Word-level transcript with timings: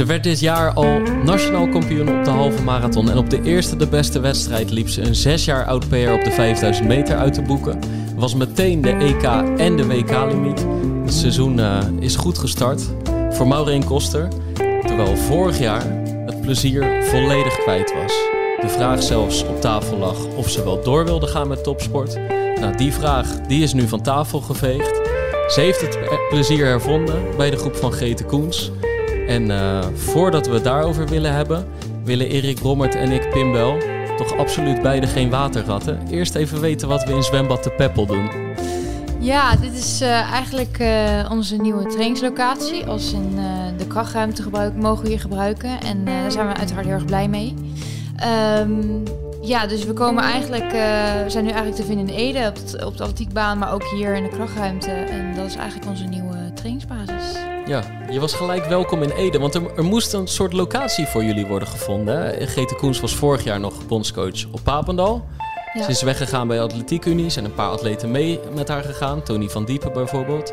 Ze 0.00 0.06
werd 0.06 0.22
dit 0.22 0.40
jaar 0.40 0.72
al 0.72 1.00
nationaal 1.24 1.68
kampioen 1.68 2.18
op 2.18 2.24
de 2.24 2.30
halve 2.30 2.62
marathon. 2.62 3.10
En 3.10 3.18
op 3.18 3.30
de 3.30 3.42
eerste 3.42 3.76
de 3.76 3.88
beste 3.88 4.20
wedstrijd 4.20 4.70
liep 4.70 4.88
ze 4.88 5.02
een 5.02 5.14
zes 5.14 5.44
jaar 5.44 5.64
oud 5.64 5.88
PR 5.88 6.10
op 6.10 6.24
de 6.24 6.30
5000 6.30 6.86
meter 6.86 7.16
uit 7.16 7.32
te 7.32 7.42
boeken. 7.42 7.78
Was 8.16 8.34
meteen 8.34 8.80
de 8.80 8.92
EK 8.92 9.22
en 9.58 9.76
de 9.76 9.86
WK-limiet. 9.86 10.66
Het 11.04 11.14
seizoen 11.14 11.58
uh, 11.58 11.78
is 11.98 12.16
goed 12.16 12.38
gestart 12.38 12.82
voor 13.30 13.46
Maureen 13.48 13.84
Koster. 13.84 14.28
Terwijl 14.86 15.16
vorig 15.16 15.58
jaar 15.58 15.84
het 16.26 16.40
plezier 16.40 17.04
volledig 17.04 17.58
kwijt 17.58 17.94
was. 17.94 18.12
De 18.60 18.68
vraag 18.68 19.02
zelfs 19.02 19.44
op 19.44 19.60
tafel 19.60 19.96
lag 19.96 20.26
of 20.36 20.50
ze 20.50 20.64
wel 20.64 20.82
door 20.82 21.04
wilde 21.04 21.26
gaan 21.26 21.48
met 21.48 21.64
topsport. 21.64 22.18
Nou, 22.60 22.76
die 22.76 22.92
vraag 22.92 23.40
die 23.40 23.62
is 23.62 23.72
nu 23.72 23.88
van 23.88 24.02
tafel 24.02 24.40
geveegd. 24.40 25.00
Ze 25.48 25.60
heeft 25.60 25.80
het 25.80 25.98
plezier 26.28 26.66
hervonden 26.66 27.36
bij 27.36 27.50
de 27.50 27.56
groep 27.56 27.76
van 27.76 27.92
Grete 27.92 28.24
Koens. 28.24 28.70
En 29.30 29.50
uh, 29.50 29.86
voordat 29.94 30.46
we 30.46 30.54
het 30.54 30.64
daarover 30.64 31.08
willen 31.08 31.32
hebben, 31.32 31.66
willen 32.04 32.28
Erik 32.28 32.58
Rommert 32.58 32.94
en 32.94 33.12
ik, 33.12 33.30
Pim 33.30 33.52
Bel, 33.52 33.76
toch 34.16 34.36
absoluut 34.36 34.82
beide 34.82 35.06
geen 35.06 35.30
waterratten. 35.30 35.98
Eerst 36.10 36.34
even 36.34 36.60
weten 36.60 36.88
wat 36.88 37.04
we 37.04 37.12
in 37.12 37.22
zwembad 37.22 37.64
de 37.64 37.70
Peppel 37.70 38.06
doen. 38.06 38.30
Ja, 39.18 39.56
dit 39.56 39.72
is 39.72 40.02
uh, 40.02 40.32
eigenlijk 40.32 40.78
uh, 40.80 41.30
onze 41.30 41.56
nieuwe 41.56 41.86
trainingslocatie. 41.86 42.86
Als 42.86 43.12
in 43.12 43.38
de 43.76 43.86
krachtruimte 43.86 44.42
gebruiken, 44.42 44.80
mogen 44.80 45.02
we 45.02 45.08
hier 45.08 45.20
gebruiken. 45.20 45.80
En 45.80 46.04
daar 46.04 46.30
zijn 46.30 46.46
we 46.46 46.54
uiteraard 46.54 46.86
heel 46.86 46.94
erg 46.94 47.04
blij 47.04 47.28
mee. 47.28 47.54
Um, 48.58 49.02
ja, 49.42 49.66
dus 49.66 49.84
we 49.84 49.92
komen 49.92 50.24
eigenlijk, 50.24 50.70
we 51.24 51.24
zijn 51.26 51.44
nu 51.44 51.50
eigenlijk 51.50 51.80
te 51.80 51.86
vinden 51.86 52.08
in 52.08 52.14
Ede 52.14 52.52
op 52.84 52.96
de 52.96 53.02
atletiekbaan, 53.02 53.58
maar 53.58 53.72
ook 53.72 53.84
hier 53.84 54.14
in 54.14 54.22
de 54.22 54.28
krachtruimte. 54.28 54.90
En 54.90 55.34
dat 55.34 55.46
is 55.46 55.56
eigenlijk 55.56 55.90
onze 55.90 56.04
nieuwe 56.04 56.52
trainingsbasis. 56.54 57.49
Ja, 57.70 57.84
je 58.10 58.20
was 58.20 58.34
gelijk 58.34 58.64
welkom 58.64 59.02
in 59.02 59.10
Ede, 59.10 59.38
want 59.38 59.54
er, 59.54 59.76
er 59.76 59.84
moest 59.84 60.12
een 60.12 60.28
soort 60.28 60.52
locatie 60.52 61.06
voor 61.06 61.24
jullie 61.24 61.46
worden 61.46 61.68
gevonden. 61.68 62.48
Grete 62.48 62.74
Koens 62.74 63.00
was 63.00 63.14
vorig 63.14 63.44
jaar 63.44 63.60
nog 63.60 63.86
bondscoach 63.86 64.44
op 64.52 64.60
Papendal. 64.62 65.26
Ja. 65.72 65.82
Ze 65.82 65.90
is 65.90 66.02
weggegaan 66.02 66.48
bij 66.48 66.60
Atletiek 66.60 67.04
Unie, 67.04 67.30
zijn 67.30 67.44
een 67.44 67.54
paar 67.54 67.70
atleten 67.70 68.10
mee 68.10 68.40
met 68.54 68.68
haar 68.68 68.82
gegaan. 68.82 69.22
Tony 69.22 69.48
van 69.48 69.64
Diepen 69.64 69.92
bijvoorbeeld, 69.92 70.52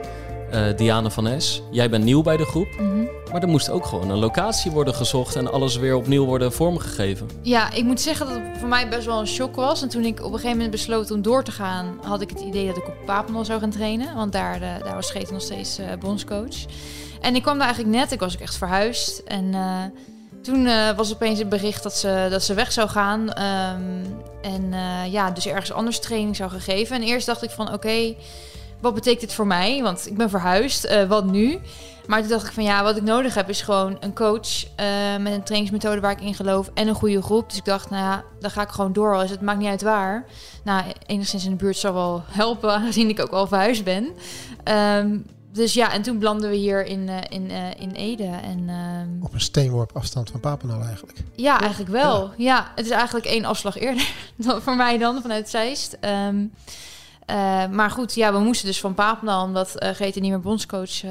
uh, 0.54 0.78
Diana 0.78 1.10
van 1.10 1.28
Es. 1.28 1.62
Jij 1.72 1.90
bent 1.90 2.04
nieuw 2.04 2.22
bij 2.22 2.38
de 2.38 2.46
groep, 2.46 2.68
mm 2.80 2.90
-hmm. 2.90 3.10
maar 3.32 3.42
er 3.42 3.48
moest 3.48 3.70
ook 3.70 3.86
gewoon 3.86 4.10
een 4.10 4.20
locatie 4.20 4.72
worden 4.72 4.94
gezocht 4.96 5.36
en 5.36 5.52
alles 5.52 5.78
weer 5.78 5.96
opnieuw 5.96 6.26
worden 6.26 6.54
vormgegeven. 6.54 7.30
Ja, 7.42 7.74
ik 7.74 7.84
moet 7.84 8.02
zeggen 8.02 8.28
dat 8.28 8.36
het 8.36 8.58
voor 8.58 8.70
mij 8.70 8.90
best 8.90 9.06
wel 9.06 9.20
een 9.20 9.28
shock 9.28 9.56
was. 9.56 9.82
En 9.82 9.90
toen 9.90 10.06
ik 10.06 10.20
op 10.20 10.26
een 10.26 10.32
gegeven 10.32 10.52
moment 10.52 10.72
besloot 10.72 11.12
om 11.12 11.22
door 11.22 11.44
te 11.44 11.52
gaan, 11.52 12.00
had 12.02 12.22
ik 12.22 12.30
het 12.30 12.40
idee 12.40 12.68
dat 12.68 12.78
ik 12.78 12.88
op 12.88 13.06
Papendal 13.06 13.46
zou 13.46 13.60
gaan 13.60 13.70
trainen. 13.70 14.16
Want 14.16 14.32
daar, 14.32 14.60
de, 14.60 14.84
daar 14.84 14.96
was 14.96 15.10
Grete 15.10 15.34
nog 15.34 15.42
steeds 15.42 15.80
uh, 15.80 15.86
bondscoach. 16.00 16.66
En 17.22 17.36
ik 17.36 17.42
kwam 17.42 17.58
daar 17.58 17.68
eigenlijk 17.68 17.98
net, 17.98 18.12
ik 18.12 18.20
was 18.20 18.34
ook 18.34 18.42
echt 18.42 18.58
verhuisd. 18.58 19.20
En 19.20 19.44
uh, 19.44 19.84
toen 20.42 20.66
uh, 20.66 20.90
was 20.92 21.14
opeens 21.14 21.40
het 21.40 21.50
bericht 21.50 21.84
dat 21.84 21.94
ze, 21.96 22.28
dat 22.30 22.44
ze 22.44 22.54
weg 22.54 22.72
zou 22.72 22.90
gaan. 22.90 23.22
Um, 23.22 24.04
en 24.42 24.72
uh, 24.72 25.12
ja, 25.12 25.32
dus 25.32 25.48
ergens 25.48 25.72
anders 25.72 26.00
training 26.00 26.36
zou 26.36 26.50
gegeven. 26.50 26.96
En 26.96 27.02
eerst 27.02 27.26
dacht 27.26 27.44
ik 27.44 27.50
van 27.50 27.74
oké, 27.74 28.16
wat 28.82 28.94
betekent 28.94 29.22
dit 29.22 29.34
voor 29.34 29.48
mij? 29.48 29.82
Want 29.82 30.08
ik 30.08 30.18
ben 30.18 30.30
verhuisd, 30.30 31.06
wat 31.08 31.26
nu? 31.26 31.60
Maar 32.08 32.20
toen 32.20 32.30
dacht 32.30 32.48
ik 32.48 32.54
van 32.54 32.64
ja, 32.64 32.84
wat 32.84 32.98
ik 32.98 33.04
nodig 33.04 33.34
heb 33.34 33.50
is 33.50 33.62
gewoon 33.62 33.98
een 34.00 34.14
coach 34.14 34.66
met 35.20 35.34
een 35.34 35.44
trainingsmethode 35.44 36.02
waar 36.02 36.12
ik 36.12 36.22
in 36.22 36.34
geloof 36.34 36.70
en 36.74 36.88
een 36.88 36.96
goede 36.96 37.22
groep. 37.22 37.50
Dus 37.50 37.58
ik 37.58 37.66
dacht, 37.66 37.90
nou 37.90 38.04
ja, 38.04 38.24
dan 38.40 38.52
ga 38.52 38.62
ik 38.62 38.70
gewoon 38.70 38.94
door. 38.94 39.18
Dus 39.20 39.30
het 39.30 39.42
maakt 39.42 39.60
niet 39.60 39.68
uit 39.68 39.82
waar. 39.82 40.26
Nou, 40.64 40.84
enigszins 41.06 41.46
in 41.46 41.50
de 41.50 41.56
buurt 41.56 41.78
zou 41.78 41.94
wel 41.94 42.24
helpen, 42.28 42.74
aangezien 42.78 43.10
ik 43.10 43.20
ook 43.20 43.32
al 43.32 43.48
verhuisd 43.48 43.84
ben. 43.84 44.10
Um, 44.98 45.26
dus 45.58 45.74
ja, 45.74 45.92
en 45.92 46.02
toen 46.02 46.20
belanden 46.20 46.50
we 46.50 46.56
hier 46.56 46.86
in, 46.86 47.08
uh, 47.08 47.18
in, 47.30 47.52
uh, 47.52 47.80
in 47.80 47.92
Ede. 47.92 48.24
En, 48.24 48.60
uh, 48.60 49.24
Op 49.26 49.34
een 49.34 49.42
steenworp 49.42 49.92
afstand 49.96 50.30
van 50.30 50.40
Papendal 50.40 50.82
eigenlijk. 50.82 51.18
Ja, 51.36 51.60
eigenlijk 51.60 51.92
wel. 51.92 52.22
Ja. 52.22 52.34
ja. 52.38 52.72
het 52.76 52.86
is 52.86 52.92
eigenlijk 52.92 53.26
één 53.26 53.46
afslag 53.46 53.78
eerder 53.78 54.14
dan 54.36 54.62
voor 54.62 54.76
mij 54.76 54.98
dan, 54.98 55.22
vanuit 55.22 55.50
Zeist. 55.50 55.98
Um, 56.02 56.52
maar 57.72 57.92
goed, 57.92 58.16
ja, 58.16 58.34
we 58.34 58.40
moesten 58.40 58.68
dus 58.68 58.80
van 58.80 58.94
Papendal, 58.94 59.44
omdat 59.44 59.84
uh, 59.84 59.90
Grete 59.90 60.20
niet 60.20 60.30
meer 60.30 60.40
bondscoach 60.40 61.04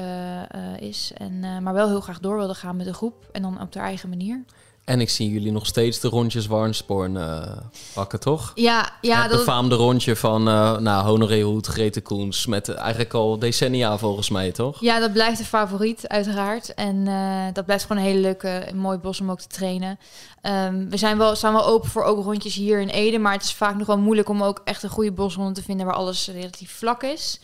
is. 0.79 1.11
En, 1.17 1.63
maar 1.63 1.73
wel 1.73 1.87
heel 1.87 2.01
graag 2.01 2.19
door 2.19 2.37
wilde 2.37 2.53
gaan 2.53 2.75
met 2.75 2.85
de 2.85 2.93
groep. 2.93 3.29
En 3.31 3.41
dan 3.41 3.61
op 3.61 3.73
haar 3.73 3.83
eigen 3.83 4.09
manier. 4.09 4.43
En 4.87 5.01
ik 5.01 5.09
zie 5.09 5.31
jullie 5.31 5.51
nog 5.51 5.65
steeds 5.65 5.99
de 5.99 6.07
rondjes 6.07 6.45
Warnspoorn 6.45 7.15
uh, 7.15 7.57
pakken, 7.93 8.19
toch? 8.19 8.51
Ja, 8.55 8.89
ja. 9.01 9.21
Het 9.21 9.31
befaamde 9.31 9.75
rondje 9.75 10.15
van 10.15 10.47
uh, 10.47 10.77
nou, 10.77 11.07
Honoré 11.07 11.41
Hoed, 11.41 11.67
Grete 11.67 12.01
Koens. 12.01 12.45
Met 12.45 12.69
eigenlijk 12.69 13.13
al 13.13 13.39
decennia 13.39 13.97
volgens 13.97 14.29
mij, 14.29 14.51
toch? 14.51 14.81
Ja, 14.81 14.99
dat 14.99 15.13
blijft 15.13 15.37
de 15.37 15.45
favoriet, 15.45 16.07
uiteraard. 16.07 16.73
En 16.73 16.95
uh, 16.95 17.45
dat 17.53 17.65
blijft 17.65 17.85
gewoon 17.85 18.01
een 18.01 18.07
hele 18.07 18.21
leuke, 18.21 18.69
een 18.69 18.77
mooi 18.77 18.97
bos 18.97 19.21
om 19.21 19.31
ook 19.31 19.39
te 19.39 19.47
trainen. 19.47 19.99
Um, 20.41 20.89
we 20.89 20.97
zijn 20.97 21.17
wel, 21.17 21.35
staan 21.35 21.53
wel 21.53 21.65
open 21.65 21.89
voor 21.89 22.03
ook 22.03 22.23
rondjes 22.23 22.55
hier 22.55 22.81
in 22.81 22.89
Ede. 22.89 23.17
Maar 23.17 23.33
het 23.33 23.43
is 23.43 23.53
vaak 23.53 23.77
nog 23.77 23.87
wel 23.87 23.97
moeilijk 23.97 24.29
om 24.29 24.43
ook 24.43 24.61
echt 24.63 24.83
een 24.83 24.89
goede 24.89 25.11
bosronde 25.11 25.53
te 25.53 25.63
vinden... 25.63 25.85
waar 25.85 25.95
alles 25.95 26.27
relatief 26.27 26.71
vlak 26.71 27.03
is. 27.03 27.39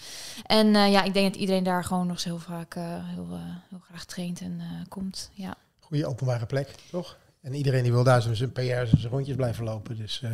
En 0.45 0.67
ja, 0.67 1.03
ik 1.03 1.13
denk 1.13 1.31
dat 1.31 1.41
iedereen 1.41 1.63
daar 1.63 1.83
gewoon 1.83 2.07
nog 2.07 2.23
heel 2.23 2.39
vaak 2.39 2.73
heel, 2.73 3.27
heel 3.69 3.81
graag 3.89 4.05
traint 4.05 4.41
en 4.41 4.61
komt, 4.89 5.29
ja. 5.33 5.55
Goede 5.79 6.07
openbare 6.07 6.45
plek, 6.45 6.75
toch? 6.91 7.15
En 7.43 7.53
iedereen 7.53 7.83
die 7.83 7.91
wil 7.91 8.03
daar 8.03 8.21
zijn 8.21 8.51
PR 8.51 8.61
en 8.61 8.87
zijn 8.87 9.11
rondjes 9.11 9.35
blijven 9.35 9.63
lopen. 9.63 9.97
Dus 9.97 10.21
uh, 10.23 10.31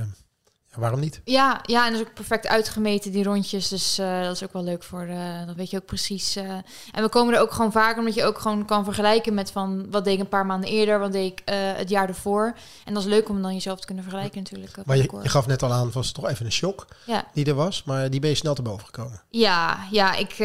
ja, 0.72 0.80
waarom 0.80 1.00
niet? 1.00 1.22
Ja, 1.24 1.62
ja, 1.66 1.86
en 1.86 1.92
dat 1.92 2.02
is 2.02 2.08
ook 2.08 2.14
perfect 2.14 2.48
uitgemeten, 2.48 3.12
die 3.12 3.24
rondjes. 3.24 3.68
Dus 3.68 4.00
uh, 4.00 4.24
dat 4.24 4.36
is 4.36 4.44
ook 4.44 4.54
wel 4.54 4.64
leuk 4.64 4.84
voor, 4.84 5.08
uh, 5.08 5.46
dat 5.46 5.56
weet 5.56 5.70
je 5.70 5.78
ook 5.78 5.86
precies. 5.86 6.36
en 6.36 6.64
we 6.92 7.10
komen 7.10 7.34
er 7.34 7.42
ook 7.42 7.52
gewoon 7.52 7.72
vaker, 7.72 8.00
omdat 8.00 8.14
je 8.14 8.24
ook 8.24 8.40
gewoon 8.40 8.66
kan 8.66 8.84
vergelijken 8.84 9.34
met 9.34 9.52
van... 9.52 9.92
wat 9.92 10.04
deed 10.04 10.14
ik 10.14 10.20
een 10.20 10.28
paar 10.28 10.46
maanden 10.46 10.70
eerder, 10.70 11.00
wat 11.00 11.12
deed 11.12 11.32
ik 11.32 11.42
het 11.54 11.90
jaar 11.90 12.08
ervoor. 12.08 12.56
En 12.86 12.94
dat 12.94 13.04
is 13.04 13.10
leuk 13.10 13.30
om 13.30 13.42
dan 13.42 13.54
jezelf 13.54 13.80
te 13.80 13.86
kunnen 13.86 14.04
vergelijken 14.04 14.42
natuurlijk. 14.42 14.86
Maar 14.86 14.98
je, 14.98 15.20
je, 15.24 15.30
gaf 15.30 15.48
net 15.48 15.64
al 15.64 15.74
aan, 15.74 15.92
was 15.92 16.06
het 16.06 16.16
toch 16.16 16.30
even 16.30 16.46
een 16.46 16.52
shock 16.52 16.88
ja. 17.06 17.26
die 17.34 17.46
er 17.46 17.54
was. 17.54 17.84
Maar 17.84 18.10
die 18.10 18.20
ben 18.20 18.30
je 18.30 18.36
snel 18.36 18.54
te 18.54 18.62
boven 18.62 18.86
gekomen. 18.86 19.22
Ja, 19.30 19.80
ja 19.92 20.16
ik, 20.16 20.40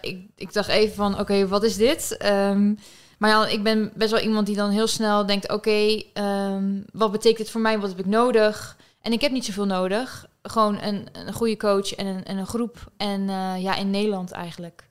ik, 0.00 0.18
ik 0.36 0.52
dacht 0.52 0.68
even 0.68 0.94
van, 0.94 1.12
oké, 1.12 1.20
okay, 1.20 1.46
wat 1.46 1.62
is 1.62 1.76
dit? 1.76 2.24
Um, 2.24 2.78
Maar 3.22 3.30
ja, 3.30 3.46
ik 3.46 3.62
ben 3.62 3.92
best 3.94 4.10
wel 4.10 4.20
iemand 4.20 4.46
die 4.46 4.56
dan 4.56 4.70
heel 4.70 4.86
snel 4.86 5.26
denkt: 5.26 5.44
oké, 5.44 5.54
okay, 5.54 6.06
um, 6.54 6.84
wat 6.92 7.12
betekent 7.12 7.38
het 7.38 7.50
voor 7.50 7.60
mij? 7.60 7.78
Wat 7.78 7.88
heb 7.88 7.98
ik 7.98 8.06
nodig? 8.06 8.76
En 9.00 9.12
ik 9.12 9.20
heb 9.20 9.32
niet 9.32 9.44
zoveel 9.44 9.66
nodig. 9.66 10.26
Gewoon 10.42 10.82
een, 10.82 11.06
een 11.12 11.32
goede 11.32 11.56
coach 11.56 11.94
en 11.94 12.06
een, 12.06 12.24
en 12.24 12.36
een 12.36 12.46
groep. 12.46 12.90
En 12.96 13.20
uh, 13.20 13.62
ja, 13.62 13.74
in 13.74 13.90
Nederland 13.90 14.30
eigenlijk. 14.30 14.88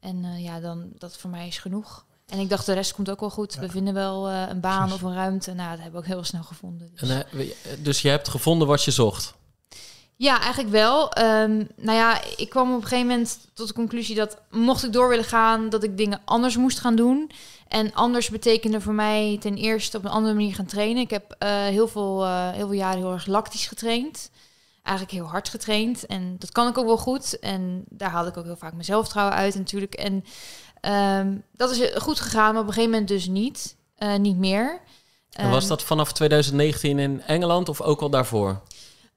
En 0.00 0.24
uh, 0.24 0.44
ja, 0.44 0.60
dan 0.60 0.88
dat 0.98 1.16
voor 1.16 1.30
mij 1.30 1.46
is 1.46 1.58
genoeg. 1.58 2.04
En 2.26 2.38
ik 2.38 2.48
dacht, 2.48 2.66
de 2.66 2.72
rest 2.72 2.94
komt 2.94 3.10
ook 3.10 3.20
wel 3.20 3.30
goed. 3.30 3.54
Ja. 3.54 3.60
We 3.60 3.68
vinden 3.68 3.94
wel 3.94 4.30
uh, 4.30 4.42
een 4.48 4.60
baan 4.60 4.92
of 4.92 5.02
een 5.02 5.14
ruimte. 5.14 5.52
Nou, 5.52 5.70
dat 5.70 5.80
hebben 5.80 6.00
we 6.00 6.06
ook 6.06 6.14
heel 6.14 6.24
snel 6.24 6.42
gevonden. 6.42 6.90
Dus, 6.94 7.08
en, 7.08 7.26
dus 7.82 8.02
je 8.02 8.08
hebt 8.08 8.28
gevonden 8.28 8.68
wat 8.68 8.84
je 8.84 8.90
zocht? 8.90 9.34
Ja, 10.16 10.40
eigenlijk 10.40 10.70
wel. 10.70 11.18
Um, 11.18 11.68
nou 11.76 11.98
ja, 11.98 12.20
ik 12.36 12.48
kwam 12.48 12.70
op 12.70 12.82
een 12.82 12.88
gegeven 12.88 13.06
moment 13.06 13.38
tot 13.54 13.68
de 13.68 13.74
conclusie 13.74 14.14
dat 14.14 14.38
mocht 14.50 14.84
ik 14.84 14.92
door 14.92 15.08
willen 15.08 15.24
gaan, 15.24 15.68
dat 15.68 15.82
ik 15.82 15.96
dingen 15.96 16.20
anders 16.24 16.56
moest 16.56 16.78
gaan 16.78 16.96
doen. 16.96 17.30
En 17.70 17.94
anders 17.94 18.28
betekende 18.28 18.80
voor 18.80 18.92
mij 18.92 19.36
ten 19.40 19.56
eerste 19.56 19.96
op 19.96 20.04
een 20.04 20.10
andere 20.10 20.34
manier 20.34 20.54
gaan 20.54 20.66
trainen. 20.66 21.02
Ik 21.02 21.10
heb 21.10 21.36
uh, 21.42 21.48
heel, 21.64 21.88
veel, 21.88 22.24
uh, 22.24 22.50
heel 22.50 22.66
veel 22.66 22.76
jaren 22.76 22.98
heel 22.98 23.12
erg 23.12 23.26
lactisch 23.26 23.66
getraind. 23.66 24.30
Eigenlijk 24.82 25.16
heel 25.16 25.26
hard 25.26 25.48
getraind. 25.48 26.06
En 26.06 26.36
dat 26.38 26.52
kan 26.52 26.68
ik 26.68 26.78
ook 26.78 26.86
wel 26.86 26.96
goed. 26.96 27.38
En 27.38 27.84
daar 27.88 28.10
haalde 28.10 28.30
ik 28.30 28.36
ook 28.36 28.44
heel 28.44 28.56
vaak 28.56 28.72
mijn 28.72 28.84
zelfvertrouwen 28.84 29.36
uit 29.36 29.54
natuurlijk. 29.54 29.94
En 29.94 30.24
um, 31.20 31.42
dat 31.52 31.70
is 31.70 32.02
goed 32.02 32.20
gegaan, 32.20 32.52
maar 32.52 32.62
op 32.62 32.68
een 32.68 32.72
gegeven 32.72 32.90
moment 32.90 33.08
dus 33.08 33.26
niet. 33.26 33.76
Uh, 33.98 34.16
niet 34.16 34.36
meer. 34.36 34.80
En 35.30 35.50
was 35.50 35.66
dat 35.66 35.82
vanaf 35.82 36.12
2019 36.12 36.98
in 36.98 37.22
Engeland 37.22 37.68
of 37.68 37.80
ook 37.80 38.00
al 38.00 38.10
daarvoor? 38.10 38.60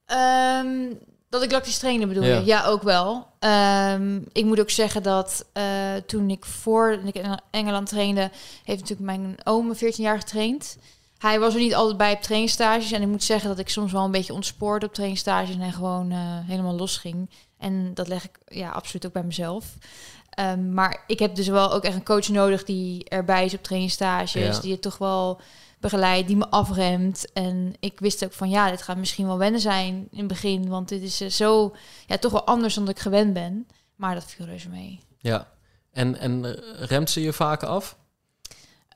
Um, 0.06 0.98
dat 1.34 1.42
ik 1.42 1.52
lactisch 1.52 1.78
trainen 1.78 2.08
bedoel 2.08 2.24
ja. 2.24 2.38
je? 2.38 2.44
Ja, 2.44 2.64
ook 2.64 2.82
wel. 2.82 3.26
Um, 3.40 4.24
ik 4.32 4.44
moet 4.44 4.60
ook 4.60 4.70
zeggen 4.70 5.02
dat 5.02 5.44
uh, 5.54 5.64
toen 6.06 6.30
ik 6.30 6.44
voor 6.44 6.98
ik 7.04 7.14
in 7.14 7.40
Engeland 7.50 7.88
trainde, 7.88 8.30
heeft 8.64 8.80
natuurlijk 8.80 9.00
mijn 9.00 9.36
oom 9.44 9.76
14 9.76 10.04
jaar 10.04 10.18
getraind. 10.18 10.76
hij 11.18 11.40
was 11.40 11.54
er 11.54 11.60
niet 11.60 11.74
altijd 11.74 11.96
bij 11.96 12.12
op 12.12 12.22
trainingstages. 12.22 12.92
En 12.92 13.02
ik 13.02 13.08
moet 13.08 13.24
zeggen 13.24 13.48
dat 13.48 13.58
ik 13.58 13.68
soms 13.68 13.92
wel 13.92 14.04
een 14.04 14.10
beetje 14.10 14.32
ontspoorde 14.32 14.86
op 14.86 14.94
trainingstages 14.94 15.56
en 15.56 15.72
gewoon 15.72 16.12
uh, 16.12 16.18
helemaal 16.20 16.76
los 16.76 16.96
ging. 16.96 17.30
En 17.58 17.94
dat 17.94 18.08
leg 18.08 18.24
ik 18.24 18.38
ja, 18.46 18.70
absoluut 18.70 19.06
ook 19.06 19.12
bij 19.12 19.22
mezelf. 19.22 19.64
Um, 20.40 20.72
maar 20.74 21.04
ik 21.06 21.18
heb 21.18 21.34
dus 21.34 21.48
wel 21.48 21.72
ook 21.72 21.84
echt 21.84 21.94
een 21.94 22.04
coach 22.04 22.28
nodig 22.28 22.64
die 22.64 23.08
erbij 23.08 23.44
is 23.44 23.54
op 23.54 23.62
trainingstages. 23.62 24.60
Die 24.60 24.72
het 24.72 24.82
toch 24.82 24.98
wel 24.98 25.40
begeleidt, 25.84 26.26
die 26.26 26.36
me 26.36 26.48
afremt. 26.48 27.32
En 27.32 27.74
ik 27.80 28.00
wist 28.00 28.24
ook 28.24 28.32
van 28.32 28.48
ja, 28.48 28.70
dit 28.70 28.82
gaat 28.82 28.96
misschien 28.96 29.26
wel 29.26 29.38
wennen 29.38 29.60
zijn 29.60 30.08
in 30.10 30.18
het 30.18 30.26
begin. 30.26 30.68
Want 30.68 30.88
dit 30.88 31.02
is 31.02 31.22
uh, 31.22 31.28
zo 31.28 31.74
ja, 32.06 32.18
toch 32.18 32.32
wel 32.32 32.46
anders 32.46 32.74
dan 32.74 32.88
ik 32.88 32.98
gewend 32.98 33.32
ben. 33.32 33.66
Maar 33.96 34.14
dat 34.14 34.24
viel 34.24 34.46
reuze 34.46 34.68
mee. 34.68 35.00
Ja, 35.18 35.48
en, 35.92 36.18
en 36.18 36.60
remt 36.78 37.10
ze 37.10 37.22
je 37.22 37.32
vaak 37.32 37.62
af? 37.62 37.96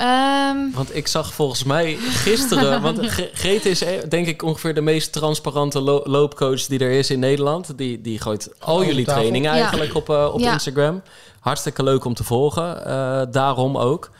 Um... 0.02 0.72
Want 0.72 0.96
ik 0.96 1.06
zag 1.06 1.32
volgens 1.32 1.64
mij 1.64 1.94
gisteren, 1.96 2.82
want 2.82 2.98
Greet 3.32 3.66
is 3.66 3.82
eh, 3.82 4.08
denk 4.08 4.26
ik 4.26 4.42
ongeveer 4.42 4.74
de 4.74 4.80
meest 4.80 5.12
transparante 5.12 5.80
lo 5.80 6.00
loopcoach 6.04 6.66
die 6.66 6.78
er 6.78 6.90
is 6.90 7.10
in 7.10 7.18
Nederland. 7.18 7.78
Die, 7.78 8.00
die 8.00 8.20
gooit 8.20 8.50
al 8.58 8.84
jullie 8.84 9.04
trainingen 9.04 9.52
eigenlijk 9.52 9.94
op, 9.94 10.08
uh, 10.08 10.30
op 10.32 10.40
ja. 10.40 10.52
Instagram. 10.52 11.02
Hartstikke 11.40 11.82
leuk 11.82 12.04
om 12.04 12.14
te 12.14 12.24
volgen, 12.24 12.82
uh, 12.86 13.22
daarom 13.30 13.78
ook. 13.78 14.10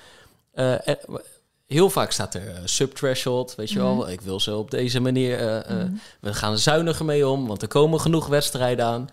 Heel 1.69 1.91
vaak 1.91 2.13
staat 2.13 2.35
er 2.35 2.61
subthreshold, 2.65 3.55
weet 3.55 3.71
je 3.71 3.79
mm 3.79 3.87
-hmm. 3.87 3.97
wel. 3.99 4.11
Ik 4.11 4.21
wil 4.21 4.41
ze 4.41 4.57
op 4.57 4.71
deze 4.71 5.01
manier, 5.01 5.39
mm 5.39 5.77
-hmm. 5.79 6.01
we 6.21 6.35
gaan 6.35 6.59
zuiniger 6.59 7.05
mee 7.05 7.29
om, 7.29 7.47
want 7.47 7.63
er 7.63 7.69
komen 7.69 8.01
genoeg 8.01 8.27
wedstrijden 8.27 8.85
aan. 8.85 9.09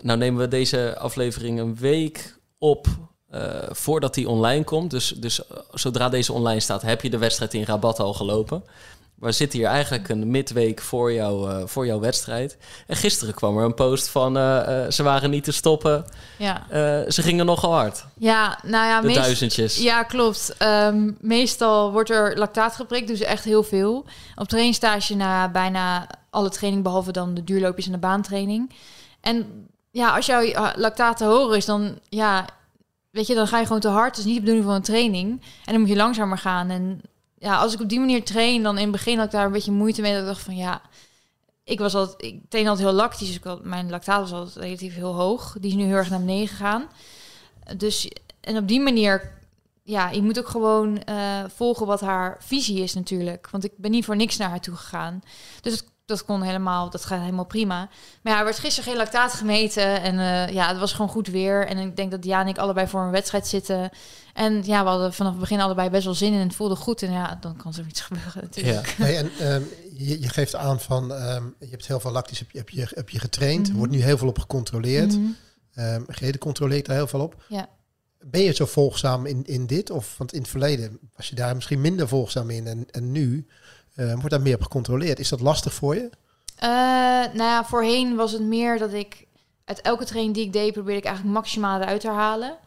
Nou 0.00 0.18
nemen 0.18 0.40
we 0.40 0.48
deze 0.48 0.98
aflevering 0.98 1.58
een 1.58 1.76
week 1.76 2.36
op 2.58 2.86
uh, 3.34 3.40
voordat 3.70 4.14
die 4.14 4.28
online 4.28 4.64
komt. 4.64 4.90
Dus, 4.90 5.08
dus 5.16 5.40
uh, 5.40 5.58
zodra 5.72 6.08
deze 6.08 6.32
online 6.32 6.60
staat, 6.60 6.82
heb 6.82 7.02
je 7.02 7.10
de 7.10 7.18
wedstrijd 7.18 7.54
in 7.54 7.64
Rabat 7.64 8.00
al 8.00 8.14
gelopen. 8.14 8.64
We 9.20 9.32
zitten 9.32 9.58
hier 9.58 9.68
eigenlijk 9.68 10.08
een 10.08 10.30
midweek 10.30 10.80
voor, 10.80 11.12
jou, 11.12 11.50
uh, 11.50 11.62
voor 11.64 11.86
jouw 11.86 12.00
wedstrijd. 12.00 12.56
En 12.86 12.96
gisteren 12.96 13.34
kwam 13.34 13.58
er 13.58 13.64
een 13.64 13.74
post 13.74 14.08
van 14.08 14.34
ze 14.92 15.02
waren 15.02 15.30
niet 15.30 15.44
te 15.44 15.52
stoppen. 15.52 16.04
Ja. 16.36 16.66
ze 17.10 17.22
gingen 17.22 17.46
nogal 17.46 17.72
hard. 17.72 18.04
Ja, 18.18 18.58
nou 18.62 18.86
ja, 18.86 19.00
de 19.00 19.06
meest, 19.06 19.18
duizendjes. 19.18 19.76
Ja, 19.76 20.02
klopt. 20.02 20.54
Um, 20.62 21.16
meestal 21.20 21.92
wordt 21.92 22.10
er 22.10 22.38
lactaat 22.38 22.74
geprikt, 22.74 23.08
dus 23.08 23.20
echt 23.20 23.44
heel 23.44 23.62
veel. 23.62 24.04
Op 24.36 24.48
trainingstage 24.48 25.14
na 25.14 25.50
bijna 25.50 26.06
alle 26.30 26.50
training, 26.50 26.82
behalve 26.82 27.12
dan 27.12 27.34
de 27.34 27.44
duurloopjes 27.44 27.86
en 27.86 27.92
de 27.92 27.98
baantraining. 27.98 28.72
En 29.20 29.66
ja, 29.90 30.16
als 30.16 30.26
jouw 30.26 30.72
lactaat 30.76 31.16
te 31.16 31.24
hoog 31.24 31.56
is, 31.56 31.64
dan 31.64 31.98
ja, 32.08 32.46
weet 33.10 33.26
je, 33.26 33.34
dan 33.34 33.46
ga 33.46 33.58
je 33.58 33.66
gewoon 33.66 33.80
te 33.80 33.88
hard. 33.88 34.16
Het 34.16 34.18
is 34.18 34.24
niet 34.24 34.34
de 34.34 34.40
bedoeling 34.40 34.66
van 34.66 34.74
een 34.74 34.82
training. 34.82 35.30
En 35.64 35.72
dan 35.72 35.80
moet 35.80 35.90
je 35.90 35.96
langzamer 35.96 36.38
gaan. 36.38 36.70
En 36.70 37.00
ja, 37.38 37.56
als 37.58 37.74
ik 37.74 37.80
op 37.80 37.88
die 37.88 37.98
manier 37.98 38.24
train, 38.24 38.62
dan 38.62 38.76
in 38.76 38.82
het 38.82 38.92
begin 38.92 39.16
had 39.16 39.26
ik 39.26 39.32
daar 39.32 39.46
een 39.46 39.52
beetje 39.52 39.72
moeite 39.72 40.00
mee. 40.00 40.12
Dat 40.12 40.20
ik 40.20 40.26
dacht 40.26 40.42
van 40.42 40.56
ja, 40.56 40.82
ik 41.64 41.78
was 41.78 41.94
altijd, 41.94 42.22
ik 42.22 42.40
train 42.48 42.68
altijd 42.68 42.86
heel 42.86 42.96
lactisch. 42.96 43.26
Dus 43.26 43.36
ik 43.36 43.44
had, 43.44 43.64
mijn 43.64 43.90
lactaat 43.90 44.20
was 44.20 44.32
altijd 44.32 44.64
relatief 44.64 44.94
heel 44.94 45.14
hoog. 45.14 45.56
Die 45.60 45.70
is 45.70 45.76
nu 45.76 45.84
heel 45.84 45.94
erg 45.94 46.10
naar 46.10 46.18
beneden 46.18 46.48
gegaan. 46.48 46.88
Dus 47.76 48.10
en 48.40 48.56
op 48.56 48.68
die 48.68 48.80
manier, 48.80 49.32
ja, 49.82 50.10
je 50.10 50.22
moet 50.22 50.38
ook 50.38 50.48
gewoon 50.48 51.02
uh, 51.08 51.44
volgen 51.54 51.86
wat 51.86 52.00
haar 52.00 52.36
visie 52.40 52.82
is 52.82 52.94
natuurlijk. 52.94 53.48
Want 53.50 53.64
ik 53.64 53.72
ben 53.76 53.90
niet 53.90 54.04
voor 54.04 54.16
niks 54.16 54.36
naar 54.36 54.48
haar 54.48 54.60
toe 54.60 54.76
gegaan. 54.76 55.22
Dus 55.60 55.72
het 55.72 55.84
dat 56.08 56.24
kon 56.24 56.42
helemaal, 56.42 56.90
dat 56.90 57.04
gaat 57.04 57.20
helemaal 57.20 57.44
prima. 57.44 57.88
Maar 58.22 58.32
ja, 58.32 58.38
er 58.38 58.44
werd 58.44 58.58
gisteren 58.58 58.90
geen 58.90 58.98
lactaat 58.98 59.32
gemeten. 59.32 60.02
En 60.02 60.14
uh, 60.14 60.48
ja, 60.54 60.68
het 60.68 60.78
was 60.78 60.92
gewoon 60.92 61.08
goed 61.08 61.26
weer. 61.26 61.66
En 61.66 61.78
ik 61.78 61.96
denk 61.96 62.10
dat 62.10 62.22
Diana 62.22 62.42
en 62.42 62.48
ik 62.48 62.58
allebei 62.58 62.86
voor 62.86 63.00
een 63.00 63.10
wedstrijd 63.10 63.46
zitten. 63.46 63.90
En 64.34 64.62
ja, 64.64 64.82
we 64.82 64.88
hadden 64.88 65.12
vanaf 65.12 65.32
het 65.32 65.40
begin 65.40 65.60
allebei 65.60 65.90
best 65.90 66.04
wel 66.04 66.14
zin 66.14 66.32
in. 66.32 66.40
En 66.40 66.46
het 66.46 66.56
voelde 66.56 66.76
goed. 66.76 67.02
En 67.02 67.12
ja, 67.12 67.38
dan 67.40 67.56
kan 67.56 67.74
er 67.78 67.86
iets 67.88 68.00
gebeuren 68.08 68.42
natuurlijk. 68.42 68.86
Ja. 68.86 69.04
Hey, 69.04 69.16
en 69.16 69.52
um, 69.52 69.68
je, 69.96 70.20
je, 70.20 70.28
geeft 70.28 70.54
aan 70.54 70.80
van, 70.80 71.12
um, 71.12 71.54
je 71.58 71.70
hebt 71.70 71.86
heel 71.86 72.00
veel 72.00 72.12
lactisch, 72.12 72.38
heb 72.38 72.50
je, 72.50 72.58
heb 72.58 72.68
je, 72.68 72.86
heb 72.94 73.10
je 73.10 73.18
getraind. 73.18 73.58
Mm 73.58 73.68
-hmm. 73.68 73.76
Wordt 73.76 73.92
nu 73.92 74.02
heel 74.02 74.18
veel 74.18 74.28
op 74.28 74.38
gecontroleerd. 74.38 75.16
Mm 75.16 75.36
-hmm. 75.74 76.06
um, 76.20 76.38
controleert 76.38 76.86
daar 76.86 76.96
heel 76.96 77.06
veel 77.06 77.20
op. 77.20 77.44
Ja. 77.48 77.68
Ben 78.20 78.42
je 78.42 78.52
zo 78.52 78.66
volgzaam 78.66 79.26
in, 79.26 79.44
in 79.44 79.66
dit? 79.66 79.90
Of, 79.90 80.14
want 80.18 80.32
in 80.32 80.40
het 80.40 80.50
verleden 80.50 80.98
was 81.16 81.28
je 81.28 81.34
daar 81.34 81.54
misschien 81.54 81.80
minder 81.80 82.08
volgzaam 82.08 82.50
in. 82.50 82.66
En, 82.66 82.86
en 82.90 83.12
nu... 83.12 83.46
Uh, 83.98 84.12
wordt 84.12 84.30
daar 84.30 84.40
meer 84.40 84.54
op 84.54 84.62
gecontroleerd. 84.62 85.18
Is 85.18 85.28
dat 85.28 85.40
lastig 85.40 85.72
voor 85.72 85.94
je? 85.94 86.10
Uh, 86.62 86.68
nou 87.34 87.38
ja, 87.38 87.64
voorheen 87.64 88.16
was 88.16 88.32
het 88.32 88.42
meer 88.42 88.78
dat 88.78 88.92
ik 88.92 89.26
uit 89.64 89.80
elke 89.80 90.04
training 90.04 90.34
die 90.34 90.44
ik 90.44 90.52
deed, 90.52 90.72
probeerde 90.72 90.98
ik 90.98 91.04
eigenlijk 91.04 91.36
maximaal 91.36 91.80
eruit 91.80 92.00
te 92.00 92.10
halen. 92.10 92.58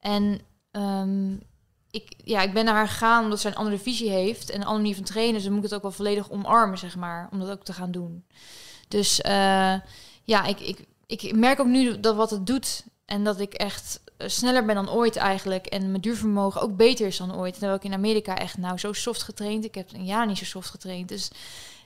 En 0.00 0.40
um, 0.72 1.40
ik, 1.90 2.14
ja, 2.16 2.42
ik 2.42 2.52
ben 2.52 2.64
naar 2.64 2.74
haar 2.74 2.88
gegaan 2.88 3.24
omdat 3.24 3.40
ze 3.40 3.48
een 3.48 3.54
andere 3.54 3.78
visie 3.78 4.10
heeft 4.10 4.50
en 4.50 4.54
een 4.54 4.66
andere 4.66 4.80
manier 4.80 4.94
van 4.94 5.04
trainen. 5.04 5.34
Dus 5.34 5.42
dan 5.42 5.52
moet 5.52 5.64
ik 5.64 5.68
het 5.68 5.76
ook 5.76 5.82
wel 5.82 5.96
volledig 5.96 6.30
omarmen, 6.30 6.78
zeg 6.78 6.96
maar, 6.96 7.28
om 7.32 7.38
dat 7.38 7.50
ook 7.50 7.64
te 7.64 7.72
gaan 7.72 7.90
doen. 7.90 8.24
Dus 8.88 9.20
uh, 9.20 9.74
ja, 10.24 10.44
ik, 10.44 10.60
ik, 10.60 10.84
ik 11.06 11.36
merk 11.36 11.60
ook 11.60 11.66
nu 11.66 12.00
dat 12.00 12.16
wat 12.16 12.30
het 12.30 12.46
doet 12.46 12.84
en 13.06 13.24
dat 13.24 13.40
ik 13.40 13.54
echt 13.54 14.00
sneller 14.18 14.64
ben 14.64 14.74
dan 14.74 14.90
ooit 14.90 15.16
eigenlijk. 15.16 15.66
En 15.66 15.90
mijn 15.90 16.02
duurvermogen 16.02 16.60
ook 16.60 16.76
beter 16.76 17.06
is 17.06 17.16
dan 17.16 17.36
ooit. 17.36 17.52
Terwijl 17.52 17.74
ik 17.74 17.84
in 17.84 17.92
Amerika 17.92 18.38
echt 18.38 18.58
nou 18.58 18.78
zo 18.78 18.92
soft 18.92 19.22
getraind. 19.22 19.64
Ik 19.64 19.74
heb 19.74 19.92
een 19.92 20.04
jaar 20.04 20.26
niet 20.26 20.38
zo 20.38 20.44
soft 20.44 20.70
getraind. 20.70 21.08
Dus 21.08 21.30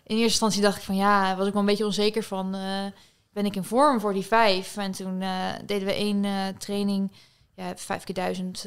in 0.05 0.17
eerste 0.17 0.25
instantie 0.25 0.63
dacht 0.63 0.77
ik 0.77 0.83
van 0.83 0.97
ja, 0.97 1.37
was 1.37 1.47
ik 1.47 1.53
wel 1.53 1.63
een 1.63 1.69
beetje 1.69 1.85
onzeker 1.85 2.23
van. 2.23 2.55
Uh, 2.55 2.85
ben 3.33 3.47
ik 3.47 3.57
in 3.57 3.65
vorm 3.65 4.01
voor 4.01 4.13
die 4.13 4.27
vijf? 4.27 4.77
En 4.77 4.93
toen 4.93 5.21
uh, 5.21 5.47
deden 5.67 5.87
we 5.87 5.95
één 5.95 6.25
uh, 6.25 6.49
training, 6.59 7.13
ja, 7.55 7.77
vijf 7.77 8.05
keer 8.05 8.15
duizend 8.15 8.67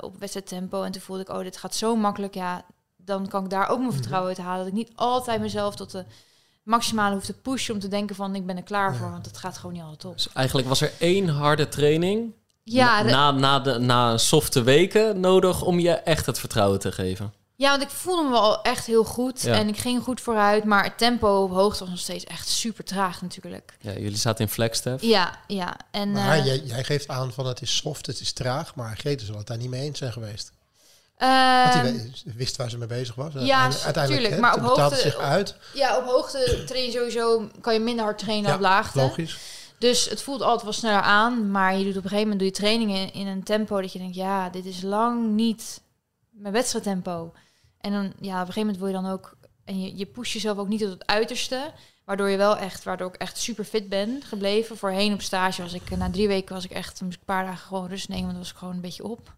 op 0.00 0.18
wedstrijdtempo. 0.18 0.82
En 0.82 0.92
toen 0.92 1.02
voelde 1.02 1.22
ik, 1.22 1.28
oh, 1.28 1.38
dit 1.42 1.56
gaat 1.56 1.74
zo 1.74 1.96
makkelijk. 1.96 2.34
Ja, 2.34 2.64
dan 2.96 3.28
kan 3.28 3.44
ik 3.44 3.50
daar 3.50 3.68
ook 3.68 3.78
mijn 3.78 3.92
vertrouwen 3.92 4.28
uit 4.28 4.38
halen. 4.38 4.58
Dat 4.58 4.66
ik 4.66 4.72
niet 4.72 4.92
altijd 4.94 5.40
mezelf 5.40 5.76
tot 5.76 5.90
de 5.90 6.04
maximale 6.64 7.14
hoef 7.14 7.24
te 7.24 7.32
pushen 7.32 7.74
om 7.74 7.80
te 7.80 7.88
denken 7.88 8.16
van 8.16 8.34
ik 8.34 8.46
ben 8.46 8.56
er 8.56 8.62
klaar 8.62 8.96
voor. 8.96 9.10
Want 9.10 9.26
het 9.26 9.36
gaat 9.36 9.56
gewoon 9.56 9.72
niet 9.72 9.82
altijd 9.82 10.04
op. 10.04 10.16
Dus 10.16 10.32
eigenlijk 10.32 10.68
was 10.68 10.80
er 10.80 10.92
één 10.98 11.28
harde 11.28 11.68
training 11.68 12.32
ja, 12.64 13.02
na, 13.02 13.30
na, 13.30 13.60
de, 13.60 13.78
na 13.78 14.18
softe 14.18 14.62
weken 14.62 15.20
nodig 15.20 15.62
om 15.62 15.78
je 15.78 15.90
echt 15.90 16.26
het 16.26 16.38
vertrouwen 16.38 16.78
te 16.78 16.92
geven. 16.92 17.32
Ja, 17.56 17.70
want 17.70 17.82
ik 17.82 17.88
voelde 17.88 18.22
me 18.22 18.30
wel 18.30 18.62
echt 18.62 18.86
heel 18.86 19.04
goed 19.04 19.42
ja. 19.42 19.54
en 19.54 19.68
ik 19.68 19.76
ging 19.76 20.02
goed 20.02 20.20
vooruit, 20.20 20.64
maar 20.64 20.84
het 20.84 20.98
tempo 20.98 21.42
op 21.42 21.50
hoogte 21.50 21.80
was 21.80 21.88
nog 21.88 21.98
steeds 21.98 22.24
echt 22.24 22.48
super 22.48 22.84
traag 22.84 23.22
natuurlijk. 23.22 23.76
Ja, 23.80 23.92
jullie 23.92 24.16
zaten 24.16 24.44
in 24.44 24.50
flagstaff. 24.50 25.02
Ja, 25.02 25.38
ja. 25.46 25.76
En, 25.90 26.12
maar 26.12 26.38
uh, 26.38 26.44
jij, 26.44 26.58
jij, 26.58 26.84
geeft 26.84 27.08
aan 27.08 27.32
van 27.32 27.46
het 27.46 27.62
is 27.62 27.76
soft, 27.76 28.06
het 28.06 28.20
is 28.20 28.32
traag, 28.32 28.74
maar 28.74 28.96
Grete 28.96 29.24
zal 29.24 29.36
het 29.36 29.46
daar 29.46 29.56
niet 29.56 29.70
mee 29.70 29.82
eens 29.82 29.98
zijn 29.98 30.12
geweest. 30.12 30.52
Want 31.18 31.82
die 32.24 32.32
wist 32.36 32.56
waar 32.56 32.70
ze 32.70 32.78
mee 32.78 32.88
bezig 32.88 33.14
was. 33.14 33.32
Ja, 33.34 33.70
uiteindelijk. 33.84 34.38
Maar 34.38 34.54
op 34.54 34.60
hoogte, 34.60 34.96
zich 34.96 35.16
uit. 35.16 35.56
Ja, 35.74 35.96
op 35.96 36.04
hoogte 36.04 36.62
train 36.66 36.84
je 36.84 36.90
sowieso 36.90 37.48
kan 37.60 37.74
je 37.74 37.80
minder 37.80 38.04
hard 38.04 38.18
trainen 38.18 38.48
ja, 38.48 38.54
op 38.54 38.60
laagte. 38.60 38.98
Logisch. 38.98 39.38
Dus 39.78 40.08
het 40.08 40.22
voelt 40.22 40.42
altijd 40.42 40.62
wel 40.62 40.72
sneller 40.72 41.00
aan, 41.00 41.50
maar 41.50 41.76
je 41.76 41.84
doet 41.84 41.96
op 41.96 42.04
een 42.04 42.10
gegeven 42.10 42.22
moment 42.22 42.38
doe 42.38 42.48
je 42.48 42.54
trainingen 42.54 43.12
in 43.12 43.26
een 43.26 43.42
tempo 43.42 43.80
dat 43.80 43.92
je 43.92 43.98
denkt, 43.98 44.14
ja, 44.14 44.50
dit 44.50 44.64
is 44.64 44.82
lang 44.82 45.30
niet 45.30 45.80
mijn 46.30 46.52
wedstrijdtempo. 46.52 47.32
En 47.80 47.92
dan, 47.92 48.02
ja, 48.02 48.34
op 48.34 48.46
een 48.46 48.52
gegeven 48.52 48.60
moment 48.60 48.78
wil 48.78 48.86
je 48.86 48.94
dan 48.94 49.06
ook... 49.06 49.36
En 49.64 49.80
je, 49.80 49.96
je 49.96 50.06
pusht 50.06 50.32
jezelf 50.32 50.58
ook 50.58 50.68
niet 50.68 50.80
tot 50.80 50.90
het 50.90 51.06
uiterste. 51.06 51.72
Waardoor 52.04 52.28
je 52.28 52.36
wel 52.36 52.56
echt, 52.56 52.84
waardoor 52.84 53.08
ik 53.08 53.14
echt 53.14 53.38
super 53.38 53.64
fit 53.64 53.88
ben 53.88 54.22
gebleven. 54.26 54.76
Voorheen 54.76 55.12
op 55.12 55.22
stage 55.22 55.62
was 55.62 55.72
ik, 55.72 55.96
na 55.96 56.10
drie 56.10 56.28
weken 56.28 56.54
was 56.54 56.64
ik 56.64 56.70
echt 56.70 57.00
een 57.00 57.14
paar 57.24 57.44
dagen 57.44 57.66
gewoon 57.66 57.88
rust 57.88 58.08
nemen. 58.08 58.24
Want 58.24 58.34
dan 58.34 58.42
was 58.42 58.52
ik 58.52 58.58
gewoon 58.58 58.74
een 58.74 58.80
beetje 58.80 59.04
op. 59.04 59.32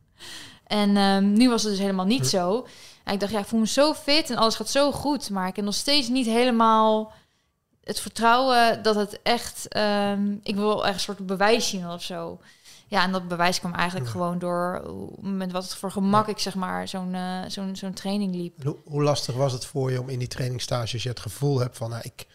En 0.66 0.96
um, 0.96 1.32
nu 1.32 1.48
was 1.48 1.62
het 1.62 1.70
dus 1.70 1.80
helemaal 1.80 2.06
niet 2.06 2.26
zo. 2.26 2.66
En 3.04 3.14
ik 3.14 3.20
dacht, 3.20 3.32
ja, 3.32 3.38
ik 3.38 3.46
voel 3.46 3.60
me 3.60 3.66
zo 3.66 3.94
fit 3.94 4.30
en 4.30 4.36
alles 4.36 4.54
gaat 4.54 4.68
zo 4.68 4.92
goed. 4.92 5.30
Maar 5.30 5.48
ik 5.48 5.56
heb 5.56 5.64
nog 5.64 5.74
steeds 5.74 6.08
niet 6.08 6.26
helemaal 6.26 7.12
het 7.84 8.00
vertrouwen 8.00 8.82
dat 8.82 8.94
het 8.94 9.20
echt... 9.22 9.76
Um, 9.76 10.40
ik 10.42 10.54
wil 10.54 10.86
echt 10.86 10.94
een 10.94 11.00
soort 11.00 11.26
bewijs 11.26 11.68
zien 11.68 11.88
of 11.88 12.02
zo. 12.02 12.40
Ja, 12.88 13.02
en 13.02 13.12
dat 13.12 13.28
bewijs 13.28 13.58
kwam 13.58 13.74
eigenlijk 13.74 14.06
ja. 14.06 14.12
gewoon 14.12 14.38
door 14.38 14.82
met 15.20 15.52
wat 15.52 15.76
voor 15.76 15.90
gemak 15.90 16.26
ja. 16.26 16.32
ik 16.32 16.38
zeg 16.38 16.54
maar 16.54 16.88
zo'n 16.88 17.14
uh, 17.14 17.40
zo'n 17.48 17.76
zo'n 17.76 17.92
training 17.92 18.34
liep. 18.34 18.62
Hoe, 18.64 18.76
hoe, 18.84 19.02
lastig 19.02 19.34
was 19.34 19.52
het 19.52 19.64
voor 19.64 19.90
je 19.90 20.00
om 20.00 20.08
in 20.08 20.18
die 20.18 20.28
trainingstages 20.28 21.02
je 21.02 21.08
het 21.08 21.20
gevoel 21.20 21.58
hebt 21.58 21.76
van 21.76 21.90
nou, 21.90 22.02
ik, 22.04 22.26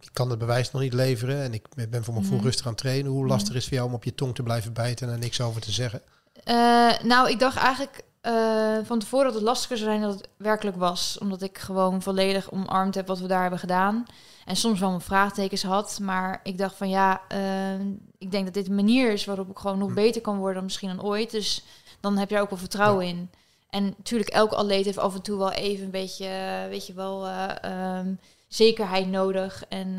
ik 0.00 0.08
kan 0.12 0.30
het 0.30 0.38
bewijs 0.38 0.70
nog 0.70 0.82
niet 0.82 0.92
leveren 0.92 1.42
en 1.42 1.54
ik 1.54 1.68
ben 1.74 2.04
voor 2.04 2.12
mijn 2.12 2.24
gevoel 2.24 2.38
mm. 2.38 2.44
rustig 2.44 2.66
aan 2.66 2.72
het 2.72 2.80
trainen. 2.80 3.10
Hoe 3.10 3.26
lastig 3.26 3.50
mm. 3.50 3.56
is 3.56 3.60
het 3.60 3.68
voor 3.68 3.76
jou 3.76 3.88
om 3.88 3.94
op 3.94 4.04
je 4.04 4.14
tong 4.14 4.34
te 4.34 4.42
blijven 4.42 4.72
bijten 4.72 5.06
en 5.06 5.12
er 5.12 5.18
niks 5.18 5.40
over 5.40 5.60
te 5.60 5.72
zeggen? 5.72 6.02
Uh, 6.44 6.98
nou, 7.02 7.30
ik 7.30 7.38
dacht 7.38 7.56
eigenlijk 7.56 8.04
uh, 8.22 8.78
van 8.82 8.98
tevoren 8.98 9.24
dat 9.24 9.34
het 9.34 9.42
lastiger 9.42 9.76
zou 9.76 9.90
zijn 9.90 10.02
dan 10.02 10.10
het 10.10 10.28
werkelijk 10.36 10.76
was. 10.76 11.18
Omdat 11.18 11.42
ik 11.42 11.58
gewoon 11.58 12.02
volledig 12.02 12.50
omarmd 12.50 12.94
heb 12.94 13.06
wat 13.06 13.18
we 13.18 13.26
daar 13.26 13.40
hebben 13.40 13.58
gedaan. 13.58 14.06
En 14.44 14.56
soms 14.56 14.80
wel 14.80 14.88
mijn 14.88 15.00
vraagtekens 15.00 15.62
had. 15.62 15.98
Maar 16.02 16.40
ik 16.42 16.58
dacht 16.58 16.76
van 16.76 16.88
ja, 16.88 17.20
uh, 17.32 17.80
ik 18.18 18.30
denk 18.30 18.44
dat 18.44 18.54
dit 18.54 18.68
een 18.68 18.74
manier 18.74 19.12
is 19.12 19.24
waarop 19.24 19.50
ik 19.50 19.58
gewoon 19.58 19.78
nog 19.78 19.94
beter 19.94 20.20
kan 20.20 20.36
worden 20.36 20.54
dan 20.54 20.64
misschien 20.64 20.96
dan 20.96 21.04
ooit. 21.04 21.30
Dus 21.30 21.64
dan 22.00 22.18
heb 22.18 22.30
je 22.30 22.36
er 22.36 22.42
ook 22.42 22.50
wel 22.50 22.58
vertrouwen 22.58 23.06
ja. 23.06 23.12
in. 23.12 23.30
En 23.70 23.84
natuurlijk, 23.84 24.30
elke 24.30 24.56
atleet 24.56 24.84
heeft 24.84 24.98
af 24.98 25.14
en 25.14 25.22
toe 25.22 25.38
wel 25.38 25.52
even 25.52 25.84
een 25.84 25.90
beetje, 25.90 26.66
weet 26.68 26.86
je 26.86 26.92
wel, 26.92 27.28
um, 27.64 28.20
zekerheid 28.48 29.08
nodig. 29.08 29.64
En 29.68 29.98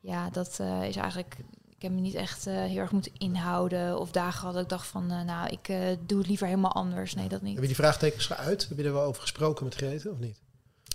ja, 0.00 0.30
dat 0.30 0.58
uh, 0.60 0.82
is 0.82 0.96
eigenlijk. 0.96 1.36
Ik 1.76 1.82
heb 1.82 1.92
me 1.92 2.00
niet 2.00 2.14
echt 2.14 2.44
heel 2.44 2.76
erg 2.76 2.92
moeten 2.92 3.12
inhouden. 3.18 3.98
Of 3.98 4.10
dagen 4.10 4.46
had 4.46 4.56
ik 4.56 4.68
dacht 4.68 4.86
van, 4.86 5.06
nou, 5.06 5.48
ik 5.48 5.66
doe 6.06 6.18
het 6.18 6.28
liever 6.28 6.46
helemaal 6.46 6.72
anders. 6.72 7.14
Nee, 7.14 7.28
dat 7.28 7.42
niet. 7.42 7.52
Heb 7.52 7.62
je 7.62 7.66
die 7.66 7.76
vraagtekens 7.76 8.26
geuit? 8.26 8.68
Heb 8.68 8.78
je 8.78 8.84
er 8.84 8.92
wel 8.92 9.02
over 9.02 9.22
gesproken 9.22 9.64
met 9.64 9.74
Grete 9.74 10.10
of 10.10 10.18
niet? 10.18 10.38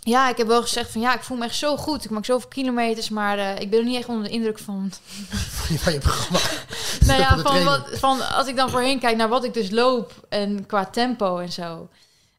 Ja, 0.04 0.30
ik 0.30 0.38
heb 0.38 0.48
wel 0.48 0.62
gezegd 0.62 0.92
van 0.92 1.02
ja, 1.02 1.16
ik 1.16 1.24
voel 1.24 1.38
me 1.38 1.44
echt 1.44 1.56
zo 1.56 1.78
goed. 1.78 2.06
Ik 2.06 2.10
maak 2.10 2.26
zoveel 2.26 2.50
kilometers, 2.50 3.10
maar 3.10 3.62
ik 3.62 3.70
ben 3.70 3.80
er 3.80 3.86
niet 3.86 3.98
echt 3.98 4.08
onder 4.08 4.24
de 4.24 4.30
indruk 4.30 4.60
van. 4.60 4.92
van 5.84 5.94
je 5.94 6.00
programma. 6.00 6.40
nou 7.08 7.20
ja, 7.20 7.38
van, 7.38 7.64
wat, 7.64 7.88
van 7.92 8.30
als 8.30 8.48
ik 8.48 8.56
dan 8.56 8.70
voorheen 8.70 9.00
kijk 9.00 9.18
naar 9.18 9.30
wat 9.30 9.44
ik 9.44 9.54
dus 9.54 9.70
loop 9.70 10.26
en 10.30 10.66
qua 10.66 10.86
tempo 10.86 11.38
en 11.38 11.52
zo. 11.52 11.90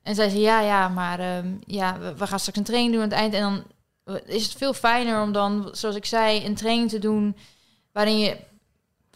En 0.02 0.14
zij 0.14 0.28
zei 0.28 0.40
ja, 0.40 0.60
ja, 0.60 0.88
maar 0.88 1.36
um, 1.36 1.60
ja, 1.66 1.98
we, 1.98 2.14
we, 2.14 2.26
gaan 2.26 2.38
straks 2.38 2.58
een 2.58 2.64
training 2.64 2.92
doen 2.92 3.02
aan 3.02 3.08
het 3.08 3.18
eind. 3.18 3.34
En 3.34 3.40
dan 3.40 3.64
is 4.26 4.42
het 4.42 4.52
veel 4.52 4.74
fijner 4.74 5.22
om 5.22 5.32
dan, 5.32 5.68
zoals 5.72 5.96
ik 5.96 6.04
zei, 6.04 6.44
een 6.44 6.54
training 6.54 6.90
te 6.90 6.98
doen 6.98 7.36
waarin 7.92 8.18
je 8.18 8.36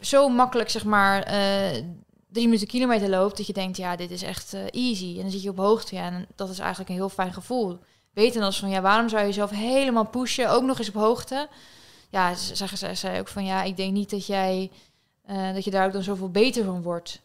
zo 0.00 0.28
makkelijk, 0.28 0.70
zeg 0.70 0.84
maar, 0.84 1.32
uh, 1.32 1.82
drie 2.28 2.44
minuten 2.44 2.66
kilometer 2.66 3.08
loopt, 3.08 3.36
dat 3.36 3.46
je 3.46 3.52
denkt, 3.52 3.76
ja, 3.76 3.96
dit 3.96 4.10
is 4.10 4.22
echt 4.22 4.54
uh, 4.54 4.60
easy. 4.70 5.14
En 5.16 5.22
dan 5.22 5.30
zit 5.30 5.42
je 5.42 5.50
op 5.50 5.56
hoogte, 5.56 5.96
en 5.96 6.26
dat 6.34 6.50
is 6.50 6.58
eigenlijk 6.58 6.90
een 6.90 6.96
heel 6.96 7.08
fijn 7.08 7.32
gevoel. 7.32 7.78
Weten 8.12 8.42
als 8.42 8.58
van, 8.58 8.68
ja, 8.68 8.80
waarom 8.80 9.08
zou 9.08 9.20
je 9.20 9.26
jezelf 9.26 9.50
helemaal 9.50 10.06
pushen, 10.06 10.50
ook 10.50 10.62
nog 10.62 10.78
eens 10.78 10.88
op 10.88 10.94
hoogte? 10.94 11.48
Ja, 12.08 12.34
zeggen 12.34 12.96
ze 12.96 13.16
ook 13.18 13.28
van, 13.28 13.44
ja, 13.44 13.62
ik 13.62 13.76
denk 13.76 13.92
niet 13.92 14.10
dat 14.10 14.26
jij, 14.26 14.70
uh, 15.30 15.54
dat 15.54 15.64
je 15.64 15.70
daar 15.70 15.86
ook 15.86 15.92
dan 15.92 16.02
zoveel 16.02 16.30
beter 16.30 16.64
van 16.64 16.82
wordt. 16.82 17.20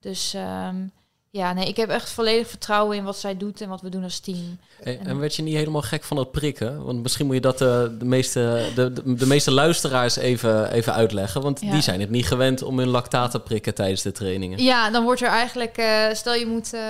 Dus 0.00 0.34
um, 0.34 0.92
ja, 1.32 1.52
nee, 1.52 1.66
ik 1.66 1.76
heb 1.76 1.88
echt 1.88 2.10
volledig 2.10 2.48
vertrouwen 2.48 2.96
in 2.96 3.04
wat 3.04 3.18
zij 3.18 3.36
doet 3.36 3.60
en 3.60 3.68
wat 3.68 3.80
we 3.80 3.88
doen 3.88 4.02
als 4.02 4.18
team. 4.18 4.58
En, 4.82 5.18
werd 5.18 5.36
je 5.36 5.42
niet 5.42 5.54
helemaal 5.54 5.82
gek 5.82 6.04
van 6.04 6.16
het 6.16 6.30
prikken? 6.30 6.84
Want 6.84 7.02
misschien 7.02 7.26
moet 7.26 7.34
je 7.34 7.40
dat 7.40 7.60
uh, 7.60 7.68
de, 7.98 8.04
meeste, 8.04 8.70
de, 8.74 8.92
de, 8.92 9.14
de, 9.14 9.26
meeste 9.26 9.50
luisteraars 9.50 10.16
even, 10.16 10.72
even 10.72 10.92
uitleggen. 10.92 11.42
Want 11.42 11.60
die 11.60 11.80
zijn 11.80 12.00
het 12.00 12.10
niet 12.10 12.26
gewend 12.26 12.62
om 12.62 12.78
hun 12.78 12.88
lactaat 12.88 13.30
te 13.30 13.40
prikken 13.40 13.74
tijdens 13.74 14.02
de 14.02 14.12
trainingen. 14.12 14.62
Ja, 14.62 14.90
dan 14.90 15.04
wordt 15.04 15.20
er 15.20 15.28
eigenlijk, 15.28 15.78
uh, 15.78 16.06
stel 16.12 16.34
je 16.34 16.46
moet, 16.46 16.74
uh, 16.74 16.80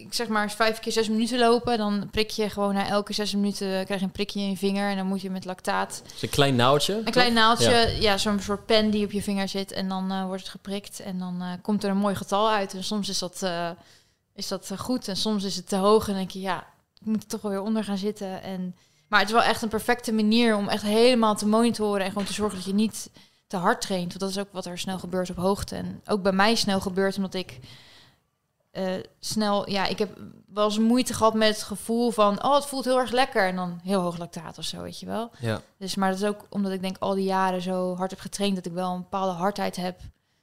ik 0.00 0.06
zeg 0.10 0.28
maar, 0.28 0.50
vijf 0.50 0.78
keer 0.80 0.92
zes 0.92 1.08
minuten 1.08 1.38
lopen. 1.38 1.78
Dan 1.78 2.08
prik 2.10 2.30
je 2.30 2.50
gewoon 2.50 2.74
na 2.74 2.88
elke 2.88 3.12
zes 3.12 3.34
minuten, 3.34 3.84
krijg 3.84 4.00
je 4.00 4.06
een 4.06 4.12
prikje 4.12 4.40
in 4.40 4.50
je 4.50 4.56
vinger. 4.56 4.90
En 4.90 4.96
dan 4.96 5.06
moet 5.06 5.22
je 5.22 5.30
met 5.30 5.44
lactaat... 5.44 6.02
Dus 6.12 6.22
een 6.22 6.28
klein 6.28 6.56
naaldje? 6.56 7.02
Een 7.04 7.12
klein 7.12 7.32
naaldje, 7.32 7.70
ja, 7.70 7.86
ja 8.00 8.18
zo'n 8.18 8.40
soort 8.40 8.66
pen 8.66 8.90
die 8.90 9.04
op 9.04 9.12
je 9.12 9.22
vinger 9.22 9.48
zit. 9.48 9.72
En 9.72 9.88
dan 9.88 10.26
wordt 10.26 10.42
het 10.42 10.50
geprikt 10.50 11.00
en 11.00 11.18
dan 11.18 11.42
komt 11.62 11.84
er 11.84 11.90
een 11.90 11.96
mooi 11.96 12.14
getal 12.14 12.50
uit. 12.50 12.74
En 12.74 12.84
soms 12.84 13.08
is 13.08 13.18
dat 13.18 13.42
is 14.34 14.48
dat 14.48 14.72
goed. 14.76 15.08
En 15.08 15.16
soms 15.16 15.44
is 15.44 15.56
het 15.56 15.68
te 15.68 15.76
hoog 15.76 16.08
en 16.08 16.14
denk 16.14 16.30
je, 16.30 16.40
ja, 16.40 16.66
ik 17.00 17.06
moet 17.06 17.22
er 17.22 17.28
toch 17.28 17.40
wel 17.40 17.50
weer 17.50 17.60
onder 17.60 17.84
gaan 17.84 17.98
zitten. 17.98 18.42
En, 18.42 18.76
maar 19.08 19.20
het 19.20 19.28
is 19.28 19.34
wel 19.34 19.44
echt 19.44 19.62
een 19.62 19.68
perfecte 19.68 20.12
manier 20.12 20.56
om 20.56 20.68
echt 20.68 20.82
helemaal 20.82 21.34
te 21.34 21.46
monitoren 21.46 22.04
en 22.04 22.08
gewoon 22.08 22.26
te 22.26 22.32
zorgen 22.32 22.56
dat 22.56 22.66
je 22.66 22.74
niet 22.74 23.10
te 23.46 23.56
hard 23.56 23.80
traint. 23.80 24.08
Want 24.08 24.20
dat 24.20 24.30
is 24.30 24.38
ook 24.38 24.52
wat 24.52 24.66
er 24.66 24.78
snel 24.78 24.98
gebeurt 24.98 25.30
op 25.30 25.36
hoogte. 25.36 25.76
En 25.76 26.00
ook 26.06 26.22
bij 26.22 26.32
mij 26.32 26.54
snel 26.54 26.80
gebeurt 26.80 27.16
omdat 27.16 27.34
ik 27.34 27.58
uh, 28.72 28.92
snel, 29.20 29.70
ja, 29.70 29.86
ik 29.86 29.98
heb 29.98 30.18
wel 30.46 30.64
eens 30.64 30.78
moeite 30.78 31.14
gehad 31.14 31.34
met 31.34 31.48
het 31.48 31.62
gevoel 31.62 32.10
van, 32.10 32.44
oh, 32.44 32.54
het 32.54 32.66
voelt 32.66 32.84
heel 32.84 32.98
erg 32.98 33.10
lekker. 33.10 33.46
En 33.46 33.56
dan 33.56 33.80
heel 33.82 34.00
hoog 34.00 34.18
lactaat 34.18 34.58
of 34.58 34.64
zo, 34.64 34.82
weet 34.82 35.00
je 35.00 35.06
wel. 35.06 35.30
Ja. 35.38 35.60
Dus, 35.78 35.94
maar 35.94 36.10
dat 36.10 36.20
is 36.20 36.28
ook 36.28 36.46
omdat 36.48 36.72
ik 36.72 36.80
denk 36.80 36.96
al 36.98 37.14
die 37.14 37.24
jaren 37.24 37.62
zo 37.62 37.96
hard 37.96 38.10
heb 38.10 38.20
getraind 38.20 38.56
dat 38.56 38.66
ik 38.66 38.72
wel 38.72 38.92
een 38.92 39.02
bepaalde 39.02 39.32
hardheid 39.32 39.76
heb 39.76 40.00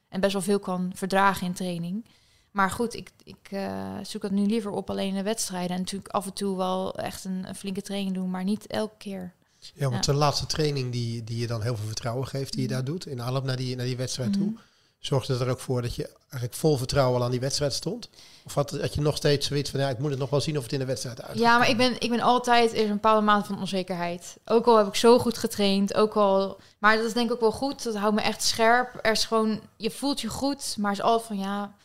en 0.09 0.19
best 0.19 0.33
wel 0.33 0.41
veel 0.41 0.59
kan 0.59 0.91
verdragen 0.95 1.47
in 1.47 1.53
training. 1.53 2.05
Maar 2.51 2.72
goed, 2.72 2.96
ik, 2.96 3.12
ik 3.24 3.51
uh, 3.51 3.98
zoek 4.03 4.22
het 4.22 4.32
nu 4.32 4.46
liever 4.46 4.72
op 4.72 4.89
alleen 4.89 5.15
in 5.15 5.24
wedstrijden. 5.24 5.72
En 5.72 5.77
natuurlijk 5.77 6.13
af 6.13 6.25
en 6.25 6.34
toe 6.34 6.58
wel 6.58 6.96
echt 6.96 7.25
een, 7.25 7.48
een 7.48 7.56
flinke 7.56 7.82
training 7.82 8.15
doen, 8.15 8.29
maar 8.29 8.44
niet 8.44 8.68
elke 8.68 8.98
keer. 8.98 9.34
Ja, 9.74 9.89
want 9.89 10.03
de 10.03 10.13
laatste 10.13 10.46
training 10.46 10.91
die, 10.91 11.24
die 11.24 11.38
je 11.38 11.48
dan 11.48 11.62
heel 11.62 11.75
veel 11.75 11.86
vertrouwen 11.86 12.27
geeft, 12.27 12.53
die 12.53 12.62
je 12.62 12.68
daar 12.68 12.84
doet, 12.84 13.06
in 13.06 13.22
aanloop 13.22 13.44
naar 13.44 13.56
die, 13.56 13.75
naar 13.75 13.86
die 13.86 13.98
wedstrijd 13.98 14.34
toe, 14.34 14.46
mhm. 14.46 14.60
zorgde 15.00 15.38
er 15.38 15.50
ook 15.50 15.60
voor 15.60 15.82
dat 15.82 15.96
je 15.96 16.10
eigenlijk 16.22 16.53
vol 16.53 16.77
vertrouwen 16.77 17.20
al 17.20 17.25
aan 17.25 17.32
die 17.32 17.39
wedstrijd 17.39 17.74
stond? 17.74 18.10
Of 18.46 18.53
had, 18.53 18.72
had 18.72 18.94
je 18.94 19.01
nog 19.01 19.15
steeds 19.15 19.48
zoiets 19.48 19.70
van, 19.70 19.79
ja, 19.79 19.89
ik 19.89 20.00
moet 20.00 20.10
het 20.10 20.20
nog 20.20 20.29
wel 20.29 20.41
zien 20.41 20.58
of 20.58 20.63
het 20.63 20.74
in 20.74 20.79
de 20.79 20.86
wedstrijd 20.86 21.22
uit. 21.22 21.39
Ja, 21.39 21.58
maar 21.58 21.70
ik 21.70 21.77
ben, 21.77 22.01
ik 22.01 22.10
ben 22.10 22.22
altijd 22.22 22.74
in 22.74 22.84
een 22.84 22.94
bepaalde 22.94 23.25
mate 23.25 23.46
van 23.46 23.60
onzekerheid. 23.60 24.38
Ook 24.46 24.65
al 24.65 24.77
heb 24.77 24.88
ik 24.88 24.96
zo 24.96 25.20
goed 25.20 25.38
getraind, 25.38 25.94
ook 25.94 26.13
al... 26.13 26.60
Maar 26.77 26.96
dat 26.96 27.06
is 27.06 27.13
denk 27.13 27.27
ik 27.27 27.34
ook 27.34 27.39
wel 27.39 27.51
goed, 27.51 27.84
dat 27.84 27.96
houdt 27.96 28.15
me 28.15 28.22
echt 28.22 28.44
scherp. 28.44 29.00
Er 29.01 29.12
is 29.12 29.25
gewoon, 29.25 29.62
je 29.77 29.91
voelt 29.91 30.22
je 30.22 30.27
goed, 30.27 30.75
maar 30.77 30.91
is 30.91 31.01
altijd 31.01 31.27
van, 31.27 31.38
ja 31.38 31.75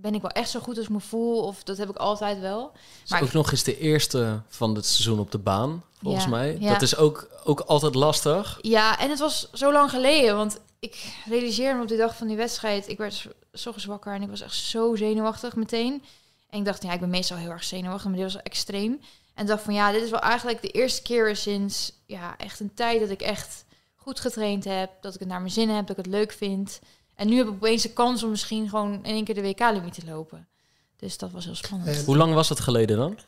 ben 0.00 0.14
ik 0.14 0.22
wel 0.22 0.30
echt 0.30 0.50
zo 0.50 0.60
goed 0.60 0.76
als 0.76 0.86
ik 0.86 0.92
me 0.92 1.00
voel? 1.00 1.42
Of 1.42 1.62
dat 1.62 1.78
heb 1.78 1.88
ik 1.88 1.96
altijd 1.96 2.40
wel. 2.40 2.72
Maar 3.08 3.22
ook 3.22 3.32
nog 3.32 3.50
eens 3.50 3.62
de 3.62 3.78
eerste 3.78 4.42
van 4.48 4.74
het 4.74 4.86
seizoen 4.86 5.18
op 5.18 5.30
de 5.30 5.38
baan, 5.38 5.84
volgens 6.02 6.26
mij. 6.26 6.56
Ja. 6.60 6.72
Dat 6.72 6.82
is 6.82 6.96
ook, 6.96 7.28
ook 7.44 7.60
altijd 7.60 7.94
lastig. 7.94 8.58
Ja, 8.60 8.98
en 8.98 9.10
het 9.10 9.18
was 9.18 9.50
zo 9.52 9.72
lang 9.72 9.90
geleden. 9.90 10.36
Want 10.36 10.58
ik 10.78 11.14
realiseerde 11.26 11.76
me 11.76 11.82
op 11.82 11.88
die 11.88 11.96
dag 11.96 12.16
van 12.16 12.26
die 12.26 12.36
wedstrijd. 12.36 12.88
Ik 12.88 12.98
werd 12.98 13.26
zo 13.52 13.72
wakker 13.86 14.14
en 14.14 14.22
ik 14.22 14.28
was 14.28 14.40
echt 14.40 14.54
zo 14.54 14.96
zenuwachtig 14.96 15.56
meteen. 15.56 16.02
En 16.50 16.58
ik 16.58 16.64
dacht, 16.64 16.82
ja, 16.82 16.92
ik 16.92 17.00
ben 17.00 17.10
meestal 17.10 17.36
heel 17.36 17.50
erg 17.50 17.64
zenuwachtig, 17.64 18.10
maar 18.10 18.18
dit 18.18 18.32
was 18.32 18.42
extreem. 18.42 19.00
En 19.34 19.46
dacht 19.46 19.62
van, 19.62 19.74
ja, 19.74 19.92
dit 19.92 20.02
is 20.02 20.10
wel 20.10 20.20
eigenlijk 20.20 20.62
de 20.62 20.70
eerste 20.70 21.02
keer 21.02 21.36
sinds 21.36 21.92
ja, 22.06 22.36
echt 22.36 22.60
een 22.60 22.74
tijd 22.74 23.00
dat 23.00 23.10
ik 23.10 23.20
echt 23.20 23.64
goed 23.96 24.20
getraind 24.20 24.64
heb. 24.64 24.90
Dat 25.00 25.14
ik 25.14 25.20
het 25.20 25.28
naar 25.28 25.40
mijn 25.40 25.52
zin 25.52 25.68
heb, 25.68 25.86
dat 25.86 25.98
ik 25.98 26.04
het 26.04 26.14
leuk 26.14 26.32
vind. 26.32 26.78
En 27.18 27.28
nu 27.28 27.36
heb 27.36 27.46
ik 27.46 27.52
opeens 27.52 27.82
de 27.82 27.92
kans 27.92 28.22
om 28.22 28.30
misschien 28.30 28.68
gewoon 28.68 28.92
in 28.92 29.02
één 29.02 29.24
keer 29.24 29.34
de 29.34 29.42
WK-limiet 29.42 29.94
te 29.94 30.06
lopen. 30.06 30.48
Dus 30.96 31.18
dat 31.18 31.30
was 31.30 31.44
heel 31.44 31.54
spannend. 31.54 32.04
Hoe 32.04 32.16
lang 32.16 32.34
was 32.34 32.48
het 32.48 32.60
geleden 32.60 32.96
dan? 32.96 33.18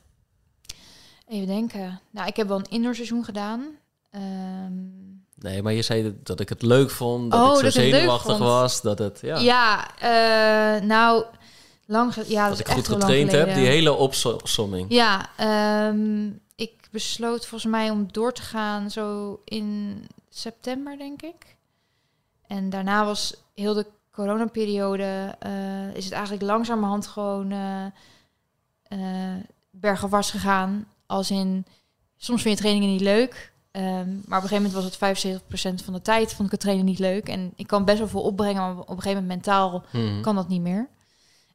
Even 1.29 1.47
denken. 1.47 2.01
Nou, 2.11 2.27
ik 2.27 2.37
heb 2.37 2.49
wel 2.49 2.59
een 2.59 2.71
indoorseizoen 2.71 3.25
gedaan. 3.25 3.67
Ehm, 4.11 4.73
nee, 5.35 5.63
maar 5.63 5.73
je 5.73 5.83
zei 5.83 6.19
dat 6.23 6.41
ik 6.41 6.49
het 6.49 6.63
leuk 6.63 6.91
vond, 6.91 7.31
dat 7.31 7.51
oh, 7.51 7.55
ik 7.55 7.73
zo 7.73 7.81
zenuwachtig 7.81 8.39
was, 8.39 8.83
dat 8.83 8.99
het... 8.99 9.19
Ja, 9.23 9.39
ja 9.39 9.91
uh, 10.79 10.83
nou, 10.83 11.25
lang... 11.87 12.15
Ja, 12.27 12.49
dat, 12.49 12.59
dat 12.59 12.69
ik 12.69 12.75
goed 12.75 12.89
getraind 12.89 13.33
heb, 13.33 13.55
die 13.55 13.67
hele 13.67 13.93
opsomming. 13.93 14.87
Ja, 14.89 15.31
um, 15.89 16.41
ik 16.55 16.89
besloot 16.91 17.47
volgens 17.47 17.71
mij 17.71 17.91
om 17.91 18.09
door 18.13 18.33
te 18.33 18.43
gaan 18.43 18.91
zo 18.91 19.41
in 19.45 19.99
september, 20.29 20.99
denk 20.99 21.23
ik. 21.23 21.57
En 22.47 22.71
daarna 22.71 23.05
was 23.05 23.35
heel 23.61 23.75
de 23.75 23.87
coronaperiode, 24.11 25.37
uh, 25.47 25.95
is 25.95 26.05
het 26.05 26.13
eigenlijk 26.13 26.43
langzamerhand 26.43 27.07
gewoon 27.07 27.53
uh, 27.53 27.87
uh, 29.83 30.11
gegaan. 30.11 30.87
Als 31.07 31.31
in, 31.31 31.67
soms 32.17 32.43
vind 32.43 32.55
je 32.57 32.61
trainingen 32.61 32.91
niet 32.91 33.01
leuk. 33.01 33.53
Um, 33.73 34.23
maar 34.27 34.39
op 34.39 34.45
een 34.45 34.49
gegeven 34.49 34.63
moment 34.63 35.01
was 35.01 35.13
het 35.13 35.41
75% 35.83 35.85
van 35.85 35.93
de 35.93 36.03
tijd 36.03 36.35
vond 36.35 36.47
ik 36.47 36.51
het 36.51 36.61
trainen 36.61 36.85
niet 36.85 36.99
leuk. 36.99 37.29
En 37.29 37.53
ik 37.57 37.67
kan 37.67 37.85
best 37.85 37.99
wel 37.99 38.09
veel 38.09 38.23
opbrengen, 38.23 38.63
maar 38.63 38.79
op 38.79 38.89
een 38.89 39.03
gegeven 39.03 39.23
moment 39.23 39.45
mentaal 39.45 39.85
hmm. 39.91 40.23
kan 40.23 40.35
dat 40.35 40.49
niet 40.49 40.61
meer. 40.61 40.89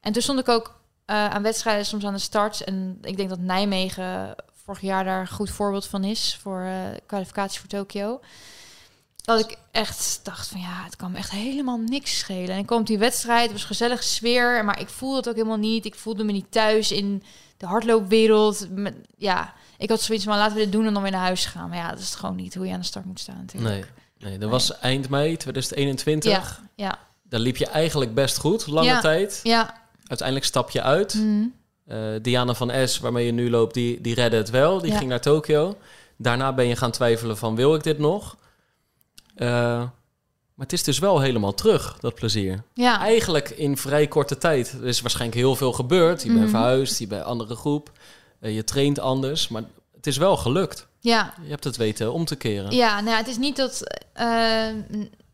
En 0.01 0.13
toen 0.13 0.21
stond 0.21 0.39
ik 0.39 0.49
ook 0.49 0.79
aan 1.05 1.41
wedstrijden 1.41 1.85
soms 1.85 2.05
aan 2.05 2.13
de 2.13 2.19
start. 2.19 2.63
En 2.63 2.97
ik 3.01 3.17
denk 3.17 3.29
dat 3.29 3.39
Nijmegen 3.39 4.35
vorig 4.53 4.81
jaar 4.81 5.03
daar 5.03 5.19
een 5.19 5.27
goed 5.27 5.49
voorbeeld 5.49 5.87
van 5.87 6.03
is 6.03 6.37
voor 6.41 6.67
kwalificatie 7.05 7.59
voor 7.59 7.69
Tokio. 7.69 8.19
Dat 9.25 9.39
ik 9.39 9.57
echt 9.71 10.19
dacht 10.23 10.47
van 10.47 10.59
ja, 10.59 10.83
het 10.83 10.95
kan 10.95 11.11
me 11.11 11.17
echt 11.17 11.31
helemaal 11.31 11.77
niks 11.77 12.19
schelen. 12.19 12.49
En 12.49 12.57
ik 12.57 12.65
kwam 12.65 12.83
die 12.83 12.97
wedstrijd, 12.97 13.43
het 13.43 13.51
was 13.51 13.63
gezellig 13.63 14.03
sfeer, 14.03 14.65
maar 14.65 14.79
ik 14.79 14.89
voelde 14.89 15.17
het 15.17 15.29
ook 15.29 15.35
helemaal 15.35 15.57
niet. 15.57 15.85
Ik 15.85 15.95
voelde 15.95 16.23
me 16.23 16.31
niet 16.31 16.51
thuis 16.51 16.91
in 16.91 17.23
de 17.57 17.65
hardloopwereld. 17.65 18.67
Ja, 19.17 19.53
ik 19.77 19.89
had 19.89 20.01
zoiets 20.01 20.23
van 20.23 20.37
laten 20.37 20.57
we 20.57 20.63
dit 20.63 20.71
doen 20.71 20.85
en 20.85 20.93
dan 20.93 21.01
weer 21.01 21.11
naar 21.11 21.21
huis 21.21 21.45
gaan. 21.45 21.69
Maar 21.69 21.77
ja, 21.77 21.89
dat 21.89 21.99
is 21.99 22.15
gewoon 22.15 22.35
niet 22.35 22.55
hoe 22.55 22.65
je 22.65 22.73
aan 22.73 22.79
de 22.79 22.85
start 22.85 23.05
moet 23.05 23.19
staan 23.19 23.37
natuurlijk. 23.37 23.73
Nee, 24.17 24.29
nee 24.29 24.39
dat 24.39 24.49
was 24.49 24.79
eind 24.79 25.09
mei 25.09 25.37
2021. 25.37 26.31
Ja, 26.31 26.85
ja. 26.85 26.99
Daar 27.23 27.39
liep 27.39 27.57
je 27.57 27.67
eigenlijk 27.67 28.13
best 28.13 28.37
goed, 28.37 28.67
lange 28.67 28.99
tijd. 28.99 29.39
Ja. 29.43 29.81
Uiteindelijk 30.07 30.47
stap 30.47 30.69
je 30.69 30.81
uit. 30.81 31.13
Mm. 31.13 31.53
Diana 32.21 32.53
van 32.53 32.87
S, 32.87 32.99
waarmee 32.99 33.25
je 33.25 33.31
nu 33.31 33.49
loopt, 33.49 33.73
die, 33.73 34.01
die 34.01 34.13
redde 34.13 34.37
het 34.37 34.49
wel. 34.49 34.81
Die 34.81 34.91
ging 34.91 35.09
naar 35.09 35.21
Tokio. 35.21 35.77
Daarna 36.17 36.53
ben 36.53 36.67
je 36.67 36.75
gaan 36.75 36.91
twijfelen 36.91 37.37
van 37.37 37.55
wil 37.55 37.75
ik 37.75 37.83
dit 37.83 37.99
nog? 37.99 38.37
Uh, 39.35 39.83
maar 40.55 40.65
het 40.65 40.73
is 40.73 40.83
dus 40.83 40.99
wel 40.99 41.19
helemaal 41.19 41.53
terug, 41.53 41.97
dat 41.99 42.15
plezier. 42.15 42.63
Ja. 42.73 42.99
Eigenlijk 42.99 43.49
in 43.49 43.77
vrij 43.77 44.07
korte 44.07 44.37
tijd. 44.37 44.71
Er 44.71 44.85
is 44.85 45.01
waarschijnlijk 45.01 45.39
heel 45.39 45.55
veel 45.55 45.73
gebeurd. 45.73 46.23
Je 46.23 46.27
bent 46.27 46.39
mhm. 46.39 46.49
verhuisd, 46.49 46.99
je 46.99 47.07
bent 47.07 47.21
een 47.21 47.27
andere 47.27 47.55
groep. 47.55 47.91
Uh, 48.41 48.55
je 48.55 48.63
traint 48.63 48.99
anders. 48.99 49.47
Maar 49.47 49.63
het 49.95 50.07
is 50.07 50.17
wel 50.17 50.37
gelukt. 50.37 50.87
Ja. 50.99 51.33
Je 51.43 51.49
hebt 51.49 51.63
het 51.63 51.77
weten 51.77 52.13
om 52.13 52.25
te 52.25 52.35
keren. 52.35 52.71
Ja, 52.71 53.01
nou, 53.01 53.17
het 53.17 53.27
is 53.27 53.37
niet 53.37 53.55
dat 53.55 53.81
uh, 54.19 54.67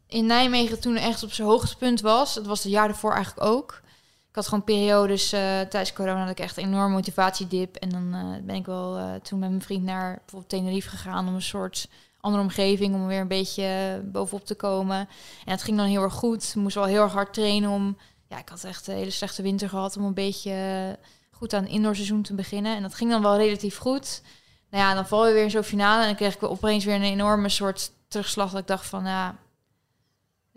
in 0.08 0.26
Nijmegen 0.26 0.80
toen 0.80 0.96
echt 0.96 1.24
op 1.24 1.34
zijn 1.34 1.48
hoogtepunt 1.48 2.02
was. 2.02 2.36
Het 2.36 2.46
was 2.46 2.64
het 2.64 2.72
jaar 2.72 2.90
ervoor 2.90 3.14
eigenlijk 3.14 3.46
ook. 3.46 3.82
Ik 4.30 4.36
had 4.36 4.48
gewoon 4.48 4.64
periodes 4.64 5.34
uh, 5.34 5.40
tijdens 5.40 5.94
corona 5.94 6.22
dat 6.22 6.40
ik 6.40 6.40
echt 6.40 6.58
een 6.58 6.64
enorme 6.64 6.94
motivatiedip. 6.94 7.76
En 7.76 7.90
dan 7.90 8.42
ben 8.46 8.56
ik 8.56 8.66
wel 8.66 9.20
toen 9.22 9.40
met 9.40 9.50
mijn 9.50 9.62
vriend 9.62 9.84
naar 9.84 10.16
bijvoorbeeld 10.16 10.50
Tenerife 10.50 10.90
gegaan 10.90 11.28
om 11.28 11.36
een 11.36 11.42
soort 11.42 11.88
andere 12.22 12.44
omgeving 12.44 12.96
om 12.96 13.08
weer 13.08 13.20
een 13.20 13.28
beetje 13.28 14.02
bovenop 14.06 14.46
te 14.46 14.56
komen. 14.56 14.98
En 15.46 15.52
het 15.52 15.64
ging 15.64 15.78
dan 15.78 15.86
heel 15.86 16.02
erg 16.02 16.14
goed. 16.14 16.56
Moest 16.56 16.76
wel 16.76 16.86
heel 16.86 17.02
erg 17.02 17.14
hard 17.14 17.34
trainen 17.34 17.70
om. 17.70 17.98
Ja, 18.28 18.38
ik 18.38 18.50
had 18.50 18.64
echt 18.64 18.88
een 18.88 18.96
hele 18.96 19.12
slechte 19.12 19.42
winter 19.42 19.70
gehad 19.70 19.98
om 19.98 20.04
een 20.04 20.14
beetje 20.14 20.98
goed 21.32 21.54
aan 21.54 21.68
indoorseizoen 21.68 22.22
te 22.22 22.34
beginnen. 22.34 22.76
En 22.76 22.82
dat 22.82 22.94
ging 22.94 23.10
dan 23.10 23.22
wel 23.22 23.38
relatief 23.38 23.78
goed. 23.78 24.22
Nou 24.70 24.84
ja, 24.84 24.94
dan 24.94 25.08
val 25.08 25.28
je 25.28 25.34
weer 25.34 25.44
in 25.44 25.52
zo'n 25.52 25.64
finale 25.64 26.02
en 26.02 26.08
dan 26.08 26.16
kreeg 26.16 26.36
ik 26.36 26.44
opeens 26.44 26.86
weer 26.86 26.96
een 26.96 27.02
enorme 27.02 27.50
soort 27.50 27.92
terugslag. 28.08 28.52
Dat 28.52 28.62
ik 28.62 28.68
dacht 28.68 28.86
van, 28.86 29.06
ja, 29.06 29.36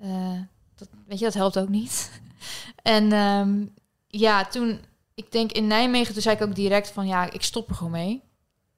uh, 0.02 0.40
dat, 0.74 0.88
weet 1.06 1.18
je, 1.18 1.24
dat 1.24 1.34
helpt 1.34 1.58
ook 1.58 1.68
niet. 1.68 2.20
en 2.82 3.12
um, 3.12 3.74
ja, 4.08 4.44
toen, 4.44 4.80
ik 5.14 5.32
denk 5.32 5.52
in 5.52 5.66
Nijmegen, 5.66 6.12
toen 6.12 6.22
zei 6.22 6.36
ik 6.36 6.42
ook 6.42 6.54
direct 6.54 6.90
van, 6.90 7.06
ja, 7.06 7.30
ik 7.30 7.42
stop 7.42 7.68
er 7.68 7.74
gewoon 7.74 7.92
mee. 7.92 8.22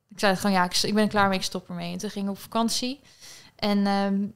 Ik 0.08 0.18
zei 0.18 0.36
gewoon, 0.36 0.52
ja, 0.52 0.64
ik, 0.64 0.76
ik 0.82 0.94
ben 0.94 1.02
er 1.02 1.08
klaar 1.08 1.28
mee, 1.28 1.38
ik 1.38 1.44
stop 1.44 1.68
ermee. 1.68 1.92
En 1.92 1.98
toen 1.98 2.10
ging 2.10 2.24
ik 2.24 2.30
op 2.30 2.38
vakantie. 2.38 3.00
En 3.56 3.86
ehm, 3.86 4.26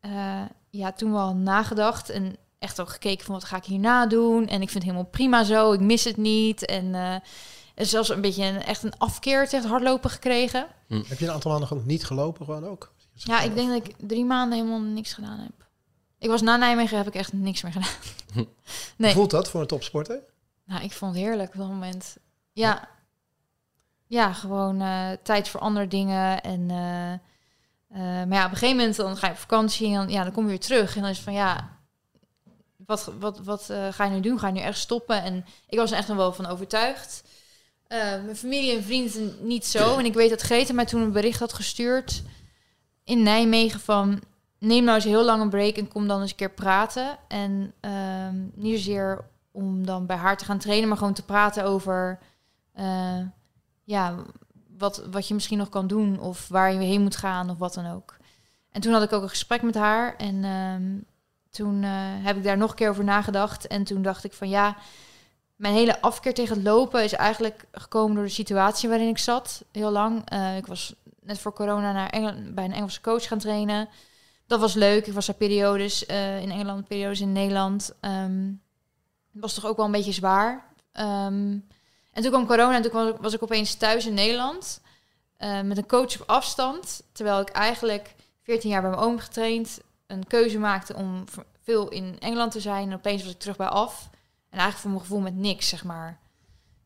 eh, 0.00 0.42
ja, 0.70 0.92
toen 0.92 1.12
wel 1.12 1.34
nagedacht 1.34 2.08
en 2.08 2.36
echt 2.58 2.80
ook 2.80 2.88
gekeken 2.88 3.24
van 3.24 3.34
wat 3.34 3.44
ga 3.44 3.56
ik 3.56 3.64
hierna 3.64 4.06
doen. 4.06 4.48
En 4.48 4.62
ik 4.62 4.70
vind 4.70 4.72
het 4.72 4.82
helemaal 4.82 5.04
prima 5.04 5.44
zo, 5.44 5.72
ik 5.72 5.80
mis 5.80 6.04
het 6.04 6.16
niet. 6.16 6.64
En 6.64 6.84
uh, 6.84 7.16
zelfs 7.74 8.08
een 8.08 8.20
beetje 8.20 8.44
een, 8.44 8.62
echt 8.62 8.82
een 8.82 8.98
afkeer 8.98 9.48
tegen 9.48 9.68
hardlopen 9.68 10.10
gekregen. 10.10 10.66
Hm. 10.86 11.02
Heb 11.06 11.18
je 11.18 11.26
een 11.26 11.32
aantal 11.32 11.50
maanden 11.50 11.70
ook 11.70 11.84
niet 11.84 12.04
gelopen 12.04 12.44
gewoon 12.44 12.66
ook? 12.66 12.92
Ja, 13.12 13.40
ik 13.40 13.54
denk 13.54 13.68
dat 13.68 13.86
ik 13.86 13.94
drie 13.98 14.24
maanden 14.24 14.58
helemaal 14.58 14.80
niks 14.80 15.12
gedaan 15.12 15.38
heb. 15.38 15.66
Ik 16.18 16.28
was 16.28 16.42
na 16.42 16.56
Nijmegen, 16.56 16.96
heb 16.96 17.06
ik 17.06 17.14
echt 17.14 17.32
niks 17.32 17.62
meer 17.62 17.72
gedaan. 17.72 18.46
nee. 18.96 19.12
Voelt 19.12 19.30
dat 19.30 19.50
voor 19.50 19.60
een 19.60 19.66
topsporter? 19.66 20.22
Nou, 20.64 20.84
ik 20.84 20.92
vond 20.92 21.14
het 21.14 21.24
heerlijk 21.24 21.52
op 21.52 21.58
dat 21.58 21.68
moment. 21.68 22.16
Ja, 22.52 22.88
ja, 24.06 24.32
gewoon 24.32 24.82
uh, 24.82 25.10
tijd 25.22 25.48
voor 25.48 25.60
andere 25.60 25.86
dingen. 25.86 26.42
En, 26.42 26.60
uh, 26.60 27.12
uh, 27.12 28.26
maar 28.26 28.32
ja, 28.32 28.44
op 28.44 28.50
een 28.50 28.56
gegeven 28.56 28.76
moment 28.76 28.96
dan 28.96 29.16
ga 29.16 29.26
je 29.26 29.32
op 29.32 29.38
vakantie 29.38 29.86
en 29.86 29.94
dan, 29.94 30.08
ja, 30.08 30.22
dan 30.22 30.32
kom 30.32 30.42
je 30.42 30.48
weer 30.48 30.60
terug. 30.60 30.94
En 30.94 31.00
dan 31.00 31.10
is 31.10 31.16
het 31.16 31.24
van 31.24 31.34
ja, 31.34 31.78
wat, 32.76 33.12
wat, 33.18 33.38
wat 33.38 33.72
ga 33.90 34.04
je 34.04 34.10
nu 34.10 34.20
doen? 34.20 34.38
Ga 34.38 34.46
je 34.46 34.52
nu 34.52 34.60
echt 34.60 34.78
stoppen? 34.78 35.22
En 35.22 35.46
ik 35.68 35.78
was 35.78 35.90
er 35.90 35.96
echt 35.96 36.08
nog 36.08 36.16
wel 36.16 36.32
van 36.32 36.46
overtuigd. 36.46 37.24
mijn 37.88 38.36
familie 38.36 38.76
en 38.76 38.84
vrienden 38.84 39.36
niet 39.40 39.66
zo. 39.66 39.98
En 39.98 40.04
ik 40.04 40.14
weet 40.14 40.30
dat 40.30 40.40
Greta 40.40 40.72
mij 40.72 40.84
toen 40.84 41.00
een 41.00 41.12
bericht 41.12 41.38
had 41.38 41.52
gestuurd 41.52 42.22
in 43.04 43.22
Nijmegen 43.22 43.80
van... 43.80 44.22
neem 44.58 44.84
nou 44.84 44.96
eens 44.96 45.04
heel 45.04 45.24
lang 45.24 45.42
een 45.42 45.50
break 45.50 45.76
en 45.76 45.88
kom 45.88 46.08
dan 46.08 46.20
eens 46.20 46.30
een 46.30 46.36
keer 46.36 46.50
praten. 46.50 47.18
En 47.28 47.72
ehm, 47.80 48.36
niet 48.54 48.76
zozeer 48.76 49.24
om 49.50 49.86
dan 49.86 50.06
bij 50.06 50.16
haar 50.16 50.36
te 50.36 50.44
gaan 50.44 50.58
trainen, 50.58 50.88
maar 50.88 50.98
gewoon 50.98 51.14
te 51.14 51.24
praten 51.24 51.64
over 51.64 52.18
ja, 53.84 54.16
wat, 54.78 55.04
wat 55.10 55.28
je 55.28 55.34
misschien 55.34 55.58
nog 55.58 55.68
kan 55.68 55.86
doen 55.86 56.20
of 56.20 56.48
waar 56.48 56.72
je 56.72 56.78
heen 56.78 57.02
moet 57.02 57.16
gaan 57.16 57.50
of 57.50 57.58
wat 57.58 57.74
dan 57.74 57.86
ook. 57.86 58.16
En 58.70 58.80
toen 58.80 58.92
had 58.92 59.02
ik 59.02 59.12
ook 59.12 59.22
een 59.22 59.28
gesprek 59.28 59.62
met 59.62 59.74
haar 59.74 60.16
en 60.16 60.44
ehm, 60.44 60.98
toen 61.50 61.82
uh, 61.82 61.90
heb 61.98 62.36
ik 62.36 62.42
daar 62.42 62.56
nog 62.56 62.70
een 62.70 62.76
keer 62.76 62.88
over 62.88 63.04
nagedacht. 63.04 63.66
En 63.66 63.84
toen 63.84 64.02
dacht 64.02 64.24
ik 64.24 64.32
van 64.32 64.48
ja, 64.48 64.76
mijn 65.56 65.74
hele 65.74 66.00
afkeer 66.00 66.34
tegen 66.34 66.54
het 66.54 66.64
lopen 66.64 67.04
is 67.04 67.12
eigenlijk 67.12 67.66
gekomen 67.72 68.14
door 68.14 68.24
de 68.24 68.30
situatie 68.30 68.88
waarin 68.88 69.08
ik 69.08 69.18
zat, 69.18 69.64
heel 69.72 69.90
lang. 69.90 70.32
Uh, 70.32 70.56
ik 70.56 70.66
was 70.66 70.94
net 71.20 71.38
voor 71.38 71.52
corona 71.52 71.92
naar 71.92 72.10
Engel 72.10 72.34
bij 72.52 72.64
een 72.64 72.72
Engelse 72.72 73.00
coach 73.00 73.28
gaan 73.28 73.38
trainen. 73.38 73.88
Dat 74.46 74.60
was 74.60 74.74
leuk. 74.74 75.06
Ik 75.06 75.12
was 75.12 75.26
daar 75.26 75.36
periodes 75.36 76.08
uh, 76.08 76.42
in 76.42 76.50
Engeland, 76.50 76.88
periodes 76.88 77.20
in 77.20 77.32
Nederland. 77.32 77.94
Um, 78.00 78.62
was 79.30 79.54
toch 79.54 79.66
ook 79.66 79.76
wel 79.76 79.86
een 79.86 79.92
beetje 79.92 80.12
zwaar. 80.12 80.74
Um, 80.92 81.66
en 82.14 82.22
toen 82.22 82.30
kwam 82.30 82.46
corona 82.46 82.74
en 82.74 82.82
toen 82.82 83.16
was 83.20 83.34
ik 83.34 83.42
opeens 83.42 83.74
thuis 83.74 84.06
in 84.06 84.14
Nederland. 84.14 84.80
Uh, 85.38 85.60
met 85.60 85.76
een 85.76 85.86
coach 85.86 86.20
op 86.20 86.28
afstand. 86.28 87.02
Terwijl 87.12 87.40
ik 87.40 87.48
eigenlijk 87.48 88.14
14 88.42 88.70
jaar 88.70 88.80
bij 88.80 88.90
mijn 88.90 89.02
oom 89.02 89.18
getraind. 89.18 89.80
Een 90.06 90.26
keuze 90.26 90.58
maakte 90.58 90.94
om 90.94 91.24
veel 91.62 91.88
in 91.88 92.16
Engeland 92.20 92.52
te 92.52 92.60
zijn. 92.60 92.88
En 92.90 92.96
opeens 92.96 93.22
was 93.22 93.32
ik 93.32 93.38
terug 93.38 93.56
bij 93.56 93.66
af. 93.66 94.08
En 94.50 94.58
eigenlijk 94.58 94.80
voor 94.80 94.90
mijn 94.90 95.02
gevoel 95.02 95.20
met 95.20 95.36
niks, 95.36 95.68
zeg 95.68 95.84
maar. 95.84 96.18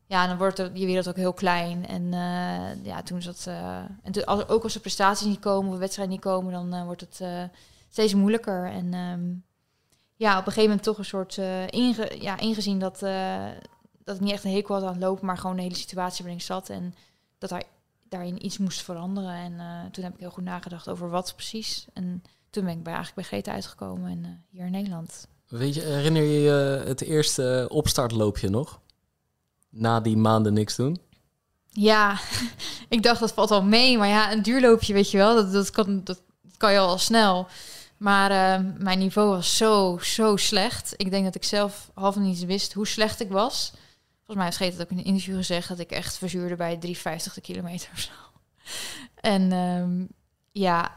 Ja, 0.05 0.27
dan 0.27 0.37
wordt 0.37 0.57
je 0.57 0.85
wereld 0.85 1.07
ook 1.09 1.15
heel 1.15 1.33
klein. 1.33 1.87
En 1.87 2.03
uh, 2.03 2.85
ja, 2.85 3.03
toen 3.03 3.21
zat. 3.21 3.45
Uh, 3.47 3.77
en 3.77 4.11
toen, 4.11 4.25
als, 4.25 4.47
ook 4.47 4.63
als 4.63 4.73
de 4.73 4.79
prestaties 4.79 5.27
niet 5.27 5.39
komen 5.39 5.67
of 5.67 5.73
de 5.73 5.79
wedstrijden 5.79 6.13
niet 6.13 6.23
komen, 6.23 6.69
dan 6.69 6.85
wordt 6.85 7.01
het 7.01 7.21
steeds 7.89 8.13
moeilijker. 8.13 8.65
En 8.65 8.93
um, 8.93 9.43
ja, 10.15 10.31
op 10.31 10.45
een 10.45 10.51
gegeven 10.51 10.69
moment 10.69 10.83
toch 10.83 10.97
een 10.97 11.05
soort 11.05 11.37
inge, 11.69 12.21
ja, 12.21 12.37
ingezien 12.37 12.79
dat 12.79 13.01
dat 14.09 14.17
ik 14.17 14.23
niet 14.23 14.33
echt 14.33 14.43
een 14.43 14.53
hekel 14.53 14.75
had 14.75 14.83
aan 14.83 14.93
het 14.93 15.01
lopen, 15.01 15.25
maar 15.25 15.37
gewoon 15.37 15.55
de 15.55 15.61
hele 15.61 15.75
situatie 15.75 16.23
waarin 16.23 16.39
ik 16.39 16.45
zat. 16.45 16.69
En 16.69 16.95
dat 17.37 17.49
hij 17.49 17.63
daarin 18.09 18.45
iets 18.45 18.57
moest 18.57 18.81
veranderen. 18.81 19.33
En 19.33 19.51
uh, 19.51 19.91
toen 19.91 20.03
heb 20.03 20.13
ik 20.13 20.19
heel 20.19 20.29
goed 20.29 20.43
nagedacht 20.43 20.89
over 20.89 21.09
wat 21.09 21.33
precies. 21.35 21.85
En 21.93 22.23
toen 22.49 22.63
ben 22.63 22.73
ik 22.73 22.83
bij, 22.83 22.93
eigenlijk 22.93 23.15
bij 23.15 23.39
Greta 23.39 23.51
uitgekomen 23.51 24.11
en 24.11 24.19
uh, 24.19 24.29
hier 24.49 24.65
in 24.65 24.71
Nederland. 24.71 25.27
Weet 25.47 25.73
je, 25.75 25.81
herinner 25.81 26.23
je 26.23 26.39
je 26.39 26.83
het 26.85 27.01
eerste 27.01 27.65
opstartloopje 27.71 28.49
nog? 28.49 28.79
Na 29.69 29.99
die 29.99 30.17
maanden 30.17 30.53
niks 30.53 30.75
doen? 30.75 30.99
Ja, 31.69 32.19
ik 32.89 33.03
dacht 33.03 33.19
dat 33.19 33.33
valt 33.33 33.51
al 33.51 33.63
mee. 33.63 33.97
Maar 33.97 34.07
ja, 34.07 34.31
een 34.31 34.41
duurloopje, 34.41 34.93
weet 34.93 35.11
je 35.11 35.17
wel, 35.17 35.35
dat, 35.35 35.51
dat, 35.51 35.69
kan, 35.69 36.03
dat 36.03 36.21
kan 36.57 36.71
je 36.71 36.79
al 36.79 36.97
snel. 36.97 37.47
Maar 37.97 38.31
uh, 38.31 38.65
mijn 38.77 38.99
niveau 38.99 39.29
was 39.29 39.57
zo, 39.57 39.97
zo 40.01 40.35
slecht. 40.35 40.93
Ik 40.97 41.09
denk 41.09 41.23
dat 41.23 41.35
ik 41.35 41.43
zelf 41.43 41.91
half 41.93 42.15
niet 42.15 42.45
wist 42.45 42.73
hoe 42.73 42.87
slecht 42.87 43.19
ik 43.19 43.29
was. 43.29 43.71
Volgens 44.29 44.57
mij 44.59 44.67
heeft 44.67 44.79
het 44.79 44.87
ook 44.87 44.97
in 44.97 45.03
een 45.03 45.11
interview 45.11 45.35
gezegd 45.35 45.67
dat 45.67 45.79
ik 45.79 45.91
echt 45.91 46.17
verzuurde 46.17 46.55
bij 46.55 46.79
3,50 46.85 47.33
de 47.33 47.41
kilometer 47.41 47.89
of 47.93 47.99
zo. 47.99 48.11
En 49.15 49.51
um, 49.51 50.07
ja, 50.51 50.91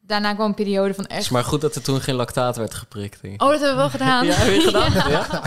daarna 0.00 0.34
kwam 0.34 0.46
een 0.46 0.54
periode 0.54 0.94
van 0.94 1.04
echt... 1.04 1.14
Het 1.14 1.24
is 1.24 1.30
maar 1.30 1.44
goed 1.44 1.60
dat 1.60 1.74
er 1.74 1.82
toen 1.82 2.00
geen 2.00 2.14
lactaat 2.14 2.56
werd 2.56 2.74
geprikt. 2.74 3.20
Oh, 3.22 3.38
dat 3.38 3.48
hebben 3.48 3.70
we 3.70 3.74
wel 3.74 3.90
gedaan. 3.90 4.26
ja, 4.26 4.34
heb 4.34 4.54
je 4.54 4.60
gedaan? 4.60 4.92
ja. 5.10 5.42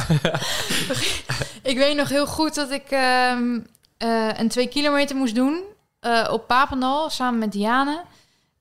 ik 1.72 1.78
weet 1.78 1.96
nog 1.96 2.10
heel 2.10 2.28
goed 2.28 2.56
dat 2.56 2.72
ik 2.72 2.92
um, 3.32 3.68
uh, 3.98 4.30
een 4.38 4.50
2 4.50 4.68
kilometer 4.68 5.16
moest 5.16 5.36
doen 5.36 5.64
uh, 6.02 6.28
op 6.32 6.48
Papendal 6.48 7.10
samen 7.10 7.40
met 7.40 7.52
Diane. 7.52 8.04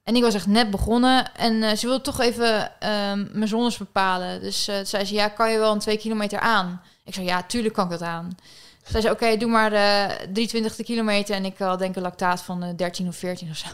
En 0.05 0.17
ik 0.17 0.23
was 0.23 0.35
echt 0.35 0.47
net 0.47 0.71
begonnen 0.71 1.35
en 1.35 1.55
uh, 1.55 1.73
ze 1.73 1.87
wilde 1.87 2.03
toch 2.03 2.21
even 2.21 2.63
um, 2.63 3.29
mijn 3.33 3.49
zonnes 3.49 3.77
bepalen. 3.77 4.41
Dus 4.41 4.65
zei 4.65 5.05
ze, 5.05 5.15
ja, 5.15 5.29
kan 5.29 5.51
je 5.51 5.59
wel 5.59 5.73
een 5.73 5.79
2 5.79 5.99
kilometer 5.99 6.41
aan? 6.41 6.83
Ik 7.09 7.15
zei, 7.15 7.27
ja, 7.27 7.43
tuurlijk 7.43 7.75
kan 7.75 7.85
ik 7.85 7.91
dat 7.91 8.03
aan. 8.03 8.37
Zij 8.85 9.01
zei, 9.01 9.13
oké, 9.13 9.37
doe 9.37 9.51
maar 9.51 9.73
uh, 9.73 10.07
320 10.33 10.87
kilometer. 10.87 11.35
En 11.35 11.45
ik 11.45 11.59
had 11.59 11.79
denk 11.79 11.97
een 11.97 12.03
lactaat 12.03 12.43
van 12.43 12.65
uh, 12.65 12.71
13 12.77 13.09
of 13.09 13.17
14 13.17 13.51
of 13.51 13.57
zo. 13.57 13.67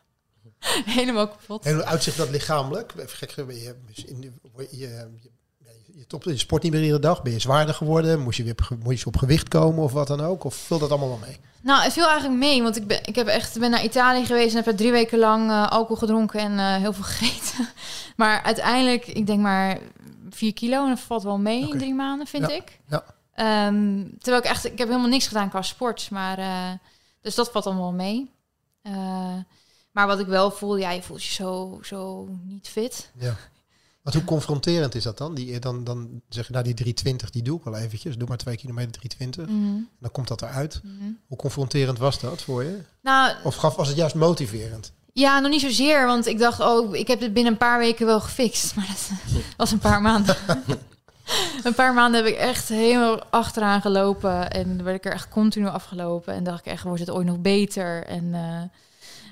Helemaal 0.98 1.28
kapot. 1.28 1.64
En 1.64 1.74
hoe 1.74 1.84
uitzicht 1.84 2.16
dat 2.16 2.30
lichamelijk? 2.30 2.92
Even 2.96 3.16
gek, 3.16 3.30
je, 3.30 3.46
je, 3.46 3.76
je, 4.70 5.08
je, 5.94 6.06
top, 6.06 6.24
je 6.24 6.36
sport 6.36 6.62
niet 6.62 6.72
meer 6.72 6.82
iedere 6.82 7.00
dag. 7.00 7.22
Ben 7.22 7.32
je 7.32 7.38
zwaarder 7.38 7.74
geworden? 7.74 8.20
Moest 8.20 8.36
je 8.36 8.44
weer 8.44 8.54
moest 8.82 9.00
je 9.00 9.06
op 9.06 9.16
gewicht 9.16 9.48
komen 9.48 9.82
of 9.82 9.92
wat 9.92 10.06
dan 10.06 10.20
ook? 10.20 10.44
Of 10.44 10.54
vult 10.54 10.80
dat 10.80 10.90
allemaal 10.90 11.08
wel 11.08 11.20
mee? 11.26 11.38
Nou, 11.62 11.82
het 11.82 11.92
viel 11.92 12.06
eigenlijk 12.06 12.38
mee. 12.38 12.62
Want 12.62 12.76
ik 12.76 12.86
ben, 12.86 12.98
ik 13.04 13.14
heb 13.14 13.26
echt, 13.26 13.58
ben 13.58 13.70
naar 13.70 13.84
Italië 13.84 14.24
geweest 14.24 14.50
en 14.50 14.56
heb 14.56 14.66
er 14.66 14.76
drie 14.76 14.90
weken 14.90 15.18
lang 15.18 15.50
uh, 15.50 15.68
alcohol 15.68 15.96
gedronken 15.96 16.40
en 16.40 16.52
uh, 16.52 16.76
heel 16.76 16.92
veel 16.92 17.04
gegeten. 17.04 17.68
maar 18.16 18.42
uiteindelijk, 18.42 19.06
ik 19.06 19.26
denk 19.26 19.40
maar 19.40 19.78
4 20.34 20.52
kilo 20.52 20.82
en 20.82 20.88
dat 20.88 21.00
valt 21.00 21.22
wel 21.22 21.38
mee 21.38 21.68
in 21.68 21.78
drie 21.78 21.94
maanden, 21.94 22.26
vind 22.26 22.50
ik. 22.50 22.80
Ja. 22.86 23.04
Um, 23.66 24.18
terwijl 24.18 24.42
ik 24.42 24.48
echt, 24.48 24.64
ik 24.64 24.78
heb 24.78 24.88
helemaal 24.88 25.08
niks 25.08 25.26
gedaan 25.26 25.48
qua 25.48 25.62
sport, 25.62 26.10
maar 26.10 26.38
uh, 26.38 26.72
dus 27.20 27.34
dat 27.34 27.50
valt 27.50 27.66
allemaal 27.66 27.92
mee. 27.92 28.30
Uh, 28.82 29.36
maar 29.92 30.06
wat 30.06 30.18
ik 30.18 30.26
wel 30.26 30.50
voel, 30.50 30.76
ja, 30.76 30.90
je 30.90 31.02
voelt 31.02 31.24
je 31.24 31.32
zo, 31.32 31.78
zo 31.82 32.28
niet 32.44 32.68
fit. 32.68 33.10
Ja. 33.18 33.36
Wat 34.02 34.14
hoe 34.14 34.24
confronterend 34.24 34.94
is 34.94 35.02
dat 35.02 35.18
dan? 35.18 35.34
Die, 35.34 35.58
dan, 35.58 35.84
dan 35.84 36.22
zeg 36.28 36.46
je, 36.46 36.52
nou 36.52 36.64
die 36.64 36.74
320, 36.74 37.30
die 37.30 37.42
doe 37.42 37.58
ik 37.58 37.64
wel 37.64 37.76
eventjes. 37.76 38.16
Doe 38.16 38.28
maar 38.28 38.36
twee 38.36 38.56
kilometer 38.56 38.92
320. 38.92 39.46
Mm 39.54 39.88
Dan 39.98 40.10
komt 40.10 40.28
dat 40.28 40.42
eruit. 40.42 40.80
Mm 40.84 41.18
Hoe 41.26 41.36
confronterend 41.36 41.98
was 41.98 42.20
dat 42.20 42.42
voor 42.42 42.64
je? 42.64 42.82
Nou, 43.02 43.36
of 43.44 43.54
gaf, 43.54 43.76
was 43.76 43.88
het 43.88 43.96
juist 43.96 44.14
motiverend? 44.14 44.92
Ja, 45.12 45.40
nog 45.40 45.50
niet 45.50 45.60
zozeer, 45.60 46.06
want 46.06 46.26
ik 46.26 46.38
dacht, 46.38 46.60
oh, 46.60 46.94
ik 46.94 47.08
heb 47.08 47.20
het 47.20 47.32
binnen 47.32 47.52
een 47.52 47.58
paar 47.58 47.78
weken 47.78 48.06
wel 48.06 48.20
gefixt. 48.20 48.74
Maar 48.76 48.86
dat 48.86 49.10
was 49.56 49.72
een 49.72 49.78
paar 49.78 50.00
maanden. 50.00 50.36
een 51.64 51.74
paar 51.74 51.94
maanden 51.94 52.24
heb 52.24 52.32
ik 52.32 52.38
echt 52.38 52.68
helemaal 52.68 53.24
achteraan 53.30 53.80
gelopen. 53.80 54.50
En 54.50 54.84
werd 54.84 54.96
ik 54.96 55.04
er 55.04 55.12
echt 55.12 55.28
continu 55.28 55.66
afgelopen. 55.66 56.34
En 56.34 56.44
dacht 56.44 56.66
ik 56.66 56.72
echt, 56.72 56.82
wordt 56.82 57.00
het 57.00 57.10
ooit 57.10 57.26
nog 57.26 57.38
beter? 57.38 58.04
En, 58.06 58.24
uh, 58.24 58.62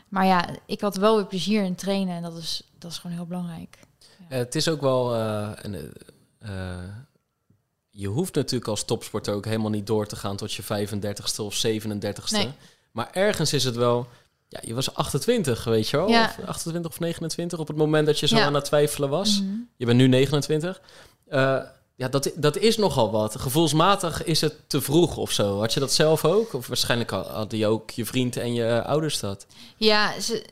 maar 0.09 0.27
ja, 0.27 0.49
ik 0.67 0.81
had 0.81 0.97
wel 0.97 1.17
weer 1.17 1.27
plezier 1.27 1.63
in 1.63 1.75
trainen. 1.75 2.17
En 2.17 2.23
dat 2.23 2.37
is, 2.37 2.63
dat 2.79 2.91
is 2.91 2.99
gewoon 2.99 3.17
heel 3.17 3.27
belangrijk. 3.27 3.79
Ja. 4.29 4.37
het 4.37 4.55
is 4.55 4.69
ook 4.69 4.81
wel... 4.81 5.17
Uh, 5.17 5.51
een, 5.55 5.93
uh, 6.43 6.79
je 7.91 8.09
hoeft 8.09 8.35
natuurlijk 8.35 8.71
als 8.71 8.85
topsporter 8.85 9.35
ook 9.35 9.45
helemaal 9.45 9.71
niet 9.71 9.87
door 9.87 10.07
te 10.07 10.17
gaan 10.17 10.37
tot 10.37 10.53
je 10.53 10.63
35ste 10.63 11.37
of 11.37 11.67
37ste. 11.67 12.31
Nee. 12.31 12.53
Maar 12.91 13.09
ergens 13.13 13.53
is 13.53 13.65
het 13.65 13.77
wel 13.77 14.09
ja, 14.51 14.61
je 14.63 14.75
was 14.75 14.95
28, 14.95 15.65
weet 15.65 15.89
je 15.89 15.97
wel? 15.97 16.09
Ja. 16.09 16.35
Of 16.39 16.47
28 16.47 16.91
of 16.91 17.01
29 17.01 17.59
op 17.59 17.69
het 17.69 17.77
moment 17.77 18.07
dat 18.07 18.19
je 18.19 18.27
zo 18.27 18.37
aan 18.37 18.55
het 18.55 18.65
twijfelen 18.65 19.09
was. 19.09 19.41
Mhm. 19.41 19.55
Je 19.77 19.87
bent 19.87 19.99
nu 19.99 20.09
29. 20.09 20.81
Uh, 21.29 21.57
eh, 21.57 21.65
ja, 21.95 22.09
dat, 22.09 22.31
dat 22.35 22.57
is 22.57 22.77
nogal 22.77 23.11
wat. 23.11 23.41
Gevoelsmatig 23.41 24.25
is 24.25 24.41
het 24.41 24.55
te 24.67 24.81
vroeg 24.81 25.17
of 25.17 25.31
zo. 25.31 25.59
Had 25.59 25.73
je 25.73 25.81
dat 25.81 25.93
zelf 25.93 26.25
ook? 26.25 26.55
Of 26.55 26.67
waarschijnlijk 26.67 27.11
hadden 27.11 27.59
je 27.59 27.67
ook 27.67 27.91
je 27.91 28.05
vriend 28.05 28.37
en 28.37 28.55
je 28.55 28.83
ouders 28.85 29.21
dat? 29.21 29.47
Ja, 29.77 30.21
ze, 30.21 30.45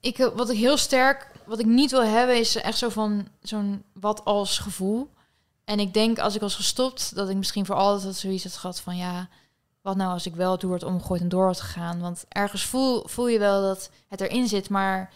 ik, 0.00 0.30
wat 0.34 0.50
ik 0.50 0.58
heel 0.58 0.76
sterk, 0.76 1.30
wat 1.46 1.58
ik 1.58 1.66
niet 1.66 1.90
wil 1.90 2.04
hebben, 2.04 2.38
is 2.38 2.56
echt 2.56 2.78
zo 2.78 2.88
van 2.88 3.28
zo'n 3.42 3.84
wat 3.92 4.24
als 4.24 4.58
gevoel. 4.58 5.10
En 5.64 5.80
ik 5.80 5.94
denk 5.94 6.18
als 6.18 6.34
ik 6.34 6.40
was 6.40 6.54
gestopt, 6.54 7.14
dat 7.14 7.28
ik 7.28 7.36
misschien 7.36 7.66
voor 7.66 7.74
altijd 7.74 8.16
zoiets 8.16 8.44
had 8.44 8.56
gehad 8.56 8.80
van 8.80 8.96
ja, 8.96 9.28
wat 9.82 9.96
nou 9.96 10.12
als 10.12 10.26
ik 10.26 10.34
wel 10.34 10.58
door 10.58 10.72
het 10.72 10.82
omgegooid 10.82 11.20
en 11.20 11.28
door 11.28 11.46
had 11.46 11.60
gegaan? 11.60 12.00
Want 12.00 12.24
ergens 12.28 12.64
voel, 12.64 13.08
voel 13.08 13.28
je 13.28 13.38
wel 13.38 13.62
dat 13.62 13.90
het 14.08 14.20
erin 14.20 14.48
zit, 14.48 14.68
maar 14.68 15.12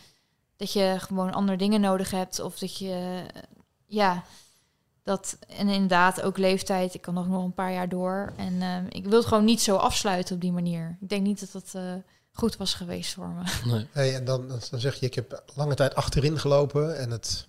dat 0.56 0.72
je 0.72 0.96
gewoon 0.98 1.32
andere 1.32 1.58
dingen 1.58 1.80
nodig 1.80 2.10
hebt. 2.10 2.40
Of 2.40 2.58
dat 2.58 2.78
je, 2.78 3.24
ja, 3.86 4.24
Dat, 5.02 5.36
en 5.48 5.68
inderdaad, 5.68 6.22
ook 6.22 6.38
leeftijd. 6.38 6.94
Ik 6.94 7.00
kan 7.00 7.14
nog, 7.14 7.28
nog 7.28 7.44
een 7.44 7.54
paar 7.54 7.72
jaar 7.72 7.88
door. 7.88 8.32
En 8.36 8.62
ehm, 8.62 8.84
ik 8.88 9.04
wil 9.04 9.18
het 9.18 9.26
gewoon 9.26 9.44
niet 9.44 9.62
zo 9.62 9.76
afsluiten 9.76 10.34
op 10.34 10.40
die 10.40 10.52
manier. 10.52 10.96
Ik 11.00 11.08
denk 11.08 11.22
niet 11.22 11.40
dat 11.40 11.52
dat 11.52 11.82
eh, 11.82 11.94
goed 12.32 12.56
was 12.56 12.74
geweest 12.74 13.14
voor 13.14 13.28
me. 13.28 13.42
Nee. 13.72 13.86
Hey, 13.92 14.14
en 14.14 14.24
dan, 14.24 14.48
dan 14.48 14.80
zeg 14.80 14.94
je, 14.94 15.06
ik 15.06 15.14
heb 15.14 15.42
lange 15.54 15.74
tijd 15.74 15.94
achterin 15.94 16.38
gelopen 16.38 16.98
en 16.98 17.10
het 17.10 17.46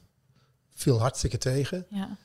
viel 0.73 0.99
hartstikke 0.99 1.38
tegen. 1.38 1.86
Ja. 1.89 2.17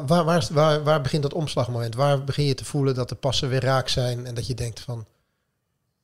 Waar, 0.00 0.24
waar, 0.24 0.46
waar, 0.52 0.82
waar, 0.82 1.00
begint 1.00 1.22
dat 1.22 1.34
omslagmoment? 1.34 1.94
Waar 1.94 2.24
begin 2.24 2.44
je 2.44 2.54
te 2.54 2.64
voelen 2.64 2.94
dat 2.94 3.08
de 3.08 3.14
passen 3.14 3.48
weer 3.48 3.64
raak 3.64 3.88
zijn 3.88 4.26
en 4.26 4.34
dat 4.34 4.46
je 4.46 4.54
denkt 4.54 4.80
van, 4.80 5.06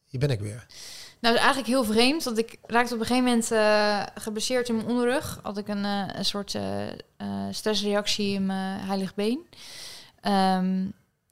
hier 0.07 0.21
ben 0.21 0.31
ik 0.31 0.41
weer. 0.41 0.67
Nou, 1.21 1.35
is 1.35 1.41
eigenlijk 1.41 1.69
heel 1.69 1.85
vreemd. 1.85 2.25
Want 2.25 2.39
ik 2.39 2.59
raakte 2.63 2.95
op 2.95 3.01
een 3.01 3.07
gegeven 3.07 3.29
moment 3.29 3.51
eh, 3.51 4.03
geblesseerd 4.15 4.69
in 4.69 4.77
mijn 4.77 4.89
onderrug. 4.89 5.39
Had 5.43 5.59
ik 5.59 5.69
een, 5.69 5.85
eh, 5.85 6.07
een 6.13 6.25
soort 6.25 6.55
eh, 6.55 7.27
stressreactie 7.51 8.35
in 8.35 8.47
mijn 8.47 8.81
heilig 8.81 9.15
been. 9.15 9.47
Ehm, 10.21 10.87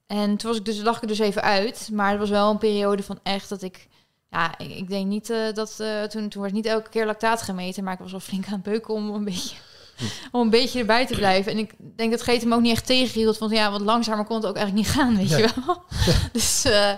en 0.07 0.37
toen 0.37 0.49
was 0.49 0.57
ik 0.57 0.65
dus, 0.65 0.81
lag 0.81 1.01
ik 1.01 1.07
dus 1.07 1.19
even 1.19 1.41
uit. 1.41 1.89
Maar 1.93 2.09
het 2.09 2.19
was 2.19 2.29
wel 2.29 2.49
een 2.49 2.57
periode 2.57 3.03
van 3.03 3.19
echt 3.23 3.49
dat 3.49 3.61
ik... 3.61 3.87
Ja, 4.29 4.57
ik, 4.57 4.87
denk 4.87 5.07
niet 5.07 5.27
dat... 5.53 5.83
toen, 6.09 6.29
toen 6.29 6.41
werd 6.41 6.53
niet 6.53 6.65
elke 6.65 6.89
keer 6.89 7.05
lactaat 7.05 7.41
gemeten. 7.41 7.83
Maar 7.83 7.93
ik 7.93 7.99
was 7.99 8.11
wel 8.11 8.19
flink 8.19 8.45
aan 8.45 8.53
het 8.53 8.63
beuken 8.63 8.93
om 8.93 9.09
een 9.09 9.23
beetje... 9.33 9.55
Om 10.31 10.41
een 10.41 10.49
beetje 10.49 10.79
erbij 10.79 11.05
te 11.05 11.15
blijven. 11.15 11.51
En 11.51 11.57
ik 11.57 11.73
denk 11.77 12.11
dat 12.11 12.21
Geet 12.21 12.41
hem 12.41 12.53
ook 12.53 12.61
niet 12.61 12.71
echt 12.71 12.85
tegenhield. 12.85 13.37
Want 13.37 13.51
ja, 13.51 13.71
wat 13.71 13.81
langzamer 13.81 14.25
kon 14.25 14.35
het 14.35 14.45
ook 14.45 14.55
eigenlijk 14.55 14.87
niet 14.87 14.95
gaan, 14.95 15.17
weet 15.17 15.29
Ja. 15.29 15.37
je 15.37 15.49
wel. 15.65 15.83
dus 16.33 16.65
eh, 16.65 16.93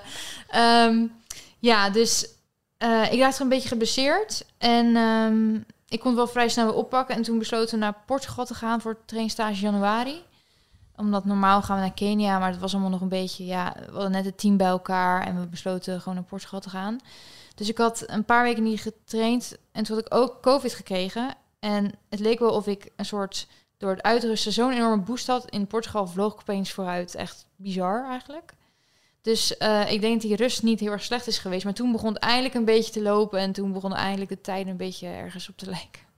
ehm, 0.49 1.05
ja, 1.59 1.89
dus 1.89 2.27
eh, 2.77 3.11
ik 3.11 3.19
raakte 3.19 3.41
een 3.43 3.49
beetje 3.49 3.67
geblesseerd. 3.67 4.45
En 4.57 4.95
ehm, 4.95 5.55
ik 5.87 5.99
kon 5.99 6.07
het 6.07 6.15
wel 6.15 6.27
vrij 6.27 6.49
snel 6.49 6.65
weer 6.65 6.75
oppakken. 6.75 7.15
En 7.15 7.21
toen 7.21 7.39
besloten 7.39 7.73
we 7.79 7.85
naar 7.85 7.95
Portugal 8.05 8.45
te 8.45 8.53
gaan 8.53 8.81
voor 8.81 8.91
het 8.91 9.07
trainstage 9.07 9.61
januari. 9.61 10.21
Omdat 10.95 11.25
normaal 11.25 11.61
gaan 11.61 11.75
we 11.75 11.81
naar 11.81 11.93
Kenia, 11.93 12.39
maar 12.39 12.51
het 12.51 12.59
was 12.59 12.71
allemaal 12.71 12.89
nog 12.91 13.01
een 13.01 13.09
beetje... 13.09 13.45
Ja, 13.45 13.73
we 13.85 13.91
hadden 13.91 14.11
net 14.11 14.25
het 14.25 14.37
team 14.37 14.57
bij 14.57 14.67
elkaar 14.67 15.25
en 15.25 15.39
we 15.39 15.47
besloten 15.47 15.99
gewoon 15.99 16.13
naar 16.15 16.23
Portugal 16.23 16.59
te 16.59 16.69
gaan. 16.69 16.99
Dus 17.55 17.69
ik 17.69 17.77
had 17.77 18.03
een 18.05 18.25
paar 18.25 18.43
weken 18.43 18.63
niet 18.63 18.81
getraind. 18.81 19.57
En 19.71 19.83
toen 19.83 19.95
had 19.95 20.05
ik 20.05 20.13
ook 20.13 20.41
COVID 20.41 20.73
gekregen. 20.73 21.35
En 21.59 21.91
het 22.09 22.19
leek 22.19 22.39
wel 22.39 22.53
of 22.53 22.67
ik 22.67 22.89
een 22.95 23.05
soort... 23.05 23.47
Door 23.77 23.89
het 23.89 24.01
uitrusten 24.01 24.51
zo'n 24.51 24.71
enorme 24.71 25.03
boost 25.03 25.27
had. 25.27 25.49
In 25.49 25.67
Portugal 25.67 26.07
vloog 26.07 26.33
ik 26.33 26.39
opeens 26.39 26.71
vooruit. 26.71 27.15
Echt 27.15 27.47
bizar 27.55 28.09
eigenlijk. 28.09 28.53
Dus 29.21 29.57
eh, 29.57 29.91
ik 29.91 30.01
denk 30.01 30.13
dat 30.13 30.29
die 30.29 30.35
rust 30.35 30.63
niet 30.63 30.79
heel 30.79 30.91
erg 30.91 31.03
slecht 31.03 31.27
is 31.27 31.37
geweest. 31.37 31.63
Maar 31.63 31.73
toen 31.73 31.91
begon 31.91 32.13
het 32.13 32.23
eindelijk 32.23 32.53
een 32.53 32.65
beetje 32.65 32.91
te 32.91 33.01
lopen. 33.01 33.39
En 33.39 33.51
toen 33.51 33.73
begonnen 33.73 33.99
eindelijk 33.99 34.29
de 34.29 34.41
tijden 34.41 34.71
een 34.71 34.77
beetje 34.77 35.07
ergens 35.07 35.49
op 35.49 35.57
te 35.57 35.69
lijken. 35.69 36.08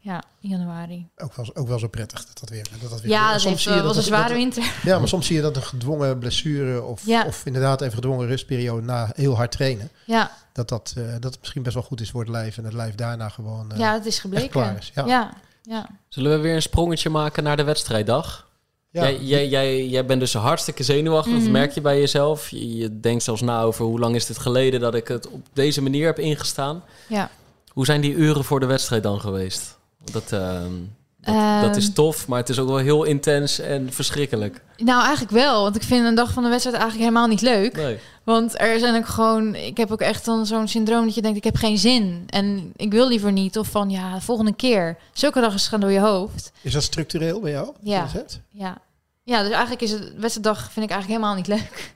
Ja, 0.00 0.22
in 0.40 0.48
januari. 0.48 1.08
Ook 1.16 1.34
wel, 1.34 1.50
ook 1.54 1.68
wel 1.68 1.78
zo 1.78 1.88
prettig 1.88 2.24
dat 2.26 2.38
dat 2.40 2.48
weer. 2.48 2.66
Dat 2.80 2.90
dat 2.90 3.00
weer 3.00 3.10
Ja, 3.10 3.32
dat 3.32 3.40
soms 3.40 3.52
heeft, 3.52 3.62
zie 3.62 3.72
je 3.74 3.82
was 3.82 3.96
een 3.96 4.02
zware 4.02 4.28
dat- 4.28 4.36
winter. 4.36 4.72
Ja, 4.84 4.98
maar 4.98 5.08
soms 5.08 5.26
zie 5.26 5.36
je 5.36 5.42
dat 5.42 5.56
een 5.56 5.62
gedwongen 5.62 6.18
blessure 6.18 6.82
of, 6.82 7.06
Ja. 7.06 7.24
of 7.26 7.46
inderdaad 7.46 7.80
even 7.80 7.94
gedwongen 7.94 8.26
rustperiode 8.26 8.82
na 8.86 9.10
heel 9.14 9.36
hard 9.36 9.50
trainen. 9.52 9.90
Ja, 10.04 10.30
Dat, 10.52 10.68
dat, 10.68 10.94
eh, 10.96 11.04
dat 11.20 11.24
het 11.30 11.38
misschien 11.40 11.62
best 11.62 11.74
wel 11.74 11.84
goed 11.84 12.00
is 12.00 12.10
voor 12.10 12.20
het 12.20 12.30
lijf 12.30 12.56
en 12.58 12.64
het 12.64 12.72
lijf 12.72 12.94
daarna 12.94 13.28
gewoon 13.28 13.72
eh, 13.72 13.78
ja, 13.78 13.92
het 13.92 14.06
is 14.06 14.18
gebleken. 14.18 14.50
klaar 14.50 14.76
is. 14.78 14.90
Ja. 14.94 15.04
Ja, 15.06 15.34
ja. 15.62 15.86
Zullen 16.08 16.30
we 16.32 16.38
weer 16.38 16.54
een 16.54 16.62
sprongetje 16.62 17.08
maken 17.10 17.42
naar 17.42 17.56
de 17.56 17.64
wedstrijddag? 17.64 18.44
Ja. 18.90 19.02
Jij, 19.02 19.18
jij, 19.20 19.48
jij, 19.48 19.86
jij 19.86 20.06
bent 20.06 20.20
dus 20.20 20.34
hartstikke 20.34 20.82
zenuwachtig, 20.82 21.32
dat 21.32 21.42
Mhm. 21.42 21.50
merk 21.50 21.72
je 21.72 21.80
bij 21.80 21.98
jezelf. 22.00 22.48
Je, 22.48 22.76
je 22.76 23.00
denkt 23.00 23.22
zelfs 23.22 23.40
na 23.40 23.62
over 23.62 23.84
hoe 23.84 23.98
lang 23.98 24.14
is 24.14 24.28
het 24.28 24.38
geleden 24.38 24.80
dat 24.80 24.94
ik 24.94 25.08
het 25.08 25.28
op 25.28 25.46
deze 25.52 25.82
manier 25.82 26.06
heb 26.06 26.18
ingestaan. 26.18 26.82
ja. 27.08 27.30
Hoe 27.76 27.84
zijn 27.84 28.00
die 28.00 28.14
uren 28.14 28.44
voor 28.44 28.60
de 28.60 28.66
wedstrijd 28.66 29.02
dan 29.02 29.20
geweest? 29.20 29.78
Dat, 30.12 30.32
ehm, 30.32 30.72
dat, 31.20 31.62
dat 31.62 31.76
is 31.76 31.84
Ehm. 31.86 31.94
tof, 31.94 32.28
maar 32.28 32.38
het 32.38 32.48
is 32.48 32.58
ook 32.58 32.68
wel 32.68 32.76
heel 32.76 33.04
intens 33.04 33.58
en 33.58 33.92
verschrikkelijk. 33.92 34.62
Nou, 34.76 35.02
eigenlijk 35.02 35.30
wel. 35.30 35.62
Want 35.62 35.76
ik 35.76 35.82
vind 35.82 36.06
een 36.06 36.14
dag 36.14 36.32
van 36.32 36.42
de 36.42 36.48
wedstrijd 36.48 36.76
eigenlijk 36.76 37.08
helemaal 37.08 37.28
niet 37.28 37.40
leuk. 37.40 37.76
Nee. 37.76 37.98
Want 38.24 38.60
er 38.60 38.78
zijn 38.78 38.96
ook 38.96 39.06
gewoon... 39.06 39.54
Ik 39.54 39.76
heb 39.76 39.90
ook 39.90 40.00
echt 40.00 40.24
dan 40.24 40.46
zo'n 40.46 40.68
syndroom 40.68 41.04
dat 41.04 41.14
je 41.14 41.22
denkt... 41.22 41.36
ik 41.36 41.44
heb 41.44 41.56
geen 41.56 41.78
zin. 41.78 42.24
En 42.26 42.72
ik 42.76 42.90
wil 42.92 43.08
liever 43.08 43.32
niet. 43.32 43.58
Of 43.58 43.68
van, 43.68 43.90
ja, 43.90 44.20
volgende 44.20 44.54
keer. 44.54 44.96
Zulke 45.12 45.40
dagen 45.40 45.60
gaan 45.60 45.80
door 45.80 45.92
je 45.92 46.00
hoofd. 46.00 46.52
Is 46.62 46.72
dat 46.72 46.82
structureel 46.82 47.40
bij 47.40 47.50
jou? 47.50 47.72
Ja. 47.82 48.08
Ja. 48.50 48.78
ja, 49.22 49.42
dus 49.42 49.50
eigenlijk 49.50 49.82
is 49.82 49.90
het 49.90 50.12
wedstrijddag 50.16 50.72
vind 50.72 50.86
ik 50.90 50.92
eigenlijk 50.92 51.06
helemaal 51.06 51.34
niet 51.34 51.46
leuk. 51.46 51.94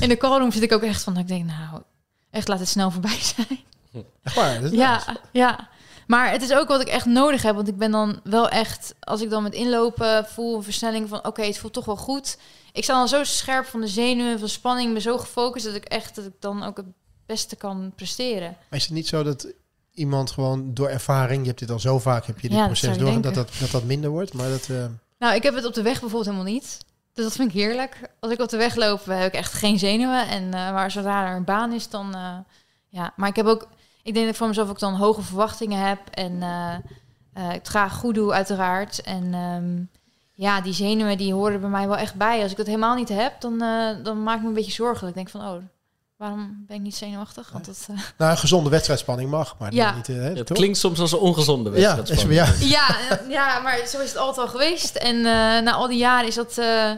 In 0.00 0.08
de 0.08 0.16
callroom 0.16 0.52
zit 0.52 0.62
ik 0.62 0.72
ook 0.72 0.82
echt 0.82 1.02
van, 1.02 1.12
dat 1.14 1.22
ik 1.22 1.28
denk, 1.28 1.44
nou, 1.44 1.82
echt 2.30 2.48
laat 2.48 2.58
het 2.58 2.68
snel 2.68 2.90
voorbij 2.90 3.18
zijn. 3.36 3.68
Echt 4.22 4.34
waar? 4.34 4.60
Dat 4.60 4.72
is 4.72 4.78
Ja, 4.78 4.94
nice. 4.94 5.20
ja. 5.32 5.68
Maar 6.06 6.30
het 6.30 6.42
is 6.42 6.52
ook 6.52 6.68
wat 6.68 6.80
ik 6.80 6.88
echt 6.88 7.06
nodig 7.06 7.42
heb. 7.42 7.54
Want 7.54 7.68
ik 7.68 7.76
ben 7.76 7.90
dan 7.90 8.20
wel 8.24 8.48
echt, 8.48 8.94
als 9.00 9.20
ik 9.20 9.30
dan 9.30 9.42
met 9.42 9.54
inlopen 9.54 10.26
voel 10.26 10.56
een 10.56 10.62
versnelling 10.62 11.08
van, 11.08 11.26
oké, 11.26 11.42
het 11.42 11.58
voelt 11.58 11.72
toch 11.72 11.84
wel 11.84 11.96
goed. 11.96 12.38
Ik 12.72 12.84
sta 12.84 12.92
dan 12.94 13.08
zo 13.08 13.24
scherp 13.24 13.66
van 13.66 13.80
de 13.80 13.86
zenuwen, 13.88 14.38
van 14.38 14.48
spanning, 14.48 14.92
ben 14.92 15.02
zo 15.02 15.18
gefocust 15.18 15.64
dat 15.64 15.74
ik 15.74 15.84
echt, 15.84 16.14
dat 16.14 16.24
ik 16.24 16.32
dan 16.38 16.62
ook 16.64 16.76
het 16.76 16.86
beste 17.26 17.56
kan 17.56 17.92
presteren. 17.96 18.56
Maar 18.68 18.78
is 18.78 18.84
het 18.84 18.92
niet 18.94 19.08
zo 19.08 19.22
dat 19.22 19.52
iemand 19.92 20.30
gewoon 20.30 20.74
door 20.74 20.88
ervaring, 20.88 21.40
je 21.40 21.46
hebt 21.48 21.58
dit 21.58 21.70
al 21.70 21.78
zo 21.78 21.98
vaak, 21.98 22.26
heb 22.26 22.40
je 22.40 22.48
dit 22.48 22.58
Ja, 22.58 22.66
proces 22.66 22.98
door, 22.98 23.20
dat 23.20 23.34
dat, 23.34 23.50
dat 23.60 23.70
dat 23.70 23.84
minder 23.84 24.10
wordt? 24.10 24.32
Maar 24.32 24.48
dat, 24.48 24.68
eh, 24.70 24.84
Nou, 25.18 25.34
ik 25.34 25.42
heb 25.42 25.54
het 25.54 25.64
op 25.66 25.74
de 25.74 25.82
weg 25.82 26.00
bijvoorbeeld 26.00 26.24
helemaal 26.24 26.52
niet. 26.52 26.78
Dus 27.12 27.24
dat 27.24 27.34
vind 27.34 27.48
ik 27.48 27.54
heerlijk. 27.60 28.10
Als 28.20 28.32
ik 28.32 28.40
op 28.40 28.48
de 28.48 28.56
weg 28.56 28.74
loop, 28.74 29.04
heb 29.04 29.26
ik 29.26 29.38
echt 29.38 29.52
geen 29.52 29.78
zenuwen. 29.78 30.28
En 30.28 30.44
uh, 30.44 30.50
maar 30.52 30.90
zodra 30.90 31.28
er 31.28 31.36
een 31.36 31.44
baan 31.44 31.72
is, 31.72 31.88
dan... 31.88 32.16
Uh, 32.16 32.36
ja, 32.88 33.12
maar 33.16 33.28
ik 33.28 33.36
heb 33.36 33.46
ook... 33.46 33.68
Ik 34.02 34.14
denk 34.14 34.24
dat 34.24 34.34
ik 34.34 34.40
van 34.40 34.48
mezelf 34.48 34.68
ook 34.68 34.78
dan 34.78 34.94
hoge 34.94 35.22
verwachtingen 35.22 35.86
heb. 35.86 35.98
En 36.10 36.32
uh, 36.32 37.48
ik 37.48 37.52
het 37.52 37.68
graag 37.68 37.94
goed 37.94 38.14
doe, 38.14 38.32
uiteraard. 38.32 39.02
En 39.02 39.34
um, 39.34 39.90
ja, 40.40 40.60
die 40.60 40.72
zenuwen, 40.72 41.18
die 41.18 41.34
horen 41.34 41.60
bij 41.60 41.70
mij 41.70 41.86
wel 41.86 41.96
echt 41.96 42.14
bij. 42.14 42.42
Als 42.42 42.50
ik 42.50 42.56
dat 42.56 42.66
helemaal 42.66 42.94
niet 42.94 43.08
heb, 43.08 43.40
dan, 43.40 43.62
uh, 43.62 43.88
dan 44.02 44.22
maak 44.22 44.36
ik 44.36 44.42
me 44.42 44.48
een 44.48 44.54
beetje 44.54 44.72
zorgen. 44.72 45.08
Ik 45.08 45.14
denk 45.14 45.28
van, 45.28 45.40
oh, 45.40 45.62
waarom 46.16 46.64
ben 46.66 46.76
ik 46.76 46.82
niet 46.82 46.96
zenuwachtig? 46.96 47.50
Want 47.52 47.64
dat, 47.64 47.86
uh... 47.90 47.96
Nou, 48.18 48.30
een 48.30 48.38
gezonde 48.38 48.70
wedstrijdspanning 48.70 49.30
mag, 49.30 49.56
maar 49.58 49.74
ja. 49.74 49.94
niet... 49.94 50.08
Uh, 50.08 50.24
het 50.24 50.52
klinkt 50.52 50.78
soms 50.78 50.98
als 50.98 51.12
een 51.12 51.18
ongezonde 51.18 51.70
wedstrijdspanning. 51.70 52.32
Ja, 52.32 52.54
ja. 52.58 52.86
ja, 53.28 53.28
ja, 53.28 53.60
maar 53.60 53.86
zo 53.86 54.00
is 54.00 54.08
het 54.08 54.16
altijd 54.16 54.46
al 54.46 54.52
geweest. 54.52 54.96
En 54.96 55.16
uh, 55.16 55.22
na 55.60 55.72
al 55.72 55.88
die 55.88 55.98
jaren 55.98 56.28
is 56.28 56.34
dat, 56.34 56.58
uh, 56.58 56.90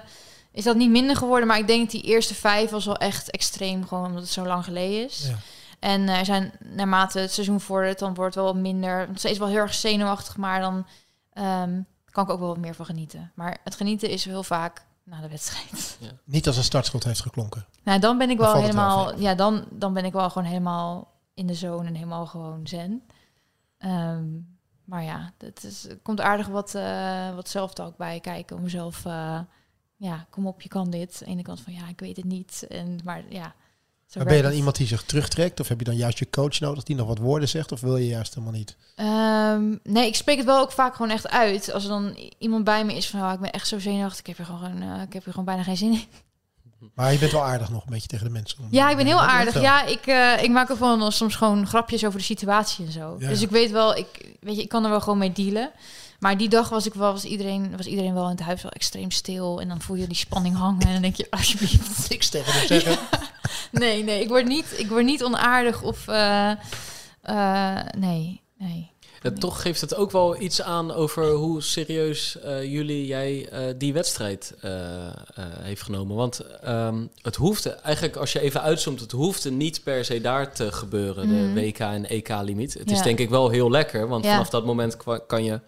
is 0.52 0.64
dat 0.64 0.76
niet 0.76 0.90
minder 0.90 1.16
geworden. 1.16 1.46
Maar 1.46 1.58
ik 1.58 1.66
denk 1.66 1.80
dat 1.80 1.90
die 1.90 2.10
eerste 2.10 2.34
vijf 2.34 2.70
was 2.70 2.84
wel 2.84 2.96
echt 2.96 3.30
extreem, 3.30 3.86
gewoon 3.86 4.06
omdat 4.06 4.22
het 4.22 4.32
zo 4.32 4.46
lang 4.46 4.64
geleden 4.64 5.04
is. 5.04 5.24
Ja. 5.28 5.38
En 5.82 6.08
er 6.08 6.24
zijn 6.24 6.52
naarmate 6.64 7.18
het 7.18 7.32
seizoen 7.32 7.60
vordert, 7.60 7.98
dan 7.98 8.14
wordt 8.14 8.34
het 8.34 8.44
wel 8.44 8.54
minder. 8.54 9.08
Nog 9.08 9.18
steeds 9.18 9.38
wel 9.38 9.48
heel 9.48 9.56
erg 9.56 9.74
zenuwachtig, 9.74 10.36
maar 10.36 10.60
dan 10.60 10.74
um, 11.34 11.86
kan 12.10 12.24
ik 12.24 12.30
ook 12.30 12.38
wel 12.38 12.48
wat 12.48 12.58
meer 12.58 12.74
van 12.74 12.84
genieten. 12.84 13.32
Maar 13.34 13.58
het 13.64 13.74
genieten 13.74 14.08
is 14.08 14.24
heel 14.24 14.42
vaak 14.42 14.86
na 15.02 15.20
de 15.20 15.28
wedstrijd. 15.28 15.96
Ja. 16.00 16.10
Niet 16.24 16.46
als 16.46 16.56
een 16.56 16.64
startschot 16.64 17.04
heeft 17.04 17.20
geklonken. 17.20 17.66
Nou, 17.82 18.00
dan 18.00 18.18
ben 18.18 18.30
ik 18.30 18.38
wel 18.38 18.54
helemaal. 18.54 19.04
Wel 19.04 19.18
ja, 19.18 19.34
dan, 19.34 19.64
dan 19.70 19.92
ben 19.92 20.04
ik 20.04 20.12
wel 20.12 20.30
gewoon 20.30 20.48
helemaal 20.48 21.12
in 21.34 21.46
de 21.46 21.54
zone 21.54 21.88
en 21.88 21.94
helemaal 21.94 22.26
gewoon 22.26 22.66
zen. 22.66 23.02
Um, 23.78 24.58
maar 24.84 25.02
ja, 25.02 25.32
het, 25.38 25.64
is, 25.64 25.86
komt 26.02 26.20
aardig 26.20 26.46
wat, 26.46 26.74
uh, 26.74 27.34
wat 27.34 27.48
zelftalk 27.48 27.96
bij 27.96 28.20
kijken. 28.20 28.56
Om 28.56 28.62
mezelf, 28.62 29.04
uh, 29.04 29.40
ja, 29.96 30.26
kom 30.30 30.46
op, 30.46 30.60
je 30.60 30.68
kan 30.68 30.90
dit. 30.90 31.12
Aan 31.12 31.26
de 31.26 31.32
ene 31.32 31.42
kant 31.42 31.60
van, 31.60 31.72
ja, 31.72 31.88
ik 31.88 32.00
weet 32.00 32.16
het 32.16 32.26
niet. 32.26 32.66
En, 32.68 32.98
maar 33.04 33.22
ja. 33.28 33.54
Maar 34.16 34.26
ben 34.26 34.36
je 34.36 34.42
dan 34.42 34.52
iemand 34.52 34.76
die 34.76 34.86
zich 34.86 35.02
terugtrekt? 35.02 35.60
Of 35.60 35.68
heb 35.68 35.78
je 35.78 35.84
dan 35.84 35.96
juist 35.96 36.18
je 36.18 36.30
coach 36.30 36.60
nodig 36.60 36.84
die 36.84 36.96
nog 36.96 37.06
wat 37.06 37.18
woorden 37.18 37.48
zegt? 37.48 37.72
Of 37.72 37.80
wil 37.80 37.96
je 37.96 38.06
juist 38.06 38.34
helemaal 38.34 38.58
niet? 38.58 38.76
Um, 38.96 39.80
nee, 39.82 40.06
ik 40.06 40.14
spreek 40.14 40.36
het 40.36 40.46
wel 40.46 40.60
ook 40.60 40.72
vaak 40.72 40.94
gewoon 40.94 41.10
echt 41.10 41.28
uit. 41.28 41.72
Als 41.72 41.82
er 41.82 41.88
dan 41.88 42.30
iemand 42.38 42.64
bij 42.64 42.84
me 42.84 42.94
is 42.96 43.08
van, 43.08 43.22
oh, 43.22 43.32
ik 43.32 43.40
ben 43.40 43.52
echt 43.52 43.68
zo 43.68 43.78
zenuwachtig. 43.78 44.20
Ik 44.20 44.26
heb 44.26 44.38
er 44.38 44.44
gewoon, 44.44 44.82
uh, 44.82 45.02
ik 45.02 45.12
heb 45.12 45.24
er 45.24 45.30
gewoon 45.30 45.44
bijna 45.44 45.62
geen 45.62 45.76
zin 45.76 45.92
in. 45.92 46.04
Maar 46.94 47.12
je 47.12 47.18
bent 47.18 47.32
wel 47.32 47.44
aardig 47.44 47.70
nog 47.70 47.84
een 47.84 47.92
beetje 47.92 48.08
tegen 48.08 48.26
de 48.26 48.32
mensen. 48.32 48.58
Ja, 48.70 48.90
ik 48.90 48.96
ben 48.96 49.06
heel 49.06 49.20
aardig. 49.20 49.60
Ja, 49.60 49.84
ik, 49.84 50.06
uh, 50.06 50.42
ik 50.42 50.50
maak 50.50 50.70
ook 50.70 50.78
wel 50.78 51.10
soms 51.10 51.34
gewoon 51.34 51.66
grapjes 51.66 52.04
over 52.04 52.18
de 52.18 52.24
situatie 52.24 52.86
en 52.86 52.92
zo. 52.92 53.16
Ja. 53.18 53.28
Dus 53.28 53.42
ik 53.42 53.50
weet 53.50 53.70
wel, 53.70 53.96
ik, 53.96 54.36
weet 54.40 54.56
je, 54.56 54.62
ik 54.62 54.68
kan 54.68 54.84
er 54.84 54.90
wel 54.90 55.00
gewoon 55.00 55.18
mee 55.18 55.32
dealen. 55.32 55.70
Maar 56.22 56.36
die 56.36 56.48
dag 56.48 56.68
was 56.68 56.86
ik 56.86 56.94
wel, 56.94 57.12
was 57.12 57.24
iedereen, 57.24 57.76
was 57.76 57.86
iedereen 57.86 58.14
wel 58.14 58.24
in 58.24 58.30
het 58.30 58.40
huis 58.40 58.62
wel 58.62 58.70
extreem 58.70 59.10
stil. 59.10 59.60
En 59.60 59.68
dan 59.68 59.80
voel 59.80 59.96
je 59.96 60.06
die 60.06 60.16
spanning 60.16 60.56
hangen. 60.56 60.86
En 60.86 60.92
dan 60.92 61.02
denk 61.02 61.16
je, 61.16 61.26
alsjeblieft. 61.30 62.10
Niks 62.10 62.28
tegen 62.28 62.52
hem 62.52 62.66
zeggen. 62.66 62.92
Ja. 62.92 63.20
Nee, 63.70 64.04
nee, 64.04 64.20
ik 64.20 64.28
word 64.28 64.46
niet, 64.46 64.74
ik 64.76 64.88
word 64.88 65.04
niet 65.04 65.24
onaardig 65.24 65.82
of. 65.82 66.06
Uh, 66.08 66.50
uh, 67.24 67.80
nee, 67.98 68.40
nee. 68.58 68.90
Ja, 69.22 69.30
toch 69.30 69.62
geeft 69.62 69.80
het 69.80 69.94
ook 69.94 70.10
wel 70.10 70.40
iets 70.40 70.62
aan 70.62 70.92
over 70.92 71.30
hoe 71.30 71.62
serieus 71.62 72.36
uh, 72.44 72.64
jullie, 72.64 73.06
jij 73.06 73.52
uh, 73.52 73.74
die 73.76 73.92
wedstrijd 73.92 74.54
uh, 74.64 74.70
heeft 75.60 75.82
genomen. 75.82 76.16
Want 76.16 76.40
um, 76.66 77.10
het 77.22 77.36
hoeft 77.36 77.66
eigenlijk, 77.66 78.16
als 78.16 78.32
je 78.32 78.40
even 78.40 78.62
uitzoomt, 78.62 79.00
het 79.00 79.12
hoeft 79.12 79.50
niet 79.50 79.82
per 79.82 80.04
se 80.04 80.20
daar 80.20 80.52
te 80.52 80.72
gebeuren, 80.72 81.28
mm. 81.28 81.54
de 81.54 81.60
WK 81.60 81.78
en 81.78 82.08
EK-limiet. 82.08 82.74
Het 82.74 82.90
ja. 82.90 82.96
is 82.96 83.02
denk 83.02 83.18
ik 83.18 83.30
wel 83.30 83.48
heel 83.48 83.70
lekker, 83.70 84.08
want 84.08 84.24
ja. 84.24 84.30
vanaf 84.30 84.50
dat 84.50 84.64
moment 84.64 84.96
kan 85.26 85.44
je 85.44 85.60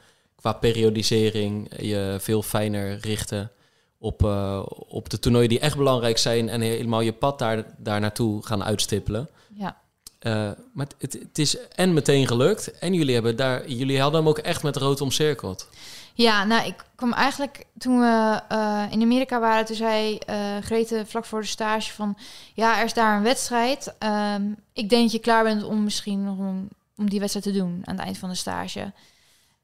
qua 0.44 0.52
periodisering 0.52 1.70
je 1.80 2.16
veel 2.20 2.42
fijner 2.42 2.98
richten 3.00 3.50
op, 3.98 4.22
uh, 4.22 4.62
op 4.88 5.10
de 5.10 5.18
toernooien 5.18 5.48
die 5.48 5.58
echt 5.58 5.76
belangrijk 5.76 6.18
zijn 6.18 6.48
en 6.48 6.60
helemaal 6.60 7.00
je 7.00 7.12
pad 7.12 7.38
daar, 7.38 7.64
daar 7.78 8.00
naartoe 8.00 8.46
gaan 8.46 8.64
uitstippelen. 8.64 9.28
Ja. 9.54 9.76
Uh, 10.20 10.50
maar 10.72 10.86
het, 10.98 11.12
het, 11.12 11.38
is 11.38 11.68
en 11.68 11.92
meteen 11.92 12.26
gelukt 12.26 12.78
en 12.78 12.94
jullie, 12.94 13.14
hebben 13.14 13.36
daar, 13.36 13.70
jullie 13.70 14.00
hadden 14.00 14.20
hem 14.20 14.28
ook 14.28 14.38
echt 14.38 14.62
met 14.62 14.76
rood 14.76 15.00
omcirkeld. 15.00 15.68
Ja, 16.14 16.44
nou, 16.44 16.66
ik 16.66 16.84
kwam 16.94 17.12
eigenlijk 17.12 17.64
toen 17.78 18.00
we 18.00 18.40
uh, 18.52 18.84
in 18.90 19.02
Amerika 19.02 19.40
waren, 19.40 19.64
toen 19.64 19.76
zei 19.76 20.18
uh, 20.30 20.36
Grete 20.60 21.04
vlak 21.06 21.24
voor 21.24 21.40
de 21.40 21.46
stage 21.46 21.92
van, 21.92 22.18
ja, 22.54 22.78
er 22.78 22.84
is 22.84 22.94
daar 22.94 23.16
een 23.16 23.22
wedstrijd. 23.22 23.94
Um, 24.34 24.56
ik 24.72 24.88
denk 24.88 25.02
dat 25.02 25.12
je 25.12 25.18
klaar 25.18 25.44
bent 25.44 25.62
om 25.62 25.84
misschien 25.84 26.24
nog 26.24 26.38
om 26.96 27.08
die 27.08 27.20
wedstrijd 27.20 27.46
te 27.46 27.52
doen 27.52 27.82
aan 27.84 27.96
het 27.96 28.04
eind 28.04 28.18
van 28.18 28.28
de 28.28 28.34
stage. 28.34 28.92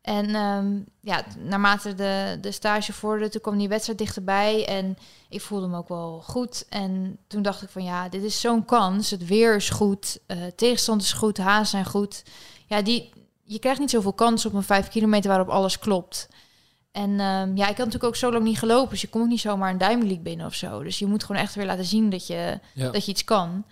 En 0.03 0.35
um, 0.35 0.87
ja, 1.01 1.25
naarmate 1.39 1.95
de, 1.95 2.39
de 2.41 2.53
stage 2.53 2.93
vorderde, 2.93 3.29
toen 3.29 3.41
kwam 3.41 3.59
die 3.59 3.69
wedstrijd 3.69 3.99
dichterbij 3.99 4.67
en 4.67 4.97
ik 5.29 5.41
voelde 5.41 5.67
me 5.67 5.77
ook 5.77 5.89
wel 5.89 6.21
goed. 6.21 6.67
En 6.69 7.19
toen 7.27 7.43
dacht 7.43 7.63
ik 7.63 7.69
van 7.69 7.85
ja, 7.85 8.09
dit 8.09 8.23
is 8.23 8.41
zo'n 8.41 8.65
kans. 8.65 9.11
Het 9.11 9.27
weer 9.27 9.57
is 9.57 9.71
goed, 9.71 10.19
uh, 10.27 10.45
tegenstand 10.57 11.03
is 11.03 11.13
goed, 11.13 11.39
haas 11.39 11.71
zijn 11.71 11.85
goed. 11.85 12.23
Ja, 12.67 12.83
die, 12.83 13.13
je 13.43 13.59
krijgt 13.59 13.81
niet 13.81 13.91
zoveel 13.91 14.13
kans 14.13 14.47
op 14.47 14.55
een 14.55 14.63
vijf 14.63 14.89
kilometer 14.89 15.29
waarop 15.29 15.49
alles 15.49 15.79
klopt. 15.79 16.29
En 16.93 17.11
um, 17.11 17.57
ja, 17.57 17.69
ik 17.69 17.77
had 17.77 17.77
natuurlijk 17.77 18.05
ook 18.05 18.17
zo 18.17 18.33
lang 18.33 18.45
niet 18.45 18.59
gelopen, 18.59 18.91
dus 18.91 19.01
je 19.01 19.09
komt 19.09 19.29
niet 19.29 19.41
zomaar 19.41 19.71
een 19.71 19.79
Diamond 19.79 20.23
binnen 20.23 20.47
of 20.47 20.55
zo. 20.55 20.83
Dus 20.83 20.99
je 20.99 21.07
moet 21.07 21.25
gewoon 21.25 21.43
echt 21.43 21.55
weer 21.55 21.67
laten 21.67 21.85
zien 21.85 22.11
dat 22.11 22.27
je, 22.27 22.61
ja. 22.75 22.91
dat 22.91 23.05
je 23.05 23.11
iets 23.11 23.25
kan. 23.25 23.65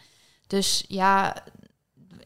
Dus 0.46 0.84
ja, 0.88 1.42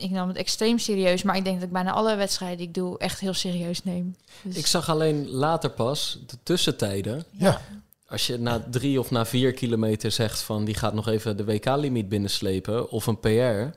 ik 0.03 0.11
nam 0.11 0.29
het 0.29 0.37
extreem 0.37 0.79
serieus, 0.79 1.23
maar 1.23 1.37
ik 1.37 1.45
denk 1.45 1.57
dat 1.57 1.67
ik 1.67 1.73
bijna 1.73 1.93
alle 1.93 2.17
wedstrijden 2.17 2.59
die 2.59 2.67
ik 2.67 2.75
doe 2.75 2.99
echt 2.99 3.21
heel 3.21 3.35
serieus 3.35 3.85
neem. 3.85 4.17
Dus... 4.43 4.57
Ik 4.57 4.67
zag 4.67 4.89
alleen 4.89 5.29
later 5.29 5.71
pas 5.71 6.19
de 6.27 6.37
tussentijden. 6.43 7.25
Ja. 7.31 7.61
Als 8.07 8.27
je 8.27 8.39
na 8.39 8.65
drie 8.71 8.99
of 9.01 9.11
na 9.11 9.27
vier 9.27 9.53
kilometer 9.53 10.11
zegt 10.11 10.43
van 10.43 10.65
die 10.65 10.75
gaat 10.75 10.95
nog 10.95 11.09
even 11.09 11.37
de 11.37 11.45
WK-limiet 11.45 12.09
binnenslepen 12.09 12.91
of 12.91 13.07
een 13.07 13.21
PR, 13.21 13.29
uh, 13.29 13.69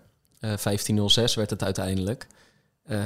15.06 0.41 1.33
werd 1.35 1.49
het 1.49 1.63
uiteindelijk. 1.63 2.27
Uh, 2.89 2.99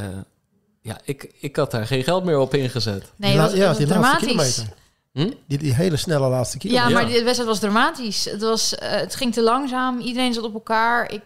ja, 0.81 0.99
ik, 1.03 1.31
ik 1.39 1.55
had 1.55 1.71
daar 1.71 1.87
geen 1.87 2.03
geld 2.03 2.23
meer 2.23 2.37
op 2.37 2.53
ingezet. 2.53 3.11
Nee, 3.15 3.37
was, 3.37 3.53
ja, 3.53 3.67
was 3.67 3.77
die 3.77 3.87
dramatisch. 3.87 4.27
kilometer. 4.27 4.67
Hm? 5.11 5.31
Die, 5.47 5.57
die 5.57 5.73
hele 5.73 5.97
snelle 5.97 6.27
laatste 6.27 6.57
kilometer. 6.57 6.89
Ja, 6.89 6.93
maar 6.93 7.05
die 7.05 7.23
wedstrijd 7.23 7.49
was 7.49 7.59
dramatisch. 7.59 8.25
Het, 8.25 8.41
was, 8.41 8.73
uh, 8.73 8.79
het 8.79 9.15
ging 9.15 9.33
te 9.33 9.41
langzaam. 9.41 9.99
Iedereen 9.99 10.33
zat 10.33 10.43
op 10.43 10.53
elkaar. 10.53 11.11
Ik, 11.11 11.21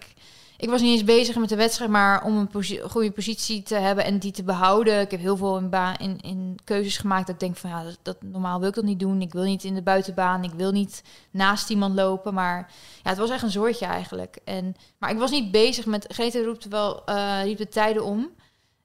ik 0.64 0.70
was 0.70 0.82
niet 0.82 0.92
eens 0.92 1.04
bezig 1.04 1.36
met 1.36 1.50
de 1.50 1.56
wedstrijd, 1.56 1.92
maar 1.92 2.24
om 2.24 2.38
een 2.38 2.48
posi 2.48 2.82
goede 2.82 3.12
positie 3.12 3.64
te 3.64 3.76
hebben 3.76 4.06
en 4.06 4.20
die 4.20 4.32
te 4.32 4.44
behouden. 4.44 5.00
Ik 5.00 5.12
heb 5.12 5.20
heel 5.20 5.38
veel 5.38 5.58
in, 5.58 5.72
in, 5.98 6.22
in 6.22 6.60
keuzes 6.64 6.98
gemaakt 6.98 7.26
dat 7.28 7.36
ik 7.36 7.42
denk 7.42 7.58
van 7.58 7.70
ja, 7.70 7.84
dat, 7.84 7.98
dat, 8.02 8.22
normaal 8.22 8.60
wil 8.60 8.70
ik 8.70 8.76
dat 8.76 8.84
niet 8.84 9.00
doen. 9.00 9.22
Ik 9.22 9.34
wil 9.34 9.44
niet 9.44 9.64
in 9.64 9.74
de 9.74 9.82
buitenbaan. 9.82 10.44
Ik 10.44 10.54
wil 10.54 10.72
niet 10.72 11.04
naast 11.32 11.70
iemand 11.70 11.96
lopen. 11.96 12.34
Maar 12.34 12.72
ja, 13.04 13.10
het 13.10 13.18
was 13.18 13.30
echt 13.30 13.44
een 13.44 13.52
soortje 13.52 13.86
eigenlijk. 13.86 14.40
En, 14.44 14.76
maar 14.98 15.12
ik 15.12 15.18
was 15.18 15.32
niet 15.32 15.52
bezig 15.52 15.86
met. 15.86 16.06
Grete 16.08 16.44
roept 16.44 16.68
wel, 16.68 17.02
uh, 17.10 17.44
riep 17.44 17.58
de 17.58 17.70
tijden 17.70 18.04
om. 18.04 18.30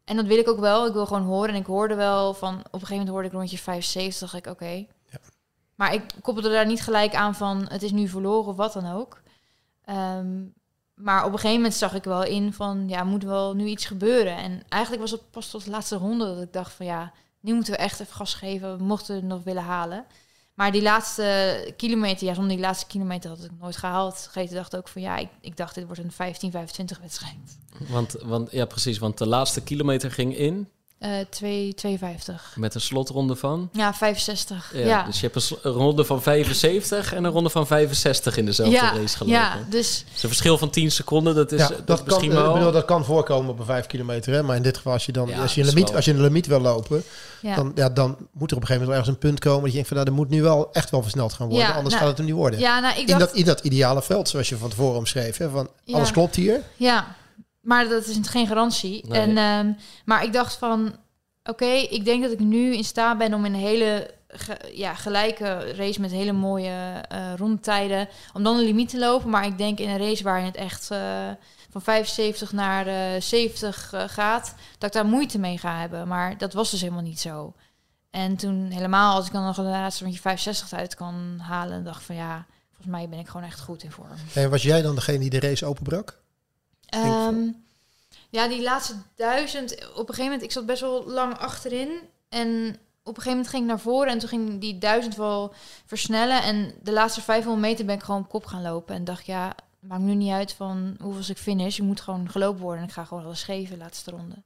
En 0.04 0.16
dat 0.16 0.26
wil 0.26 0.38
ik 0.38 0.48
ook 0.48 0.60
wel. 0.60 0.86
Ik 0.86 0.92
wil 0.92 1.06
gewoon 1.06 1.22
horen. 1.22 1.54
En 1.54 1.60
ik 1.60 1.66
hoorde 1.66 1.94
wel 1.94 2.34
van... 2.34 2.54
Op 2.54 2.64
een 2.64 2.70
gegeven 2.70 2.96
moment 2.96 3.08
hoorde 3.08 3.28
ik 3.28 3.34
rondje 3.34 3.58
75. 3.58 4.30
dacht 4.30 4.46
ik, 4.46 4.52
oké. 4.52 4.86
Ja. 5.10 5.18
Maar 5.74 5.94
ik 5.94 6.02
koppelde 6.22 6.50
daar 6.50 6.66
niet 6.66 6.82
gelijk 6.82 7.14
aan 7.14 7.34
van... 7.34 7.66
Het 7.68 7.82
is 7.82 7.92
nu 7.92 8.08
verloren 8.08 8.50
of 8.50 8.56
wat 8.56 8.72
dan 8.72 8.92
ook. 8.92 9.22
Um, 9.86 10.56
maar 10.98 11.24
op 11.24 11.32
een 11.32 11.38
gegeven 11.38 11.56
moment 11.56 11.74
zag 11.74 11.94
ik 11.94 12.04
wel 12.04 12.24
in 12.24 12.52
van... 12.52 12.88
Ja, 12.88 13.04
moet 13.04 13.24
wel 13.24 13.54
nu 13.54 13.66
iets 13.66 13.84
gebeuren. 13.84 14.36
En 14.36 14.62
eigenlijk 14.68 15.02
was 15.02 15.10
het 15.10 15.30
pas 15.30 15.50
tot 15.50 15.64
de 15.64 15.70
laatste 15.70 15.96
ronde 15.96 16.24
dat 16.24 16.42
ik 16.42 16.52
dacht 16.52 16.72
van... 16.72 16.86
Ja, 16.86 17.12
nu 17.40 17.54
moeten 17.54 17.72
we 17.72 17.78
echt 17.78 18.00
even 18.00 18.14
gas 18.14 18.34
geven. 18.34 18.76
We 18.76 18.84
mochten 18.84 19.14
het 19.14 19.24
nog 19.24 19.42
willen 19.44 19.62
halen. 19.62 20.04
Maar 20.54 20.72
die 20.72 20.82
laatste 20.82 21.74
kilometer, 21.76 22.26
ja, 22.26 22.34
zonder 22.34 22.52
die 22.52 22.64
laatste 22.64 22.86
kilometer 22.86 23.30
had 23.30 23.44
ik 23.44 23.50
nooit 23.60 23.76
gehaald. 23.76 24.28
Grete 24.30 24.54
dacht 24.54 24.76
ook 24.76 24.88
van 24.88 25.02
ja, 25.02 25.16
ik, 25.16 25.28
ik 25.40 25.56
dacht 25.56 25.74
dit 25.74 25.86
wordt 25.86 26.02
een 26.02 26.12
15, 26.12 26.50
25 26.50 26.98
wedstrijd. 26.98 27.58
Want, 27.88 28.16
want 28.22 28.50
ja, 28.50 28.64
precies, 28.64 28.98
want 28.98 29.18
de 29.18 29.26
laatste 29.26 29.62
kilometer 29.62 30.10
ging 30.10 30.36
in 30.36 30.68
uh, 31.00 31.10
2, 31.30 31.74
52. 31.74 32.54
Met 32.56 32.74
een 32.74 32.80
slotronde 32.80 33.36
van? 33.36 33.68
Ja, 33.72 33.94
65. 33.94 34.70
Ja, 34.74 34.86
ja. 34.86 35.04
Dus 35.04 35.20
je 35.20 35.30
hebt 35.32 35.50
een, 35.62 35.72
ronde 35.72 36.04
van 36.04 36.22
75 36.22 37.14
en 37.14 37.24
een 37.24 37.30
ronde 37.30 37.50
van 37.50 37.66
65 37.66 38.36
in 38.36 38.44
dezelfde 38.44 38.74
ja, 38.74 38.92
race 38.94 39.16
gelopen. 39.16 39.40
Ja, 39.40 39.56
dus... 39.70 40.04
dus 40.12 40.22
een 40.22 40.28
verschil 40.28 40.58
van 40.58 40.70
10 40.70 40.90
seconden, 40.90 41.34
dat 41.34 41.52
is, 41.52 41.60
ja, 41.60 41.68
dat, 41.68 41.86
dat 41.86 42.04
misschien 42.04 42.30
kan, 42.30 42.42
wel... 42.42 42.52
bedoel, 42.52 42.72
dat 42.72 42.84
kan 42.84 43.04
voorkomen 43.04 43.50
op 43.50 43.58
een 43.58 43.64
5 43.64 43.86
kilometer. 43.86 44.32
Hè? 44.32 44.42
Maar 44.42 44.56
in 44.56 44.62
dit 44.62 44.76
geval, 44.76 44.92
als 44.92 45.06
je, 45.06 45.12
dan, 45.12 45.28
ja, 45.28 45.40
als 45.40 45.54
je, 45.54 45.60
een, 45.60 45.66
limiet, 45.66 45.94
als 45.94 46.04
je 46.04 46.10
een 46.10 46.20
limiet 46.20 46.46
wil 46.46 46.60
lopen, 46.60 47.02
ja. 47.40 47.54
Dan, 47.54 47.72
ja, 47.74 47.88
dan 47.88 48.16
moet 48.32 48.50
er 48.50 48.56
op 48.56 48.62
een 48.62 48.68
gegeven 48.68 48.74
moment 48.74 48.90
ergens 48.90 49.08
een 49.08 49.18
punt 49.18 49.40
komen... 49.40 49.60
dat 49.60 49.68
je 49.68 49.74
denkt 49.74 49.88
van, 49.88 49.96
nou, 49.96 50.08
er 50.08 50.16
moet 50.16 50.28
nu 50.28 50.42
wel 50.42 50.72
echt 50.72 50.90
wel 50.90 51.02
versneld 51.02 51.32
gaan 51.32 51.48
worden. 51.48 51.74
anders 51.74 51.94
nou, 51.94 51.98
gaat 51.98 52.08
het 52.08 52.16
hem 52.16 52.26
niet 52.26 52.34
worden. 52.34 52.60
Ja, 52.60 52.80
nou, 52.80 53.00
ik 53.00 53.06
dacht... 53.06 53.20
in, 53.20 53.26
dat, 53.26 53.34
in 53.34 53.44
dat 53.44 53.60
ideale 53.60 54.02
veld, 54.02 54.28
zoals 54.28 54.48
je 54.48 54.56
van 54.56 54.68
tevoren 54.68 54.98
omschreef. 54.98 55.36
Hè? 55.36 55.50
Van, 55.50 55.68
alles 55.90 56.10
klopt 56.10 56.36
hier. 56.36 56.60
Ja, 56.76 57.16
maar 57.68 57.88
dat 57.88 58.06
is 58.06 58.18
geen 58.22 58.46
garantie. 58.46 59.04
Nee. 59.08 59.20
En, 59.20 59.38
um, 59.38 59.76
maar 60.04 60.24
ik 60.24 60.32
dacht 60.32 60.56
van 60.56 60.86
oké, 60.86 61.50
okay, 61.50 61.80
ik 61.80 62.04
denk 62.04 62.22
dat 62.22 62.32
ik 62.32 62.38
nu 62.38 62.74
in 62.74 62.84
staat 62.84 63.18
ben 63.18 63.34
om 63.34 63.44
in 63.44 63.54
een 63.54 63.60
hele 63.60 64.10
ge, 64.28 64.56
ja, 64.72 64.94
gelijke 64.94 65.72
race 65.72 66.00
met 66.00 66.10
hele 66.10 66.32
mooie 66.32 67.04
uh, 67.12 67.34
rondtijden, 67.36 68.08
om 68.32 68.42
dan 68.42 68.56
een 68.56 68.64
limiet 68.64 68.88
te 68.88 68.98
lopen. 68.98 69.30
Maar 69.30 69.46
ik 69.46 69.58
denk 69.58 69.78
in 69.78 69.88
een 69.88 69.98
race 69.98 70.22
waarin 70.22 70.44
het 70.44 70.56
echt 70.56 70.88
uh, 70.92 70.98
van 71.70 71.82
75 71.82 72.52
naar 72.52 72.86
uh, 72.86 73.20
70 73.20 73.92
gaat, 74.06 74.54
dat 74.78 74.88
ik 74.88 74.92
daar 74.92 75.06
moeite 75.06 75.38
mee 75.38 75.58
ga 75.58 75.80
hebben. 75.80 76.08
Maar 76.08 76.38
dat 76.38 76.52
was 76.52 76.70
dus 76.70 76.80
helemaal 76.80 77.02
niet 77.02 77.20
zo. 77.20 77.54
En 78.10 78.36
toen 78.36 78.70
helemaal, 78.70 79.14
als 79.14 79.26
ik 79.26 79.32
dan 79.32 79.44
nog 79.44 79.56
een 79.56 79.64
laatste 79.64 80.04
rondje 80.04 80.20
65 80.20 80.72
uit 80.72 80.94
kan 80.94 81.38
halen, 81.38 81.84
dacht 81.84 82.02
van 82.02 82.14
ja, 82.14 82.46
volgens 82.68 82.96
mij 82.96 83.08
ben 83.08 83.18
ik 83.18 83.26
gewoon 83.28 83.46
echt 83.46 83.60
goed 83.60 83.82
in 83.82 83.90
vorm. 83.90 84.08
En 84.34 84.50
was 84.50 84.62
jij 84.62 84.82
dan 84.82 84.94
degene 84.94 85.18
die 85.18 85.30
de 85.30 85.40
race 85.40 85.66
openbrak? 85.66 86.18
Um, 86.94 87.64
ja, 88.30 88.48
die 88.48 88.62
laatste 88.62 88.94
duizend, 89.14 89.72
op 89.74 90.08
een 90.08 90.14
gegeven 90.14 90.24
moment, 90.24 90.42
ik 90.42 90.52
zat 90.52 90.66
best 90.66 90.80
wel 90.80 91.06
lang 91.06 91.38
achterin. 91.38 92.00
En 92.28 92.78
op 93.02 93.16
een 93.16 93.22
gegeven 93.22 93.30
moment 93.30 93.48
ging 93.48 93.62
ik 93.62 93.68
naar 93.68 93.80
voren 93.80 94.12
en 94.12 94.18
toen 94.18 94.28
ging 94.28 94.60
die 94.60 94.78
duizend 94.78 95.16
wel 95.16 95.54
versnellen. 95.86 96.42
En 96.42 96.74
de 96.82 96.92
laatste 96.92 97.20
500 97.20 97.66
meter 97.66 97.84
ben 97.84 97.94
ik 97.94 98.02
gewoon 98.02 98.20
op 98.20 98.28
kop 98.28 98.46
gaan 98.46 98.62
lopen. 98.62 98.94
En 98.94 99.04
dacht, 99.04 99.26
ja, 99.26 99.54
maakt 99.80 100.02
nu 100.02 100.14
niet 100.14 100.32
uit 100.32 100.52
van 100.52 100.96
hoeveel 101.00 101.30
ik 101.34 101.38
finish. 101.38 101.76
Je 101.76 101.82
moet 101.82 102.00
gewoon 102.00 102.30
gelopen 102.30 102.62
worden. 102.62 102.82
En 102.82 102.88
ik 102.88 102.94
ga 102.94 103.04
gewoon 103.04 103.24
alles 103.24 103.42
geven, 103.42 103.78
laatste 103.78 104.10
ronde. 104.10 104.42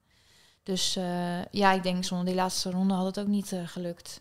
Dus 0.63 0.97
uh, 0.97 1.45
ja, 1.45 1.73
ik 1.73 1.83
denk 1.83 2.05
zonder 2.05 2.27
die 2.27 2.35
laatste 2.35 2.71
ronde 2.71 2.95
had 2.95 3.07
het 3.07 3.21
ook 3.21 3.27
niet 3.27 3.53
uh, 3.53 3.69
gelukt. 3.69 4.21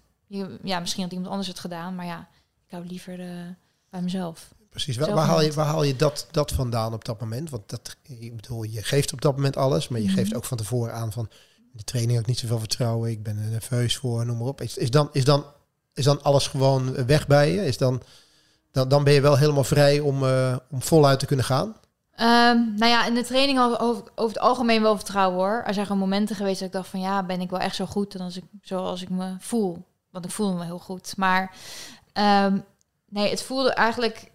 Ja, 0.63 0.79
misschien 0.79 1.03
had 1.03 1.11
iemand 1.11 1.29
anders 1.29 1.47
het 1.47 1.59
gedaan, 1.59 1.95
maar 1.95 2.05
ja, 2.05 2.29
ik 2.65 2.71
hou 2.71 2.85
liever 2.85 3.19
uh, 3.19 3.47
bij 3.89 4.01
mezelf. 4.01 4.53
Precies, 4.71 4.97
waar, 4.97 5.13
waar, 5.13 5.25
haal 5.25 5.41
je, 5.41 5.53
waar 5.53 5.65
haal 5.65 5.83
je 5.83 5.95
dat, 5.95 6.27
dat 6.31 6.51
vandaan 6.51 6.93
op 6.93 7.05
dat 7.05 7.19
moment? 7.19 7.49
Want 7.49 7.69
dat, 7.69 7.95
ik 8.01 8.35
bedoel, 8.35 8.63
je 8.63 8.83
geeft 8.83 9.13
op 9.13 9.21
dat 9.21 9.35
moment 9.35 9.57
alles, 9.57 9.87
maar 9.87 9.99
je 9.99 10.07
mm. 10.07 10.13
geeft 10.13 10.35
ook 10.35 10.45
van 10.45 10.57
tevoren 10.57 10.93
aan 10.93 11.11
van 11.11 11.29
de 11.71 11.83
training 11.83 12.19
ook 12.19 12.25
niet 12.25 12.39
zoveel 12.39 12.59
vertrouwen, 12.59 13.09
ik 13.09 13.23
ben 13.23 13.37
er 13.37 13.49
nerveus 13.49 13.97
voor, 13.97 14.25
noem 14.25 14.37
maar 14.37 14.47
op. 14.47 14.61
Is, 14.61 14.77
is, 14.77 14.91
dan, 14.91 15.09
is, 15.11 15.25
dan, 15.25 15.45
is 15.93 16.03
dan 16.03 16.23
alles 16.23 16.47
gewoon 16.47 17.05
weg 17.05 17.27
bij 17.27 17.51
je? 17.51 17.65
Is 17.65 17.77
dan, 17.77 18.01
dan, 18.71 18.89
dan 18.89 19.03
ben 19.03 19.13
je 19.13 19.21
wel 19.21 19.37
helemaal 19.37 19.63
vrij 19.63 19.99
om, 19.99 20.23
uh, 20.23 20.55
om 20.69 20.81
voluit 20.81 21.19
te 21.19 21.25
kunnen 21.25 21.45
gaan? 21.45 21.67
Um, 21.67 22.75
nou 22.75 22.91
ja, 22.91 23.05
in 23.05 23.13
de 23.13 23.23
training 23.23 23.59
over, 23.59 23.79
over 24.15 24.33
het 24.35 24.39
algemeen 24.39 24.81
wel 24.81 24.95
vertrouwen 24.95 25.37
hoor. 25.37 25.63
Er 25.65 25.73
zijn 25.73 25.85
gewoon 25.85 26.01
momenten 26.01 26.35
geweest 26.35 26.59
dat 26.59 26.67
ik 26.67 26.73
dacht 26.73 26.89
van 26.89 26.99
ja, 26.99 27.23
ben 27.23 27.41
ik 27.41 27.49
wel 27.49 27.59
echt 27.59 27.75
zo 27.75 27.85
goed 27.85 28.15
en 28.15 28.21
als 28.21 28.37
ik, 28.37 28.43
zoals 28.61 29.01
ik 29.01 29.09
me 29.09 29.35
voel. 29.39 29.85
Want 30.09 30.25
ik 30.25 30.31
voelde 30.31 30.57
me 30.57 30.65
heel 30.65 30.79
goed. 30.79 31.13
Maar 31.17 31.55
um, 32.13 32.63
nee, 33.09 33.29
het 33.29 33.41
voelde 33.41 33.73
eigenlijk 33.73 34.30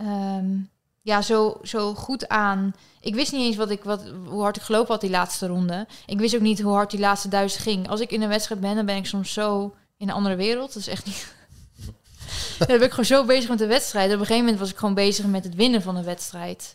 um, 0.00 0.70
ja, 1.02 1.22
zo, 1.22 1.58
zo 1.62 1.94
goed 1.94 2.28
aan. 2.28 2.74
Ik 3.00 3.14
wist 3.14 3.32
niet 3.32 3.40
eens 3.40 3.56
wat 3.56 3.70
ik, 3.70 3.84
wat, 3.84 4.02
hoe 4.26 4.40
hard 4.40 4.56
ik 4.56 4.62
gelopen 4.62 4.92
had 4.92 5.00
die 5.00 5.10
laatste 5.10 5.46
ronde. 5.46 5.86
Ik 6.06 6.18
wist 6.18 6.34
ook 6.34 6.40
niet 6.40 6.60
hoe 6.60 6.72
hard 6.72 6.90
die 6.90 7.00
laatste 7.00 7.28
duizend 7.28 7.62
ging. 7.62 7.88
Als 7.88 8.00
ik 8.00 8.10
in 8.10 8.22
een 8.22 8.28
wedstrijd 8.28 8.60
ben, 8.60 8.76
dan 8.76 8.86
ben 8.86 8.96
ik 8.96 9.06
soms 9.06 9.32
zo 9.32 9.74
in 9.96 10.08
een 10.08 10.14
andere 10.14 10.36
wereld. 10.36 10.72
Dat 10.72 10.82
is 10.82 10.88
echt 10.88 11.06
niet. 11.06 11.34
dan 12.58 12.66
ben 12.66 12.82
ik 12.82 12.90
gewoon 12.90 13.04
zo 13.04 13.24
bezig 13.24 13.48
met 13.48 13.58
de 13.58 13.66
wedstrijd. 13.66 14.06
Op 14.06 14.12
een 14.12 14.18
gegeven 14.18 14.42
moment 14.42 14.58
was 14.58 14.70
ik 14.70 14.76
gewoon 14.76 14.94
bezig 14.94 15.26
met 15.26 15.44
het 15.44 15.54
winnen 15.54 15.82
van 15.82 15.94
de 15.94 16.02
wedstrijd. 16.02 16.74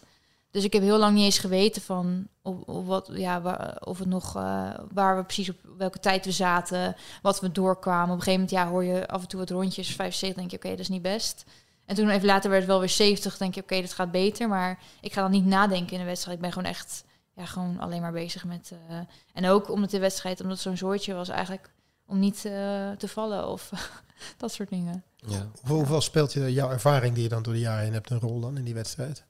Dus 0.51 0.63
ik 0.63 0.73
heb 0.73 0.81
heel 0.81 0.97
lang 0.97 1.15
niet 1.15 1.23
eens 1.23 1.39
geweten 1.39 1.81
van 1.81 2.27
of, 2.41 2.55
of 2.65 2.86
wat, 2.86 3.09
ja, 3.13 3.41
waar, 3.41 3.77
of 3.83 3.99
het 3.99 4.07
nog 4.07 4.38
uh, 4.38 4.69
waar 4.91 5.17
we 5.17 5.23
precies 5.23 5.49
op 5.49 5.57
welke 5.77 5.99
tijd 5.99 6.25
we 6.25 6.31
zaten, 6.31 6.95
wat 7.21 7.39
we 7.39 7.51
doorkwamen. 7.51 8.13
Op 8.13 8.17
een 8.17 8.23
gegeven 8.23 8.39
moment 8.39 8.51
ja, 8.51 8.67
hoor 8.67 8.83
je 8.83 9.07
af 9.07 9.21
en 9.21 9.27
toe 9.27 9.39
wat 9.39 9.49
rondjes, 9.49 9.95
75, 9.95 10.38
denk 10.38 10.51
je, 10.51 10.57
oké, 10.57 10.65
okay, 10.65 10.77
dat 10.77 10.86
is 10.86 10.91
niet 10.91 11.01
best. 11.01 11.45
En 11.86 11.96
toen 11.96 12.10
even 12.10 12.26
later 12.26 12.50
werd 12.50 12.62
het 12.62 12.72
wel 12.72 12.80
weer 12.80 12.89
70. 12.89 13.38
denk 13.38 13.56
je, 13.56 13.62
oké, 13.62 13.74
okay, 13.74 13.86
dat 13.86 13.96
gaat 13.96 14.12
beter. 14.12 14.48
Maar 14.48 14.80
ik 15.02 15.13
ga 15.13 15.22
dan 15.22 15.32
niet 15.32 15.46
nadenken 15.46 15.93
in 15.93 16.00
de 16.00 16.06
wedstrijd. 16.06 16.36
Ik 16.36 16.43
ben 16.43 16.52
gewoon 16.54 16.69
echt 16.69 17.04
ja, 17.36 17.46
gewoon 17.46 17.80
alleen 17.80 18.02
maar 18.02 18.12
bezig 18.12 18.46
met... 18.46 18.72
Uh, 18.89 18.98
en 19.34 19.48
ook 19.48 19.69
omdat 19.69 19.89
de 19.89 20.00
wedstrijd, 20.00 20.41
omdat 20.41 20.60
zo'n 20.60 20.78
soortje 20.78 21.13
was 21.13 21.30
eigenlijk 21.30 21.72
om 22.06 22.19
niet 22.19 22.43
uh, 22.46 22.91
te 22.91 23.08
vallen 23.08 23.48
of 23.48 23.72
dat 24.38 24.52
soort 24.52 24.69
dingen. 24.69 25.04
Ja. 25.15 25.50
Hoeveel 25.62 26.02
speelt 26.02 26.34
je 26.34 26.54
jouw 26.54 26.69
ervaring 26.69 27.13
die 27.13 27.24
je 27.24 27.30
dan 27.30 27.43
door 27.43 27.54
de 27.54 27.60
jaren 27.60 27.84
heen 27.84 27.93
hebt 27.93 28.10
een 28.10 28.19
rol 28.19 28.39
dan 28.39 28.58
in 28.58 28.63
die 28.63 28.74
wedstrijd? 28.74 29.24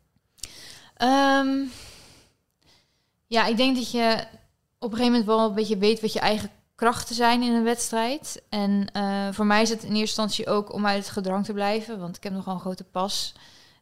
Um, 1.01 1.71
ja, 3.27 3.45
ik 3.45 3.57
denk 3.57 3.75
dat 3.75 3.91
je 3.91 4.27
op 4.79 4.91
een 4.91 4.97
gegeven 4.97 5.19
moment 5.19 5.25
wel 5.25 5.39
een 5.39 5.55
beetje 5.55 5.77
weet 5.77 6.01
wat 6.01 6.13
je 6.13 6.19
eigen 6.19 6.49
krachten 6.75 7.15
zijn 7.15 7.41
in 7.41 7.53
een 7.53 7.63
wedstrijd. 7.63 8.41
En 8.49 8.87
uh, 8.97 9.27
voor 9.31 9.45
mij 9.45 9.61
is 9.61 9.69
het 9.69 9.83
in 9.83 9.95
eerste 9.95 9.99
instantie 9.99 10.47
ook 10.47 10.73
om 10.73 10.85
uit 10.85 10.97
het 10.97 11.13
gedrang 11.13 11.45
te 11.45 11.53
blijven, 11.53 11.99
want 11.99 12.15
ik 12.15 12.23
heb 12.23 12.33
nogal 12.33 12.53
een 12.53 12.59
grote 12.59 12.83
pas. 12.83 13.33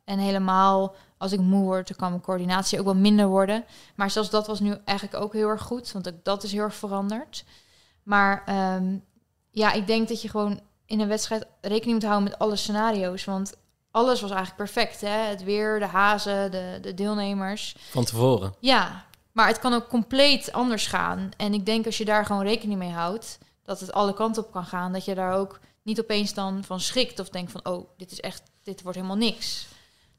En 0.04 0.20
helemaal 0.20 0.96
als 1.18 1.32
ik 1.32 1.40
moe 1.40 1.64
word, 1.64 1.88
dan 1.88 1.98
kan 1.98 2.10
mijn 2.10 2.22
coördinatie 2.22 2.80
ook 2.80 2.86
wel 2.86 2.96
minder 2.96 3.28
worden. 3.28 3.66
Maar 3.96 4.12
zelfs 4.12 4.30
dat 4.30 4.48
was 4.48 4.60
nu 4.60 4.78
eigenlijk 4.86 5.24
ook 5.24 5.34
heel 5.34 5.48
erg 5.48 5.62
goed, 5.62 5.92
want 5.92 6.08
ook 6.08 6.24
dat 6.24 6.44
is 6.44 6.52
heel 6.52 6.64
erg 6.64 6.76
veranderd. 6.76 7.44
Maar 8.04 8.44
um, 8.76 9.04
ja, 9.52 9.72
ik 9.72 9.88
denk 9.88 10.08
dat 10.08 10.22
je 10.22 10.30
gewoon 10.30 10.60
in 10.86 11.00
een 11.00 11.08
wedstrijd 11.08 11.46
rekening 11.62 11.94
moet 11.94 12.10
houden 12.10 12.30
met 12.30 12.40
alle 12.40 12.56
scenario's. 12.56 13.26
Want 13.26 13.54
alles 13.92 14.22
was 14.22 14.32
eigenlijk 14.32 14.72
perfect. 14.72 15.02
Hè? 15.02 15.08
Het 15.08 15.44
weer, 15.44 15.80
de 15.80 15.86
hazen, 15.86 16.52
de, 16.52 16.78
de 16.82 16.94
deelnemers. 16.94 17.76
Van 17.90 18.04
tevoren. 18.04 18.54
Ja, 18.60 19.06
maar 19.32 19.48
het 19.48 19.60
kan 19.60 19.74
ook 19.74 19.88
compleet 19.88 20.52
anders 20.52 20.88
gaan. 20.88 21.32
En 21.38 21.54
ik 21.54 21.66
denk 21.66 21.86
als 21.86 21.98
je 21.98 22.06
daar 22.06 22.26
gewoon 22.26 22.44
rekening 22.44 22.80
mee 22.80 22.90
houdt, 22.90 23.38
dat 23.64 23.80
het 23.80 23.92
alle 23.92 24.14
kanten 24.14 24.44
op 24.44 24.52
kan 24.52 24.66
gaan. 24.66 24.94
Dat 24.94 25.06
je 25.06 25.16
daar 25.16 25.34
ook 25.34 25.60
niet 25.84 26.00
opeens 26.00 26.34
dan 26.34 26.64
van 26.64 26.80
schrikt 26.80 27.20
of 27.20 27.30
denkt 27.30 27.52
van, 27.52 27.66
oh, 27.66 27.90
dit 27.98 28.12
is 28.12 28.20
echt, 28.20 28.42
dit 28.64 28.82
wordt 28.82 28.98
helemaal 28.98 29.18
niks. 29.18 29.68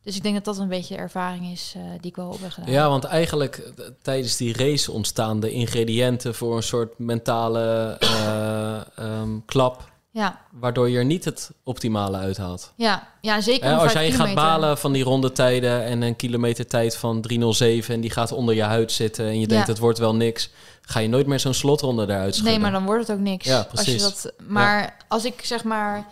Dus 0.03 0.17
ik 0.17 0.23
denk 0.23 0.35
dat 0.35 0.45
dat 0.45 0.59
een 0.59 0.69
beetje 0.69 0.95
de 0.95 1.01
ervaring 1.01 1.51
is 1.51 1.75
uh, 1.77 1.83
die 2.01 2.11
ik 2.11 2.17
wel 2.17 2.29
op 2.29 2.41
heb 2.41 2.51
gedaan. 2.51 2.71
Ja, 2.71 2.89
want 2.89 3.05
eigenlijk 3.05 3.73
uh, 3.79 3.87
tijdens 4.03 4.37
die 4.37 4.57
race 4.57 4.93
ontstaan 4.93 5.41
de 5.41 5.51
ingrediënten 5.51 6.35
voor 6.35 6.57
een 6.57 6.63
soort 6.63 6.99
mentale 6.99 7.99
uh, 8.03 8.81
um, 9.21 9.45
klap. 9.45 9.92
Ja. 10.13 10.41
Waardoor 10.51 10.91
je 10.91 10.99
er 10.99 11.05
niet 11.05 11.25
het 11.25 11.51
optimale 11.63 12.17
uithaalt. 12.17 12.73
Ja, 12.77 13.09
ja 13.21 13.41
zeker. 13.41 13.79
Als 13.79 13.93
jij 13.93 14.05
kilometer. 14.05 14.27
gaat 14.27 14.35
balen 14.35 14.79
van 14.79 14.93
die 14.93 15.05
rondetijden 15.05 15.85
en 15.85 16.03
een 16.03 16.17
kilometertijd 16.17 16.97
van 16.97 17.21
307 17.21 17.95
en 17.95 18.01
die 18.01 18.11
gaat 18.11 18.33
onder 18.33 18.55
je 18.55 18.63
huid 18.63 18.93
zitten 18.93 19.27
en 19.27 19.41
je 19.41 19.47
denkt 19.47 19.67
ja. 19.67 19.73
het 19.73 19.81
wordt 19.81 19.99
wel 19.99 20.15
niks, 20.15 20.51
ga 20.83 21.01
je 21.01 21.09
nooit 21.09 21.27
meer 21.27 21.41
zo'n 21.41 21.55
slotronde 21.55 22.03
eruit 22.03 22.35
schudden. 22.35 22.53
Nee, 22.53 22.63
maar 22.63 22.73
dan 22.73 22.85
wordt 22.85 23.07
het 23.07 23.17
ook 23.17 23.23
niks. 23.23 23.47
Ja, 23.47 23.63
precies. 23.63 24.05
Als 24.05 24.23
je 24.23 24.23
dat, 24.23 24.49
maar 24.49 24.83
ja. 24.83 24.95
als 25.09 25.25
ik 25.25 25.45
zeg 25.45 25.65
maar 25.65 26.07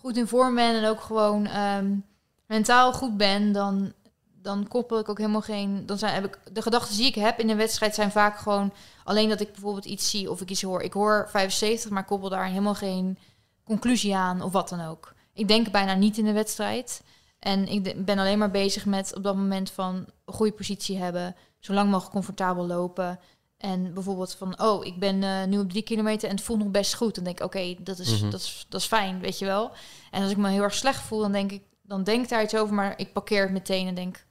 goed 0.00 0.16
in 0.16 0.26
vorm 0.26 0.54
ben 0.54 0.74
en 0.74 0.88
ook 0.88 1.00
gewoon 1.00 1.48
um, 1.56 2.04
mentaal 2.46 2.92
goed 2.92 3.16
ben, 3.16 3.52
dan, 3.52 3.92
dan 4.42 4.68
koppel 4.68 4.98
ik 4.98 5.08
ook 5.08 5.18
helemaal 5.18 5.40
geen. 5.40 5.82
Dan 5.86 5.98
zijn, 5.98 6.14
heb 6.14 6.24
ik, 6.24 6.38
de 6.52 6.62
gedachten 6.62 6.96
die 6.96 7.06
ik 7.06 7.14
heb 7.14 7.38
in 7.38 7.50
een 7.50 7.56
wedstrijd 7.56 7.94
zijn 7.94 8.10
vaak 8.10 8.38
gewoon 8.38 8.72
alleen 9.04 9.28
dat 9.28 9.40
ik 9.40 9.52
bijvoorbeeld 9.52 9.84
iets 9.84 10.10
zie 10.10 10.30
of 10.30 10.40
ik 10.40 10.50
iets 10.50 10.62
hoor. 10.62 10.82
Ik 10.82 10.92
hoor 10.92 11.26
75, 11.30 11.90
maar 11.90 12.04
koppel 12.04 12.28
daar 12.28 12.46
helemaal 12.46 12.74
geen 12.74 13.18
conclusie 13.64 14.16
aan 14.16 14.42
of 14.42 14.52
wat 14.52 14.68
dan 14.68 14.80
ook. 14.80 15.14
Ik 15.32 15.48
denk 15.48 15.70
bijna 15.70 15.94
niet 15.94 16.18
in 16.18 16.24
de 16.24 16.32
wedstrijd. 16.32 17.02
En 17.38 17.68
ik 17.68 18.04
ben 18.04 18.18
alleen 18.18 18.38
maar 18.38 18.50
bezig 18.50 18.86
met 18.86 19.14
op 19.16 19.22
dat 19.22 19.36
moment 19.36 19.70
van 19.70 20.06
een 20.24 20.34
goede 20.34 20.52
positie 20.52 20.96
hebben, 20.98 21.36
zo 21.58 21.72
lang 21.72 21.90
mogelijk 21.90 22.12
comfortabel 22.12 22.66
lopen. 22.66 23.18
En 23.58 23.94
bijvoorbeeld 23.94 24.34
van, 24.34 24.60
oh, 24.60 24.84
ik 24.84 24.98
ben 24.98 25.22
uh, 25.22 25.44
nu 25.44 25.58
op 25.58 25.70
drie 25.70 25.82
kilometer 25.82 26.28
en 26.28 26.34
het 26.34 26.44
voelt 26.44 26.58
nog 26.58 26.70
best 26.70 26.94
goed. 26.94 27.14
Dan 27.14 27.24
denk 27.24 27.38
ik, 27.38 27.44
oké, 27.44 27.56
okay, 27.56 27.78
dat, 27.80 27.98
is, 27.98 28.10
mm-hmm. 28.10 28.30
dat, 28.30 28.40
is, 28.40 28.66
dat 28.68 28.80
is 28.80 28.86
fijn, 28.86 29.20
weet 29.20 29.38
je 29.38 29.44
wel. 29.44 29.70
En 30.10 30.22
als 30.22 30.30
ik 30.30 30.36
me 30.36 30.48
heel 30.48 30.62
erg 30.62 30.74
slecht 30.74 31.02
voel, 31.02 31.20
dan 31.20 31.32
denk 31.32 31.52
ik, 31.52 31.62
dan 31.82 32.04
denk 32.04 32.22
ik 32.22 32.28
daar 32.28 32.42
iets 32.42 32.56
over, 32.56 32.74
maar 32.74 32.94
ik 32.96 33.12
parkeer 33.12 33.42
het 33.42 33.52
meteen 33.52 33.86
en 33.86 33.94
denk, 33.94 34.26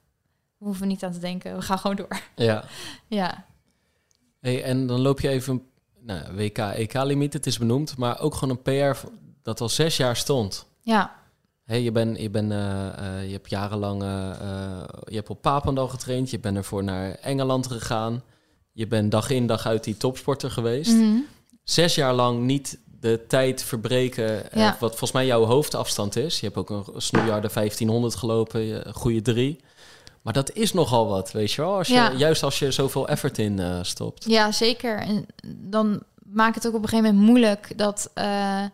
we 0.58 0.64
hoeven 0.64 0.88
niet 0.88 1.04
aan 1.04 1.12
te 1.12 1.18
denken, 1.18 1.56
we 1.56 1.62
gaan 1.62 1.78
gewoon 1.78 1.96
door. 1.96 2.20
Ja. 2.36 2.64
ja. 3.08 3.46
Hey, 4.40 4.62
en 4.62 4.86
dan 4.86 5.00
loop 5.00 5.20
je 5.20 5.28
even, 5.28 5.62
nou, 6.00 6.34
WK, 6.34 6.58
EK-limiet, 6.58 7.32
het 7.32 7.46
is 7.46 7.58
benoemd, 7.58 7.96
maar 7.96 8.20
ook 8.20 8.34
gewoon 8.34 8.58
een 8.62 8.92
PR 8.92 9.06
dat 9.44 9.60
al 9.60 9.68
zes 9.68 9.96
jaar 9.96 10.16
stond. 10.16 10.66
Ja. 10.80 11.14
Hey, 11.64 11.82
je, 11.82 11.92
ben, 11.92 12.22
je, 12.22 12.30
ben, 12.30 12.50
uh, 12.50 12.58
uh, 12.58 13.26
je 13.26 13.32
hebt 13.32 13.50
jarenlang 13.50 14.02
uh, 14.02 14.08
je 15.04 15.14
hebt 15.14 15.30
op 15.30 15.42
Papendal 15.42 15.88
getraind. 15.88 16.30
Je 16.30 16.38
bent 16.38 16.56
ervoor 16.56 16.84
naar 16.84 17.10
Engeland 17.10 17.66
gegaan. 17.66 18.22
Je 18.72 18.86
bent 18.86 19.10
dag 19.10 19.30
in 19.30 19.46
dag 19.46 19.66
uit 19.66 19.84
die 19.84 19.96
topsporter 19.96 20.50
geweest. 20.50 20.92
Mm-hmm. 20.92 21.26
Zes 21.64 21.94
jaar 21.94 22.14
lang 22.14 22.40
niet 22.40 22.78
de 23.00 23.24
tijd 23.28 23.62
verbreken, 23.62 24.42
Ja. 24.54 24.76
wat 24.80 24.90
volgens 24.90 25.12
mij 25.12 25.26
jouw 25.26 25.44
hoofdafstand 25.44 26.16
is. 26.16 26.40
Je 26.40 26.46
hebt 26.46 26.58
ook 26.58 26.70
een 26.70 27.02
snoeiharde 27.02 27.48
1500 27.52 28.14
gelopen, 28.14 28.94
goede 28.94 29.22
drie. 29.22 29.60
Maar 30.22 30.32
dat 30.32 30.52
is 30.52 30.72
nogal 30.72 31.06
wat, 31.06 31.32
weet 31.32 31.52
je 31.52 31.62
wel. 31.62 31.74
Als 31.76 31.88
je, 31.88 31.94
Ja. 31.94 32.12
Juist 32.12 32.42
als 32.42 32.58
je 32.58 32.70
zoveel 32.70 33.08
effort 33.08 33.38
in 33.38 33.58
eh, 33.58 33.78
stopt. 33.82 34.24
Ja, 34.24 34.52
zeker. 34.52 34.98
En 34.98 35.26
dan 35.46 36.02
maakt 36.22 36.54
het 36.54 36.66
ook 36.66 36.74
op 36.74 36.82
een 36.82 36.88
gegeven 36.88 37.10
moment 37.14 37.28
moeilijk 37.30 37.78
dat 37.78 38.10
eh, 38.14 38.64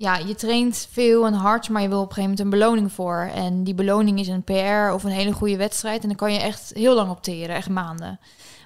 ja, 0.00 0.16
je 0.16 0.34
traint 0.34 0.88
veel 0.90 1.26
en 1.26 1.32
hard, 1.32 1.68
maar 1.68 1.82
je 1.82 1.88
wil 1.88 2.00
op 2.00 2.08
een 2.08 2.14
gegeven 2.14 2.30
moment 2.36 2.54
een 2.54 2.60
beloning 2.60 2.92
voor. 2.92 3.30
En 3.34 3.64
die 3.64 3.74
beloning 3.74 4.18
is 4.20 4.28
een 4.28 4.42
PR 4.42 4.92
of 4.92 5.04
een 5.04 5.10
hele 5.10 5.32
goede 5.32 5.56
wedstrijd. 5.56 6.02
En 6.02 6.08
dan 6.08 6.16
kan 6.16 6.32
je 6.32 6.38
echt 6.40 6.70
heel 6.74 6.94
lang 6.94 7.10
opteren, 7.10 7.56
echt 7.56 7.68
maanden. 7.68 8.20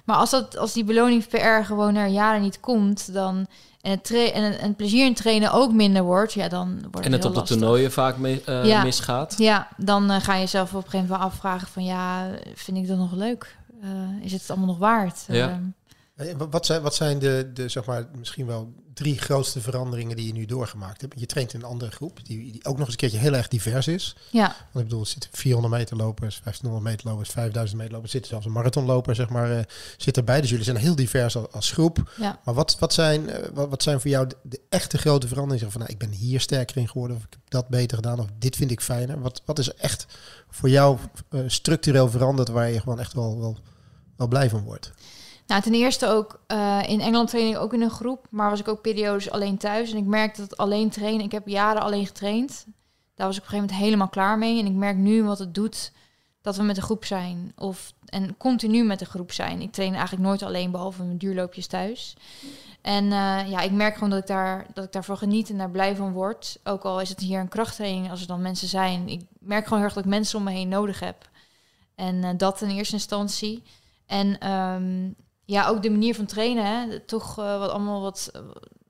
Maar 0.05 0.15
als, 0.15 0.29
dat, 0.29 0.57
als 0.57 0.73
die 0.73 0.83
beloning 0.83 1.27
PR 1.27 1.63
gewoon 1.65 1.95
er 1.95 2.07
jaren 2.07 2.41
niet 2.41 2.59
komt, 2.59 3.13
dan 3.13 3.47
en 3.81 3.91
het, 3.91 4.11
en, 4.11 4.43
het- 4.43 4.57
en 4.57 4.67
het 4.67 4.75
plezier 4.77 5.05
in 5.05 5.13
trainen 5.13 5.51
ook 5.51 5.71
minder 5.73 6.03
wordt, 6.03 6.33
ja, 6.33 6.47
dan 6.47 6.67
wordt 6.81 6.95
het 6.95 7.05
En 7.05 7.11
het 7.11 7.23
heel 7.23 7.31
op 7.31 7.35
de 7.47 7.53
toernooien 7.53 7.91
vaak 7.91 8.17
me- 8.17 8.41
eh, 8.45 8.65
Ja. 8.65 8.83
misgaat. 8.83 9.35
Ja, 9.37 9.67
dan 9.77 10.11
eh, 10.11 10.21
ga 10.21 10.33
je 10.33 10.39
jezelf 10.39 10.69
op 10.73 10.83
een 10.83 10.89
gegeven 10.89 11.07
moment 11.11 11.31
afvragen 11.31 11.67
van 11.67 11.83
ja, 11.83 12.29
vind 12.55 12.77
ik 12.77 12.87
dat 12.87 12.97
nog 12.97 13.11
leuk? 13.13 13.57
Eh, 13.81 13.89
is 14.25 14.31
het 14.31 14.49
allemaal 14.49 14.67
nog 14.67 14.77
waard? 14.77 15.23
Ja. 15.27 15.49
Ehm, 15.49 15.61
Eh, 16.15 16.35
wa- 16.37 16.47
Wat 16.49 16.65
zijn, 16.65 16.81
wat 16.81 16.95
zijn 16.95 17.19
de, 17.19 17.51
de, 17.53 17.69
zeg 17.69 17.85
maar, 17.85 18.05
misschien 18.17 18.45
wel 18.45 18.73
drie 18.93 19.17
grootste 19.19 19.61
veranderingen 19.61 20.15
die 20.15 20.27
je 20.27 20.33
nu 20.33 20.45
doorgemaakt 20.45 21.01
hebt? 21.01 21.19
Je 21.19 21.25
traint 21.25 21.53
in 21.53 21.59
een 21.59 21.65
andere 21.65 21.91
groep, 21.91 22.25
die, 22.25 22.51
die 22.51 22.65
ook 22.65 22.77
nog 22.77 22.79
eens 22.79 22.89
een 22.89 22.95
keertje 22.95 23.17
heel 23.17 23.33
erg 23.33 23.47
divers 23.47 23.87
is. 23.87 24.15
ja, 24.31 24.47
Want 24.47 24.57
ik 24.57 24.83
bedoel, 24.83 24.99
er 24.99 25.07
zitten 25.07 25.29
400 25.33 25.73
meter 25.73 25.97
lopers, 25.97 26.39
1500 26.43 26.83
meter 26.93 27.09
lopers, 27.09 27.29
5000 27.29 27.77
meter 27.77 27.93
lopers, 27.93 28.13
er 28.13 28.19
zitten 28.19 28.31
zelfs 28.31 28.45
een 28.45 28.61
marathonloper, 28.61 29.15
zeg 29.15 29.29
maar, 29.29 29.57
eh, 29.57 29.63
zit 29.97 30.17
erbij. 30.17 30.41
Dus 30.41 30.49
jullie 30.49 30.65
zijn 30.65 30.77
heel 30.77 30.95
divers 30.95 31.35
als, 31.35 31.51
als 31.51 31.71
groep. 31.71 32.11
ja. 32.17 32.39
Maar 32.45 32.53
wat, 32.53 32.77
wat, 32.79 32.93
zijn, 32.93 33.29
eh, 33.29 33.49
wat, 33.53 33.69
wat 33.69 33.83
zijn 33.83 34.01
voor 34.01 34.09
jou 34.09 34.27
de, 34.27 34.35
de 34.41 34.61
echte 34.69 34.97
grote 34.97 35.27
veranderingen? 35.27 35.71
Van, 35.71 35.81
nou, 35.81 35.93
ik 35.93 35.99
ben 35.99 36.11
hier 36.11 36.39
sterker 36.39 36.77
in 36.77 36.87
geworden, 36.87 37.17
of 37.17 37.23
ik 37.23 37.31
heb 37.31 37.41
dat 37.47 37.67
beter 37.67 37.97
gedaan, 37.97 38.19
of 38.19 38.27
dit 38.39 38.55
vind 38.55 38.71
ik 38.71 38.81
fijner. 38.81 39.21
Wat, 39.21 39.41
wat 39.45 39.59
is 39.59 39.67
er 39.67 39.75
echt 39.77 40.05
voor 40.49 40.69
jou 40.69 40.97
eh, 41.29 41.39
structureel 41.47 42.09
veranderd 42.09 42.49
waar 42.49 42.69
je 42.69 42.79
gewoon 42.79 42.99
echt 42.99 43.13
wel, 43.13 43.39
wel, 43.39 43.57
wel 44.15 44.27
blij 44.27 44.49
van 44.49 44.63
wordt? 44.63 44.91
Nou, 45.47 45.61
ten 45.61 45.73
eerste 45.73 46.07
ook 46.07 46.39
eh, 46.47 46.79
in 46.85 47.01
Engeland 47.01 47.29
train 47.29 47.49
ik 47.49 47.57
ook 47.57 47.73
in 47.73 47.81
een 47.81 47.89
groep, 47.89 48.27
maar 48.29 48.49
was 48.49 48.59
ik 48.59 48.67
ook 48.67 48.81
periodes 48.81 49.31
alleen 49.31 49.57
thuis. 49.57 49.91
En 49.91 49.97
ik 49.97 50.05
merkte 50.05 50.41
dat 50.41 50.57
alleen 50.57 50.89
trainen, 50.89 51.25
ik 51.25 51.31
heb 51.31 51.47
jaren 51.47 51.81
alleen 51.81 52.05
getraind. 52.05 52.65
Daar 53.15 53.27
was 53.27 53.37
ik 53.37 53.43
op 53.43 53.49
een 53.49 53.53
gegeven 53.53 53.67
moment 53.67 53.77
helemaal 53.77 54.09
klaar 54.09 54.37
mee. 54.37 54.59
En 54.59 54.65
ik 54.65 54.73
merk 54.73 54.97
nu 54.97 55.23
wat 55.23 55.39
het 55.39 55.53
doet 55.53 55.91
dat 56.41 56.55
we 56.55 56.63
met 56.63 56.77
een 56.77 56.83
groep 56.83 57.05
zijn. 57.05 57.53
Of, 57.55 57.93
en 58.05 58.37
continu 58.37 58.83
met 58.83 59.01
een 59.01 59.07
groep 59.07 59.31
zijn. 59.31 59.61
Ik 59.61 59.71
train 59.71 59.93
eigenlijk 59.93 60.23
nooit 60.23 60.43
alleen, 60.43 60.71
behalve 60.71 61.03
mijn 61.03 61.17
duurloopjes 61.17 61.67
thuis. 61.67 62.15
En 62.81 63.03
eh, 63.03 63.49
ja, 63.49 63.59
ik 63.59 63.71
merk 63.71 63.93
gewoon 63.93 64.09
dat 64.09 64.19
ik, 64.19 64.27
daar, 64.27 64.65
dat 64.73 64.83
ik 64.83 64.91
daarvan 64.91 65.17
geniet 65.17 65.49
en 65.49 65.57
daar 65.57 65.69
blij 65.69 65.95
van 65.95 66.11
word. 66.11 66.59
Ook 66.63 66.83
al 66.83 67.01
is 67.01 67.09
het 67.09 67.19
hier 67.19 67.39
een 67.39 67.47
krachttraining, 67.47 68.09
als 68.09 68.21
er 68.21 68.27
dan 68.27 68.41
mensen 68.41 68.67
zijn. 68.67 69.07
Ik 69.07 69.21
merk 69.39 69.63
gewoon 69.63 69.77
heel 69.77 69.87
erg 69.87 69.95
dat 69.95 70.03
ik 70.03 70.09
mensen 70.09 70.37
om 70.37 70.43
me 70.43 70.51
heen 70.51 70.69
nodig 70.69 70.99
heb. 70.99 71.29
En 71.95 72.23
eh, 72.23 72.29
dat 72.37 72.61
in 72.61 72.69
eerste 72.69 72.93
instantie. 72.93 73.63
En 74.05 74.39
ehm, 74.39 75.09
ja, 75.45 75.67
ook 75.67 75.81
de 75.81 75.89
manier 75.89 76.15
van 76.15 76.25
trainen, 76.25 76.65
hè. 76.65 76.99
toch 76.99 77.39
eh, 77.39 77.59
wat 77.59 77.69
allemaal 77.69 78.01
wat, 78.01 78.31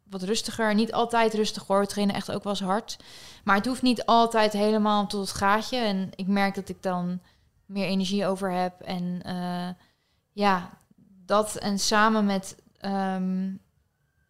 wat 0.10 0.22
rustiger. 0.22 0.76
Niet 0.76 0.94
altijd 0.94 1.34
rustig 1.34 1.68
hoor, 1.68 1.80
we 1.80 1.88
trainen 1.88 2.16
echt 2.16 2.32
ook 2.32 2.44
wel 2.44 2.54
eens 2.54 2.62
hard. 2.62 2.98
Maar 3.44 3.56
het 3.56 3.66
hoeft 3.66 3.82
niet 3.82 4.06
altijd 4.06 4.54
helemaal 4.54 5.08
tot 5.08 5.22
het 5.28 5.38
gaatje. 5.38 5.78
En 5.78 6.10
ik 6.16 6.28
merk 6.28 6.56
dat 6.56 6.70
ik 6.70 6.84
dan 6.84 7.22
meer 7.66 7.86
energie 7.86 8.26
over 8.26 8.52
heb. 8.52 8.82
En 8.82 9.22
eh, 9.26 9.70
ja, 10.32 10.70
dat 11.26 11.56
en 11.56 11.80
samen 11.80 12.26
met, 12.26 12.56
ehm, 12.78 13.48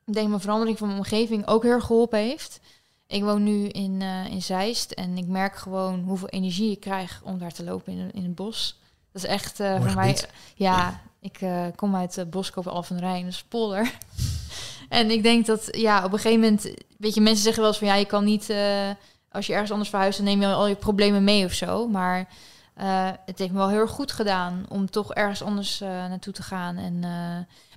ik 0.05 0.13
denk 0.13 0.27
mijn 0.27 0.41
verandering 0.41 0.77
van 0.77 0.87
mijn 0.87 0.99
omgeving 0.99 1.47
ook 1.47 1.63
heel 1.63 1.71
erg 1.71 1.85
geholpen 1.85 2.19
heeft. 2.19 2.59
Ik 3.07 3.23
woon 3.23 3.43
nu 3.43 3.67
in, 3.67 4.01
eh, 4.01 4.25
in 4.25 4.41
Zeist 4.41 4.91
en 4.91 5.17
ik 5.17 5.27
merk 5.27 5.55
gewoon 5.55 6.03
hoeveel 6.03 6.29
energie 6.29 6.71
ik 6.71 6.79
krijg 6.79 7.21
om 7.23 7.37
daar 7.37 7.53
te 7.53 7.63
lopen 7.63 7.93
in, 7.93 8.11
in 8.11 8.23
het 8.23 8.35
bos. 8.35 8.79
Dat 9.11 9.23
is 9.23 9.29
echt 9.29 9.59
Mooi 9.59 9.81
voor 9.81 9.95
mij, 9.95 10.17
ja, 10.55 11.01
ik 11.23 11.41
eh, 11.41 11.65
kom 11.75 11.95
uit 11.95 12.17
uh, 12.17 12.65
Al 12.65 12.83
van 12.83 12.97
Rijn, 12.97 13.25
dus 13.25 13.43
polder. 13.43 13.97
en 14.89 15.11
ik 15.11 15.23
denk 15.23 15.45
dat, 15.45 15.67
ja, 15.71 16.03
op 16.03 16.13
een 16.13 16.19
gegeven 16.19 16.39
moment, 16.39 16.73
weet 16.97 17.13
je, 17.13 17.21
mensen 17.21 17.43
zeggen 17.43 17.61
wel 17.61 17.71
eens 17.71 17.79
van, 17.79 17.87
ja, 17.87 17.95
je 17.95 18.05
kan 18.05 18.23
niet, 18.23 18.49
eh, 18.49 18.89
als 19.29 19.45
je 19.45 19.53
ergens 19.53 19.71
anders 19.71 19.89
verhuist, 19.89 20.17
dan 20.17 20.27
neem 20.27 20.41
je 20.41 20.47
al 20.47 20.67
je 20.67 20.75
problemen 20.75 21.23
mee 21.23 21.45
of 21.45 21.53
zo. 21.53 21.87
Maar 21.87 22.29
eh, 22.73 23.11
het 23.25 23.39
heeft 23.39 23.51
me 23.51 23.57
wel 23.57 23.69
heel 23.69 23.79
erg 23.79 23.91
goed 23.91 24.11
gedaan 24.11 24.65
om 24.69 24.89
toch 24.89 25.13
ergens 25.13 25.43
anders 25.43 25.79
naartoe 25.79 26.33
te 26.33 26.43
gaan. 26.43 26.77
En, 26.77 26.99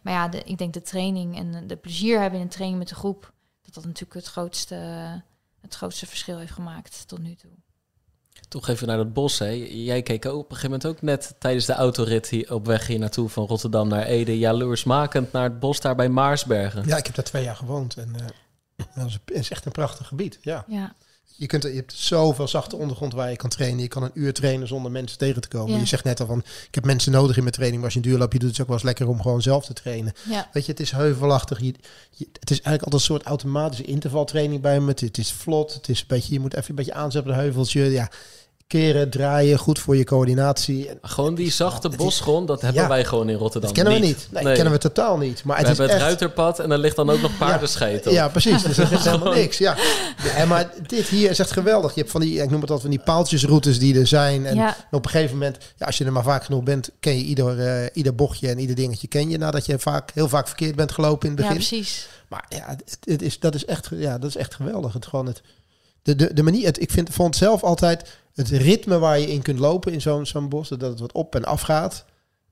maar 0.03 0.13
ja, 0.13 0.29
de, 0.29 0.43
ik 0.43 0.59
denk 0.59 0.75
de 0.75 0.83
training 0.83 1.37
en 1.37 1.67
de 1.67 1.77
plezier 1.77 2.21
hebben 2.21 2.39
in 2.39 2.45
een 2.45 2.51
training 2.51 2.79
met 2.79 2.89
de 2.89 2.95
groep, 2.95 3.33
dat 3.63 3.75
dat 3.75 3.85
natuurlijk 3.85 4.15
het 4.15 4.27
grootste, 4.27 4.75
het 5.61 5.75
grootste 5.75 6.07
verschil 6.07 6.39
heeft 6.39 6.53
gemaakt 6.53 7.09
tot 7.09 7.19
nu 7.19 7.35
toe. 7.35 7.51
Toch 8.49 8.69
even 8.69 8.87
naar 8.87 8.97
dat 8.97 9.13
bos. 9.13 9.39
Hè. 9.39 9.49
Jij 9.71 10.03
keek 10.03 10.27
ook 10.27 10.33
op 10.39 10.51
een 10.51 10.57
gegeven 10.57 10.71
moment 10.71 10.87
ook 10.87 11.03
net 11.03 11.35
tijdens 11.39 11.65
de 11.67 11.73
autorit 11.73 12.29
hier 12.29 12.55
op 12.55 12.67
weg 12.67 12.87
hier 12.87 12.99
naartoe 12.99 13.29
van 13.29 13.47
Rotterdam 13.47 13.89
naar 13.89 14.03
Ede. 14.07 14.39
Jaloersmakend 14.39 15.33
naar 15.33 15.43
het 15.45 15.59
bos 15.61 15.81
daar 15.81 15.95
bij 15.95 16.09
Maarsbergen. 16.09 16.87
Ja, 16.87 16.97
ik 16.97 17.07
heb 17.07 17.15
daar 17.15 17.25
twee 17.25 17.43
jaar 17.45 17.57
gewoond 17.57 17.97
en 17.97 18.09
eh, 18.17 18.27
dat 18.95 19.11
is, 19.25 19.51
echt 19.51 19.65
een 19.67 19.73
prachtig 19.73 20.07
gebied. 20.07 20.39
Ja. 20.43 20.65
Ja, 20.69 20.95
Je, 21.39 21.47
kunt, 21.47 21.65
er- 21.65 21.71
je 21.71 21.77
hebt 21.77 21.93
zoveel 21.93 22.49
zachte 22.49 22.77
ondergrond 22.77 23.13
waar 23.13 23.31
je 23.31 23.37
kan 23.37 23.51
trainen. 23.51 23.81
Je 23.81 23.89
kan 23.89 24.03
een 24.03 24.11
uur 24.15 24.33
trainen 24.35 24.69
zonder 24.69 24.91
mensen 24.91 25.19
tegen 25.19 25.41
te 25.41 25.49
komen. 25.49 25.73
Ja. 25.75 25.79
Je 25.79 25.87
zegt 25.87 26.05
net 26.05 26.21
al 26.21 26.27
van, 26.27 26.39
ik 26.69 26.75
heb 26.75 26.85
mensen 26.85 27.13
nodig 27.13 27.37
in 27.37 27.43
mijn 27.43 27.55
training. 27.55 27.83
Maar 27.83 27.91
als 27.93 28.01
je 28.01 28.05
een 28.05 28.11
duurloopje 28.11 28.39
doet, 28.39 28.51
is 28.51 28.57
het 28.57 28.61
ook 28.67 28.73
wel 28.73 28.77
eens 28.77 28.87
lekker 28.87 29.09
om 29.09 29.23
gewoon 29.23 29.43
zelf 29.43 29.65
te 29.67 29.73
trainen. 29.73 30.13
ja, 30.31 30.49
Weet 30.53 30.65
je, 30.67 30.71
het 30.71 30.81
is 30.81 30.91
heuvelachtig. 30.91 31.61
Je, 31.61 31.75
je- 32.11 32.29
het 32.41 32.51
is 32.51 32.61
eigenlijk 32.61 32.83
altijd 32.83 32.93
een 32.93 33.01
soort 33.01 33.23
automatische 33.23 33.85
intervaltraining 33.85 34.63
bij 34.63 34.81
me. 34.81 34.89
Het, 34.91 35.01
het 35.01 35.19
is 35.19 35.33
vlot. 35.33 35.75
Het 35.75 35.89
is 35.89 36.01
een 36.01 36.07
beetje, 36.09 36.33
je 36.33 36.41
moet 36.41 36.55
even 36.55 36.71
een 36.71 36.77
beetje 36.77 36.95
aanzetten 36.95 37.31
op 37.33 37.37
een 37.39 37.43
heuveltje. 37.45 37.83
Ja, 37.91 38.11
keren, 38.67 39.11
draaien, 39.11 39.59
goed 39.59 39.79
voor 39.79 39.97
je 39.97 40.05
coördinatie. 40.05 40.89
En, 40.89 40.99
Gewoon 41.03 41.35
die 41.35 41.51
zachte 41.51 41.89
bosgrond, 41.89 42.47
dat 42.49 42.61
hebben 42.61 42.83
Ja. 42.83 42.89
wij 42.89 43.05
gewoon 43.05 43.29
in 43.29 43.37
Rotterdam 43.37 43.73
dat 43.73 43.83
kennen 43.83 44.01
we 44.01 44.07
niet. 44.07 44.29
Nee, 44.31 44.45
Nee. 44.45 44.55
kennen 44.55 44.73
we 44.73 44.79
totaal 44.79 45.17
niet. 45.19 45.45
Maar 45.45 45.57
We 45.57 45.67
het 45.67 45.77
hebben 45.77 45.87
is 45.87 45.93
het 45.93 46.03
ruiterpad 46.03 46.59
en 46.59 46.69
dan 46.69 46.79
ligt 46.79 46.97
dan 46.97 47.11
ook 47.11 47.21
nog 47.21 47.39
paardenscheet 47.39 48.07
op. 48.07 48.13
Ja, 48.13 48.29
precies. 48.29 48.63
Dus 48.63 48.77
dat 48.77 48.91
is 48.91 49.05
helemaal 49.11 49.33
niks. 49.33 49.59
Ja. 49.59 49.77
ja, 50.37 50.45
maar 50.45 50.71
dit 50.87 51.07
hier 51.09 51.31
is 51.31 51.39
echt 51.39 51.51
geweldig. 51.51 51.95
Je 51.95 52.01
hebt 52.01 52.13
van 52.13 52.21
die, 52.21 52.43
ik 52.43 52.51
noem 52.51 52.61
het 52.61 52.71
altijd 52.71 52.81
van 52.81 52.91
die 52.91 53.01
paaltjesroutes 53.15 53.79
die 53.79 53.99
er 53.99 54.07
zijn. 54.07 54.47
En 54.47 54.55
Ja. 54.57 54.77
op 54.91 55.05
een 55.05 55.11
gegeven 55.11 55.37
moment, 55.37 55.57
ja, 55.77 55.87
als 55.87 55.99
je 55.99 56.05
er 56.05 56.13
maar 56.13 56.23
vaak 56.23 56.45
genoeg 56.45 56.63
bent, 56.63 56.91
ken 57.01 57.17
je 57.17 57.25
ieder, 57.25 57.61
eh, 57.61 57.87
ieder 57.93 58.15
bochtje 58.15 58.49
en 58.49 58.59
ieder 58.59 58.77
dingetje 58.77 59.09
ken 59.09 59.29
je. 59.31 59.39
Nadat 59.39 59.67
je 59.67 59.79
vaak, 59.79 60.11
heel 60.15 60.29
vaak 60.29 60.47
verkeerd 60.47 60.75
bent 60.77 60.93
gelopen 60.93 61.29
in 61.29 61.35
het 61.37 61.45
Ja, 61.45 61.53
begin. 61.53 61.69
precies. 61.69 62.09
Maar 62.29 62.45
ja, 62.49 62.65
het, 62.67 62.99
het 63.05 63.23
is, 63.23 63.39
dat, 63.39 63.55
is 63.55 63.65
echt, 63.65 63.89
ja, 63.93 64.19
dat 64.19 64.29
is 64.29 64.37
echt 64.37 64.55
geweldig. 64.55 64.93
Het, 64.93 65.07
gewoon 65.07 65.27
het, 65.27 65.43
de, 66.03 66.15
de, 66.17 66.35
de 66.35 66.43
manier, 66.43 66.67
het, 66.67 66.81
ik 66.81 66.91
vind, 66.91 67.09
vond 67.13 67.37
zelf 67.37 67.63
altijd 67.63 68.05
het 68.37 68.49
ritme 68.49 68.99
waar 68.99 69.19
je 69.19 69.33
in 69.33 69.43
kunt 69.43 69.59
lopen 69.59 69.93
in 69.93 70.01
zo'n 70.01 70.27
zo'n 70.27 70.49
bos, 70.49 70.69
dat 70.69 70.81
het 70.81 71.01
wat 71.01 71.13
op 71.13 71.35
en 71.35 71.45
af 71.45 71.61
gaat. 71.61 72.05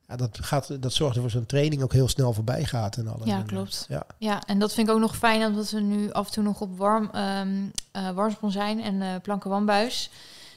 Ja, 0.09 0.17
dat, 0.17 0.39
gaat, 0.41 0.83
dat 0.83 0.93
zorgt 0.93 1.15
ervoor 1.15 1.31
zo'n 1.31 1.47
training 1.47 1.83
ook 1.83 1.93
heel 1.93 2.09
snel 2.09 2.33
voorbij 2.33 2.65
gaat. 2.65 2.97
En 2.97 3.09
alles. 3.09 3.27
Ja, 3.27 3.37
En, 3.37 3.47
klopt. 3.47 3.87
Ja. 3.89 4.07
Ja, 4.19 4.43
en 4.47 4.59
dat 4.59 4.75
vind 4.75 4.89
ik 4.89 4.95
ook 4.95 5.01
nog 5.01 5.17
fijn, 5.17 5.45
omdat 5.45 5.71
we 5.71 5.81
nu 5.81 6.13
af 6.13 6.27
en 6.27 6.33
toe 6.33 6.43
nog 6.43 6.61
op 6.61 6.79
warm, 6.79 7.09
ehm 7.13 7.49
eh, 7.93 8.11
Warmsprong 8.11 8.53
zijn 8.53 8.83
en 8.83 9.03
eh 9.03 9.09
Planken 9.23 9.51
Wambuis. 9.51 10.11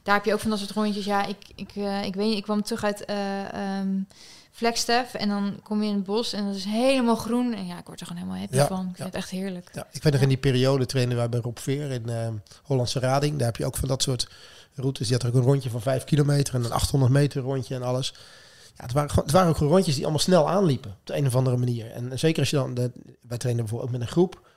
Daar 0.04 0.16
heb 0.16 0.26
je 0.26 0.34
ook 0.34 0.40
van 0.40 0.50
dat 0.50 0.60
soort 0.60 0.72
rondjes. 0.72 1.06
Ja, 1.06 1.26
ik, 1.26 1.38
ik, 1.56 1.72
eh, 1.76 2.04
ik 2.04 2.16
weet 2.16 2.28
niet, 2.28 2.38
ik 2.38 2.44
kwam 2.44 2.62
terug 2.64 2.84
uit 2.84 3.06
eh 3.06 3.54
ehm 3.54 4.00
Flagstaff 4.58 5.14
en 5.14 5.30
dan 5.30 5.60
kom 5.64 5.84
je 5.84 5.90
in 5.90 5.96
het 5.96 6.04
bos 6.04 6.34
en 6.34 6.46
dat 6.46 6.56
is 6.56 6.64
helemaal 6.66 7.16
groen. 7.16 7.54
En 7.54 7.66
ja, 7.68 7.80
ik 7.80 7.86
word 7.86 8.00
er 8.00 8.06
gewoon 8.08 8.22
helemaal 8.22 8.42
happy 8.42 8.56
Ja, 8.56 8.68
van. 8.68 8.80
Ik 8.80 8.86
vind 8.86 8.98
ja. 8.98 9.06
het 9.06 9.16
echt 9.16 9.30
heerlijk. 9.30 9.70
Ja, 9.74 9.88
ik 9.92 10.04
weet 10.04 10.14
nog 10.14 10.22
in 10.22 10.28
die 10.28 10.38
periode 10.38 10.86
trainen 10.86 11.18
wij 11.18 11.30
bij 11.30 11.40
Rob 11.40 11.58
Veer 11.58 11.92
in 11.92 12.10
eh, 12.10 12.28
Hollandse 12.64 13.00
Rading. 13.00 13.38
Daar 13.38 13.48
heb 13.48 13.56
je 13.56 13.66
ook 13.66 13.78
van 13.78 13.88
dat 13.88 14.02
soort 14.02 14.30
routes. 14.76 15.08
Die 15.08 15.16
had 15.18 15.24
er 15.26 15.30
ook 15.30 15.36
een 15.42 15.50
rondje 15.50 15.70
van 15.70 15.82
5 15.82 16.04
kilometer 16.04 16.54
en 16.56 16.64
een 16.64 16.72
800 16.72 17.12
meter 17.12 17.42
rondje 17.42 17.76
en 17.76 17.84
alles. 17.84 18.14
Ja, 18.76 18.84
het, 18.84 18.92
waren, 18.92 19.10
gewoon- 19.10 19.24
het 19.26 19.34
waren 19.34 19.50
ook 19.50 19.58
gewoon 19.58 19.74
rondjes 19.74 19.94
die 19.94 20.04
allemaal 20.04 20.22
snel 20.22 20.50
aanliepen. 20.50 20.92
Op 20.92 21.06
de 21.08 21.16
een 21.18 21.26
of 21.28 21.36
andere 21.36 21.58
manier. 21.58 21.92
En 21.92 22.20
zeker 22.20 22.40
als 22.40 22.50
je 22.50 22.56
dan... 22.56 22.74
De, 22.74 22.92
wij 23.22 23.38
trainen 23.38 23.64
bijvoorbeeld 23.66 23.92
ook 23.94 23.98
met 24.00 24.08
een 24.08 24.14
groep. 24.14 24.48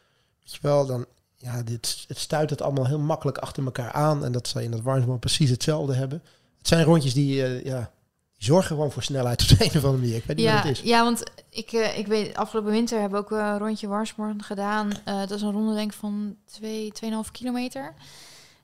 Weet 0.42 0.52
je 0.52 0.58
wel, 0.62 0.86
dan... 0.86 1.06
Ja, 1.36 1.62
dit, 1.62 2.04
het 2.08 2.18
stuit 2.18 2.50
het 2.50 2.62
allemaal 2.62 2.86
heel 2.86 2.98
makkelijk 2.98 3.38
achter 3.38 3.64
elkaar 3.64 3.92
aan. 3.92 4.24
En 4.24 4.32
dat 4.32 4.48
zal 4.48 4.60
je 4.60 4.66
in 4.66 4.72
dat 4.72 4.82
Warnsborn 4.82 5.18
precies 5.18 5.50
hetzelfde 5.50 5.94
hebben. 5.94 6.22
Het 6.58 6.68
zijn 6.68 6.84
rondjes 6.84 7.14
die... 7.14 7.44
eh, 7.44 7.64
ja, 7.64 7.90
zorgen 8.44 8.68
gewoon 8.68 8.90
voor 8.90 9.02
snelheid 9.02 9.42
op 9.42 9.48
de 9.48 9.54
een 9.64 9.68
of 9.70 9.74
andere 9.84 9.96
manier. 9.96 10.16
Ik 10.16 10.24
weet 10.24 10.36
niet 10.36 10.46
Ja, 10.46 10.54
wat 10.54 10.62
het 10.62 10.72
is. 10.72 10.80
ja, 10.82 11.02
want 11.04 11.22
ik, 11.50 11.72
eh, 11.72 11.98
ik 11.98 12.06
weet, 12.06 12.36
afgelopen 12.36 12.70
winter 12.70 13.00
hebben 13.00 13.18
we 13.20 13.24
ook 13.24 13.30
een 13.40 13.58
rondje 13.58 13.88
Warmsprong 13.88 14.46
gedaan. 14.46 14.90
Eh, 15.04 15.18
dat 15.18 15.30
is 15.30 15.42
een 15.42 15.52
ronde 15.52 15.74
denk 15.74 15.92
ik 15.92 15.98
van 15.98 16.36
2, 16.44 16.92
2,5 16.92 17.30
kilometer. 17.32 17.94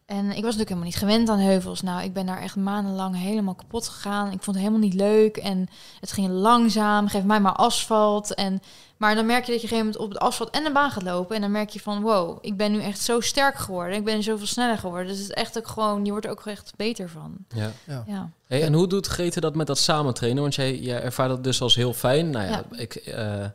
En 0.06 0.24
ik 0.24 0.32
was 0.32 0.34
natuurlijk 0.56 0.68
helemaal 0.68 0.84
niet 0.88 0.96
gewend 0.96 1.28
aan 1.28 1.38
heuvels. 1.38 1.82
Nou, 1.82 2.02
ik 2.02 2.12
ben 2.12 2.26
daar 2.26 2.40
echt 2.42 2.56
maandenlang 2.56 3.16
helemaal 3.16 3.54
kapot 3.54 3.88
gegaan. 3.88 4.26
Ik 4.26 4.42
vond 4.42 4.46
het 4.56 4.56
helemaal 4.56 4.78
niet 4.78 4.94
leuk. 4.94 5.36
En 5.36 5.68
het 6.00 6.12
ging 6.12 6.28
langzaam. 6.28 7.08
Geef 7.08 7.24
mij 7.24 7.40
maar 7.40 7.52
asfalt. 7.52 8.34
En, 8.34 8.60
maar 8.96 9.14
dan 9.14 9.26
merk 9.26 9.44
je 9.44 9.52
dat 9.52 9.60
je 9.60 9.66
op 9.66 9.72
een 9.72 9.78
gegeven 9.78 9.86
moment 9.86 9.96
op 9.96 10.08
het 10.08 10.18
asfalt 10.18 10.50
en 10.50 10.64
de 10.64 10.72
baan 10.72 10.90
gaat 10.90 11.02
lopen. 11.02 11.34
En 11.34 11.40
dan 11.40 11.50
merk 11.50 11.70
je 11.70 11.80
van, 11.80 12.02
wow, 12.02 12.38
ik 12.40 12.56
ben 12.56 12.72
nu 12.72 12.80
echt 12.82 13.00
zo 13.00 13.20
sterk 13.20 13.56
geworden. 13.56 13.96
Ik 13.96 14.04
ben 14.04 14.22
zoveel 14.22 14.46
sneller 14.46 14.78
geworden. 14.78 15.06
Dus 15.06 15.18
het 15.18 15.28
is 15.28 15.34
echt 15.34 15.58
ook 15.58 15.66
gewoon, 15.68 16.04
je 16.04 16.10
wordt 16.10 16.26
er 16.26 16.32
ook 16.32 16.46
echt 16.46 16.72
beter 16.76 17.08
van. 17.08 17.36
Ja. 17.54 17.70
Ja. 17.86 18.04
Ja. 18.06 18.30
Hey, 18.46 18.62
en 18.62 18.72
hoe 18.72 18.86
doet 18.86 19.06
Grete 19.06 19.40
dat 19.40 19.54
met 19.54 19.66
dat 19.66 19.78
samen 19.78 20.14
trainen? 20.14 20.42
Want 20.42 20.54
jij, 20.54 20.76
jij 20.78 21.02
ervaart 21.02 21.28
dat 21.30 21.44
dus 21.44 21.60
als 21.62 21.74
heel 21.74 21.92
fijn. 21.92 22.30
Nou 22.30 22.44
ja, 22.44 22.50
Ja. 22.50 22.78
Ik, 22.78 22.94
eh, 22.94 23.44
eh, 23.44 23.50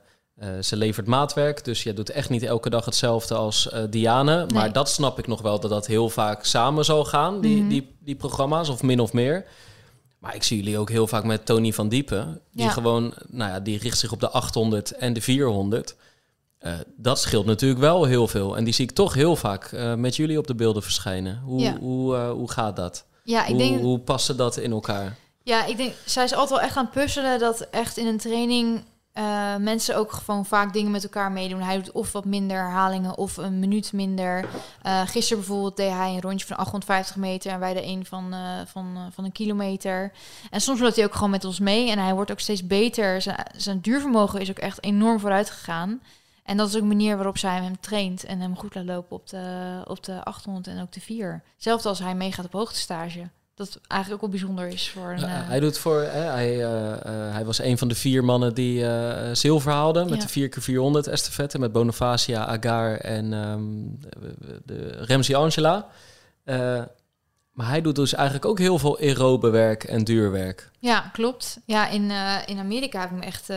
ze 0.61 0.75
levert 0.75 1.07
maatwerk, 1.07 1.63
dus 1.63 1.83
je 1.83 1.93
doet 1.93 2.09
echt 2.09 2.29
niet 2.29 2.43
elke 2.43 2.69
dag 2.69 2.85
hetzelfde 2.85 3.35
als 3.35 3.69
eh, 3.69 3.83
Diane. 3.89 4.45
Maar 4.53 4.63
Nee. 4.63 4.71
dat 4.71 4.89
snap 4.89 5.19
ik 5.19 5.27
nog 5.27 5.41
wel, 5.41 5.59
dat 5.59 5.69
dat 5.69 5.87
heel 5.87 6.09
vaak 6.09 6.45
samen 6.45 6.85
zal 6.85 7.05
gaan, 7.05 7.41
die, 7.41 7.57
Mhm. 7.59 7.67
die, 7.69 7.95
die 7.99 8.15
programma's, 8.15 8.69
of 8.69 8.81
min 8.81 8.99
of 8.99 9.13
meer. 9.13 9.45
Maar 10.21 10.35
ik 10.35 10.43
zie 10.43 10.57
jullie 10.57 10.77
ook 10.77 10.89
heel 10.89 11.07
vaak 11.07 11.23
met 11.23 11.45
Tony 11.45 11.73
van 11.73 11.89
Diepen. 11.89 12.41
Die 12.51 12.63
Ja. 12.65 12.69
gewoon, 12.71 13.13
nou 13.27 13.51
ja, 13.51 13.59
die 13.59 13.77
richt 13.77 13.97
zich 13.99 14.11
op 14.11 14.19
de 14.19 14.29
800 14.29 14.91
en 14.91 15.13
de 15.13 15.21
400. 15.21 15.95
Eh, 16.57 16.73
dat 16.95 17.19
scheelt 17.19 17.45
natuurlijk 17.45 17.79
wel 17.81 18.03
heel 18.05 18.27
veel. 18.27 18.57
En 18.57 18.63
die 18.63 18.73
zie 18.73 18.85
ik 18.85 18.91
toch 18.91 19.13
heel 19.13 19.35
vaak 19.35 19.65
eh, 19.65 19.93
met 19.95 20.15
jullie 20.15 20.37
op 20.37 20.47
de 20.47 20.55
beelden 20.55 20.83
verschijnen. 20.83 21.41
Hoe, 21.43 21.59
Ja. 21.61 21.77
hoe, 21.79 22.15
eh, 22.15 22.31
hoe 22.31 22.51
gaat 22.51 22.75
dat? 22.75 23.05
Ja, 23.23 23.41
ik 23.41 23.47
hoe, 23.49 23.57
denk... 23.57 23.81
hoe 23.81 23.99
passen 23.99 24.37
dat 24.37 24.57
in 24.57 24.71
elkaar? 24.71 25.15
Ja, 25.43 25.65
ik 25.65 25.77
denk, 25.77 25.93
zij 26.05 26.23
is 26.23 26.33
altijd 26.33 26.49
wel 26.59 26.61
echt 26.61 26.77
aan 26.77 26.83
het 26.85 26.93
puzzelen 26.93 27.39
dat 27.39 27.67
echt 27.71 27.97
in 27.97 28.07
een 28.07 28.17
training 28.17 28.83
eh, 29.13 29.55
mensen 29.55 29.95
ook 29.97 30.11
gewoon 30.11 30.45
vaak 30.45 30.73
dingen 30.73 30.91
met 30.91 31.03
elkaar 31.03 31.31
meedoen. 31.31 31.61
Hij 31.61 31.75
doet 31.75 31.91
of 31.91 32.11
wat 32.11 32.25
minder 32.25 32.57
herhalingen 32.57 33.17
of 33.17 33.37
een 33.37 33.59
minuut 33.59 33.93
minder. 33.93 34.45
Eh 34.81 35.01
gisteren 35.01 35.37
bijvoorbeeld 35.37 35.77
deed 35.77 35.91
hij 35.91 36.13
een 36.13 36.21
rondje 36.21 36.47
van 36.47 36.57
850 36.57 37.15
meter 37.15 37.51
en 37.51 37.59
wij 37.59 37.73
de 37.73 37.85
een 37.85 38.05
van, 38.05 38.33
eh, 38.33 38.39
van, 38.65 38.97
van 39.13 39.23
een 39.23 39.31
kilometer. 39.31 40.11
En 40.49 40.61
soms 40.61 40.79
loopt 40.79 40.95
hij 40.95 41.05
ook 41.05 41.13
gewoon 41.13 41.29
met 41.29 41.45
ons 41.45 41.59
mee 41.59 41.89
en 41.89 41.99
hij 41.99 42.13
wordt 42.13 42.31
ook 42.31 42.39
steeds 42.39 42.67
beter. 42.67 43.21
Zijn, 43.21 43.45
zijn 43.55 43.79
duurvermogen 43.79 44.41
is 44.41 44.49
ook 44.49 44.59
echt 44.59 44.83
enorm 44.83 45.19
vooruit 45.19 45.49
gegaan. 45.49 46.01
En 46.43 46.57
dat 46.57 46.67
is 46.67 46.75
ook 46.75 46.81
een 46.81 46.87
manier 46.87 47.15
waarop 47.15 47.37
zij 47.37 47.61
hem 47.61 47.79
traint 47.79 48.23
en 48.23 48.39
hem 48.39 48.57
goed 48.57 48.75
laat 48.75 48.85
lopen 48.85 49.15
op 49.15 49.29
de, 49.29 49.81
op 49.87 50.03
de 50.03 50.23
800 50.23 50.67
en 50.67 50.81
ook 50.81 50.91
de 50.91 51.01
4. 51.01 51.43
Zelfs 51.57 51.85
als 51.85 51.99
hij 51.99 52.15
meegaat 52.15 52.45
op 52.45 52.51
hoogtestage. 52.51 53.29
Dat 53.65 53.79
eigenlijk 53.87 54.23
ook 54.23 54.31
wel 54.31 54.39
bijzonder 54.39 54.67
is 54.67 54.89
voor 54.89 55.09
een... 55.11 55.19
Ja, 55.19 55.41
eh, 55.41 55.47
hij 55.47 55.59
doet 55.59 55.77
voor. 55.77 56.01
Hè, 56.01 56.19
hij, 56.19 56.63
eh, 56.65 57.33
hij 57.33 57.45
was 57.45 57.59
een 57.59 57.77
van 57.77 57.87
de 57.87 57.95
vier 57.95 58.23
mannen 58.23 58.53
die 58.53 58.85
zilver 59.35 59.71
haalde 59.71 60.05
met 60.05 60.21
Ja. 60.21 60.27
de 60.27 60.49
4x400 61.05 61.11
estafette 61.11 61.59
met 61.59 61.71
Bonifacia, 61.71 62.45
Agar 62.45 62.97
en 62.97 63.33
ehm, 63.33 63.61
de, 64.19 64.61
de 64.65 65.03
Remzi 65.05 65.33
Angela. 65.35 65.87
Maar 67.51 67.67
hij 67.67 67.81
doet 67.81 67.95
dus 67.95 68.13
eigenlijk 68.13 68.45
ook 68.45 68.59
heel 68.59 68.77
veel 68.77 68.99
aerobe 68.99 69.49
werk 69.49 69.83
en 69.83 70.03
duurwerk. 70.03 70.69
Ja, 70.79 71.09
klopt. 71.13 71.59
Ja, 71.65 71.87
in, 71.87 72.11
in 72.45 72.59
Amerika 72.59 72.99
heb 72.99 73.09
ik 73.11 73.17
me 73.17 73.25
echt... 73.25 73.47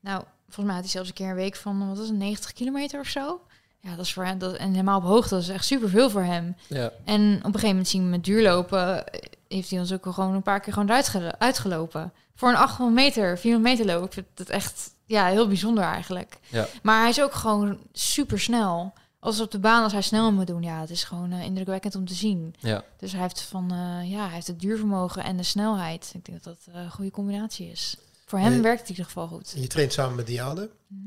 nou, 0.00 0.22
volgens 0.44 0.66
mij 0.66 0.74
had 0.74 0.82
hij 0.82 0.92
zelfs 0.92 1.08
een 1.08 1.14
keer 1.14 1.28
een 1.28 1.34
week 1.34 1.56
van... 1.56 1.88
Wat 1.88 1.98
was 1.98 2.08
het, 2.08 2.16
90 2.16 2.52
kilometer 2.52 3.00
of 3.00 3.06
zo? 3.06 3.40
Ja, 3.82 3.96
dat 3.96 4.04
is 4.04 4.12
voor 4.12 4.24
hem... 4.24 4.38
Dat, 4.38 4.56
en 4.56 4.70
helemaal 4.70 4.98
op 4.98 5.04
hoogte, 5.04 5.34
dat 5.34 5.42
is 5.42 5.48
echt 5.48 5.64
superveel 5.64 6.10
voor 6.10 6.22
hem. 6.22 6.56
Ja. 6.66 6.92
En 7.04 7.36
op 7.36 7.44
een 7.44 7.52
gegeven 7.52 7.68
moment 7.68 7.88
zien 7.88 8.02
we 8.04 8.08
met 8.08 8.24
duurlopen... 8.24 9.06
eh, 9.06 9.20
heeft 9.48 9.70
hij 9.70 9.78
ons 9.78 9.92
ook 9.92 10.06
al 10.06 10.12
gewoon 10.12 10.34
een 10.34 10.42
paar 10.42 10.60
keer 10.60 10.72
gewoon 10.72 11.32
uitgelopen. 11.38 12.12
Voor 12.34 12.48
een 12.48 12.56
800 12.56 12.96
meter, 12.96 13.38
400 13.38 13.76
meter 13.78 13.94
loop. 13.94 14.04
Ik 14.06 14.12
vind 14.12 14.26
het 14.34 14.48
echt 14.50 14.90
ja, 15.06 15.26
heel 15.26 15.46
bijzonder 15.46 15.84
eigenlijk. 15.84 16.38
Ja. 16.48 16.66
Maar 16.82 17.00
hij 17.00 17.08
is 17.10 17.22
ook 17.22 17.32
gewoon 17.34 17.78
super 17.92 18.40
snel. 18.40 18.92
Als 19.18 19.40
op 19.40 19.50
de 19.50 19.58
baan, 19.58 19.82
als 19.82 19.92
hij 19.92 20.02
snel 20.02 20.32
moet 20.32 20.46
doen, 20.46 20.62
ja, 20.62 20.80
het 20.80 20.90
is 20.90 21.04
gewoon 21.04 21.32
eh, 21.32 21.44
indrukwekkend 21.44 21.94
om 21.94 22.06
te 22.06 22.14
zien. 22.14 22.54
Ja. 22.58 22.84
Dus 22.98 23.12
hij 23.12 23.20
heeft 23.20 23.40
van, 23.42 23.70
eh, 23.70 24.10
ja, 24.10 24.24
hij 24.24 24.34
heeft 24.34 24.46
het 24.46 24.60
duurvermogen 24.60 25.24
en 25.24 25.36
de 25.36 25.42
snelheid. 25.42 26.12
Ik 26.14 26.24
denk 26.24 26.42
dat 26.42 26.56
dat 26.64 26.74
een 26.74 26.90
goede 26.90 27.10
combinatie 27.10 27.70
is. 27.70 27.96
Voor 28.26 28.38
hem 28.38 28.62
werkt 28.62 28.80
het 28.80 28.88
in 28.88 28.94
ieder 28.94 29.04
geval 29.04 29.26
goed. 29.26 29.54
Je 29.56 29.66
traint 29.66 29.92
samen 29.92 30.16
met 30.16 30.26
Diane. 30.26 30.70
Mhm. 30.86 31.00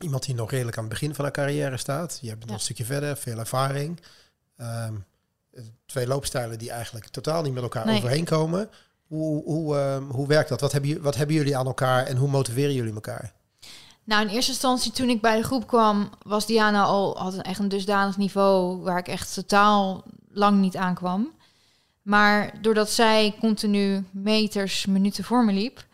Iemand 0.00 0.24
die 0.24 0.34
nog 0.34 0.50
redelijk 0.50 0.76
aan 0.76 0.84
het 0.84 0.92
begin 0.92 1.14
van 1.14 1.24
haar 1.24 1.32
carrière 1.32 1.76
staat. 1.76 2.18
Je 2.20 2.28
hebt 2.28 2.44
nog 2.46 2.54
een 2.54 2.60
stukje 2.60 2.84
verder, 2.84 3.16
veel 3.16 3.38
ervaring. 3.38 4.00
Ehm, 4.56 4.94
twee 5.86 6.06
loopstijlen 6.06 6.58
die 6.58 6.70
eigenlijk 6.70 7.06
totaal 7.06 7.42
niet 7.42 7.52
met 7.54 7.62
elkaar 7.62 7.86
Nee. 7.86 7.96
overheen 7.96 8.24
komen. 8.24 8.70
Hoe, 9.06 9.44
hoe, 9.44 9.76
ehm, 9.76 10.02
hoe 10.02 10.26
werkt 10.26 10.48
dat? 10.48 10.60
Wat 10.60 10.72
hebben, 10.72 11.02
wat 11.02 11.16
hebben 11.16 11.36
jullie 11.36 11.56
aan 11.56 11.66
elkaar 11.66 12.06
en 12.06 12.16
hoe 12.16 12.28
motiveren 12.28 12.74
jullie 12.74 12.94
elkaar? 12.94 13.32
Nou, 14.04 14.22
in 14.22 14.28
eerste 14.34 14.50
instantie 14.50 14.92
toen 14.92 15.08
ik 15.08 15.20
bij 15.20 15.36
de 15.36 15.42
groep 15.42 15.66
kwam, 15.66 16.10
was 16.22 16.46
Diana 16.46 16.82
al 16.82 17.18
had 17.18 17.34
een 17.34 17.42
echt 17.42 17.58
een 17.58 17.68
dusdanig 17.68 18.16
niveau 18.16 18.80
waar 18.82 18.98
ik 18.98 19.08
echt 19.08 19.34
totaal 19.34 20.04
lang 20.32 20.60
niet 20.60 20.76
aankwam. 20.76 21.32
Maar 22.02 22.62
doordat 22.62 22.90
zij 22.90 23.36
continu 23.40 24.04
meters, 24.10 24.86
minuten 24.86 25.24
voor 25.24 25.44
me 25.44 25.52
liep, 25.52 25.84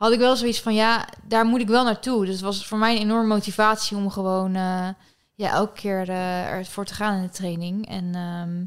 had 0.00 0.12
ik 0.12 0.18
wel 0.18 0.36
zoiets 0.36 0.60
van 0.60 0.74
ja, 0.74 1.08
daar 1.22 1.44
moet 1.44 1.60
ik 1.60 1.68
wel 1.68 1.84
naartoe. 1.84 2.24
Dus 2.24 2.34
het 2.34 2.44
was 2.44 2.66
voor 2.66 2.78
mij 2.78 2.94
een 2.94 3.02
enorme 3.02 3.26
motivatie 3.26 3.96
om 3.96 4.10
gewoon 4.10 4.54
eh, 4.54 4.88
ja, 5.34 5.50
elke 5.50 5.80
keer 5.80 6.08
eh, 6.08 6.50
ervoor 6.50 6.84
te 6.84 6.94
gaan 6.94 7.16
in 7.16 7.22
de 7.22 7.28
training. 7.28 7.88
En 7.88 8.14
ehm, 8.14 8.64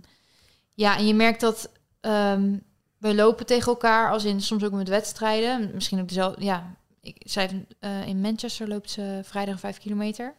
ja, 0.74 0.98
en 0.98 1.08
je 1.08 1.14
merkt 1.14 1.42
dat 1.42 1.70
ehm, 2.00 2.58
we 2.98 3.16
lopen 3.16 3.46
tegen 3.46 3.68
elkaar, 3.68 4.12
als 4.12 4.24
in 4.24 4.42
soms 4.42 4.64
ook 4.64 4.72
met 4.72 4.88
wedstrijden. 4.88 5.72
Misschien 5.74 6.00
ook 6.00 6.08
dezelfde, 6.08 6.44
ja, 6.44 6.76
ik, 7.02 7.16
heeft, 7.34 7.54
eh, 7.80 8.08
in 8.08 8.22
Manchester 8.22 8.68
loopt 8.68 8.92
ze 8.92 9.20
vrijdag 9.24 9.60
5 9.60 9.78
kilometer. 9.78 10.34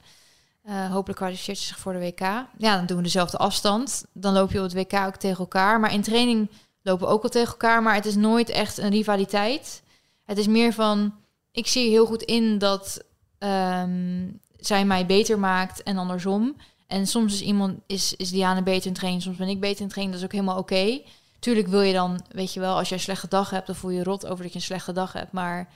Hopelijk 0.91 1.19
kwalificeert 1.19 1.59
ze 1.59 1.67
zich 1.67 1.79
voor 1.79 1.93
de 1.93 1.99
WK. 1.99 2.21
Ja, 2.59 2.77
dan 2.77 2.87
doen 2.87 2.97
we 2.97 3.03
dezelfde 3.03 3.37
afstand. 3.37 4.05
Dan 4.13 4.33
loop 4.33 4.53
je 4.53 4.59
op 4.59 4.65
het 4.65 4.75
WK 4.75 5.07
ook 5.07 5.17
tegen 5.17 5.39
elkaar. 5.39 5.81
Maar 5.81 5.93
in 5.93 6.03
training 6.03 6.51
lopen 6.83 7.07
we 7.07 7.13
ook 7.13 7.23
al 7.23 7.29
tegen 7.29 7.51
elkaar. 7.51 7.83
Maar 7.83 7.95
het 7.95 8.07
is 8.07 8.15
nooit 8.15 8.49
echt 8.49 8.79
een 8.79 8.91
rivaliteit. 8.91 9.83
Het 10.25 10.39
is 10.39 10.47
meer 10.47 10.73
van, 10.73 11.15
ik 11.51 11.67
zie 11.67 11.89
heel 11.89 12.07
goed 12.07 12.23
in 12.23 12.59
dat 12.59 13.05
ehm, 13.39 14.29
zij 14.57 14.85
mij 14.85 15.07
beter 15.07 15.39
maakt 15.39 15.83
en 15.83 15.97
andersom. 15.97 16.57
En 16.87 17.07
soms 17.07 17.33
is 17.33 17.41
iemand, 17.41 17.79
is, 17.87 18.15
is 18.17 18.31
Diana 18.31 18.63
beter 18.63 18.87
in 18.87 18.93
training, 18.93 19.23
soms 19.23 19.37
ben 19.37 19.49
ik 19.49 19.61
beter 19.61 19.83
in 19.83 19.89
training. 19.89 20.11
Dat 20.11 20.19
is 20.19 20.25
ook 20.25 20.41
helemaal 20.41 20.63
oké. 20.63 21.01
Tuurlijk 21.39 21.69
wil 21.69 21.81
je 21.81 21.93
dan, 21.93 22.25
weet 22.29 22.53
je 22.53 22.61
wel, 22.61 22.77
als 22.77 22.89
je 22.89 22.95
een 22.95 23.01
slechte 23.01 23.29
dag 23.29 23.51
hebt, 23.51 23.67
dan 23.67 23.77
voel 23.77 23.91
je 23.91 23.97
je 23.97 24.05
rot 24.05 24.27
over 24.27 24.43
dat 24.43 24.53
je 24.53 24.59
een 24.59 24.65
slechte 24.65 24.93
dag 24.93 25.13
hebt. 25.13 25.33
Maar 25.33 25.73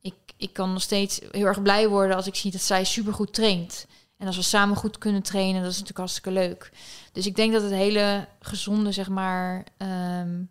ik, 0.00 0.14
ik 0.36 0.52
kan 0.52 0.72
nog 0.72 0.82
steeds 0.82 1.20
heel 1.30 1.46
erg 1.46 1.62
blij 1.62 1.88
worden 1.88 2.16
als 2.16 2.26
ik 2.26 2.34
zie 2.34 2.50
dat 2.50 2.60
zij 2.60 2.84
supergoed 2.84 3.34
traint. 3.34 3.86
En 4.16 4.26
als 4.26 4.36
we 4.36 4.42
samen 4.42 4.76
goed 4.76 4.98
kunnen 4.98 5.22
trainen, 5.22 5.62
dat 5.62 5.70
is 5.70 5.78
natuurlijk 5.78 5.98
hartstikke 5.98 6.30
leuk. 6.30 6.72
Dus 7.12 7.26
ik 7.26 7.36
denk 7.36 7.52
dat 7.52 7.62
het 7.62 7.72
hele 7.72 8.28
gezonde, 8.40 8.92
zeg 8.92 9.08
maar, 9.08 9.64
ehm, 9.76 10.42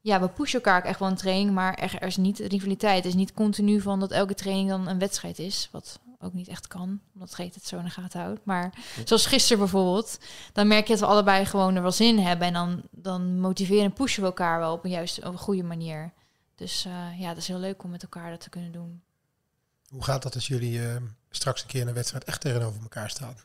ja, 0.00 0.20
we 0.20 0.28
pushen 0.28 0.58
elkaar 0.58 0.78
ook 0.78 0.88
echt 0.88 0.98
wel 0.98 1.08
een 1.08 1.16
training, 1.16 1.50
maar 1.50 1.74
er, 1.74 1.94
er 1.98 2.06
is 2.06 2.16
niet 2.16 2.38
rivaliteit. 2.38 2.96
Het 2.96 3.04
is 3.04 3.14
niet 3.14 3.32
continu 3.32 3.80
van 3.80 4.00
dat 4.00 4.10
elke 4.10 4.34
training 4.34 4.68
dan 4.68 4.88
een 4.88 4.98
wedstrijd 4.98 5.38
is, 5.38 5.68
wat 5.72 6.00
ook 6.20 6.32
niet 6.32 6.48
echt 6.48 6.66
kan, 6.66 7.00
omdat 7.14 7.34
Geet 7.34 7.54
het 7.54 7.66
zo 7.66 7.78
in 7.78 7.84
de 7.84 7.90
gaten 7.90 8.20
houdt. 8.20 8.40
Maar 8.44 8.72
zoals 9.04 9.26
gisteren 9.26 9.58
bijvoorbeeld, 9.58 10.18
dan 10.52 10.68
merk 10.68 10.86
je 10.86 10.92
dat 10.92 11.00
we 11.00 11.06
allebei 11.06 11.44
gewoon 11.44 11.76
er 11.76 11.82
wel 11.82 11.92
zin 11.92 12.18
hebben 12.18 12.46
en 12.46 12.52
dan, 12.52 12.82
dan 12.90 13.40
motiveren 13.40 13.84
en 13.84 13.92
pushen 13.92 14.22
we 14.22 14.28
elkaar 14.28 14.58
wel 14.58 14.72
op 14.72 14.84
een 14.84 14.90
juiste, 14.90 15.20
op 15.20 15.32
een 15.32 15.38
goede 15.38 15.62
manier. 15.62 16.12
Dus 16.54 16.86
uh, 16.86 17.20
ja, 17.20 17.28
dat 17.28 17.36
is 17.36 17.48
heel 17.48 17.58
leuk 17.58 17.82
om 17.82 17.90
met 17.90 18.02
elkaar 18.02 18.30
dat 18.30 18.40
te 18.40 18.50
kunnen 18.50 18.72
doen. 18.72 19.02
Hoe 19.88 20.04
gaat 20.04 20.22
dat 20.22 20.34
als 20.34 20.46
jullie 20.46 20.78
uh, 20.78 20.96
straks 21.30 21.62
een 21.62 21.68
keer 21.68 21.80
in 21.80 21.88
een 21.88 21.94
wedstrijd 21.94 22.24
echt 22.24 22.40
tegenover 22.40 22.82
elkaar 22.82 23.10
staan? 23.10 23.36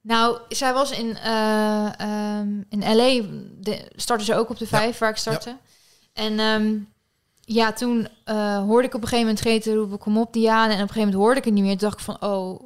Nou, 0.00 0.38
zij 0.48 0.72
was 0.72 0.90
in, 0.90 1.06
uh, 1.06 1.92
um, 2.38 2.66
in 2.68 2.80
LA, 2.80 3.20
de, 3.60 3.90
startte 3.96 4.24
ze 4.24 4.34
ook 4.34 4.50
op 4.50 4.58
de 4.58 4.66
vijf 4.66 4.98
waar 4.98 5.10
ik 5.10 5.16
startte. 5.16 5.50
Ja. 5.50 5.58
En 6.20 6.40
um, 6.40 6.92
ja, 7.40 7.72
toen 7.72 8.08
uh, 8.26 8.58
hoorde 8.58 8.86
ik 8.86 8.94
op 8.94 9.02
een 9.02 9.08
gegeven 9.08 9.26
moment 9.26 9.40
Grete 9.40 9.74
roepen, 9.74 9.98
kom 9.98 10.18
op 10.18 10.32
Diana. 10.32 10.64
En 10.64 10.72
op 10.72 10.72
een 10.72 10.78
gegeven 10.78 11.00
moment 11.00 11.22
hoorde 11.22 11.38
ik 11.38 11.44
het 11.44 11.54
niet 11.54 11.62
meer. 11.62 11.78
Toen 11.78 11.88
dacht 11.88 11.98
ik 11.98 12.04
van, 12.04 12.30
oh, 12.30 12.62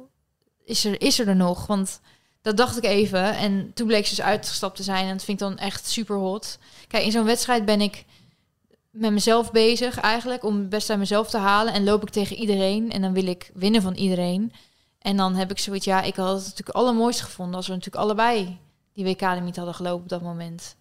is 0.65 0.85
er, 0.85 1.01
is 1.01 1.19
er 1.19 1.27
er 1.27 1.35
nog? 1.35 1.67
Want 1.67 1.99
dat 2.41 2.57
dacht 2.57 2.77
ik 2.77 2.83
even. 2.83 3.35
En 3.35 3.71
toen 3.73 3.87
bleek 3.87 4.05
ze 4.05 4.15
dus 4.15 4.25
uitgestapt 4.25 4.75
te 4.75 4.83
zijn. 4.83 5.05
En 5.05 5.11
dat 5.11 5.23
vind 5.23 5.41
ik 5.41 5.47
dan 5.47 5.57
echt 5.57 5.87
super 5.87 6.15
hot. 6.15 6.59
Kijk, 6.87 7.03
in 7.03 7.11
zo'n 7.11 7.25
wedstrijd 7.25 7.65
ben 7.65 7.81
ik 7.81 8.05
met 8.91 9.11
mezelf 9.11 9.51
bezig 9.51 9.99
eigenlijk. 9.99 10.43
Om 10.43 10.57
het 10.57 10.69
beste 10.69 10.93
aan 10.93 10.99
mezelf 10.99 11.29
te 11.29 11.37
halen. 11.37 11.73
En 11.73 11.83
loop 11.83 12.01
ik 12.01 12.09
tegen 12.09 12.35
iedereen. 12.35 12.91
En 12.91 13.01
dan 13.01 13.13
wil 13.13 13.27
ik 13.27 13.51
winnen 13.53 13.81
van 13.81 13.93
iedereen. 13.93 14.53
En 14.99 15.17
dan 15.17 15.35
heb 15.35 15.51
ik 15.51 15.59
zoiets, 15.59 15.85
ja, 15.85 16.01
ik 16.01 16.15
had 16.15 16.35
het 16.35 16.43
natuurlijk 16.43 16.77
allermooist 16.77 17.21
gevonden. 17.21 17.55
Als 17.55 17.67
we 17.67 17.73
natuurlijk 17.73 18.03
allebei 18.03 18.57
die 18.93 19.05
WK-limiet 19.05 19.55
hadden 19.55 19.75
gelopen 19.75 20.03
op 20.03 20.09
dat 20.09 20.21
moment. 20.21 20.75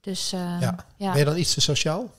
Dus 0.00 0.32
uh, 0.32 0.40
ja. 0.60 0.86
ja. 0.96 1.10
Ben 1.10 1.18
je 1.18 1.24
dan 1.24 1.36
iets 1.36 1.54
te 1.54 1.60
sociaal? 1.60 2.10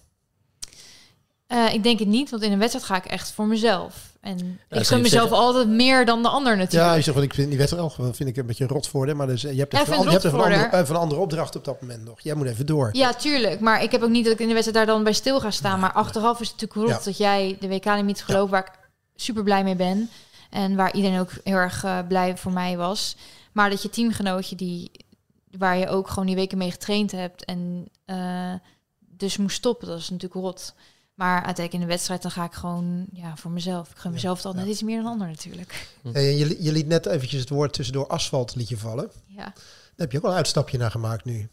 Uh, 1.47 1.73
ik 1.73 1.83
denk 1.83 1.99
het 1.99 2.07
niet, 2.07 2.29
want 2.29 2.43
in 2.43 2.51
een 2.51 2.59
wedstrijd 2.59 2.85
ga 2.85 2.95
ik 2.95 3.05
echt 3.05 3.31
voor 3.31 3.45
mezelf. 3.45 4.11
En 4.21 4.59
ja, 4.69 4.79
ik 4.79 4.87
gun 4.87 5.01
mezelf 5.01 5.29
zeggen... 5.29 5.45
altijd 5.45 5.67
meer 5.67 6.05
dan 6.05 6.21
de 6.21 6.29
ander 6.29 6.57
natuurlijk. 6.57 6.89
Ja, 6.89 6.95
je 6.95 7.01
zegt, 7.01 7.17
ik 7.17 7.33
vind 7.33 7.49
die 7.49 7.57
wedstrijd 7.57 7.83
ook 7.83 8.15
vind 8.15 8.29
ik 8.29 8.37
een 8.37 8.45
beetje 8.45 8.67
rot 8.67 8.87
voor 8.87 9.05
de, 9.05 9.13
maar 9.13 9.27
dus, 9.27 9.41
je 9.41 9.47
hebt, 9.47 9.71
ja, 9.71 9.85
van, 9.85 10.03
je 10.03 10.09
hebt 10.09 10.23
een 10.23 10.33
andere, 10.33 10.85
van 10.85 10.95
een 10.95 11.01
andere 11.01 11.21
opdracht 11.21 11.55
op 11.55 11.65
dat 11.65 11.81
moment 11.81 12.03
nog. 12.03 12.21
Jij 12.21 12.33
moet 12.33 12.47
even 12.47 12.65
door. 12.65 12.89
Ja, 12.91 13.13
tuurlijk. 13.13 13.59
Maar 13.59 13.83
ik 13.83 13.91
heb 13.91 14.01
ook 14.01 14.09
niet 14.09 14.23
dat 14.23 14.33
ik 14.33 14.39
in 14.39 14.47
de 14.47 14.53
wedstrijd 14.53 14.85
daar 14.85 14.95
dan 14.95 15.03
bij 15.03 15.13
stil 15.13 15.39
ga 15.39 15.51
staan. 15.51 15.71
Nee, 15.71 15.81
maar 15.81 15.91
achteraf 15.91 16.33
nee. 16.33 16.41
is 16.41 16.47
het 16.47 16.61
natuurlijk 16.61 16.89
rot 16.89 17.03
dat 17.03 17.17
jij 17.17 17.57
de 17.59 17.67
WK-limiet 17.67 18.23
gelooft, 18.23 18.51
waar 18.51 18.65
ik 18.65 18.79
super 19.15 19.43
blij 19.43 19.63
mee 19.63 19.75
ben. 19.75 20.09
En 20.49 20.75
waar 20.75 20.93
iedereen 20.93 21.19
ook 21.19 21.31
heel 21.43 21.55
erg 21.55 21.83
uh, 21.83 21.97
blij 22.07 22.37
voor 22.37 22.51
mij 22.51 22.77
was. 22.77 23.15
Maar 23.51 23.69
dat 23.69 23.81
je 23.81 23.89
teamgenootje 23.89 24.55
die, 24.55 24.91
waar 25.57 25.77
je 25.77 25.87
ook 25.87 26.07
gewoon 26.07 26.25
die 26.25 26.35
weken 26.35 26.57
mee 26.57 26.71
getraind 26.71 27.11
hebt 27.11 27.45
en 27.45 27.87
uh, 28.05 28.53
dus 28.99 29.37
moest 29.37 29.55
stoppen, 29.55 29.87
dat 29.87 29.99
is 29.99 30.09
natuurlijk 30.09 30.41
rot. 30.41 30.73
Maar 31.13 31.35
uiteindelijk 31.35 31.73
in 31.73 31.79
de 31.79 31.85
wedstrijd 31.85 32.21
dan 32.21 32.31
ga 32.31 32.43
ik 32.43 32.53
gewoon 32.53 33.05
ja, 33.13 33.35
voor 33.35 33.51
mezelf. 33.51 33.89
Ik 33.89 33.97
gun 33.97 34.11
mezelf 34.11 34.37
ja, 34.37 34.43
dan 34.43 34.55
net 34.55 34.67
iets 34.67 34.81
meer 34.81 35.01
dan 35.01 35.11
ander 35.11 35.27
natuurlijk. 35.27 35.87
Hey, 36.11 36.35
je, 36.37 36.63
je 36.63 36.71
liet 36.71 36.87
net 36.87 37.05
eventjes 37.05 37.39
het 37.39 37.49
woord 37.49 37.73
tussendoor 37.73 38.07
asfalt 38.07 38.55
liet 38.55 38.69
je 38.69 38.77
vallen. 38.77 39.11
Ja. 39.27 39.43
Daar 39.43 39.53
heb 39.95 40.11
je 40.11 40.17
ook 40.17 40.23
wel 40.23 40.31
een 40.31 40.37
uitstapje 40.37 40.77
naar 40.77 40.91
gemaakt 40.91 41.25
nu. 41.25 41.49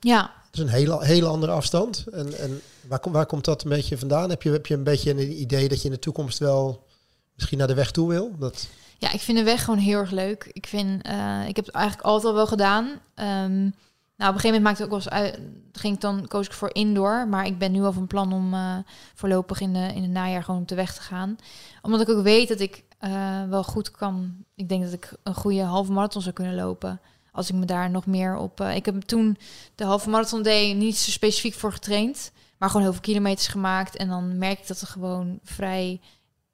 Ja. 0.00 0.20
Dat 0.22 0.52
is 0.52 0.60
een 0.60 0.78
hele, 0.78 1.04
hele 1.04 1.26
andere 1.26 1.52
afstand. 1.52 2.04
En, 2.12 2.38
en 2.38 2.60
waar, 2.88 2.98
kom, 2.98 3.12
waar 3.12 3.26
komt 3.26 3.44
dat 3.44 3.62
een 3.62 3.70
beetje 3.70 3.98
vandaan? 3.98 4.30
Heb 4.30 4.42
je, 4.42 4.50
heb 4.50 4.66
je 4.66 4.74
een 4.74 4.84
beetje 4.84 5.10
een 5.10 5.40
idee 5.40 5.68
dat 5.68 5.78
je 5.78 5.88
in 5.88 5.94
de 5.94 5.98
toekomst 5.98 6.38
wel 6.38 6.86
misschien 7.34 7.58
naar 7.58 7.66
de 7.66 7.74
weg 7.74 7.90
toe 7.90 8.08
wil? 8.08 8.38
Dat... 8.38 8.66
Ja, 8.98 9.12
ik 9.12 9.20
vind 9.20 9.38
de 9.38 9.44
weg 9.44 9.64
gewoon 9.64 9.80
heel 9.80 9.98
erg 9.98 10.10
leuk. 10.10 10.50
Ik 10.52 10.66
vind, 10.66 11.06
uh, 11.06 11.48
ik 11.48 11.56
heb 11.56 11.66
het 11.66 11.74
eigenlijk 11.74 12.06
altijd 12.06 12.26
al 12.26 12.34
wel 12.34 12.46
gedaan. 12.46 12.84
Um, 13.14 13.74
nou, 14.16 14.30
op 14.30 14.34
een 14.34 14.40
gegeven 14.40 14.62
moment 14.62 14.62
maakte 14.62 14.82
ik 14.82 14.92
ook 14.92 15.02
wel 15.02 15.12
eens 15.12 15.34
uit, 15.34 15.40
ging 15.72 15.94
ik 15.94 16.00
dan 16.00 16.26
koos 16.28 16.46
ik 16.46 16.52
voor 16.52 16.74
indoor, 16.74 17.28
maar 17.28 17.46
ik 17.46 17.58
ben 17.58 17.72
nu 17.72 17.82
al 17.82 17.92
van 17.92 18.06
plan 18.06 18.32
om 18.32 18.54
uh, 18.54 18.76
voorlopig 19.14 19.60
in 19.60 19.72
de 19.72 19.92
in 19.94 20.02
het 20.02 20.10
najaar 20.10 20.44
gewoon 20.44 20.60
op 20.60 20.68
de 20.68 20.74
weg 20.74 20.94
te 20.94 21.00
gaan, 21.00 21.36
omdat 21.82 22.00
ik 22.00 22.08
ook 22.08 22.22
weet 22.22 22.48
dat 22.48 22.60
ik 22.60 22.84
uh, 23.00 23.44
wel 23.48 23.64
goed 23.64 23.90
kan. 23.90 24.34
Ik 24.54 24.68
denk 24.68 24.82
dat 24.84 24.92
ik 24.92 25.12
een 25.22 25.34
goede 25.34 25.62
halve 25.62 25.92
marathon 25.92 26.22
zou 26.22 26.34
kunnen 26.34 26.54
lopen 26.54 27.00
als 27.32 27.48
ik 27.48 27.54
me 27.54 27.64
daar 27.64 27.90
nog 27.90 28.06
meer 28.06 28.36
op. 28.36 28.60
Ik 28.60 28.84
heb 28.84 29.00
toen 29.02 29.38
de 29.74 29.84
halve 29.84 30.10
marathon 30.10 30.42
day 30.42 30.72
niet 30.72 30.96
zo 30.96 31.10
specifiek 31.10 31.54
voor 31.54 31.72
getraind, 31.72 32.32
maar 32.58 32.68
gewoon 32.68 32.82
heel 32.82 32.92
veel 32.92 33.02
kilometers 33.02 33.48
gemaakt 33.48 33.96
en 33.96 34.08
dan 34.08 34.38
merk 34.38 34.58
ik 34.58 34.66
dat 34.66 34.80
er 34.80 34.86
gewoon 34.86 35.38
vrij 35.42 36.00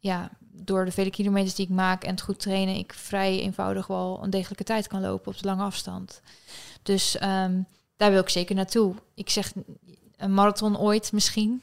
ja, 0.03 0.31
door 0.41 0.85
de 0.85 0.93
vele 0.93 1.11
kilometers 1.11 1.55
die 1.55 1.67
ik 1.67 1.73
maak 1.73 2.05
en 2.05 2.11
het 2.11 2.21
goed 2.21 2.41
trainen, 2.41 2.75
ik 2.75 2.93
vrij 2.93 3.41
eenvoudig 3.41 3.87
wel 3.87 4.21
een 4.23 4.31
degelijke 4.31 4.65
tijd 4.65 4.87
kan 4.87 5.01
lopen 5.01 5.33
op 5.33 5.39
de 5.39 5.47
lange 5.47 5.63
afstand. 5.63 6.21
Dus 6.83 7.15
um, 7.23 7.67
daar 7.97 8.11
wil 8.11 8.21
ik 8.21 8.29
zeker 8.29 8.55
naartoe. 8.55 8.95
Ik 9.15 9.31
zeg 9.31 9.53
een 10.17 10.35
marathon 10.35 10.79
ooit 10.79 11.13
misschien. 11.13 11.63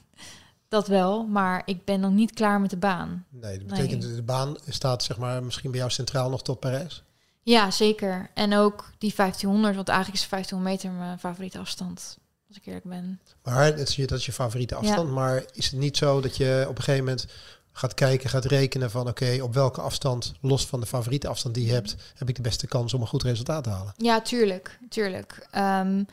Dat 0.67 0.87
wel, 0.87 1.23
maar 1.23 1.61
ik 1.65 1.85
ben 1.85 1.99
nog 1.99 2.11
niet 2.11 2.33
klaar 2.33 2.61
met 2.61 2.69
de 2.69 2.77
baan. 2.77 3.25
Nee, 3.29 3.57
dat 3.57 3.67
betekent 3.67 4.03
nee. 4.03 4.15
de 4.15 4.21
baan 4.21 4.57
staat 4.67 5.03
zeg 5.03 5.17
maar 5.17 5.43
misschien 5.43 5.71
bij 5.71 5.79
jou 5.79 5.91
centraal 5.91 6.29
nog 6.29 6.41
tot 6.41 6.59
Parijs? 6.59 7.03
Ja, 7.43 7.71
zeker. 7.71 8.29
En 8.33 8.53
ook 8.53 8.91
die 8.97 9.13
1500, 9.15 9.75
want 9.75 9.87
eigenlijk 9.87 10.21
is 10.21 10.29
1500 10.29 10.83
meter 10.83 10.99
mijn 10.99 11.19
favoriete 11.19 11.59
afstand. 11.59 12.17
Als 12.47 12.57
ik 12.57 12.65
eerlijk 12.65 12.85
ben. 12.85 13.19
Maar 13.43 13.75
dat 13.75 13.87
is 13.87 13.95
je, 13.95 14.07
dat 14.07 14.19
is 14.19 14.25
je 14.25 14.31
favoriete 14.31 14.75
afstand. 14.75 15.07
Ja. 15.07 15.13
Maar 15.13 15.43
is 15.53 15.65
het 15.65 15.79
niet 15.79 15.97
zo 15.97 16.21
dat 16.21 16.37
je 16.37 16.65
op 16.69 16.77
een 16.77 16.83
gegeven 16.83 17.05
moment 17.05 17.27
gaat 17.71 17.93
kijken, 17.93 18.29
gaat 18.29 18.45
rekenen 18.45 18.91
van 18.91 19.01
oké, 19.01 19.09
okay, 19.09 19.39
op 19.39 19.53
welke 19.53 19.81
afstand, 19.81 20.33
los 20.41 20.65
van 20.65 20.79
de 20.79 20.85
favoriete 20.85 21.27
afstand 21.27 21.55
die 21.55 21.65
je 21.65 21.71
hebt, 21.71 21.95
heb 22.15 22.29
ik 22.29 22.35
de 22.35 22.41
beste 22.41 22.67
kans 22.67 22.93
om 22.93 23.01
een 23.01 23.07
goed 23.07 23.23
resultaat 23.23 23.63
te 23.63 23.69
halen? 23.69 23.93
Ja, 23.97 24.21
tuurlijk, 24.21 24.79
tuurlijk. 24.89 25.47
Um, 25.55 26.05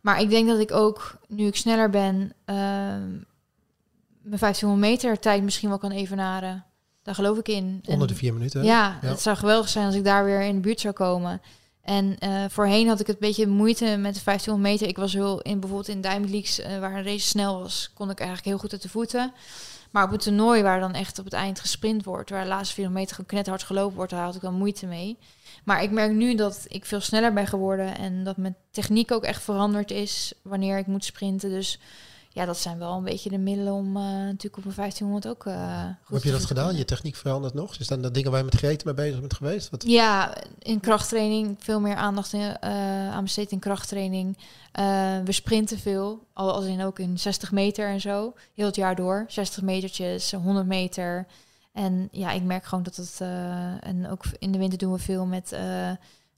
maar 0.00 0.20
ik 0.20 0.30
denk 0.30 0.48
dat 0.48 0.58
ik 0.58 0.72
ook, 0.72 1.18
nu 1.28 1.46
ik 1.46 1.56
sneller 1.56 1.90
ben, 1.90 2.14
um, 2.44 3.24
mijn 4.22 4.38
1500 4.38 4.80
meter 4.90 5.18
tijd 5.18 5.42
misschien 5.42 5.68
wel 5.68 5.78
kan 5.78 5.90
evenaren. 5.90 6.64
Daar 7.02 7.14
geloof 7.14 7.38
ik 7.38 7.48
in. 7.48 7.82
Onder 7.86 8.08
de 8.08 8.14
vier 8.14 8.32
minuten. 8.32 8.64
Ja, 8.64 8.98
ja, 9.02 9.08
het 9.08 9.20
zou 9.20 9.36
geweldig 9.36 9.68
zijn 9.68 9.86
als 9.86 9.94
ik 9.94 10.04
daar 10.04 10.24
weer 10.24 10.40
in 10.40 10.54
de 10.54 10.60
buurt 10.60 10.80
zou 10.80 10.94
komen. 10.94 11.40
En 11.82 12.16
uh, 12.24 12.44
voorheen 12.48 12.88
had 12.88 13.00
ik 13.00 13.06
het 13.06 13.16
een 13.16 13.28
beetje 13.28 13.46
moeite 13.46 13.84
met 13.84 14.14
de 14.14 14.20
1500 14.24 14.58
meter. 14.58 14.88
Ik 14.88 14.96
was 14.96 15.12
heel 15.12 15.40
in 15.40 15.60
bijvoorbeeld 15.60 15.88
in 15.88 16.00
Diamond 16.00 16.30
Leagues, 16.30 16.60
uh, 16.60 16.78
waar 16.78 16.94
een 16.94 17.04
race 17.04 17.26
snel 17.26 17.58
was, 17.60 17.90
kon 17.94 18.10
ik 18.10 18.18
eigenlijk 18.18 18.48
heel 18.48 18.58
goed 18.58 18.72
uit 18.72 18.82
de 18.82 18.88
voeten. 18.88 19.32
Maar 19.90 20.04
op 20.04 20.10
het 20.10 20.22
toernooi 20.22 20.62
waar 20.62 20.80
dan 20.80 20.94
echt 20.94 21.18
op 21.18 21.24
het 21.24 21.34
eind 21.34 21.60
gesprint 21.60 22.04
wordt, 22.04 22.30
waar 22.30 22.42
de 22.42 22.48
laatste 22.48 22.74
400 22.74 23.08
meter 23.08 23.24
knethard 23.24 23.62
gelopen 23.62 23.96
wordt, 23.96 24.10
daar 24.10 24.24
had 24.24 24.34
ik 24.34 24.40
dan 24.40 24.54
moeite 24.54 24.86
mee. 24.86 25.18
Maar 25.64 25.82
ik 25.82 25.90
merk 25.90 26.12
nu 26.12 26.34
dat 26.34 26.64
ik 26.68 26.84
veel 26.84 27.00
sneller 27.00 27.32
ben 27.32 27.46
geworden 27.46 27.98
en 27.98 28.24
dat 28.24 28.36
mijn 28.36 28.56
techniek 28.70 29.12
ook 29.12 29.24
echt 29.24 29.42
veranderd 29.42 29.90
is 29.90 30.32
wanneer 30.42 30.78
ik 30.78 30.86
moet 30.86 31.04
sprinten. 31.04 31.50
Dus 31.50 31.78
ja, 32.32 32.44
dat 32.44 32.58
zijn 32.58 32.78
wel 32.78 32.96
een 32.96 33.04
beetje 33.04 33.30
de 33.30 33.38
middelen 33.38 33.72
om 33.72 33.96
uh, 33.96 34.02
natuurlijk 34.02 34.56
op 34.56 34.64
een 34.64 34.74
1500 34.74 35.26
ook 35.26 35.44
uh, 35.44 35.84
Hoe 36.04 36.16
heb 36.16 36.22
je 36.22 36.30
dat 36.30 36.44
gedaan? 36.44 36.76
Je 36.76 36.84
techniek 36.84 37.16
verandert 37.16 37.54
nog? 37.54 37.76
Is 37.76 37.86
dat 37.86 38.14
dingen 38.14 38.30
waar 38.30 38.38
je 38.38 38.44
met 38.44 38.54
Grete 38.54 38.84
mee 38.84 38.94
bezig 38.94 39.20
bent 39.20 39.34
geweest? 39.34 39.70
Wat? 39.70 39.84
Ja, 39.86 40.34
in 40.58 40.80
krachttraining 40.80 41.56
veel 41.58 41.80
meer 41.80 41.94
aandacht 41.94 42.32
in, 42.32 42.40
uh, 42.40 43.10
aan 43.10 43.22
besteed 43.22 43.50
in 43.50 43.58
krachttraining. 43.58 44.38
we 45.24 45.32
sprinten 45.32 45.78
veel, 45.78 46.26
al 46.32 46.52
als 46.52 46.64
in 46.64 46.82
ook 46.82 46.98
in 46.98 47.18
60 47.18 47.52
meter 47.52 47.88
en 47.88 48.00
zo, 48.00 48.34
heel 48.54 48.66
het 48.66 48.76
jaar 48.76 48.94
door. 48.94 49.24
60 49.28 49.62
metertjes, 49.62 50.32
100 50.32 50.66
meter. 50.66 51.26
En 51.72 52.08
ja, 52.12 52.30
ik 52.30 52.42
merk 52.42 52.64
gewoon 52.64 52.84
dat 52.84 52.96
het, 52.96 53.20
en 53.80 54.08
ook 54.10 54.24
in 54.38 54.52
de 54.52 54.58
winter 54.58 54.78
doen 54.78 54.92
we 54.92 54.98
veel 54.98 55.26
met 55.26 55.52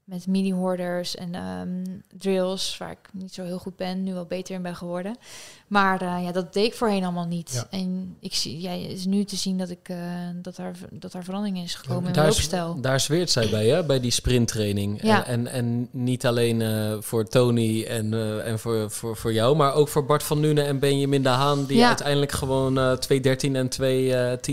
met 0.03 0.27
mini-hoorders 0.27 1.15
en 1.15 1.35
um, 1.35 2.03
drills, 2.17 2.77
waar 2.77 2.91
ik 2.91 3.09
niet 3.11 3.33
zo 3.33 3.43
heel 3.43 3.57
goed 3.57 3.75
ben, 3.75 4.03
nu 4.03 4.13
wel 4.13 4.25
beter 4.25 4.55
in 4.55 4.61
ben 4.61 4.75
geworden. 4.75 5.17
Maar 5.67 6.01
uh, 6.01 6.17
ja, 6.23 6.31
dat 6.31 6.53
deed 6.53 6.65
ik 6.65 6.73
voorheen 6.73 7.03
allemaal 7.03 7.27
niet. 7.27 7.51
Ja. 7.53 7.77
En 7.77 8.17
ik 8.19 8.33
zie, 8.33 8.61
ja, 8.61 8.71
het 8.71 8.91
is 8.91 9.05
nu 9.05 9.23
te 9.23 9.35
zien 9.35 9.57
dat, 9.57 9.69
ik, 9.69 9.89
uh, 9.89 9.97
dat, 10.35 10.55
daar, 10.55 10.75
dat 10.91 11.11
daar 11.11 11.23
verandering 11.23 11.63
is 11.63 11.75
gekomen 11.75 12.01
ja, 12.03 12.07
in 12.09 12.15
mijn 12.15 12.27
loopstijl. 12.27 12.81
Daar 12.81 12.99
zweert 12.99 13.29
zij 13.29 13.49
bij, 13.49 13.67
hè? 13.67 13.85
bij 13.85 13.99
die 13.99 14.11
sprinttraining. 14.11 15.01
Ja. 15.01 15.25
En, 15.25 15.47
en, 15.47 15.53
en 15.53 15.89
niet 15.91 16.25
alleen 16.25 16.59
uh, 16.59 16.95
voor 16.99 17.27
Tony 17.27 17.83
en, 17.83 18.13
en 18.43 18.59
voor, 18.59 18.91
voor, 18.91 19.17
voor 19.17 19.33
jou, 19.33 19.55
maar 19.55 19.73
ook 19.73 19.87
voor 19.87 20.05
Bart 20.05 20.23
van 20.23 20.39
Nuenen 20.39 20.65
en 20.65 20.79
Benjamin 20.79 21.23
de 21.23 21.29
Haan, 21.29 21.65
die 21.65 21.77
ja. 21.77 21.87
uiteindelijk 21.87 22.31
gewoon 22.31 22.97
2.13 22.97 23.51
en 23.51 23.69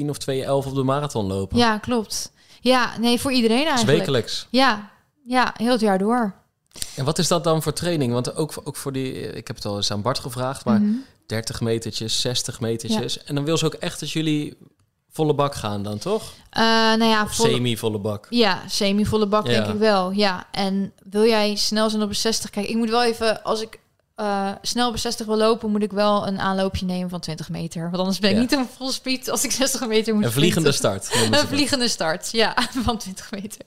2.10 0.04 0.08
of 0.08 0.16
2.11 0.30 0.68
op 0.68 0.74
de 0.74 0.82
marathon 0.82 1.26
lopen. 1.26 1.58
Ja, 1.58 1.78
klopt. 1.78 2.32
Ja, 2.60 2.98
nee, 2.98 3.20
voor 3.20 3.32
iedereen 3.32 3.66
eigenlijk. 3.66 3.98
Wekelijks. 3.98 4.46
Ja, 4.50 4.90
ja, 5.30 5.54
heel 5.56 5.72
het 5.72 5.80
jaar 5.80 5.98
door. 5.98 6.34
En 6.96 7.04
wat 7.04 7.18
is 7.18 7.28
dat 7.28 7.44
dan 7.44 7.62
voor 7.62 7.72
training? 7.72 8.12
Want 8.12 8.36
ook, 8.36 8.52
ook 8.64 8.76
voor 8.76 8.92
die, 8.92 9.12
ik 9.12 9.46
heb 9.46 9.56
het 9.56 9.64
al 9.64 9.76
eens 9.76 9.90
aan 9.90 10.02
Bart 10.02 10.18
gevraagd, 10.18 10.64
maar 10.64 10.78
mm 10.78 10.84
-hmm. 10.84 11.04
30 11.26 11.60
metertjes, 11.60 12.20
60 12.20 12.60
metertjes. 12.60 13.14
Ja. 13.14 13.20
En 13.24 13.34
dan 13.34 13.44
wil 13.44 13.56
ze 13.56 13.66
ook 13.66 13.74
echt 13.74 14.00
dat 14.00 14.10
jullie 14.10 14.56
volle 15.10 15.34
bak 15.34 15.54
gaan 15.54 15.82
dan, 15.82 15.98
toch? 15.98 16.22
Uh, 16.22 16.62
nou 16.62 17.04
ja, 17.04 17.28
volle... 17.28 17.50
semi-volle 17.50 17.98
bak. 17.98 18.26
Ja, 18.30 18.62
semi-volle 18.68 19.26
bak 19.26 19.46
ja. 19.46 19.52
denk 19.52 19.66
ik 19.66 19.78
wel. 19.78 20.10
Ja, 20.10 20.46
en 20.50 20.92
wil 21.10 21.24
jij 21.24 21.56
snel 21.56 21.90
zijn 21.90 22.02
op 22.02 22.08
een 22.08 22.14
60? 22.14 22.50
Kijk, 22.50 22.68
ik 22.68 22.76
moet 22.76 22.90
wel 22.90 23.04
even, 23.04 23.42
als 23.42 23.62
ik 23.62 23.78
uh, 24.20 24.50
snel 24.62 24.88
op 24.88 24.98
60 24.98 25.26
wil 25.26 25.36
lopen, 25.36 25.70
moet 25.70 25.82
ik 25.82 25.92
wel 25.92 26.26
een 26.26 26.38
aanloopje 26.38 26.86
nemen 26.86 27.10
van 27.10 27.20
20 27.20 27.48
meter. 27.48 27.82
Want 27.82 27.96
anders 27.96 28.18
ben 28.18 28.30
ik 28.30 28.36
ja. 28.36 28.42
niet 28.42 28.52
een 28.52 28.66
full 28.76 28.90
speed 28.90 29.28
als 29.28 29.44
ik 29.44 29.50
60 29.50 29.86
meter 29.86 30.14
moet 30.14 30.24
Een 30.24 30.32
vliegende 30.32 30.72
start. 30.72 31.28
Een 31.30 31.46
vliegende 31.48 31.88
start, 31.88 32.28
ja, 32.32 32.54
van 32.84 32.98
20 32.98 33.30
meter. 33.30 33.64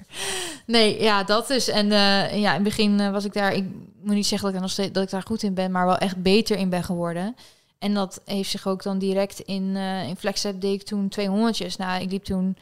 Nee, 0.65 1.01
ja, 1.01 1.23
dat 1.23 1.49
is. 1.49 1.69
En 1.69 1.85
uh, 1.85 2.39
ja, 2.39 2.49
in 2.49 2.53
het 2.53 2.63
begin 2.63 2.99
uh, 2.99 3.11
was 3.11 3.25
ik 3.25 3.33
daar, 3.33 3.53
ik 3.53 3.65
moet 4.01 4.15
niet 4.15 4.27
zeggen 4.27 4.47
dat 4.47 4.55
ik, 4.55 4.61
nog 4.61 4.71
steeds, 4.71 4.91
dat 4.91 5.03
ik 5.03 5.09
daar 5.09 5.23
goed 5.25 5.43
in 5.43 5.53
ben, 5.53 5.71
maar 5.71 5.85
wel 5.85 5.97
echt 5.97 6.21
beter 6.21 6.57
in 6.57 6.69
ben 6.69 6.83
geworden. 6.83 7.35
En 7.79 7.93
dat 7.93 8.21
heeft 8.25 8.49
zich 8.49 8.67
ook 8.67 8.83
dan 8.83 8.97
direct 8.97 9.39
in, 9.39 9.63
uh, 9.63 10.07
in 10.07 10.15
Flexstep 10.15 10.61
deed 10.61 10.81
ik 10.81 10.87
toen 10.87 11.09
200 11.09 11.77
Nou, 11.77 12.01
ik 12.01 12.11
liep 12.11 12.23
toen 12.23 12.57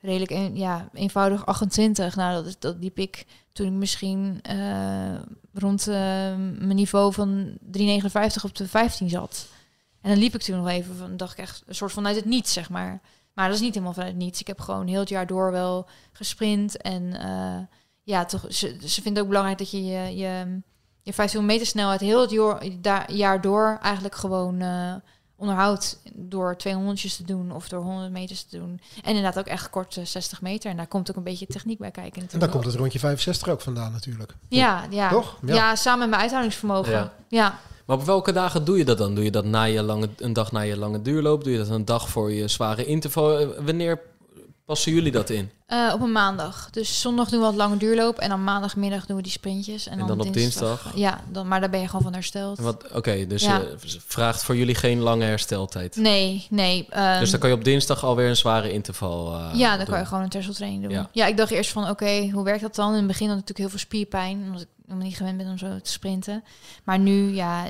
redelijk 0.00 0.30
een, 0.30 0.56
ja, 0.56 0.88
eenvoudig 0.92 1.46
28. 1.46 2.16
Nou, 2.16 2.44
dat, 2.44 2.56
dat 2.58 2.76
liep 2.80 2.98
ik 2.98 3.24
toen 3.54 3.66
ik 3.66 3.72
misschien 3.72 4.40
uh, 4.50 5.14
rond 5.52 5.88
uh, 5.88 5.94
mijn 5.94 6.74
niveau 6.74 7.12
van 7.12 7.58
3,59 7.78 8.42
op 8.42 8.54
de 8.54 8.68
15 8.68 9.08
zat. 9.08 9.46
En 10.00 10.10
dan 10.10 10.18
liep 10.18 10.34
ik 10.34 10.42
toen 10.42 10.56
nog 10.56 10.68
even 10.68 10.96
van, 10.96 11.16
dacht 11.16 11.32
ik 11.32 11.38
echt 11.38 11.62
een 11.66 11.74
soort 11.74 11.92
vanuit 11.92 12.16
het 12.16 12.24
niets, 12.24 12.52
zeg 12.52 12.70
maar. 12.70 13.00
Maar 13.34 13.46
dat 13.46 13.54
is 13.54 13.60
niet 13.60 13.74
helemaal 13.74 13.94
vanuit 13.94 14.12
het 14.12 14.22
niets. 14.22 14.40
Ik 14.40 14.46
heb 14.46 14.60
gewoon 14.60 14.86
heel 14.86 15.00
het 15.00 15.08
jaar 15.08 15.26
door 15.26 15.50
wel 15.50 15.88
gesprint. 16.12 16.76
En 16.76 17.02
uh, 17.02 17.58
ja, 18.02 18.24
toch, 18.24 18.44
ze, 18.48 18.76
ze 18.84 19.02
vindt 19.02 19.18
ook 19.18 19.28
belangrijk 19.28 19.58
dat 19.58 19.70
je 19.70 19.84
je, 19.84 20.16
je, 20.16 20.60
je 21.02 21.12
15 21.12 21.46
meter 21.46 21.66
snelheid 21.66 22.00
heel 22.00 22.20
het 22.20 22.30
jaar, 22.30 23.12
jaar 23.12 23.40
door 23.40 23.78
eigenlijk 23.82 24.14
gewoon 24.14 24.62
onderhoudt 25.44 26.00
door 26.12 26.56
200 26.56 27.16
te 27.16 27.24
doen 27.24 27.52
of 27.52 27.68
door 27.68 27.82
100 27.82 28.12
meters 28.12 28.42
te 28.42 28.58
doen. 28.58 28.80
En 29.02 29.14
inderdaad 29.14 29.38
ook 29.38 29.46
echt 29.46 29.70
kort 29.70 29.98
60 30.02 30.42
meter. 30.42 30.70
En 30.70 30.76
daar 30.76 30.86
komt 30.86 31.10
ook 31.10 31.16
een 31.16 31.22
beetje 31.22 31.46
techniek 31.46 31.78
bij 31.78 31.90
kijken. 31.90 32.20
Natuurlijk. 32.20 32.32
En 32.32 32.38
daar 32.38 32.48
komt 32.48 32.64
het 32.64 32.74
rondje 32.74 32.98
65 32.98 33.48
ook 33.48 33.60
vandaan 33.60 33.92
natuurlijk. 33.92 34.34
Ja, 34.48 34.84
ja. 34.90 35.08
Toch? 35.08 35.38
Ja. 35.46 35.54
ja 35.54 35.76
samen 35.76 35.98
met 35.98 36.08
mijn 36.08 36.20
uithoudingsvermogen. 36.20 36.92
Ja. 36.92 37.12
ja. 37.28 37.58
Maar 37.84 37.96
op 37.96 38.04
welke 38.04 38.32
dagen 38.32 38.64
doe 38.64 38.78
je 38.78 38.84
dat 38.84 38.98
dan? 38.98 39.14
Doe 39.14 39.24
je 39.24 39.30
dat 39.30 39.44
na 39.44 39.62
je 39.62 39.82
lange, 39.82 40.08
een 40.16 40.32
dag 40.32 40.52
na 40.52 40.60
je 40.60 40.76
lange 40.76 41.02
duurloop? 41.02 41.44
Doe 41.44 41.52
je 41.52 41.58
dat 41.58 41.68
een 41.68 41.84
dag 41.84 42.08
voor 42.08 42.32
je 42.32 42.48
zware 42.48 42.84
interval? 42.84 43.54
Wanneer 43.64 44.00
passen 44.64 44.92
jullie 44.92 45.12
dat 45.12 45.30
in? 45.30 45.50
Uh, 45.68 45.90
op 45.94 46.00
een 46.00 46.12
maandag. 46.12 46.70
Dus 46.70 47.00
zondag 47.00 47.28
doen 47.28 47.40
we 47.40 47.46
wat 47.46 47.54
lange 47.54 47.76
duurloop 47.76 48.18
en 48.18 48.28
dan 48.28 48.44
maandagmiddag 48.44 49.06
doen 49.06 49.16
we 49.16 49.22
die 49.22 49.32
sprintjes. 49.32 49.86
En, 49.86 49.98
en 49.98 50.06
dan, 50.06 50.20
op 50.20 50.32
dinsdag? 50.32 50.92
Ja, 50.94 51.20
dan, 51.30 51.48
maar 51.48 51.60
daar 51.60 51.70
ben 51.70 51.80
je 51.80 51.86
gewoon 51.86 52.02
van 52.02 52.12
hersteld. 52.12 52.60
Oké, 52.92 53.26
dus 53.26 53.42
ja. 53.42 53.58
je 53.58 53.98
vraagt 54.06 54.44
voor 54.44 54.56
jullie 54.56 54.74
geen 54.74 55.00
lange 55.00 55.24
hersteltijd? 55.24 55.96
Nee, 55.96 56.46
nee. 56.50 56.88
Um, 56.96 57.18
dus 57.18 57.30
dan 57.30 57.40
kan 57.40 57.48
je 57.48 57.54
op 57.54 57.64
dinsdag 57.64 58.04
alweer 58.04 58.28
een 58.28 58.36
zware 58.36 58.72
interval 58.72 59.34
uh, 59.34 59.50
Ja, 59.54 59.68
dan 59.68 59.78
doen. 59.78 59.86
kan 59.86 59.98
je 59.98 60.06
gewoon 60.06 60.22
een 60.22 60.28
terseltraining 60.28 60.82
doen. 60.82 60.92
Ja. 60.92 61.08
ja, 61.12 61.26
ik 61.26 61.36
dacht 61.36 61.50
eerst 61.50 61.70
van 61.70 61.88
oké, 61.88 62.28
hoe 62.32 62.44
werkt 62.44 62.62
dat 62.62 62.74
dan? 62.74 62.90
In 62.90 62.98
het 62.98 63.06
begin 63.06 63.28
had 63.28 63.38
ik 63.38 63.46
natuurlijk 63.48 63.58
heel 63.58 63.78
veel 63.78 63.78
spierpijn, 63.78 64.42
omdat 64.46 64.60
ik 64.60 64.68
helemaal 64.82 65.06
niet 65.06 65.16
gewend 65.16 65.36
ben 65.36 65.46
om 65.46 65.58
zo 65.58 65.80
te 65.82 65.90
sprinten. 65.90 66.44
Maar 66.84 66.98
nu, 66.98 67.34
ja, 67.34 67.64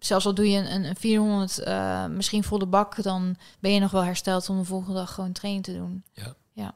zelfs 0.00 0.26
al 0.26 0.34
doe 0.34 0.50
je 0.50 0.58
een, 0.58 0.84
een 0.84 0.96
400 0.96 1.60
uh, 1.66 2.06
misschien 2.06 2.44
volle 2.44 2.66
bak, 2.66 3.02
dan 3.02 3.36
ben 3.60 3.72
je 3.72 3.80
nog 3.80 3.90
wel 3.90 4.04
hersteld 4.04 4.48
om 4.48 4.58
de 4.58 4.64
volgende 4.64 4.98
dag 4.98 5.14
gewoon 5.14 5.32
training 5.32 5.64
te 5.64 5.72
doen. 5.72 6.04
Ja. 6.12 6.34
ja. 6.52 6.74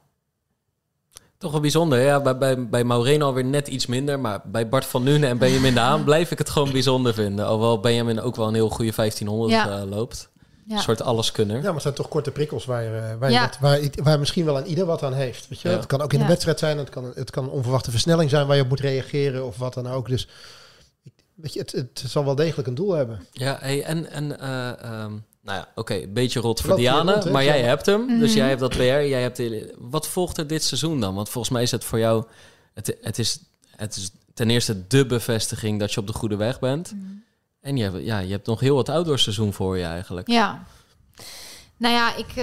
Toch 1.39 1.53
wel 1.53 1.61
bijzonder. 1.61 2.01
Ja, 2.01 2.21
bij, 2.21 2.39
bij, 2.39 2.69
bij 2.69 2.85
Maureen 2.85 3.23
alweer 3.23 3.45
net 3.45 3.69
iets 3.69 3.87
minder. 3.87 4.21
Maar 4.21 4.41
bij 4.45 4.69
Bart 4.69 4.85
van 4.85 5.03
Nuenen 5.03 5.29
en 5.29 5.39
Benjamin 5.39 5.75
de 5.75 5.81
Haan 5.81 6.05
blijf 6.11 6.31
ik 6.31 6.39
het 6.39 6.51
gewoon 6.51 6.73
bijzonder 6.73 7.15
vinden. 7.15 7.47
Alhoewel 7.47 7.81
Benjamin 7.81 8.21
ook 8.21 8.37
wel 8.37 8.49
een 8.49 8.55
heel 8.55 8.69
goede 8.69 8.93
1500 8.97 9.53
ja. 9.53 9.79
uh, 9.79 9.91
loopt. 9.91 10.33
Ja. 10.67 10.77
Een 10.77 10.83
soort 10.83 11.03
alleskunner. 11.03 11.57
Ja, 11.57 11.63
maar 11.63 11.73
het 11.73 11.83
zijn 11.83 11.95
toch 11.95 12.09
korte 12.09 12.31
prikkels 12.31 12.65
waar, 12.65 12.85
uh, 12.85 13.15
waar, 13.19 13.31
ja. 13.31 13.41
wat, 13.41 13.59
waar, 13.61 13.81
waar, 14.03 14.19
misschien 14.19 14.45
wel 14.45 14.59
een 14.59 14.67
ieder 14.67 14.87
wat 14.87 15.03
aan 15.03 15.13
heeft. 15.13 15.49
Weet 15.49 15.61
je? 15.61 15.69
Het 15.69 15.87
kan 15.87 16.01
ook 16.01 16.13
in 16.13 16.19
de 16.19 16.27
wedstrijd 16.27 16.59
zijn. 16.59 16.79
Het 16.79 16.91
kan, 16.91 17.13
het 17.15 17.31
kan 17.31 17.45
een 17.45 17.51
onverwachte 17.51 17.91
versnelling 17.91 18.31
zijn 18.31 18.47
waar 18.47 18.57
je 18.57 18.63
op 18.63 18.69
moet 18.69 18.81
reageren 18.81 19.47
of 19.47 19.57
wat 19.57 19.75
dan 19.75 19.87
ook. 19.87 20.09
Dus 20.09 20.29
weet 21.35 21.53
je, 21.53 21.59
het, 21.59 21.73
het 21.73 22.03
zal 22.07 22.25
wel 22.25 22.35
degelijk 22.35 22.69
een 22.69 22.75
doel 22.75 22.93
hebben. 22.93 23.27
Ja, 23.33 23.57
hey, 23.61 23.85
en, 23.85 24.11
en 24.11 24.25
uh, 24.25 25.03
um, 25.03 25.25
nou 25.43 25.59
ja, 25.59 25.69
oké, 25.75 25.95
een 25.95 26.13
beetje 26.13 26.41
rot 26.41 26.61
voor 26.61 26.77
Diane, 26.77 27.31
maar 27.31 27.45
jij 27.45 27.63
hebt 27.63 27.87
hem. 27.87 28.19
Dus 28.19 28.29
mhm. 28.29 28.39
jij 28.39 28.49
hebt 28.49 28.61
dat 28.61 28.71
PR. 28.71 28.83
Jij 28.83 29.23
hebt 29.23 29.41
wat 29.79 30.09
volgt 30.09 30.39
er 30.39 30.47
dit 30.47 30.63
seizoen 30.63 31.01
dan? 31.01 31.15
Want 31.15 31.29
volgens 31.29 31.53
mij 31.53 31.63
is 31.63 31.71
het 31.71 31.85
voor 31.85 31.99
jou... 31.99 32.25
Het, 32.75 32.97
het, 33.01 33.19
is, 33.19 33.41
het 33.77 33.97
is 33.97 34.11
ten 34.35 34.51
eerste 34.51 34.87
de 34.87 35.07
bevestiging 35.07 35.79
dat 35.79 35.93
je 35.93 36.01
op 36.01 36.07
de 36.07 36.13
goede 36.13 36.37
weg 36.37 36.59
bent. 36.59 36.93
Mm. 36.93 37.25
En 37.61 37.77
je 37.77 37.83
hebt, 37.83 38.05
ja, 38.05 38.19
je 38.19 38.31
hebt 38.31 38.47
nog 38.47 38.61
heel 38.61 38.75
wat 38.75 38.89
outdoorseizoen 38.89 39.53
voor 39.53 39.79
je 39.79 39.85
eigenlijk. 39.85 40.29
Ja. 40.29 40.67
Nou 41.77 41.95
ja, 41.95 42.17
ik, 42.17 42.29
uh, 42.29 42.37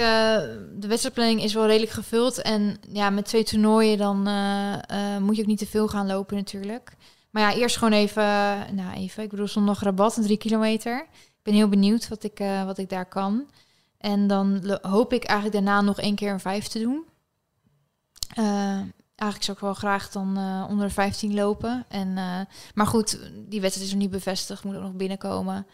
de 0.78 0.86
wedstrijdplanning 0.86 1.42
is 1.42 1.54
wel 1.54 1.66
redelijk 1.66 1.92
gevuld. 1.92 2.42
En 2.42 2.76
ja, 2.92 3.10
met 3.10 3.24
twee 3.24 3.44
toernooien 3.44 3.98
dan 3.98 4.28
uh, 4.28 4.72
uh, 4.90 5.18
moet 5.18 5.36
je 5.36 5.42
ook 5.42 5.48
niet 5.48 5.58
te 5.58 5.66
veel 5.66 5.88
gaan 5.88 6.06
lopen 6.06 6.36
natuurlijk. 6.36 6.92
Maar 7.32 7.42
ja, 7.42 7.58
eerst 7.58 7.76
gewoon 7.76 7.92
even, 7.92 8.24
nou 8.74 8.92
even, 8.94 9.22
ik 9.22 9.30
bedoel 9.30 9.48
zondag 9.48 9.82
rabat, 9.82 10.16
een 10.16 10.22
drie 10.22 10.36
kilometer. 10.36 11.02
Ik 11.12 11.42
ben 11.42 11.54
heel 11.54 11.68
benieuwd 11.68 12.08
wat 12.08 12.22
ik, 12.22 12.40
uh, 12.40 12.64
wat 12.64 12.78
ik 12.78 12.88
daar 12.88 13.06
kan. 13.06 13.50
En 13.98 14.26
dan 14.26 14.78
hoop 14.82 15.12
ik 15.12 15.24
eigenlijk 15.24 15.64
daarna 15.64 15.80
nog 15.80 16.00
één 16.00 16.14
keer 16.14 16.32
een 16.32 16.40
vijf 16.40 16.66
te 16.66 16.78
doen. 16.78 17.04
Uh, 18.38 18.80
eigenlijk 19.14 19.42
zou 19.42 19.52
ik 19.56 19.58
wel 19.58 19.74
graag 19.74 20.10
dan 20.10 20.28
onder 20.68 20.86
de 20.86 20.92
15 20.92 21.34
lopen. 21.34 21.84
En, 21.88 22.14
maar 22.74 22.86
goed, 22.86 23.18
die 23.48 23.60
wedstrijd 23.60 23.86
is 23.88 23.92
nog 23.92 24.02
niet 24.02 24.10
bevestigd, 24.10 24.64
moet 24.64 24.76
ook 24.76 24.82
nog 24.82 24.94
binnenkomen. 24.94 25.66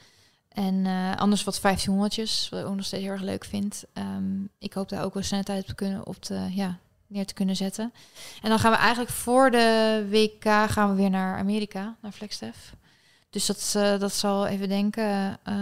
En 0.48 0.86
anders 1.16 1.44
wat 1.44 1.58
1500'tjes, 1.58 2.48
wat 2.50 2.60
ik 2.60 2.66
ook 2.66 2.74
nog 2.74 2.84
steeds 2.84 3.02
heel 3.02 3.12
erg 3.12 3.22
leuk 3.22 3.44
vind. 3.44 3.84
Um, 3.94 4.48
ik 4.58 4.72
hoop 4.72 4.88
daar 4.88 5.04
ook 5.04 5.14
wel 5.14 5.22
snel 5.22 5.40
op 5.40 5.46
te 5.46 5.74
kunnen 5.74 6.06
op 6.06 6.26
de, 6.26 6.48
ja, 6.50 6.78
neer 7.08 7.26
te 7.26 7.34
kunnen 7.34 7.56
zetten. 7.56 7.92
En 8.42 8.48
dan 8.48 8.58
gaan 8.58 8.72
we 8.72 8.78
eigenlijk 8.78 9.10
voor 9.10 9.50
de 9.50 10.06
WK 10.10 10.70
gaan 10.70 10.90
we 10.90 10.94
weer 10.94 11.10
naar 11.10 11.38
Amerika, 11.38 11.96
naar 12.02 12.12
Flexstef. 12.12 12.74
Dus 13.30 13.46
dat, 13.46 13.74
uh, 13.76 13.98
dat 13.98 14.14
zal 14.14 14.46
even 14.46 14.68
denken, 14.68 15.38
uh, 15.48 15.54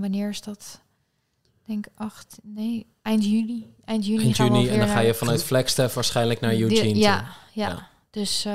wanneer 0.00 0.28
is 0.28 0.40
dat? 0.40 0.80
Denk 1.66 1.86
8, 1.94 2.38
nee, 2.42 2.86
eind 3.02 3.24
juni. 3.24 3.72
Eind 3.84 4.06
juni, 4.06 4.22
eind 4.22 4.36
juni 4.36 4.68
en 4.68 4.78
dan 4.78 4.88
ga 4.88 5.00
je 5.00 5.14
vanuit 5.14 5.44
Flagstaff 5.44 5.94
waarschijnlijk 5.94 6.40
naar 6.40 6.54
Eugene. 6.54 6.98
ja, 6.98 7.24
ja, 7.52 7.68
ja. 7.68 7.88
Dus 8.10 8.46
uh, 8.46 8.52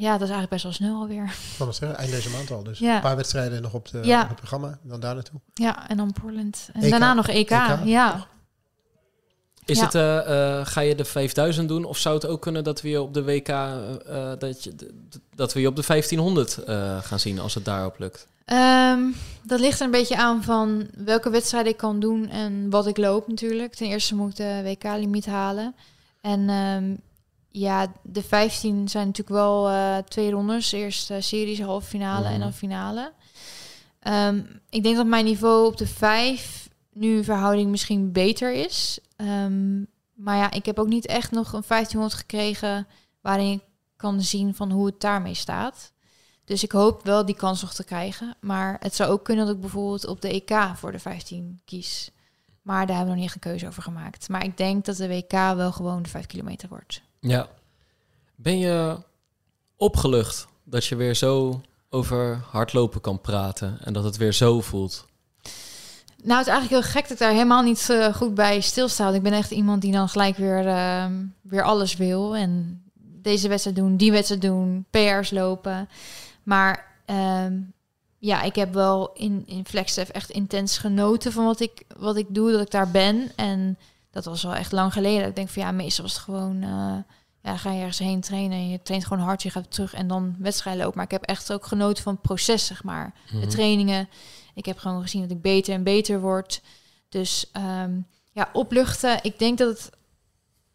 ja, 0.00 0.12
dat 0.12 0.28
is 0.28 0.34
eigenlijk 0.34 0.50
best 0.50 0.62
wel 0.62 0.72
snel 0.72 1.00
alweer. 1.00 1.30
Van 1.30 1.68
het 1.68 1.82
eind 1.82 2.10
deze 2.10 2.30
maand 2.30 2.50
al. 2.50 2.62
Dus 2.62 2.78
ja. 2.78 2.94
een 2.94 3.00
paar 3.00 3.16
wedstrijden 3.16 3.62
nog 3.62 3.74
op, 3.74 3.88
de, 3.90 4.00
ja. 4.02 4.22
op 4.22 4.28
het 4.28 4.36
programma. 4.36 4.78
Dan 4.82 5.00
daar 5.00 5.14
naartoe. 5.14 5.40
Ja, 5.54 5.88
en 5.88 5.96
dan 5.96 6.12
Portland. 6.12 6.68
En 6.72 6.82
EK. 6.82 6.90
daarna 6.90 7.14
nog 7.14 7.28
EK. 7.28 7.50
EK 7.50 7.84
ja. 7.84 8.26
Is 9.64 9.78
ja. 9.78 9.84
het, 9.84 9.94
uh, 9.94 10.02
uh, 10.02 10.66
ga 10.66 10.80
je 10.80 10.94
de 10.94 11.04
5000 11.04 11.68
doen? 11.68 11.84
Of 11.84 11.98
zou 11.98 12.14
het 12.14 12.26
ook 12.26 12.42
kunnen 12.42 12.64
dat 12.64 12.80
we 12.80 12.88
je 12.88 13.02
op 13.02 13.14
de 13.14 13.24
WK, 13.24 13.48
uh, 13.48 14.32
dat, 14.38 14.64
je, 14.64 14.74
dat 15.34 15.52
we 15.52 15.60
je 15.60 15.66
op 15.66 15.76
de 15.76 15.84
1500 15.86 16.58
gaan 17.04 17.18
zien 17.18 17.38
als 17.38 17.54
het 17.54 17.64
daarop 17.64 17.98
lukt? 17.98 18.26
Um, 18.46 19.14
dat 19.42 19.60
ligt 19.60 19.78
er 19.78 19.84
een 19.84 19.90
beetje 19.90 20.16
aan 20.16 20.42
van 20.42 20.88
welke 20.96 21.30
wedstrijd 21.30 21.66
ik 21.66 21.76
kan 21.76 22.00
doen 22.00 22.28
en 22.28 22.70
wat 22.70 22.86
ik 22.86 22.96
loop 22.96 23.28
natuurlijk. 23.28 23.74
Ten 23.74 23.86
eerste 23.86 24.14
moet 24.14 24.30
ik 24.30 24.36
de 24.36 24.60
WK-limiet 24.64 25.26
halen. 25.26 25.74
En 26.20 26.48
um, 26.48 27.00
ja, 27.50 27.86
de 28.02 28.22
15 28.22 28.88
zijn 28.88 29.06
natuurlijk 29.06 29.36
wel 29.36 29.70
twee 30.08 30.30
rondes. 30.30 30.72
Eerst 30.72 31.12
series, 31.18 31.60
halve 31.60 31.88
finale 31.88 32.28
en 32.28 32.40
dan 32.40 32.52
finale. 32.52 33.12
Um, 34.08 34.60
ik 34.70 34.82
denk 34.82 34.96
dat 34.96 35.06
mijn 35.06 35.24
niveau 35.24 35.66
op 35.66 35.76
de 35.76 35.86
5 35.86 36.69
nu 36.92 37.24
verhouding 37.24 37.70
misschien 37.70 38.12
beter 38.12 38.52
is. 38.52 38.98
Um, 39.16 39.86
maar 40.14 40.36
ja, 40.36 40.50
ik 40.50 40.66
heb 40.66 40.78
ook 40.78 40.88
niet 40.88 41.06
echt 41.06 41.30
nog 41.30 41.52
een 41.52 41.64
1500 41.66 42.14
gekregen 42.20 42.86
waarin 43.20 43.52
ik 43.52 43.62
kan 43.96 44.20
zien 44.20 44.54
van 44.54 44.70
hoe 44.70 44.86
het 44.86 45.00
daarmee 45.00 45.34
staat. 45.34 45.92
Dus 46.44 46.62
ik 46.62 46.72
hoop 46.72 47.04
wel 47.04 47.24
die 47.24 47.36
kans 47.36 47.62
nog 47.62 47.74
te 47.74 47.84
krijgen. 47.84 48.36
Maar 48.40 48.76
het 48.80 48.94
zou 48.94 49.10
ook 49.10 49.24
kunnen 49.24 49.46
dat 49.46 49.54
ik 49.54 49.60
bijvoorbeeld 49.60 50.06
op 50.06 50.20
de 50.20 50.28
EK 50.28 50.72
voor 50.74 50.92
de 50.92 50.98
15 50.98 51.60
kies. 51.64 52.10
Maar 52.62 52.86
daar 52.86 52.96
hebben 52.96 53.04
we 53.04 53.10
nog 53.10 53.14
niet 53.14 53.24
echt 53.24 53.34
een 53.34 53.50
keuze 53.50 53.66
over 53.66 53.82
gemaakt. 53.82 54.28
Maar 54.28 54.44
ik 54.44 54.56
denk 54.56 54.84
dat 54.84 54.96
de 54.96 55.08
WK 55.08 55.30
wel 55.30 55.72
gewoon 55.72 56.02
de 56.02 56.08
5 56.08 56.26
kilometer 56.26 56.68
wordt. 56.68 57.02
Ja. 57.20 57.48
Ben 58.34 58.58
je 58.58 58.98
opgelucht 59.76 60.46
dat 60.64 60.86
je 60.86 60.96
weer 60.96 61.14
zo 61.14 61.60
over 61.88 62.36
hardlopen 62.36 63.00
kan 63.00 63.20
praten 63.20 63.78
en 63.84 63.92
dat 63.92 64.04
het 64.04 64.16
weer 64.16 64.32
zo 64.32 64.60
voelt? 64.60 65.06
Nou, 66.22 66.38
het 66.38 66.46
is 66.46 66.52
eigenlijk 66.52 66.82
heel 66.82 66.92
gek 66.92 67.02
dat 67.02 67.10
ik 67.10 67.18
daar 67.18 67.32
helemaal 67.32 67.62
niet 67.62 67.88
uh, 67.90 68.14
goed 68.14 68.34
bij 68.34 68.60
stilsta. 68.60 69.10
Ik 69.10 69.22
ben 69.22 69.32
echt 69.32 69.50
iemand 69.50 69.82
die 69.82 69.92
dan 69.92 70.08
gelijk 70.08 70.36
weer, 70.36 70.66
uh, 70.66 71.04
weer 71.42 71.62
alles 71.62 71.96
wil. 71.96 72.36
En 72.36 72.82
deze 73.22 73.48
wedstrijd 73.48 73.76
doen, 73.76 73.96
die 73.96 74.12
wedstrijd 74.12 74.42
doen, 74.42 74.86
PR's 74.90 75.30
lopen. 75.30 75.88
Maar 76.42 76.86
um, 77.44 77.72
ja, 78.18 78.42
ik 78.42 78.54
heb 78.54 78.74
wel 78.74 79.12
in, 79.12 79.42
in 79.46 79.66
Flexstef 79.66 80.08
echt 80.08 80.30
intens 80.30 80.78
genoten 80.78 81.32
van 81.32 81.44
wat 81.44 81.60
ik, 81.60 81.82
wat 81.96 82.16
ik 82.16 82.26
doe, 82.28 82.52
dat 82.52 82.60
ik 82.60 82.70
daar 82.70 82.90
ben. 82.90 83.32
En 83.36 83.78
dat 84.10 84.24
was 84.24 84.42
wel 84.42 84.54
echt 84.54 84.72
lang 84.72 84.92
geleden. 84.92 85.28
Ik 85.28 85.36
denk 85.36 85.48
van 85.48 85.62
ja, 85.62 85.72
meestal 85.72 86.04
was 86.04 86.14
het 86.14 86.22
gewoon... 86.22 86.62
Uh, 86.62 86.96
ja, 87.42 87.56
ga 87.56 87.72
je 87.72 87.78
ergens 87.78 87.98
heen 87.98 88.20
trainen 88.20 88.58
en 88.58 88.68
je 88.68 88.82
traint 88.82 89.06
gewoon 89.06 89.24
hard, 89.24 89.42
je 89.42 89.50
gaat 89.50 89.70
terug 89.70 89.94
en 89.94 90.08
dan 90.08 90.36
wedstrijden 90.38 90.82
lopen. 90.82 90.96
Maar 90.96 91.06
ik 91.06 91.10
heb 91.10 91.22
echt 91.22 91.52
ook 91.52 91.66
genoten 91.66 92.02
van 92.02 92.12
het 92.12 92.22
proces, 92.22 92.66
zeg 92.66 92.84
maar. 92.84 93.14
De 93.30 93.36
mhm. 93.36 93.48
trainingen. 93.48 94.08
Ik 94.54 94.66
heb 94.66 94.78
gewoon 94.78 95.02
gezien 95.02 95.22
dat 95.22 95.30
ik 95.30 95.42
beter 95.42 95.74
en 95.74 95.82
beter 95.82 96.20
word. 96.20 96.62
Dus 97.08 97.50
um, 97.56 98.06
ja, 98.32 98.48
opluchten. 98.52 99.18
Ik 99.22 99.38
denk 99.38 99.58
dat 99.58 99.68
het, 99.68 99.90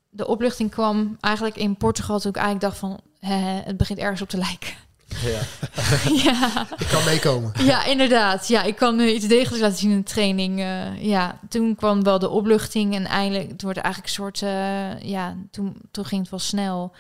de 0.09 0.27
opluchting 0.27 0.71
kwam 0.71 1.17
eigenlijk 1.19 1.55
in 1.55 1.77
Portugal 1.77 2.19
toen 2.19 2.31
ik 2.31 2.37
eigenlijk 2.37 2.65
dacht 2.65 2.77
van, 2.77 2.99
hè, 3.19 3.61
het 3.61 3.77
begint 3.77 3.99
ergens 3.99 4.21
op 4.21 4.29
te 4.29 4.37
lijken. 4.37 4.73
Ja. 5.07 5.41
ja. 6.31 6.67
Ik 6.77 6.87
kan 6.87 7.03
meekomen. 7.03 7.51
Ja, 7.63 7.85
inderdaad. 7.85 8.47
Ja, 8.47 8.63
ik 8.63 8.75
kan 8.75 8.99
uh, 8.99 9.13
iets 9.13 9.27
degelijks 9.27 9.59
laten 9.59 9.77
zien 9.77 9.91
in 9.91 9.97
de 9.97 10.03
training. 10.03 10.59
Uh, 10.59 11.03
ja, 11.03 11.39
toen 11.49 11.75
kwam 11.75 12.03
wel 12.03 12.19
de 12.19 12.29
opluchting 12.29 12.95
en 12.95 13.05
eindelijk, 13.05 13.51
het 13.51 13.61
wordt 13.61 13.77
eigenlijk 13.77 14.07
een 14.07 14.21
soort, 14.21 14.41
uh, 14.41 14.99
ja, 14.99 15.35
toen, 15.51 15.75
toen 15.91 16.05
ging 16.05 16.21
het 16.21 16.29
wel 16.29 16.39
snel. 16.39 16.91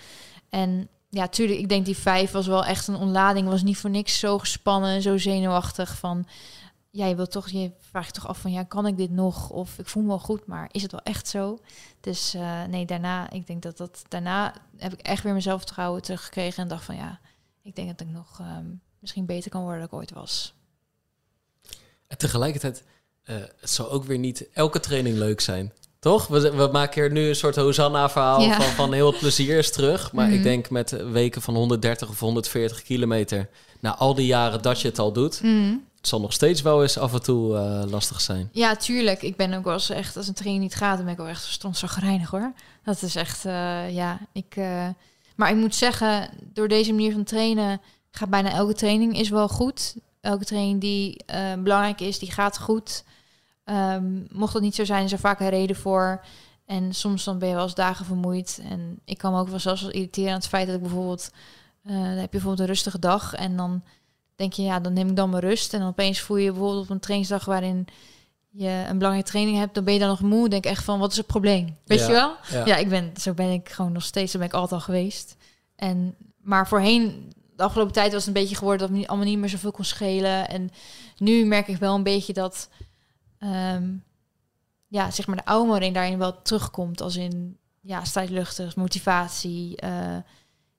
En 0.49 0.87
ja, 1.09 1.27
tuurlijk, 1.27 1.59
ik 1.59 1.69
denk 1.69 1.85
die 1.85 1.97
vijf 1.97 2.31
was 2.31 2.47
wel 2.47 2.65
echt 2.65 2.87
een 2.87 2.95
ontlading. 2.95 3.47
Was 3.47 3.63
niet 3.63 3.77
voor 3.77 3.89
niks 3.89 4.19
zo 4.19 4.39
gespannen, 4.39 5.01
zo 5.01 5.17
zenuwachtig 5.17 5.97
van 5.97 6.25
ja, 6.95 7.05
je 7.05 7.15
wilt 7.15 7.31
toch, 7.31 7.49
je 7.49 7.71
vraagt 7.79 8.05
je 8.05 8.13
toch 8.13 8.27
af 8.27 8.39
van 8.39 8.51
ja, 8.51 8.63
kan 8.63 8.87
ik 8.87 8.97
dit 8.97 9.11
nog? 9.11 9.49
Of 9.49 9.79
ik 9.79 9.87
voel 9.87 10.03
me 10.03 10.09
wel 10.09 10.19
goed, 10.19 10.45
maar 10.45 10.69
is 10.71 10.81
het 10.81 10.91
wel 10.91 11.01
echt 11.03 11.27
zo? 11.27 11.59
Dus 11.99 12.33
eh, 12.33 12.63
nee, 12.63 12.85
daarna, 12.85 13.29
ik 13.31 13.47
denk 13.47 13.61
dat 13.61 13.77
dat 13.77 14.03
daarna 14.07 14.53
heb 14.77 14.93
ik 14.93 14.99
echt 14.99 15.23
weer 15.23 15.33
mezelf 15.33 15.61
vertrouwen 15.61 16.01
teruggekregen 16.01 16.63
en 16.63 16.69
dacht 16.69 16.83
van 16.83 16.95
ja, 16.95 17.19
ik 17.61 17.75
denk 17.75 17.87
dat 17.87 18.07
ik 18.07 18.13
nog 18.13 18.39
ehm, 18.39 18.65
misschien 18.99 19.25
beter 19.25 19.51
kan 19.51 19.61
worden 19.61 19.79
dan 19.79 19.87
ik 19.87 19.93
ooit 19.93 20.13
was. 20.13 20.53
En 22.07 22.17
tegelijkertijd, 22.17 22.83
uh, 23.25 23.35
het 23.35 23.69
zou 23.69 23.89
ook 23.89 24.03
weer 24.03 24.17
niet 24.17 24.49
elke 24.53 24.79
training 24.79 25.17
leuk 25.17 25.41
zijn. 25.41 25.73
Toch? 25.99 26.27
We, 26.27 26.55
we 26.55 26.69
maken 26.71 27.01
hier 27.01 27.11
nu 27.11 27.27
een 27.27 27.35
soort 27.35 27.55
Hosanna-verhaal 27.55 28.51
van, 28.51 28.61
van 28.61 28.93
heel 28.93 29.11
het 29.11 29.19
plezier 29.19 29.57
is 29.57 29.71
terug. 29.71 30.11
Maar 30.11 30.27
ik 30.27 30.33
mhm. 30.33 30.43
denk 30.43 30.69
met 30.69 30.91
weken 31.11 31.41
van 31.41 31.55
130 31.55 32.09
of 32.09 32.19
140 32.19 32.81
kilometer... 32.81 33.49
na 33.79 33.95
al 33.95 34.15
die 34.15 34.25
jaren 34.25 34.61
dat 34.61 34.81
je 34.81 34.87
het 34.87 34.99
al 34.99 35.11
doet... 35.11 35.41
Mhm. 35.41 35.75
Zal 36.07 36.21
nog 36.21 36.33
steeds 36.33 36.61
wel 36.61 36.81
eens 36.81 36.97
af 36.97 37.13
en 37.13 37.23
toe 37.23 37.53
uh, 37.55 37.91
lastig 37.91 38.21
zijn. 38.21 38.49
Ja, 38.51 38.75
tuurlijk. 38.75 39.21
Ik 39.21 39.35
ben 39.35 39.53
ook 39.53 39.63
wel 39.63 39.73
eens 39.73 39.89
echt... 39.89 40.17
als 40.17 40.27
een 40.27 40.33
training 40.33 40.63
niet 40.63 40.75
gaat, 40.75 40.95
dan 40.95 41.03
ben 41.03 41.13
ik 41.13 41.19
wel 41.19 41.27
echt 41.27 41.43
strontzagrijnig 41.43 42.29
hoor. 42.29 42.53
Dat 42.83 43.01
is 43.01 43.15
echt... 43.15 43.45
Uh, 43.45 43.95
ja, 43.95 44.19
ik... 44.31 44.55
Uh, 44.55 44.87
maar 45.35 45.49
ik 45.49 45.55
moet 45.55 45.75
zeggen, 45.75 46.29
door 46.53 46.67
deze 46.67 46.91
manier 46.91 47.11
van 47.11 47.23
trainen... 47.23 47.81
gaat 48.11 48.29
bijna 48.29 48.51
elke 48.51 48.73
training 48.73 49.17
is 49.17 49.29
wel 49.29 49.47
goed. 49.47 49.95
Elke 50.21 50.45
training 50.45 50.81
die 50.81 51.25
belangrijk 51.57 52.01
is, 52.01 52.19
die 52.19 52.31
gaat 52.31 52.59
goed... 52.59 53.03
Um, 53.65 54.27
mocht 54.31 54.53
dat 54.53 54.61
niet 54.61 54.75
zo 54.75 54.85
zijn, 54.85 55.03
is 55.03 55.11
er 55.11 55.19
vaak 55.19 55.39
een 55.39 55.49
reden 55.49 55.75
voor. 55.75 56.25
En 56.65 56.93
soms 56.93 57.23
dan 57.23 57.39
ben 57.39 57.47
je 57.47 57.55
wel 57.55 57.63
eens 57.63 57.75
dagen 57.75 58.05
vermoeid. 58.05 58.61
En 58.69 58.99
ik 59.05 59.17
kan 59.17 59.33
me 59.33 59.39
ook 59.39 59.49
wel 59.49 59.59
zelfs 59.59 59.81
wel 59.81 59.91
irriteren 59.91 60.29
aan 60.29 60.35
het 60.35 60.47
feit 60.47 60.65
dat 60.65 60.75
ik 60.75 60.81
bijvoorbeeld... 60.81 61.31
Dan 61.83 61.95
heb 61.95 62.23
je 62.23 62.29
bijvoorbeeld 62.29 62.59
een 62.59 62.65
rustige 62.65 62.99
dag 62.99 63.33
en 63.33 63.57
dan 63.57 63.83
denk 64.35 64.53
je, 64.53 64.61
ja, 64.61 64.79
dan 64.79 64.93
neem 64.93 65.09
ik 65.09 65.15
dan 65.15 65.29
mijn 65.29 65.43
rust. 65.43 65.73
En 65.73 65.79
dan 65.79 65.89
opeens 65.89 66.19
voel 66.19 66.37
je 66.37 66.51
bijvoorbeeld 66.51 66.83
op 66.83 66.89
een 66.89 66.99
trainingsdag 66.99 67.45
waarin 67.45 67.87
je 68.49 68.85
een 68.89 68.97
belangrijke 68.97 69.29
training 69.29 69.57
hebt, 69.57 69.75
dan 69.75 69.83
ben 69.83 69.93
je 69.93 69.99
dan 69.99 70.09
nog 70.09 70.21
moe. 70.21 70.49
Denk 70.49 70.65
echt 70.65 70.83
van, 70.83 70.99
wat 70.99 71.11
is 71.11 71.17
het 71.17 71.27
probleem? 71.27 71.77
Weet 71.85 72.05
je 72.05 72.11
wel? 72.11 72.35
Ja. 72.51 72.65
ja. 72.65 72.75
ik 72.75 72.89
ben, 72.89 73.11
zo 73.19 73.33
ben 73.33 73.51
ik 73.51 73.69
gewoon 73.69 73.91
nog 73.91 74.03
steeds, 74.03 74.31
zo 74.31 74.37
ben 74.37 74.47
ik 74.47 74.53
altijd 74.53 74.71
al 74.71 74.85
geweest. 74.85 75.35
En, 75.75 76.15
maar 76.41 76.67
voorheen, 76.67 77.33
de 77.55 77.63
afgelopen 77.63 77.93
tijd 77.93 78.11
was 78.11 78.25
het 78.25 78.35
een 78.35 78.41
beetje 78.41 78.55
geworden 78.55 78.87
dat 78.87 78.97
me 78.97 79.07
allemaal 79.07 79.27
niet 79.27 79.39
meer 79.39 79.49
zoveel 79.49 79.71
kon 79.71 79.85
schelen. 79.85 80.49
En 80.49 80.69
nu 81.17 81.45
merk 81.45 81.67
ik 81.67 81.77
wel 81.77 81.95
een 81.95 82.03
beetje 82.03 82.33
dat 82.33 82.69
Ehm, 83.45 83.93
ja, 84.87 85.11
zeg 85.11 85.27
maar 85.27 85.35
de 85.35 85.45
oude 85.45 85.91
daarin 85.91 86.17
wel 86.17 86.41
terugkomt. 86.41 87.01
Als 87.01 87.15
in, 87.15 87.57
ja, 87.81 88.03
strijdluchtig, 88.03 88.75
motivatie. 88.75 89.83
Uh, 89.83 90.17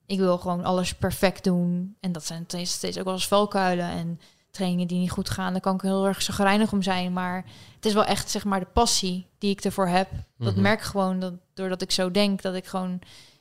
ik 0.07 0.19
wil 0.19 0.37
gewoon 0.37 0.63
alles 0.63 0.93
perfect 0.93 1.43
doen. 1.43 1.95
En 1.99 2.11
dat 2.11 2.25
zijn 2.25 2.43
steeds, 2.47 2.71
steeds 2.71 2.97
ook 2.97 3.05
wel 3.05 3.13
eens 3.13 3.27
valkuilen. 3.27 3.89
En 3.89 4.19
trainingen 4.51 4.87
die 4.87 4.99
niet 4.99 5.11
goed 5.11 5.29
gaan, 5.29 5.51
dan 5.51 5.61
kan 5.61 5.75
ik 5.75 5.81
heel 5.81 6.05
erg 6.05 6.21
zagrijnig 6.21 6.71
om 6.71 6.81
zijn. 6.81 7.13
Maar 7.13 7.45
het 7.75 7.85
is 7.85 7.93
wel 7.93 8.05
echt, 8.05 8.29
zeg 8.29 8.43
maar, 8.43 8.59
de 8.59 8.67
passie 8.73 9.27
die 9.37 9.51
ik 9.51 9.63
ervoor 9.63 9.87
heb. 9.87 10.09
Dat 10.37 10.53
mhm. 10.53 10.61
merk 10.61 10.79
ik 10.79 10.85
gewoon, 10.85 11.19
dat, 11.19 11.33
doordat 11.53 11.81
ik 11.81 11.91
zo 11.91 12.11
denk, 12.11 12.41
dat 12.41 12.55
ik 12.55 12.65
gewoon 12.65 12.99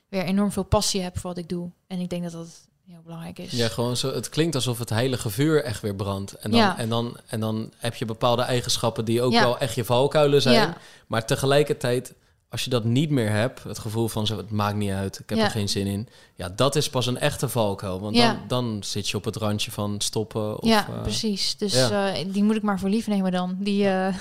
weer 0.08 0.24
enorm 0.24 0.52
veel 0.52 0.62
passie 0.62 1.02
heb 1.02 1.18
voor 1.18 1.30
wat 1.30 1.38
ik 1.38 1.48
doe. 1.48 1.70
En 1.86 2.00
ik 2.00 2.10
denk 2.10 2.22
dat 2.22 2.32
dat 2.32 2.68
heel 2.86 3.00
belangrijk 3.04 3.38
is. 3.38 3.50
Ja, 3.50 3.68
gewoon 3.68 3.96
zo. 3.96 4.14
Het 4.14 4.28
klinkt 4.28 4.54
alsof 4.54 4.78
het 4.78 4.90
heilige 4.90 5.30
vuur 5.30 5.64
echt 5.64 5.80
weer 5.80 5.94
brandt. 5.94 6.32
En 6.32 6.50
dan, 6.50 6.60
ja. 6.60 6.78
en 6.78 6.88
dan, 6.88 7.16
en 7.26 7.40
dan 7.40 7.72
heb 7.76 7.94
je 7.94 8.04
bepaalde 8.04 8.42
eigenschappen 8.42 9.04
die 9.04 9.22
ook 9.22 9.32
wel 9.32 9.58
echt 9.58 9.74
je 9.74 9.84
valkuilen 9.84 10.42
zijn. 10.42 10.54
Ja. 10.54 10.76
Maar 11.06 11.26
tegelijkertijd, 11.26 12.14
als 12.48 12.64
je 12.64 12.70
dat 12.70 12.84
niet 12.84 13.10
meer 13.10 13.30
hebt, 13.30 13.62
het 13.62 13.78
gevoel 13.78 14.08
van 14.08 14.26
zo, 14.26 14.36
het 14.36 14.50
maakt 14.50 14.76
niet 14.76 14.90
uit, 14.90 15.18
ik 15.18 15.28
heb 15.28 15.38
er 15.38 15.50
geen 15.50 15.68
zin 15.68 15.86
in. 15.86 16.08
Ja, 16.34 16.48
dat 16.48 16.76
is 16.76 16.90
pas 16.90 17.06
een 17.06 17.18
echte 17.18 17.48
valkuil. 17.48 18.00
Want 18.00 18.16
dan, 18.16 18.38
dan 18.48 18.78
zit 18.84 19.08
je 19.08 19.16
op 19.16 19.24
het 19.24 19.36
randje 19.36 19.70
van 19.70 20.00
stoppen. 20.00 20.62
Of, 20.62 20.68
ja, 20.68 20.88
uh, 20.88 21.02
precies. 21.02 21.56
Dus 21.56 21.74
uh, 21.90 22.14
die 22.26 22.42
moet 22.42 22.56
ik 22.56 22.62
maar 22.62 22.78
voor 22.78 22.88
lief 22.88 23.06
nemen 23.06 23.32
dan. 23.32 23.56
Die. 23.58 23.84
Uh, 23.84 24.14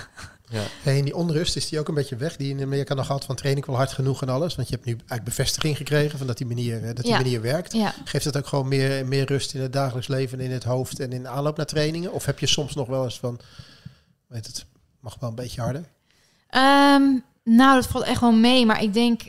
ja. 0.50 0.64
en 0.84 1.04
die 1.04 1.16
onrust 1.16 1.56
is 1.56 1.70
die 1.70 1.80
ook 1.80 1.88
een 1.88 1.94
beetje 1.94 2.16
weg, 2.16 2.36
die 2.36 2.50
in 2.50 2.62
Amerika 2.62 2.94
nog 2.94 3.08
had 3.08 3.26
van 3.26 3.36
train 3.36 3.58
ik 3.58 3.66
wel 3.66 3.76
hard 3.76 3.92
genoeg 3.92 4.22
en 4.22 4.30
alles. 4.30 4.56
Want 4.56 4.70
je 4.70 4.74
hebt 4.74 4.86
nu 4.86 4.94
eigenlijk 4.94 5.24
bevestiging 5.24 5.78
gekregen 5.78 6.18
van 6.18 6.28
dat 6.28 6.38
die 6.38 6.48
manier, 6.48 6.84
eh, 6.84 6.96
dat 6.96 7.04
die 7.04 7.14
manier 7.14 7.42
werkt. 7.42 7.74
Ja. 7.74 7.94
Geeft 8.04 8.26
het 8.26 8.38
ook 8.38 8.48
gewoon 8.48 8.68
meer, 8.68 9.06
meer 9.06 9.26
rust 9.26 9.54
in 9.54 9.62
het 9.62 9.74
dagelijks 9.74 10.08
leven, 10.08 10.40
in 10.40 10.52
het 10.52 10.64
hoofd 10.64 11.00
en 11.00 11.12
in 11.12 11.28
aanloop 11.28 11.58
naar 11.58 11.66
trainingen? 11.66 12.12
Of 12.12 12.26
heb 12.26 12.40
je 12.40 12.48
soms 12.48 12.76
nog 12.76 12.88
wel 12.88 13.04
eens 13.04 13.20
van, 13.20 13.40
weet 14.28 14.46
het, 14.46 14.66
mag 15.00 15.18
wel 15.20 15.30
een 15.30 15.36
beetje 15.36 15.62
harder? 15.62 15.84
Um, 16.52 17.24
nou, 17.46 17.76
dat 17.76 17.88
valt 17.88 18.06
echt 18.06 18.22
wel 18.22 18.32
mee. 18.32 18.66
Maar 18.66 18.84
ik 18.84 18.94
denk 18.94 19.22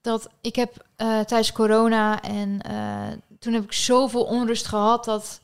dat 0.00 0.28
ik 0.40 0.56
heb 0.56 0.86
uh, 0.96 1.20
tijdens 1.20 1.52
corona 1.52 2.22
en 2.22 2.60
uh, 2.70 3.06
toen 3.38 3.52
heb 3.52 3.62
ik 3.62 3.72
zoveel 3.72 4.24
onrust 4.24 4.66
gehad 4.66 5.04
dat 5.04 5.40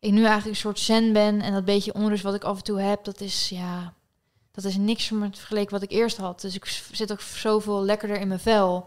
ik 0.00 0.10
nu 0.10 0.22
eigenlijk 0.24 0.48
een 0.48 0.56
soort 0.56 0.78
zen 0.78 1.12
ben. 1.12 1.40
En 1.40 1.52
dat 1.52 1.64
beetje 1.64 1.94
onrust 1.94 2.22
wat 2.22 2.34
ik 2.34 2.44
af 2.44 2.56
en 2.56 2.64
toe 2.64 2.80
heb, 2.80 3.04
dat 3.04 3.20
is 3.20 3.48
ja 3.48 3.92
dat 4.62 4.70
is 4.70 4.76
niks 4.76 5.06
vergeleken 5.06 5.70
wat 5.70 5.82
ik 5.82 5.90
eerst 5.90 6.16
had. 6.16 6.40
Dus 6.40 6.54
ik 6.54 6.66
zit 6.92 7.12
ook 7.12 7.20
zoveel 7.20 7.84
lekkerder 7.84 8.20
in 8.20 8.28
mijn 8.28 8.40
vel. 8.40 8.86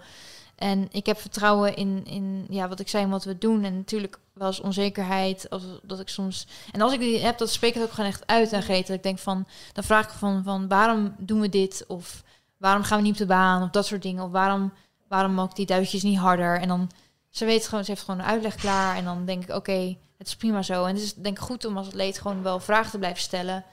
En 0.55 0.87
ik 0.91 1.05
heb 1.05 1.19
vertrouwen 1.19 1.75
in, 1.75 2.05
in 2.05 2.45
ja, 2.49 2.67
wat 2.67 2.79
ik 2.79 2.87
zei 2.87 3.03
en 3.03 3.09
wat 3.09 3.23
we 3.23 3.37
doen. 3.37 3.63
En 3.63 3.75
natuurlijk 3.75 4.19
wel 4.33 4.47
eens 4.47 4.59
onzekerheid. 4.59 5.49
Als, 5.49 5.63
dat 5.83 5.99
ik 5.99 6.09
soms. 6.09 6.47
En 6.71 6.81
als 6.81 6.93
ik 6.93 6.99
die 6.99 7.19
heb, 7.19 7.37
dat 7.37 7.51
spreek 7.51 7.75
ik 7.75 7.81
ook 7.81 7.91
gewoon 7.91 8.09
echt 8.09 8.27
uit 8.27 8.53
aan 8.53 8.61
Greta. 8.61 8.93
Ik 8.93 9.03
denk 9.03 9.19
van. 9.19 9.47
Dan 9.73 9.83
vraag 9.83 10.05
ik 10.05 10.17
van, 10.17 10.43
van 10.43 10.67
waarom 10.67 11.15
doen 11.17 11.41
we 11.41 11.49
dit? 11.49 11.83
Of 11.87 12.23
waarom 12.61 12.83
gaan 12.83 12.97
we 12.97 13.03
niet 13.03 13.11
op 13.11 13.17
de 13.17 13.25
baan? 13.25 13.63
Of 13.63 13.69
dat 13.69 13.85
soort 13.85 14.01
dingen. 14.01 14.23
Of 14.23 14.31
waarom, 14.31 14.73
waarom 15.07 15.33
mag 15.33 15.53
die 15.53 15.65
duitjes 15.65 16.03
niet 16.03 16.17
harder? 16.17 16.59
En 16.59 16.67
dan. 16.67 16.91
Ze 17.29 17.45
weet 17.45 17.67
gewoon, 17.67 17.83
ze 17.83 17.91
heeft 17.91 18.03
gewoon 18.03 18.19
een 18.19 18.25
uitleg 18.25 18.55
klaar. 18.55 18.95
En 18.95 19.03
dan 19.03 19.25
denk 19.25 19.43
ik, 19.43 19.55
oké, 19.55 19.97
het 20.17 20.27
is 20.27 20.35
prima 20.35 20.61
zo. 20.61 20.85
En 20.85 20.93
het 20.93 21.03
is 21.03 21.13
denk 21.13 21.37
ik 21.37 21.43
goed 21.43 21.65
om 21.65 21.77
als 21.77 21.87
atleet 21.87 22.19
gewoon 22.19 22.43
wel 22.43 22.59
vragen 22.59 22.91
te 22.91 22.97
blijven 22.97 23.21
stellen. 23.21 23.65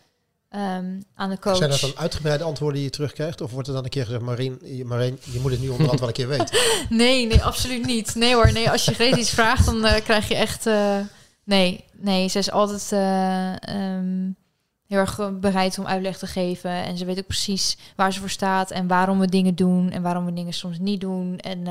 Um, 0.50 1.02
aan 1.14 1.30
de 1.30 1.38
coach. 1.38 1.56
Zijn 1.56 1.70
dat 1.70 1.80
dan 1.80 1.96
uitgebreide 1.96 2.44
antwoorden 2.44 2.76
die 2.76 2.84
je 2.84 2.90
terugkrijgt? 2.90 3.40
Of 3.40 3.50
wordt 3.50 3.68
er 3.68 3.74
dan 3.74 3.84
een 3.84 3.90
keer 3.90 4.04
gezegd, 4.04 4.22
Marien, 4.22 4.60
Marien 4.84 5.18
je 5.24 5.40
moet 5.40 5.50
het 5.50 5.60
nu 5.60 5.68
onderhand 5.68 5.98
wel 5.98 6.08
een 6.08 6.14
keer 6.14 6.28
weten? 6.28 6.58
nee, 6.88 7.26
nee, 7.26 7.42
absoluut 7.42 7.86
niet. 7.86 8.14
Nee 8.14 8.34
hoor, 8.34 8.52
nee, 8.52 8.70
als 8.70 8.84
je 8.84 8.94
Greet 8.94 9.16
iets 9.16 9.30
vraagt, 9.30 9.64
dan 9.64 9.84
uh, 9.84 9.94
krijg 9.94 10.28
je 10.28 10.34
echt... 10.34 10.66
Uh, 10.66 10.98
nee, 11.44 11.84
nee, 11.92 12.28
ze 12.28 12.38
is 12.38 12.50
altijd 12.50 12.90
uh, 12.92 13.96
um, 13.96 14.36
heel 14.88 14.98
erg 14.98 15.38
bereid 15.40 15.78
om 15.78 15.86
uitleg 15.86 16.18
te 16.18 16.26
geven. 16.26 16.70
En 16.70 16.98
ze 16.98 17.04
weet 17.04 17.18
ook 17.18 17.26
precies 17.26 17.76
waar 17.96 18.12
ze 18.12 18.20
voor 18.20 18.30
staat 18.30 18.70
en 18.70 18.86
waarom 18.86 19.18
we 19.18 19.26
dingen 19.26 19.54
doen 19.54 19.90
en 19.90 20.02
waarom 20.02 20.24
we 20.24 20.32
dingen 20.32 20.52
soms 20.52 20.78
niet 20.78 21.00
doen. 21.00 21.38
En 21.38 21.62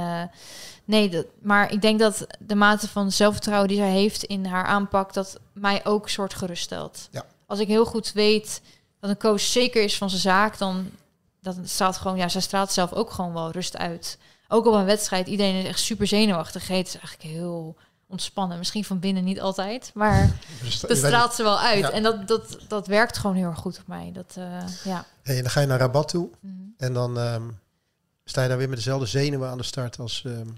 nee, 0.86 1.09
dat, 1.09 1.26
maar 1.41 1.72
ik 1.72 1.82
denk 1.82 1.99
dat 1.99 2.28
de 2.39 2.55
mate 2.55 2.88
van 2.88 3.11
zelfvertrouwen 3.11 3.68
die 3.68 3.78
zij 3.78 3.91
heeft 3.91 4.24
in 4.24 4.45
haar 4.45 4.65
aanpak, 4.65 5.13
dat 5.13 5.39
mij 5.53 5.86
ook 5.86 6.09
soort 6.09 6.34
geruststelt. 6.34 7.07
Ja 7.11 7.26
als 7.47 7.59
ik 7.59 7.68
heel 7.68 7.86
goed 7.86 8.11
weet 8.11 8.61
dat 8.99 9.09
een 9.09 9.18
coach 9.18 9.39
zeker 9.39 9.84
is 9.84 9.97
van 9.97 10.09
zijn 10.09 10.22
zaak, 10.22 10.57
dan 10.57 10.89
dat 11.41 11.57
staat 11.63 11.97
gewoon, 11.97 12.18
ja, 12.18 12.28
zij 12.28 12.41
straalt 12.41 12.72
zelf 12.72 12.93
ook 12.93 13.11
gewoon 13.11 13.34
wel 13.34 13.51
rust 13.51 13.78
uit. 13.78 14.18
Ook 14.47 14.65
op 14.65 14.74
een 14.74 14.86
wedstrijd, 14.86 15.28
iedereen 15.28 15.55
is 15.55 15.65
echt 15.65 15.80
super 15.80 16.07
zenuwachtig. 16.07 16.68
Het 16.68 16.88
is 16.88 16.97
eigenlijk 16.97 17.24
heel 17.36 17.76
ontspannen. 18.08 18.58
Misschien 18.58 18.84
van 18.84 18.99
binnen 18.99 19.24
niet 19.24 19.41
altijd, 19.41 19.91
maar 19.93 20.38
dus 20.64 20.80
dat 20.82 20.97
straalt 20.97 21.34
ze 21.34 21.43
wel 21.43 21.60
uit. 21.60 21.89
En 21.89 22.03
dat, 22.03 22.28
dat, 22.28 22.58
dat 22.68 22.88
werkt 22.88 23.18
gewoon 23.18 23.36
heel 23.36 23.49
erg 23.49 23.60
goed 23.60 23.80
op 23.80 23.88
mij. 23.88 24.12
Dat, 24.14 24.36
uh, 24.38 24.64
ja. 24.84 25.05
En 25.24 25.41
dan 25.41 25.49
ga 25.49 25.62
je 25.62 25.68
naar 25.68 25.80
Rabat 25.80 26.08
toe 26.08 26.30
mhm. 26.39 26.53
en 26.78 26.93
dan 26.93 27.18
um, 27.18 27.60
sta 28.26 28.41
je 28.41 28.47
daar 28.47 28.58
weer 28.58 28.70
met 28.70 28.78
dezelfde 28.78 29.05
zenuwen 29.05 29.49
aan 29.49 29.58
de 29.58 29.64
start 29.64 29.99
als, 29.99 30.24
um, 30.26 30.58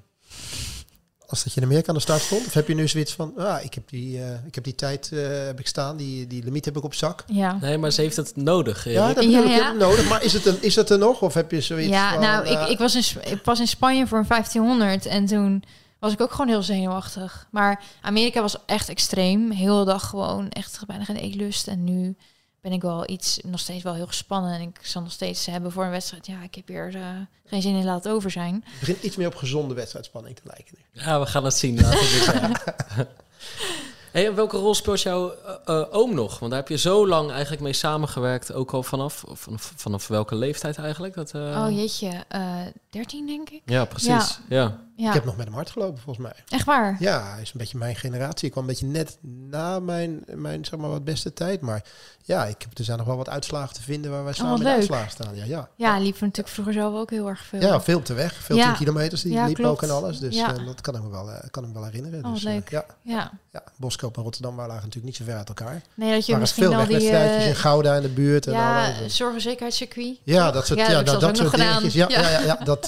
als 1.28 1.44
dat 1.44 1.54
je 1.54 1.62
er 1.62 1.68
meer 1.68 1.84
aan 1.88 1.96
de 1.96 2.02
start 2.02 2.22
stond? 2.22 2.46
Of 2.46 2.54
heb 2.54 2.68
je 2.68 2.76
nu 2.76 2.88
zoiets 2.88 3.14
van, 3.14 3.34
ah, 3.38 3.64
ik 3.64 3.74
heb 3.74 3.90
die, 3.90 4.18
uh, 4.18 4.46
ik 4.46 4.56
heb 4.56 4.64
die 4.64 4.76
tijd 4.76 5.10
uh, 5.14 5.28
heb 5.28 5.60
ik 5.60 5.68
staan, 5.68 5.98
die, 5.98 6.28
die 6.28 6.44
limiet 6.44 6.66
heb 6.66 6.78
ik 6.78 6.84
op 6.84 6.94
zak? 6.94 7.24
Ja. 7.28 7.58
Nee, 7.62 7.78
maar 7.78 7.92
ze 7.92 8.02
heeft 8.02 8.16
het 8.16 8.36
nodig. 8.36 8.90
Ja, 8.90 9.14
dat 9.14 9.24
ja, 9.24 9.40
ja. 9.40 9.72
nodig. 9.72 10.10
Maar 10.10 10.24
is 10.24 10.34
het, 10.34 10.46
een, 10.46 10.62
is 10.62 10.76
het 10.76 10.90
er 10.90 10.98
nog? 10.98 11.22
Of 11.22 11.34
heb 11.34 11.52
je 11.52 11.62
zoiets 11.62 11.90
Ja, 11.90 12.12
van, 12.12 12.22
nou, 12.22 12.46
uh, 12.46 12.52
ik, 12.52 12.68
ik, 12.68 12.78
was 12.78 12.96
in, 12.96 13.32
ik 13.32 13.42
was 13.44 13.60
in 13.60 13.68
Spanje 13.68 14.08
voor 14.08 14.18
een 14.18 14.28
1500 14.28 15.06
en 15.06 15.26
toen 15.26 15.64
was 16.00 16.14
ik 16.14 16.22
ook 16.22 16.32
gewoon 16.32 16.48
heel 16.48 16.62
zenuwachtig. 16.62 17.48
Maar 17.52 17.84
Amerika 18.02 18.42
was 18.42 18.66
echt 18.66 18.90
extreem. 18.90 19.52
Heel 19.52 19.80
de 19.80 19.86
dag 19.86 20.10
gewoon 20.10 20.50
echt 20.50 20.86
bijna 20.88 21.04
geen 21.04 21.16
eetlust. 21.16 21.68
En 21.68 21.84
nu 21.84 22.16
ben 22.62 22.72
ik 22.72 22.82
wel 22.82 23.10
iets, 23.10 23.40
nog 23.44 23.60
steeds 23.60 23.84
wel 23.84 23.94
heel 23.94 24.08
gespannen. 24.08 24.54
En 24.54 24.62
ik 24.62 24.80
zal 24.82 25.02
nog 25.02 25.12
steeds 25.12 25.46
hebben 25.46 25.72
voor 25.72 25.84
een 25.84 25.90
wedstrijd. 25.90 26.28
Ja, 26.28 26.42
ik 26.42 26.56
heb 26.56 26.68
hier 26.68 26.96
uh, 26.96 27.08
geen 27.46 27.62
zin 27.62 27.76
in 27.76 27.86
laten 27.86 28.12
over 28.12 28.32
zijn. 28.32 28.54
Het 28.54 28.80
begint 28.80 29.04
iets 29.04 29.16
meer 29.16 29.28
op 29.28 29.36
gezonde 29.36 29.74
wedstrijdspanning 29.74 30.36
te 30.36 30.42
lijken. 30.44 30.78
Ja, 30.92 31.20
we 31.20 31.26
gaan 31.26 31.44
het 31.44 31.54
zien. 31.54 31.82
Laten 31.82 32.00
we 32.00 32.56
hey, 34.12 34.28
en 34.28 34.36
welke 34.36 34.58
rol 34.58 34.76
speelt 34.76 35.02
jouw 35.02 35.34
uh, 35.66 35.86
oom 35.92 36.14
nog? 36.14 36.40
Want 36.40 36.52
daar 36.52 36.60
heb 36.60 36.70
je 36.70 36.78
zo 36.78 37.08
lang 37.08 37.32
eigenlijk 37.32 37.62
mee 37.62 37.74
samengewerkt. 37.74 38.54
Ook 38.54 38.72
al 38.72 38.84
vanaf, 38.84 39.24
vanaf, 39.28 39.74
vanaf 39.76 40.08
welke 40.08 40.36
leeftijd 40.36 40.78
eigenlijk? 40.78 41.14
Dat, 41.14 41.34
uh... 41.34 41.42
Oh 41.42 41.76
jeetje, 41.76 42.26
13 42.90 43.28
denk 43.28 43.50
ik. 43.50 43.62
Ja, 43.66 43.86
precies. 43.86 44.08
Ja. 44.08 44.40
ja. 44.50 44.88
Ja. 45.00 45.08
Ik 45.08 45.14
heb 45.14 45.26
nog 45.26 45.36
met 45.38 45.46
hem 45.46 45.56
hard 45.56 45.70
gelopen, 45.70 46.02
volgens 46.02 46.26
mij. 46.26 46.34
Echt 46.50 46.66
waar? 46.66 46.96
Ja, 47.00 47.32
hij 47.34 47.42
is 47.42 47.52
een 47.52 47.60
beetje 47.60 47.78
mijn 47.78 47.96
generatie. 47.96 48.46
Ik 48.46 48.52
kwam 48.52 48.64
een 48.64 48.70
beetje 48.70 48.86
net 48.86 49.18
na 49.50 49.80
mijn, 49.80 50.24
mijn 50.36 50.66
zeg 50.66 50.80
maar, 50.80 50.90
wat 50.90 51.04
beste 51.04 51.34
tijd. 51.34 51.62
Maar 51.62 51.84
ja, 52.24 52.46
ik 52.46 52.56
heb, 52.62 52.78
er 52.78 52.84
zijn 52.84 52.98
nog 52.98 53.08
wel 53.08 53.18
wat 53.18 53.30
uitslagen 53.30 53.74
te 53.74 53.82
vinden 53.82 54.12
waar 54.12 54.24
wij 54.24 54.34
samen 54.34 54.52
wat 54.52 54.62
in 54.62 54.68
uitslagen 54.68 55.12
staan. 55.12 55.36
Ja, 55.36 55.44
ja. 55.46 55.70
Ja, 55.76 56.00
liep 56.00 56.20
natuurlijk 56.20 56.48
vroeger 56.48 56.74
zelf 56.74 56.96
ook 56.96 57.10
heel 57.10 57.28
erg 57.30 57.42
veel. 57.44 57.62
ja, 57.62 57.82
veel 57.82 57.98
op 57.98 58.06
de 58.06 58.14
weg. 58.14 58.34
Veel 58.34 58.56
Ja. 58.56 58.66
10 58.66 58.74
kilometers 58.76 59.22
die 59.22 59.32
Ja, 59.34 59.46
liep 59.46 59.56
klopt. 59.56 59.72
ook 59.72 59.82
en 59.90 59.96
alles. 59.96 60.20
Dus 60.20 60.36
Ja. 60.36 60.56
eh, 60.56 60.66
dat 60.66 60.82
kan 60.82 60.96
ik 60.96 61.02
me 61.04 61.10
wel, 61.10 61.32
eh, 61.32 61.50
kan 61.52 61.64
ik 61.64 61.70
me 61.70 61.76
wel 61.76 61.84
herinneren. 61.86 62.26
Oh, 62.26 62.34
dus, 62.34 62.44
eh, 62.46 62.52
leuk. 62.54 62.70
ja, 62.70 62.86
Ja. 63.02 63.32
ja, 63.52 63.64
Boskoop 63.76 64.18
en 64.18 64.24
Rotterdam 64.24 64.56
waren 64.56 64.72
lagen 64.72 64.86
natuurlijk 64.86 65.06
niet 65.20 65.28
zo 65.28 65.32
ver 65.32 65.38
uit 65.40 65.48
elkaar. 65.48 65.82
Nee, 65.96 66.14
dat 66.14 66.26
je 66.26 66.32
Maar 66.32 66.42
misschien 66.42 66.64
veel 66.64 66.76
al 66.76 66.86
die... 66.86 67.10
in 67.48 67.56
Gouda 67.56 67.96
in 67.96 68.02
de 68.02 68.10
buurt. 68.10 68.48
En 68.48 68.54
ja. 68.54 68.94
En- 68.94 69.12
zorg- 69.12 69.34
en 69.34 69.42
zekerheidscircuit. 69.42 70.20
Ja, 70.24 70.52
dat 70.52 70.66
soort, 70.68 70.80
Ja, 70.80 70.90
ja, 70.92 71.04
dat 71.04 71.38
soort 71.38 71.56
dingetjes. 71.56 71.94
Ja, 71.94 72.08
ja. 72.10 72.40
Ja, 72.40 72.56
dat, 72.64 72.86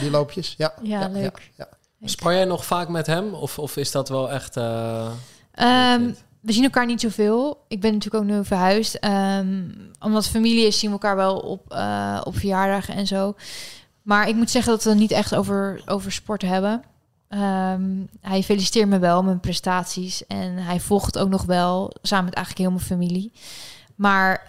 die 0.00 0.10
loopjes. 0.10 0.54
Ja, 0.58 0.74
Ja, 0.82 1.08
leuk. 1.08 1.41
Ja, 1.56 1.68
Spar 2.04 2.32
jij 2.34 2.44
nog 2.44 2.64
vaak 2.64 2.88
met 2.88 3.06
hem? 3.06 3.34
Of, 3.34 3.58
of 3.58 3.76
is 3.76 3.90
dat 3.90 4.08
wel 4.08 4.30
echt... 4.30 4.56
eh, 4.56 5.10
Ehm, 5.52 6.10
we 6.40 6.52
zien 6.52 6.64
elkaar 6.64 6.86
niet 6.86 7.00
zoveel. 7.00 7.64
Ik 7.68 7.80
ben 7.80 7.92
natuurlijk 7.92 8.24
ook 8.24 8.30
nu 8.30 8.44
verhuisd. 8.44 8.94
Ehm, 8.94 9.70
omdat 10.00 10.26
familie 10.28 10.66
is, 10.66 10.78
zien 10.78 10.88
we 10.90 10.96
elkaar 10.96 11.16
wel 11.16 11.38
op, 11.38 11.72
eh, 11.72 12.20
op 12.24 12.36
verjaardagen 12.36 12.94
en 12.94 13.06
zo. 13.06 13.34
Maar 14.02 14.28
ik 14.28 14.34
moet 14.34 14.50
zeggen 14.50 14.72
dat 14.72 14.84
we 14.84 14.90
het 14.90 14.98
niet 14.98 15.10
echt 15.10 15.34
over, 15.34 15.82
over 15.86 16.12
sport 16.12 16.42
hebben. 16.42 16.82
Ehm, 17.28 17.82
hij 18.20 18.42
feliciteert 18.42 18.88
me 18.88 18.98
wel 18.98 19.16
met 19.16 19.24
mijn 19.24 19.40
prestaties. 19.40 20.26
En 20.26 20.56
hij 20.56 20.80
volgt 20.80 21.18
ook 21.18 21.28
nog 21.28 21.44
wel, 21.44 21.92
samen 22.02 22.24
met 22.24 22.34
eigenlijk 22.34 22.66
heel 22.66 22.76
mijn 22.76 22.88
familie. 22.88 23.32
Maar 23.94 24.44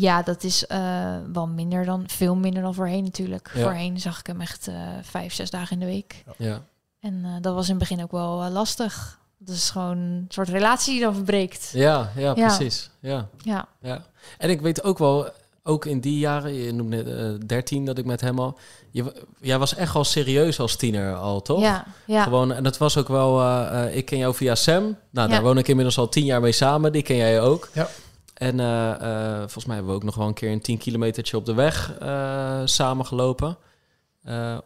ja, 0.00 0.22
dat 0.22 0.42
is 0.44 0.66
eh, 0.66 1.16
wel 1.32 1.46
minder 1.46 1.84
dan, 1.84 2.04
veel 2.06 2.34
minder 2.34 2.62
dan 2.62 2.74
voorheen 2.74 3.04
natuurlijk. 3.04 3.50
Ja. 3.54 3.62
Voorheen 3.62 4.00
zag 4.00 4.18
ik 4.18 4.26
hem 4.26 4.40
echt 4.40 4.68
eh, 4.68 4.74
vijf, 5.02 5.32
zes 5.32 5.50
dagen 5.50 5.72
in 5.72 5.78
de 5.86 5.92
week. 5.92 6.24
ja. 6.36 6.62
En 7.00 7.20
eh, 7.24 7.30
dat 7.40 7.54
was 7.54 7.64
in 7.68 7.74
het 7.74 7.88
begin 7.88 8.02
ook 8.02 8.10
wel 8.10 8.42
eh, 8.42 8.50
lastig. 8.52 9.18
Dat 9.38 9.54
is 9.56 9.70
gewoon 9.70 9.96
een 9.98 10.24
soort 10.28 10.48
relatie 10.48 10.92
die 10.92 11.02
dan 11.02 11.14
verbreekt. 11.14 11.70
Ja, 11.72 12.10
ja, 12.16 12.32
Ja. 12.36 12.46
precies. 12.46 12.90
Ja, 13.00 13.28
Ja, 13.42 13.68
ja. 13.80 14.04
En 14.38 14.50
ik 14.50 14.60
weet 14.60 14.82
ook 14.84 14.98
wel, 14.98 15.30
ook 15.62 15.84
in 15.84 16.00
die 16.00 16.18
jaren, 16.18 16.54
je 16.54 16.72
noemde 16.72 16.96
net 16.96 17.40
eh, 17.40 17.46
13 17.46 17.84
dat 17.84 17.98
ik 17.98 18.04
met 18.04 18.20
hem 18.20 18.38
al... 18.38 18.58
Je, 18.90 19.12
jij 19.40 19.58
was 19.58 19.74
echt 19.74 19.94
al 19.94 20.04
serieus 20.04 20.60
als 20.60 20.76
tiener 20.76 21.14
al, 21.14 21.42
toch? 21.42 21.60
ja, 21.60 21.84
ja. 22.06 22.22
Gewoon, 22.22 22.52
en 22.52 22.62
dat 22.62 22.78
was 22.78 22.96
ook 22.96 23.08
wel, 23.08 23.40
eh, 23.40 23.84
eh, 23.84 23.96
ik 23.96 24.04
ken 24.04 24.18
jou 24.18 24.34
via 24.34 24.54
Sam. 24.54 24.96
Nou, 25.10 25.28
daar 25.28 25.42
woon 25.42 25.58
ik 25.58 25.68
inmiddels 25.68 25.98
al 25.98 26.08
tien 26.08 26.24
jaar 26.24 26.40
mee 26.40 26.52
samen. 26.52 26.92
Die 26.92 27.02
ken 27.02 27.16
jij 27.16 27.40
ook. 27.40 27.68
Ja. 27.72 27.88
En 28.36 28.60
eh, 28.60 28.90
eh, 28.90 29.38
volgens 29.38 29.64
mij 29.64 29.74
hebben 29.74 29.92
we 29.92 29.98
ook 29.98 30.04
nog 30.04 30.14
wel 30.14 30.26
een 30.26 30.34
keer 30.34 30.52
een 30.52 30.60
10 30.60 30.78
kilometertje 30.78 31.36
op 31.36 31.44
de 31.44 31.54
weg 31.54 31.94
eh 31.98 32.60
samen 32.64 33.06
gelopen. 33.06 33.56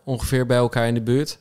Ongeveer 0.05 0.47
bij 0.47 0.57
elkaar 0.57 0.87
in 0.87 0.95
de 0.95 1.03
buurt. 1.03 1.39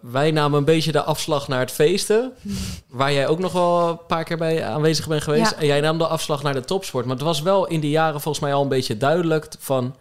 Wij 0.00 0.30
namen 0.30 0.58
een 0.58 0.64
beetje 0.64 0.92
de 0.92 1.02
afslag 1.02 1.48
naar 1.48 1.60
het 1.60 1.70
feesten. 1.70 2.32
waar 2.88 3.12
jij 3.12 3.28
ook 3.28 3.38
nog 3.38 3.52
wel 3.52 3.88
een 3.88 4.06
paar 4.06 4.24
keer 4.24 4.36
bij 4.36 4.64
aanwezig 4.64 5.08
bent 5.08 5.22
geweest. 5.22 5.50
Ja. 5.50 5.56
En 5.56 5.66
jij 5.66 5.80
nam 5.80 5.98
de 5.98 6.06
afslag 6.06 6.42
naar 6.42 6.54
de 6.54 6.64
topsport. 6.64 7.04
Maar 7.04 7.14
het 7.14 7.24
was 7.24 7.42
wel 7.42 7.66
in 7.66 7.80
die 7.80 7.90
jaren 7.90 8.20
volgens 8.20 8.44
mij 8.44 8.54
al 8.54 8.62
een 8.62 8.68
beetje 8.68 8.96
duidelijk 8.96 9.54
van... 9.58 9.96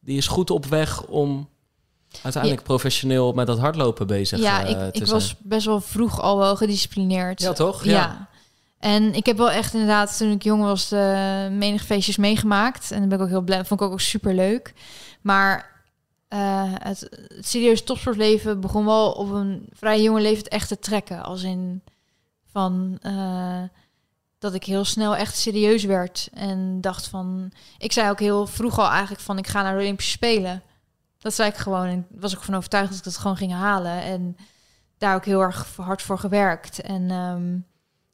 die 0.00 0.16
is 0.16 0.26
goed 0.26 0.50
op 0.50 0.66
weg 0.66 1.04
om 1.04 1.48
uiteindelijk 2.22 2.62
professioneel 2.62 3.32
met 3.32 3.46
dat 3.46 3.58
hardlopen 3.58 4.06
bezig 4.06 4.40
ja 4.40 4.64
eh, 4.64 4.70
ik, 4.70 4.76
te 4.76 4.86
ik 4.86 5.06
zijn. 5.06 5.08
was 5.08 5.34
best 5.38 5.66
wel 5.66 5.80
vroeg 5.80 6.20
al 6.20 6.38
wel 6.38 6.56
gedisciplineerd. 6.56 7.40
Ja, 7.40 7.52
toch? 7.52 7.84
Ja. 7.84 7.92
Ja. 7.92 8.27
En 8.78 9.14
ik 9.14 9.26
heb 9.26 9.36
wel 9.36 9.50
echt 9.50 9.72
inderdaad, 9.72 10.16
toen 10.16 10.30
ik 10.30 10.42
jong 10.42 10.62
was, 10.62 10.88
de 10.88 11.48
menig 11.52 11.84
feestjes 11.84 12.16
meegemaakt. 12.16 12.90
En 12.90 12.98
dan 13.00 13.08
ben 13.08 13.18
ik 13.18 13.24
ook 13.24 13.30
heel 13.30 13.40
blij. 13.40 13.64
Vond 13.64 13.80
ik 13.80 13.90
ook 13.90 14.00
super 14.00 14.34
leuk. 14.34 14.74
Maar 15.20 15.82
eh, 16.28 16.72
het, 16.72 17.00
het 17.34 17.46
serieus 17.46 17.84
topsportleven 17.84 18.60
begon 18.60 18.84
wel 18.84 19.12
op 19.12 19.30
een 19.30 19.68
vrij 19.72 20.02
jonge 20.02 20.20
leeftijd 20.20 20.48
echt 20.48 20.68
te 20.68 20.78
trekken. 20.78 21.22
Als 21.22 21.42
in 21.42 21.82
van 22.50 22.98
eh, 23.02 23.62
dat 24.38 24.54
ik 24.54 24.64
heel 24.64 24.84
snel 24.84 25.16
echt 25.16 25.36
serieus 25.36 25.84
werd. 25.84 26.28
En 26.32 26.80
dacht 26.80 27.08
van. 27.08 27.52
Ik 27.78 27.92
zei 27.92 28.10
ook 28.10 28.20
heel 28.20 28.46
vroeg 28.46 28.78
al 28.78 28.88
eigenlijk 28.88 29.20
van 29.20 29.38
ik 29.38 29.46
ga 29.46 29.62
naar 29.62 29.74
de 29.74 29.80
Olympische 29.80 30.12
Spelen. 30.12 30.62
Dat 31.18 31.34
zei 31.34 31.48
ik 31.50 31.56
gewoon. 31.56 31.86
En 31.86 32.06
was 32.10 32.32
ik 32.32 32.40
van 32.40 32.54
overtuigd 32.54 32.88
dat 32.88 32.98
ik 32.98 33.04
dat 33.04 33.16
gewoon 33.16 33.36
ging 33.36 33.52
halen. 33.52 34.02
En 34.02 34.36
daar 34.98 35.14
ook 35.14 35.24
heel 35.24 35.40
erg 35.40 35.76
hard 35.76 36.02
voor 36.02 36.18
gewerkt. 36.18 36.80
En 36.80 37.10
ehm, 37.10 37.58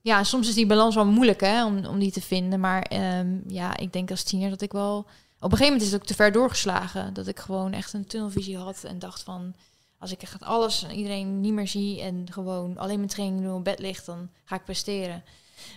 ja, 0.05 0.25
soms 0.25 0.49
is 0.49 0.55
die 0.55 0.67
balans 0.67 0.95
wel 0.95 1.07
moeilijk 1.07 1.41
hè, 1.41 1.65
om, 1.65 1.85
om 1.87 1.99
die 1.99 2.13
te 2.13 2.21
vinden. 2.21 2.61
Maar 2.61 2.83
ehm, 2.83 3.29
ja, 3.47 3.77
ik 3.77 3.93
denk 3.93 4.11
als 4.11 4.23
tiener 4.23 4.51
dat 4.51 4.61
ik 4.61 4.73
wel... 4.73 4.97
Op 4.97 5.53
een 5.53 5.59
gegeven 5.59 5.65
moment 5.65 5.83
is 5.83 5.93
het 5.93 6.01
ook 6.01 6.07
te 6.07 6.15
ver 6.15 6.33
doorgeslagen. 6.33 7.15
Dat 7.15 7.27
ik 7.27 7.39
gewoon 7.39 7.73
echt 7.73 7.93
een 7.93 8.07
tunnelvisie 8.07 8.59
had 8.59 8.85
en 8.85 8.99
dacht 8.99 9.23
van... 9.23 9.55
Als 9.99 10.13
ik 10.13 10.23
echt 10.23 10.43
alles 10.43 10.83
en 10.83 10.91
iedereen 10.91 11.41
niet 11.41 11.53
meer 11.53 11.69
zie 11.69 12.01
en 12.01 12.27
gewoon 12.31 12.79
alleen 12.79 12.97
mijn 12.97 13.09
training 13.09 13.43
doe 13.43 13.55
op 13.55 13.65
bed 13.65 13.79
ligt, 13.79 14.07
dan 14.07 14.29
ga 14.45 14.57
ik 14.57 14.65
presteren. 14.65 15.25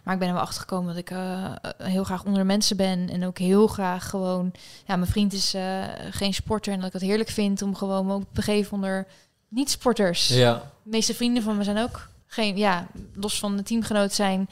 Maar 0.04 0.14
ik 0.14 0.20
ben 0.20 0.28
er 0.28 0.34
wel 0.34 0.44
achter 0.44 0.60
gekomen 0.60 0.88
dat 0.88 0.98
ik 0.98 1.10
eh, 1.10 1.54
heel 1.78 2.04
graag 2.04 2.24
onder 2.24 2.40
de 2.40 2.48
mensen 2.48 2.78
ben. 2.78 3.10
En 3.10 3.26
ook 3.26 3.38
heel 3.38 3.68
graag 3.68 4.10
gewoon... 4.10 4.52
Ja, 4.86 4.96
mijn 4.96 5.12
vriend 5.12 5.34
is 5.34 5.54
eh, 5.54 5.84
geen 6.12 6.34
sporter 6.34 6.74
en 6.74 6.80
dat 6.80 6.88
ik 6.88 6.94
het 6.94 7.02
heerlijk 7.02 7.30
vind 7.30 7.62
om 7.62 7.76
gewoon 7.76 8.06
me 8.06 8.14
ook 8.14 8.22
te 8.22 8.28
begeven 8.34 8.74
onder 8.74 9.08
niet-sporters 9.48 10.28
Ja, 10.28 10.54
de 10.84 10.90
meeste 10.90 11.14
vrienden 11.14 11.44
van 11.44 11.58
me 11.58 11.64
zijn 11.64 11.78
ook 11.78 12.10
geen, 12.28 12.58
ja, 12.58 12.88
los 13.14 13.40
van 13.40 13.58
de 13.58 13.64
teamgenoot 13.64 14.14
zijn, 14.14 14.50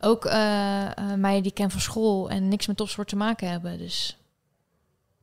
ook 0.00 0.24
eh 0.24 0.90
eh, 0.98 1.14
meiden 1.14 1.42
die 1.42 1.52
ken 1.52 1.70
van 1.70 1.80
school 1.80 2.30
en 2.30 2.48
niks 2.48 2.66
met 2.66 2.76
topsport 2.76 3.08
te 3.08 3.16
maken 3.16 3.50
hebben. 3.50 3.78
Dus 3.78 4.16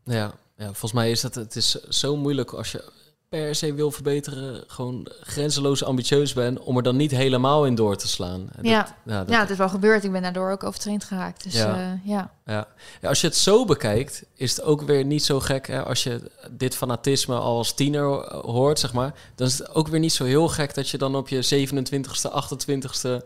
ja, 0.03 0.33
ja, 0.57 0.65
volgens 0.65 0.93
mij 0.93 1.11
is 1.11 1.21
dat 1.21 1.35
het 1.35 1.55
is 1.55 1.71
zo 1.73 2.15
moeilijk 2.15 2.51
als 2.51 2.71
je 2.71 2.91
per 3.29 3.55
se 3.55 3.73
wil 3.73 3.91
verbeteren, 3.91 4.63
gewoon 4.67 5.07
grenzeloos 5.21 5.83
ambitieus 5.83 6.33
bent, 6.33 6.59
om 6.59 6.77
er 6.77 6.83
dan 6.83 6.95
niet 6.95 7.11
helemaal 7.11 7.65
in 7.65 7.75
door 7.75 7.95
te 7.97 8.07
slaan. 8.07 8.49
Ja. 8.61 8.95
ja, 9.05 9.19
dat- 9.19 9.29
ja, 9.29 9.39
het 9.39 9.49
is 9.49 9.57
wel 9.57 9.69
gebeurd. 9.69 10.03
Ik 10.03 10.11
ben 10.11 10.21
daardoor 10.21 10.51
ook 10.51 10.63
overtraind 10.63 11.03
geraakt. 11.03 11.43
Dus 11.43 11.53
Ja. 11.53 11.75
ja, 11.77 11.99
ja. 12.03 12.31
Ja. 12.45 12.67
Ja, 13.01 13.09
als 13.09 13.21
je 13.21 13.27
het 13.27 13.35
zo 13.35 13.65
bekijkt, 13.65 14.23
is 14.35 14.55
het 14.55 14.65
ook 14.65 14.81
weer 14.81 15.05
niet 15.05 15.23
zo 15.23 15.39
gek. 15.39 15.67
Hè? 15.67 15.83
Als 15.83 16.03
je 16.03 16.31
dit 16.51 16.75
fanatisme 16.75 17.35
al 17.35 17.57
als 17.57 17.73
tiener 17.73 18.03
hoort, 18.45 18.79
zeg 18.79 18.93
maar, 18.93 19.13
dan 19.35 19.47
is 19.47 19.57
het 19.57 19.75
ook 19.75 19.87
weer 19.87 19.99
niet 19.99 20.13
zo 20.13 20.23
heel 20.23 20.47
gek 20.47 20.73
dat 20.73 20.89
je 20.89 20.97
dan 20.97 21.15
op 21.15 21.27
je 21.29 21.41
27ste, 21.41 22.29
28ste 22.31 23.25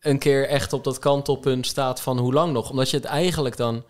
een 0.00 0.18
keer 0.18 0.48
echt 0.48 0.72
op 0.72 0.84
dat 0.84 0.98
kantelpunt 0.98 1.66
staat 1.66 2.00
van 2.00 2.18
hoe 2.18 2.32
lang 2.32 2.52
nog. 2.52 2.70
Omdat 2.70 2.90
je 2.90 2.96
het 2.96 3.06
eigenlijk 3.06 3.56
dan 3.56 3.84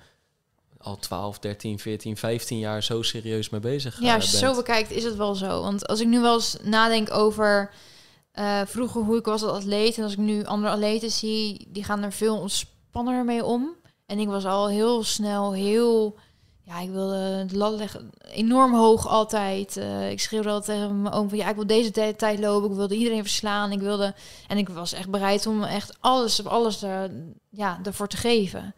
al 0.82 0.96
12, 0.96 1.38
13, 1.38 1.78
14, 1.78 2.16
15 2.16 2.58
jaar 2.58 2.82
zo 2.82 3.02
serieus 3.02 3.50
mee 3.50 3.60
bezig 3.60 4.00
ja, 4.00 4.08
eh, 4.08 4.14
als 4.14 4.24
je 4.24 4.30
het 4.30 4.40
bent. 4.40 4.54
zo 4.54 4.60
bekijkt 4.60 4.90
is 4.90 5.04
het 5.04 5.16
wel 5.16 5.34
zo. 5.34 5.62
Want 5.62 5.86
als 5.86 6.00
ik 6.00 6.06
nu 6.06 6.20
wel 6.20 6.34
eens 6.34 6.56
nadenk 6.62 7.10
over 7.10 7.70
eh, 8.32 8.60
vroeger 8.66 9.02
hoe 9.02 9.16
ik 9.16 9.24
was 9.24 9.42
als 9.42 9.52
atleet 9.52 9.96
en 9.96 10.02
als 10.02 10.12
ik 10.12 10.18
nu 10.18 10.44
andere 10.44 10.72
atleten 10.72 11.10
zie, 11.10 11.68
die 11.68 11.84
gaan 11.84 12.02
er 12.02 12.12
veel 12.12 12.38
ontspannender 12.38 13.24
mee 13.24 13.44
om. 13.44 13.76
En 14.06 14.18
ik 14.18 14.28
was 14.28 14.44
al 14.44 14.68
heel 14.68 15.02
snel 15.02 15.52
heel 15.52 16.18
ja, 16.70 16.80
ik 16.80 16.90
wilde 16.90 17.44
de 17.46 17.56
lat 17.56 17.72
leggen 17.72 18.10
enorm 18.32 18.74
hoog 18.74 19.06
altijd. 19.06 19.76
Eh, 19.76 20.10
ik 20.10 20.20
schreeuwde 20.20 20.48
altijd 20.48 20.78
tegen 20.78 21.02
mijn 21.02 21.14
oom 21.14 21.28
van 21.28 21.38
ja, 21.38 21.48
ik 21.48 21.54
wil 21.54 21.66
deze 21.66 21.90
tijd, 21.90 22.18
tijd 22.18 22.38
lopen. 22.38 22.70
Ik 22.70 22.76
wilde 22.76 22.94
iedereen 22.94 23.22
verslaan. 23.22 23.72
Ik 23.72 23.80
wilde 23.80 24.14
en 24.46 24.58
ik 24.58 24.68
was 24.68 24.92
echt 24.92 25.10
bereid 25.10 25.46
om 25.46 25.62
echt 25.62 25.96
alles 26.00 26.40
op 26.40 26.46
alles 26.46 26.82
er, 26.82 27.10
ja, 27.50 27.80
ervoor 27.82 28.08
te 28.08 28.16
geven. 28.16 28.74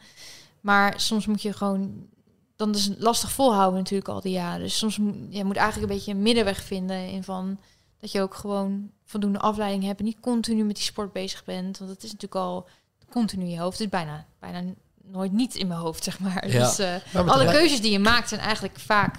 Maar 0.63 1.01
soms 1.01 1.27
moet 1.27 1.43
je 1.43 1.53
gewoon 1.53 2.11
dan 2.57 2.75
is 2.75 2.85
het 2.85 3.01
lastig 3.01 3.33
volhouden 3.33 3.79
natuurlijk 3.79 4.09
al 4.09 4.21
die 4.21 4.33
jaren. 4.33 4.61
Dus 4.61 4.79
soms 4.79 4.99
moet 4.99 5.15
je 5.31 5.45
moet 5.45 5.57
eigenlijk 5.57 5.91
een 5.91 5.97
beetje 5.97 6.13
een 6.13 6.23
middenweg 6.23 6.63
vinden 6.63 7.09
in 7.09 7.25
van 7.25 7.61
dat 8.01 8.13
je 8.13 8.21
ook 8.21 8.35
gewoon 8.35 8.91
voldoende 9.05 9.39
afleiding 9.39 9.85
hebt 9.85 9.99
en 9.99 10.05
niet 10.05 10.21
continu 10.21 10.65
met 10.65 10.77
die 10.77 10.85
sport 10.85 11.13
bezig 11.13 11.45
bent, 11.45 11.79
want 11.79 11.91
het 11.91 12.03
is 12.03 12.13
natuurlijk 12.13 12.41
al 12.41 12.69
continu 13.11 13.45
in 13.45 13.51
je 13.51 13.59
hoofd. 13.59 13.79
Het 13.79 13.87
is 13.87 13.99
bijna 13.99 14.27
bijna 14.39 14.63
nooit 15.05 15.33
niet 15.33 15.55
in 15.55 15.67
mijn 15.67 15.81
hoofd, 15.81 16.05
zeg 16.05 16.19
maar. 16.21 16.49
Ja. 16.49 16.59
Dus 16.59 16.79
eh, 16.79 17.27
alle 17.27 17.45
keuzes 17.45 17.81
die 17.81 17.93
je 17.93 17.99
maakt 17.99 18.29
zijn 18.29 18.41
eigenlijk 18.41 18.79
vaak 18.79 19.17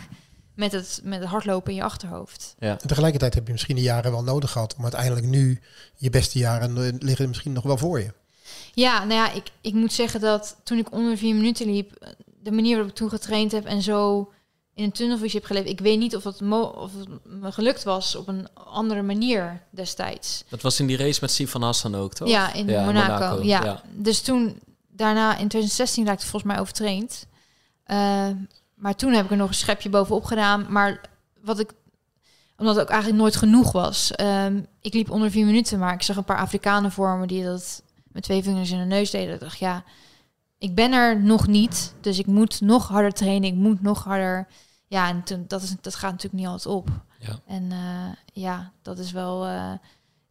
met 0.56 0.72
het, 0.72 1.02
met 1.04 1.20
het 1.20 1.30
hardlopen 1.30 1.72
in 1.72 1.78
je 1.78 1.84
achterhoofd. 1.84 2.56
Ja. 2.60 2.80
En 2.82 2.88
tegelijkertijd 2.88 3.34
heb 3.34 3.46
je 3.46 3.52
misschien 3.52 3.76
die 3.76 3.84
jaren 3.86 4.12
wel 4.12 4.24
nodig 4.24 4.52
gehad 4.52 4.76
om 4.76 4.84
uiteindelijk 4.84 5.26
nu 5.26 5.62
je 5.96 6.10
beste 6.10 6.40
jaren 6.40 6.78
eh, 6.78 6.94
liggen 7.00 7.28
misschien 7.28 7.54
nog 7.54 7.64
wel 7.64 7.78
voor 7.78 8.00
je. 8.00 8.14
Ja, 8.74 9.04
nou 9.04 9.14
ja, 9.14 9.32
ik, 9.32 9.44
ik 9.62 9.74
moet 9.74 9.94
zeggen 9.94 10.20
dat 10.20 10.58
toen 10.64 10.78
ik 10.78 10.92
onder 10.92 11.18
vier 11.18 11.36
minuten 11.36 11.66
liep, 11.72 12.16
de 12.42 12.52
manier 12.52 12.72
waarop 12.72 12.90
ik 12.90 12.96
toen 12.96 13.10
getraind 13.10 13.52
heb 13.52 13.66
en 13.66 13.82
zo 13.82 14.32
in 14.74 14.84
een 14.84 14.92
tunnelvisie 14.92 15.40
heb 15.40 15.48
geleefd, 15.48 15.70
ik 15.70 15.80
weet 15.80 16.00
niet 16.00 16.16
of, 16.16 16.24
dat 16.24 16.42
mo 16.42 16.62
of 16.62 16.92
het 16.98 17.08
me 17.24 17.52
gelukt 17.52 17.84
was 17.84 18.16
op 18.16 18.28
een 18.28 18.48
andere 18.54 19.02
manier 19.02 19.62
destijds. 19.70 20.44
Dat 20.50 20.62
was 20.62 20.80
in 20.80 20.88
die 20.88 20.98
race 20.98 21.20
met 21.22 21.32
Sifan 21.32 21.62
Hassan 21.62 21.96
ook, 21.96 22.14
toch? 22.14 22.28
Ja, 22.28 22.54
in 22.54 22.68
Ja, 22.68 22.86
Monaco. 22.86 23.14
Monaco, 23.14 23.44
ja. 23.44 23.64
ja. 23.64 23.82
Dus 23.92 24.22
toen, 24.22 24.60
daarna 24.88 25.30
in 25.32 25.48
2016 25.48 26.06
raakte 26.06 26.24
ik 26.24 26.30
volgens 26.30 26.52
mij 26.52 26.62
overtraind. 26.62 27.26
Eh, 27.84 28.28
maar 28.76 28.96
toen 28.96 29.14
heb 29.14 29.26
ik 29.26 29.32
er 29.32 29.38
nog 29.38 29.48
een 29.50 29.54
schepje 29.56 29.90
bovenop 29.90 30.24
gedaan. 30.24 30.66
Maar 30.70 31.02
wat 31.42 31.60
ik, 31.60 31.72
omdat 32.58 32.76
het 32.76 32.84
ook 32.84 32.92
eigenlijk 32.92 33.22
nooit 33.22 33.36
genoeg 33.36 33.72
was. 33.72 34.12
Ehm, 34.12 34.62
ik 34.82 34.94
liep 34.94 35.12
onder 35.12 35.32
vier 35.32 35.46
minuten, 35.46 35.80
maar 35.80 35.94
ik 35.94 36.02
zag 36.02 36.16
een 36.16 36.24
paar 36.24 36.38
Afrikanen 36.38 36.92
voor 36.92 37.18
me 37.18 37.28
die 37.28 37.44
dat 37.44 37.84
met 38.14 38.24
twee 38.24 38.44
vingers 38.44 38.72
in 38.72 38.78
de 38.78 38.86
neus 38.86 39.12
deden. 39.12 39.34
Ik 39.34 39.40
dacht, 39.40 39.60
ja, 39.60 39.84
ik 40.58 40.76
ben 40.76 40.92
er 40.92 41.24
nog 41.24 41.48
niet. 41.48 41.94
Dus 42.02 42.20
ik 42.20 42.26
moet 42.26 42.62
nog 42.62 42.88
harder 42.88 43.12
trainen. 43.12 43.50
Ik 43.50 43.56
moet 43.56 43.82
nog 43.82 44.04
harder. 44.04 44.48
Ja, 44.88 45.10
en 45.10 45.24
toen, 45.24 45.46
dat, 45.48 45.62
is, 45.62 45.76
dat 45.82 45.96
gaat 45.96 46.12
natuurlijk 46.12 46.44
niet 46.44 46.52
altijd 46.52 46.76
op. 46.76 46.90
Ja. 47.20 47.40
En 47.48 47.72
ja, 48.34 48.72
dat 48.82 49.00
is 49.00 49.12
wel. 49.12 49.48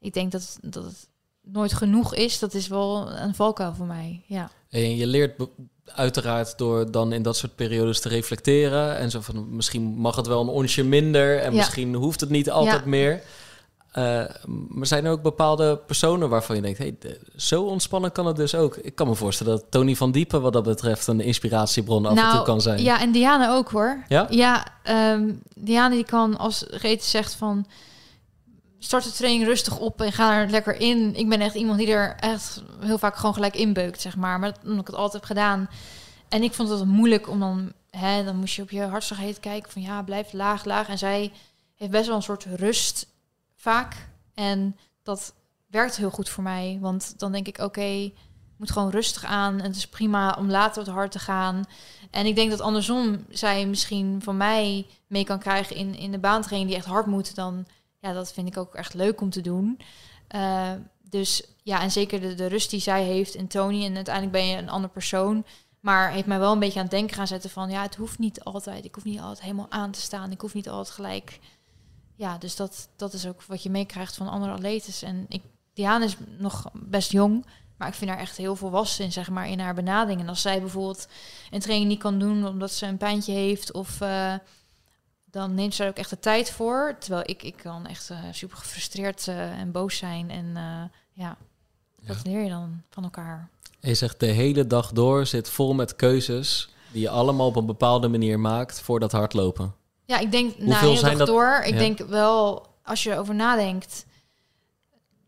ik 0.01 0.15
denk 0.15 0.33
dat, 0.33 0.59
dat 0.63 0.85
het 0.85 1.09
nooit 1.43 1.73
genoeg 1.73 2.15
is. 2.15 2.39
Dat 2.39 2.55
is 2.55 2.69
wel 2.69 3.11
een 3.11 3.35
valkuil 3.35 3.75
voor 3.75 3.87
mij. 3.87 4.25
Ja. 4.27 4.51
En 4.69 4.97
je 4.97 5.07
leert 5.07 5.41
uiteraard 5.85 6.59
door 6.59 6.91
dan 6.91 7.13
in 7.13 7.23
dat 7.23 7.37
soort 7.37 7.55
periodes 7.55 8.01
te 8.01 8.09
reflecteren. 8.09 8.97
En 8.97 9.11
zo 9.11 9.21
van 9.21 9.57
misschien 9.57 9.83
mag 9.83 10.17
het 10.17 10.27
wel 10.27 10.41
een 10.41 10.49
onsje 10.49 10.85
minder 10.85 11.39
en 11.39 11.55
misschien 11.55 11.95
hoeft 11.95 12.21
het 12.21 12.31
niet 12.31 12.51
altijd 12.51 12.85
meer. 12.85 13.23
Uh, 13.99 14.25
maar 14.69 14.87
zijn 14.87 15.05
er 15.05 15.11
ook 15.11 15.23
bepaalde 15.23 15.77
personen 15.77 16.29
waarvan 16.29 16.57
je 16.57 16.63
denkt, 16.63 16.79
hey, 16.79 16.97
zo 17.37 17.63
ontspannen 17.63 18.13
kan 18.13 18.27
het 18.27 18.37
dus 18.37 18.55
ook. 18.55 18.77
Ik 18.77 18.95
kan 18.95 19.09
me 19.09 19.15
voorstellen 19.15 19.57
dat 19.57 19.65
Tony 19.71 19.97
van 19.97 20.13
Diepen 20.13 20.43
wat 20.43 20.53
dat 20.53 20.63
betreft 20.63 21.07
een 21.07 21.21
inspiratiebron 21.21 22.07
af 22.07 22.11
en 22.11 22.23
toe 22.23 22.33
nou, 22.33 22.45
kan 22.45 22.61
zijn. 22.61 22.83
Ja, 22.83 23.01
en 23.01 23.13
Diana 23.13 23.55
ook 23.55 23.71
hoor. 23.71 24.05
Ja, 24.09 24.27
ja 24.31 24.67
um, 25.13 25.43
Diana 25.55 25.95
die 25.95 26.05
kan 26.05 26.39
als 26.39 26.65
Reet 26.69 27.05
zegt 27.05 27.35
van 27.35 27.67
start 28.79 29.05
de 29.05 29.13
training 29.13 29.45
rustig 29.45 29.79
op 29.79 30.01
en 30.01 30.13
ga 30.13 30.39
er 30.39 30.51
lekker 30.51 30.81
in. 30.81 31.15
Ik 31.15 31.29
ben 31.29 31.41
echt 31.41 31.55
iemand 31.55 31.79
die 31.79 31.93
er 31.93 32.17
echt 32.17 32.63
heel 32.81 32.99
vaak 32.99 33.17
gewoon 33.17 33.35
gelijk 33.35 33.57
inbeukt, 33.57 34.01
zeg 34.01 34.17
maar. 34.17 34.39
Maar 34.39 34.55
omdat 34.65 34.81
ik 34.81 34.87
het 34.87 34.97
altijd 34.97 35.13
heb 35.13 35.25
gedaan. 35.25 35.69
En 36.29 36.43
ik 36.43 36.53
vond 36.53 36.69
het 36.69 36.85
moeilijk 36.85 37.29
om 37.29 37.41
dan, 37.41 37.73
hè, 37.91 38.25
dan 38.25 38.37
moest 38.37 38.55
je 38.55 38.63
op 38.63 38.71
je 38.71 38.83
hartslagheid 38.83 39.41
kijken 39.41 39.73
van 39.73 39.83
ja, 39.83 40.03
blijf 40.03 40.33
laag, 40.33 40.65
laag. 40.65 40.89
En 40.89 40.99
zij 40.99 41.33
heeft 41.77 41.91
best 41.91 42.07
wel 42.07 42.17
een 42.17 42.23
soort 42.23 42.47
rust 42.57 43.07
vaak. 43.63 44.09
En 44.35 44.77
dat 45.03 45.35
werkt 45.67 45.97
heel 45.97 46.11
goed 46.11 46.29
voor 46.29 46.43
mij, 46.43 46.79
want 46.81 47.19
dan 47.19 47.33
denk 47.33 47.47
ik 47.47 47.59
oké, 47.59 48.13
moet 48.57 48.71
gewoon 48.71 48.91
rustig 48.91 49.25
aan. 49.25 49.59
En 49.59 49.67
het 49.67 49.77
is 49.77 49.89
prima 49.89 50.37
om 50.39 50.51
later 50.51 50.85
wat 50.85 50.95
hard 50.95 51.13
te 51.13 51.19
gaan. 51.19 51.65
En 52.11 52.27
ik 52.27 52.35
denk 52.35 52.51
dat 52.51 52.61
andersom 52.61 53.25
zij 53.29 53.67
misschien 53.67 54.21
van 54.23 54.37
mij 54.37 54.87
mee 55.07 55.25
kan 55.25 55.39
krijgen 55.39 55.77
in, 55.77 55.95
in 55.95 56.11
de 56.11 56.19
baantraining 56.19 56.71
die 56.71 56.79
echt 56.79 56.89
hard 56.89 57.07
moet 57.07 57.35
dan 57.35 57.67
ja, 58.03 58.13
dat 58.13 58.33
vind 58.33 58.49
ik 58.49 58.57
ook 58.57 58.75
echt 58.75 58.95
leuk 58.95 59.21
om 59.21 59.31
te 59.31 59.41
doen. 59.41 59.81
Uh, 60.35 60.73
dus 61.09 61.43
ja, 61.63 61.81
en 61.81 61.91
zeker 61.91 62.21
de, 62.21 62.35
de 62.35 62.47
rust 62.47 62.71
die 62.71 62.81
zij 62.81 63.05
heeft 63.05 63.35
en 63.35 63.47
Tony. 63.47 63.85
En 63.85 63.95
uiteindelijk 63.95 64.35
ben 64.35 64.47
je 64.47 64.57
een 64.57 64.71
ander 64.71 64.91
persoon. 64.91 65.45
Maar 65.81 66.11
heeft 66.11 66.27
mij 66.27 66.39
wel 66.39 66.53
een 66.53 66.59
beetje 66.59 66.79
aan 66.79 66.85
het 66.85 66.95
denken 66.95 67.17
gaan 67.17 67.27
zetten 67.27 67.51
van... 67.51 67.71
ja, 67.71 67.83
het 67.83 67.95
hoeft 67.95 68.19
niet 68.19 68.45
altijd. 68.45 68.85
Ik 68.85 68.95
hoef 68.95 69.05
niet 69.05 69.21
altijd 69.21 69.41
helemaal 69.41 69.71
aan 69.71 69.91
te 69.91 70.01
staan. 70.01 70.31
Ik 70.31 70.41
hoef 70.41 70.55
niet 70.55 70.69
altijd 70.69 70.95
gelijk... 70.95 71.39
Ja, 72.15 72.39
dus 72.39 72.57
dat, 72.57 72.89
dat 72.97 73.13
is 73.13 73.27
ook 73.27 73.43
wat 73.43 73.63
je 73.63 73.71
meekrijgt 73.71 74.17
van 74.17 74.29
andere 74.29 74.53
atletes. 74.53 75.03
En 75.03 75.27
ik, 75.29 75.43
Diana 75.73 76.05
is 76.05 76.17
nog 76.39 76.71
best 76.73 77.13
jong... 77.13 77.45
Maar 77.77 77.91
ik 77.91 77.97
vind 77.97 78.11
haar 78.11 78.21
echt 78.21 78.37
heel 78.37 78.57
volwassen 78.57 79.05
in, 79.05 79.13
zeg 79.13 79.31
maar, 79.31 79.49
in 79.49 79.61
haar 79.61 79.75
benadering. 79.75 80.21
En 80.21 80.29
als 80.29 80.43
zij 80.43 80.61
bijvoorbeeld 80.61 81.09
een 81.51 81.61
training 81.61 81.91
niet 81.91 81.99
kan 81.99 82.19
doen 82.19 82.47
omdat 82.47 82.71
ze 82.71 82.87
een 82.87 82.97
pijntje 82.97 83.33
heeft... 83.33 83.73
of 83.73 84.01
uh, 84.01 84.35
dan 85.25 85.55
neemt 85.55 85.75
ze 85.75 85.83
er 85.83 85.89
ook 85.89 85.97
echt 85.97 86.11
de 86.11 86.19
tijd 86.19 86.51
voor. 86.51 86.97
Terwijl 86.99 87.23
ik, 87.27 87.43
ik 87.43 87.57
kan 87.57 87.87
echt 87.87 88.11
uh, 88.11 88.19
super 88.31 88.57
gefrustreerd 88.57 89.27
uh, 89.27 89.59
en 89.59 89.73
boos 89.73 89.97
zijn. 89.97 90.31
En 90.31 90.45
uh, 90.45 90.83
ja, 91.13 91.37
dat 92.07 92.25
leer 92.25 92.43
je 92.43 92.49
dan 92.49 92.83
van 92.91 93.03
elkaar. 93.03 93.49
En 93.81 93.89
je 93.89 93.95
zegt 93.95 94.21
de 94.21 94.27
hele 94.27 94.67
dag 94.67 94.93
door 94.93 95.27
zit 95.27 95.49
vol 95.49 95.75
met 95.75 95.97
keuzes 95.97 96.69
die 96.93 97.03
je 97.03 97.11
allemaal 97.11 97.47
op 97.47 97.57
een 97.57 97.67
bepaalde 97.67 98.09
manier 98.09 98.41
maakt 98.41 98.81
voor 98.81 99.01
dat 99.01 99.13
hardlopen. 99.13 99.75
Ja, 100.05 100.19
ik 100.19 100.31
denk 100.31 100.59
na 100.59 100.83
nou, 100.83 101.01
dag 101.01 101.17
dat... 101.17 101.27
door. 101.27 101.63
Ik 101.65 101.79
denk 101.79 101.99
wel, 101.99 102.67
als 102.85 103.03
je 103.03 103.11
erover 103.11 103.35
nadenkt, 103.35 104.07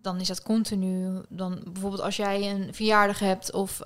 dan 0.00 0.20
is 0.20 0.28
dat 0.28 0.42
continu. 0.42 1.20
Dan 1.28 1.60
bijvoorbeeld 1.64 2.02
als 2.02 2.16
jij 2.16 2.50
een 2.50 2.74
verjaardag 2.74 3.18
hebt 3.18 3.52
of 3.52 3.80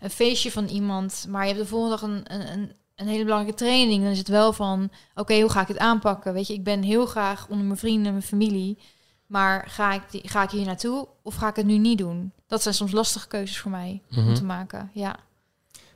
een 0.00 0.10
feestje 0.10 0.50
van 0.50 0.66
iemand, 0.66 1.26
maar 1.28 1.42
je 1.42 1.52
hebt 1.52 1.62
de 1.62 1.68
volgende 1.68 1.96
dag 1.96 2.02
een, 2.02 2.52
een, 2.52 2.72
een 3.00 3.08
hele 3.08 3.24
belangrijke 3.24 3.56
training, 3.56 4.02
dan 4.02 4.12
is 4.12 4.18
het 4.18 4.28
wel 4.28 4.52
van, 4.52 4.90
oké, 5.14 5.40
hoe 5.40 5.50
ga 5.50 5.60
ik 5.60 5.68
het 5.68 5.78
aanpakken? 5.78 6.32
Weet 6.32 6.46
je, 6.46 6.54
ik 6.54 6.64
ben 6.64 6.82
heel 6.82 7.06
graag 7.06 7.48
onder 7.48 7.66
mijn 7.66 7.78
vrienden 7.78 8.06
en 8.06 8.12
mijn 8.12 8.22
familie, 8.22 8.78
maar 9.26 9.68
ga 9.68 9.92
ik, 9.92 10.02
die, 10.10 10.28
ga 10.28 10.42
ik 10.42 10.50
hier 10.50 10.66
naartoe 10.66 11.08
of 11.22 11.34
ga 11.34 11.48
ik 11.48 11.56
het 11.56 11.66
nu 11.66 11.78
niet 11.78 11.98
doen? 11.98 12.32
Dat 12.46 12.62
zijn 12.62 12.74
soms 12.74 12.92
lastige 12.92 13.28
keuzes 13.28 13.58
voor 13.58 13.70
mij 13.70 14.02
om 14.16 14.24
mhm. 14.24 14.34
te 14.34 14.44
maken, 14.44 14.90
ja. 14.92 15.16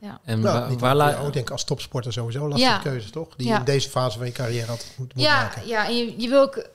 Ja. 0.05 0.19
En 0.23 0.39
nou, 0.39 0.77
waar, 0.77 0.95
waar 0.97 1.27
ik 1.27 1.33
denk 1.33 1.49
als 1.49 1.63
topsporter 1.63 2.13
sowieso 2.13 2.47
lastige 2.47 2.71
ja. 2.71 2.79
keuzes, 2.79 3.11
toch? 3.11 3.35
Die 3.35 3.47
ja. 3.47 3.59
in 3.59 3.65
deze 3.65 3.89
fase 3.89 4.17
van 4.17 4.27
je 4.27 4.33
carrière 4.33 4.71
altijd 4.71 4.93
moet, 4.97 5.15
moet 5.15 5.23
ja, 5.23 5.41
maken. 5.41 5.67
Ja, 5.67 5.85
en 5.87 5.97
je, 5.97 6.21
je 6.21 6.29
wil 6.29 6.41
ook, 6.41 6.67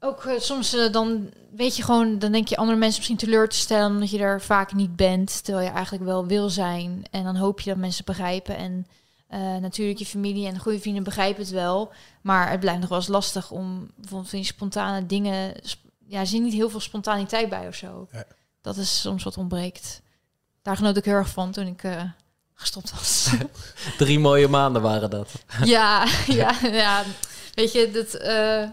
ook 0.00 0.24
uh, 0.24 0.38
soms 0.38 0.74
uh, 0.74 0.92
dan 0.92 1.30
weet 1.50 1.76
je 1.76 1.82
gewoon, 1.82 2.18
dan 2.18 2.32
denk 2.32 2.48
je 2.48 2.56
andere 2.56 2.78
mensen 2.78 2.96
misschien 2.96 3.16
teleur 3.16 3.48
te 3.48 3.56
stellen 3.56 3.90
omdat 3.90 4.10
je 4.10 4.18
er 4.18 4.40
vaak 4.40 4.72
niet 4.72 4.96
bent, 4.96 5.44
terwijl 5.44 5.66
je 5.66 5.72
eigenlijk 5.72 6.04
wel 6.04 6.26
wil 6.26 6.48
zijn. 6.48 7.02
En 7.10 7.24
dan 7.24 7.36
hoop 7.36 7.60
je 7.60 7.70
dat 7.70 7.78
mensen 7.78 8.04
begrijpen 8.04 8.56
en 8.56 8.86
uh, 9.30 9.56
natuurlijk, 9.56 9.98
je 9.98 10.06
familie 10.06 10.46
en 10.46 10.58
goede 10.58 10.80
vrienden 10.80 11.02
begrijpen 11.02 11.42
het 11.42 11.52
wel. 11.52 11.92
Maar 12.22 12.50
het 12.50 12.60
blijft 12.60 12.80
nog 12.80 12.88
wel 12.88 12.98
eens 12.98 13.08
lastig 13.08 13.50
om 13.50 13.90
bijvoorbeeld 13.96 14.30
van 14.30 14.38
die 14.38 14.48
spontane 14.48 15.06
dingen. 15.06 15.54
Ja, 16.06 16.20
er 16.20 16.26
zit 16.26 16.42
niet 16.42 16.52
heel 16.52 16.70
veel 16.70 16.80
spontaniteit 16.80 17.48
bij 17.48 17.68
of 17.68 17.74
zo. 17.74 18.08
Ja. 18.12 18.24
Dat 18.60 18.76
is 18.76 19.00
soms 19.00 19.24
wat 19.24 19.36
ontbreekt. 19.36 20.02
Daar 20.62 20.76
genoot 20.76 20.96
ik 20.96 21.04
heel 21.04 21.14
erg 21.14 21.28
van 21.28 21.50
toen 21.50 21.66
ik 21.66 21.82
uh, 21.82 22.02
gestopt 22.58 22.90
was. 22.90 23.30
Drie 23.98 24.18
mooie 24.18 24.48
maanden 24.48 24.82
waren 24.82 25.10
dat. 25.10 25.30
ja, 25.64 26.06
ja, 26.26 26.54
ja. 26.62 27.04
Weet 27.54 27.72
je, 27.72 27.90
dat 27.90 28.22
uh, 28.22 28.68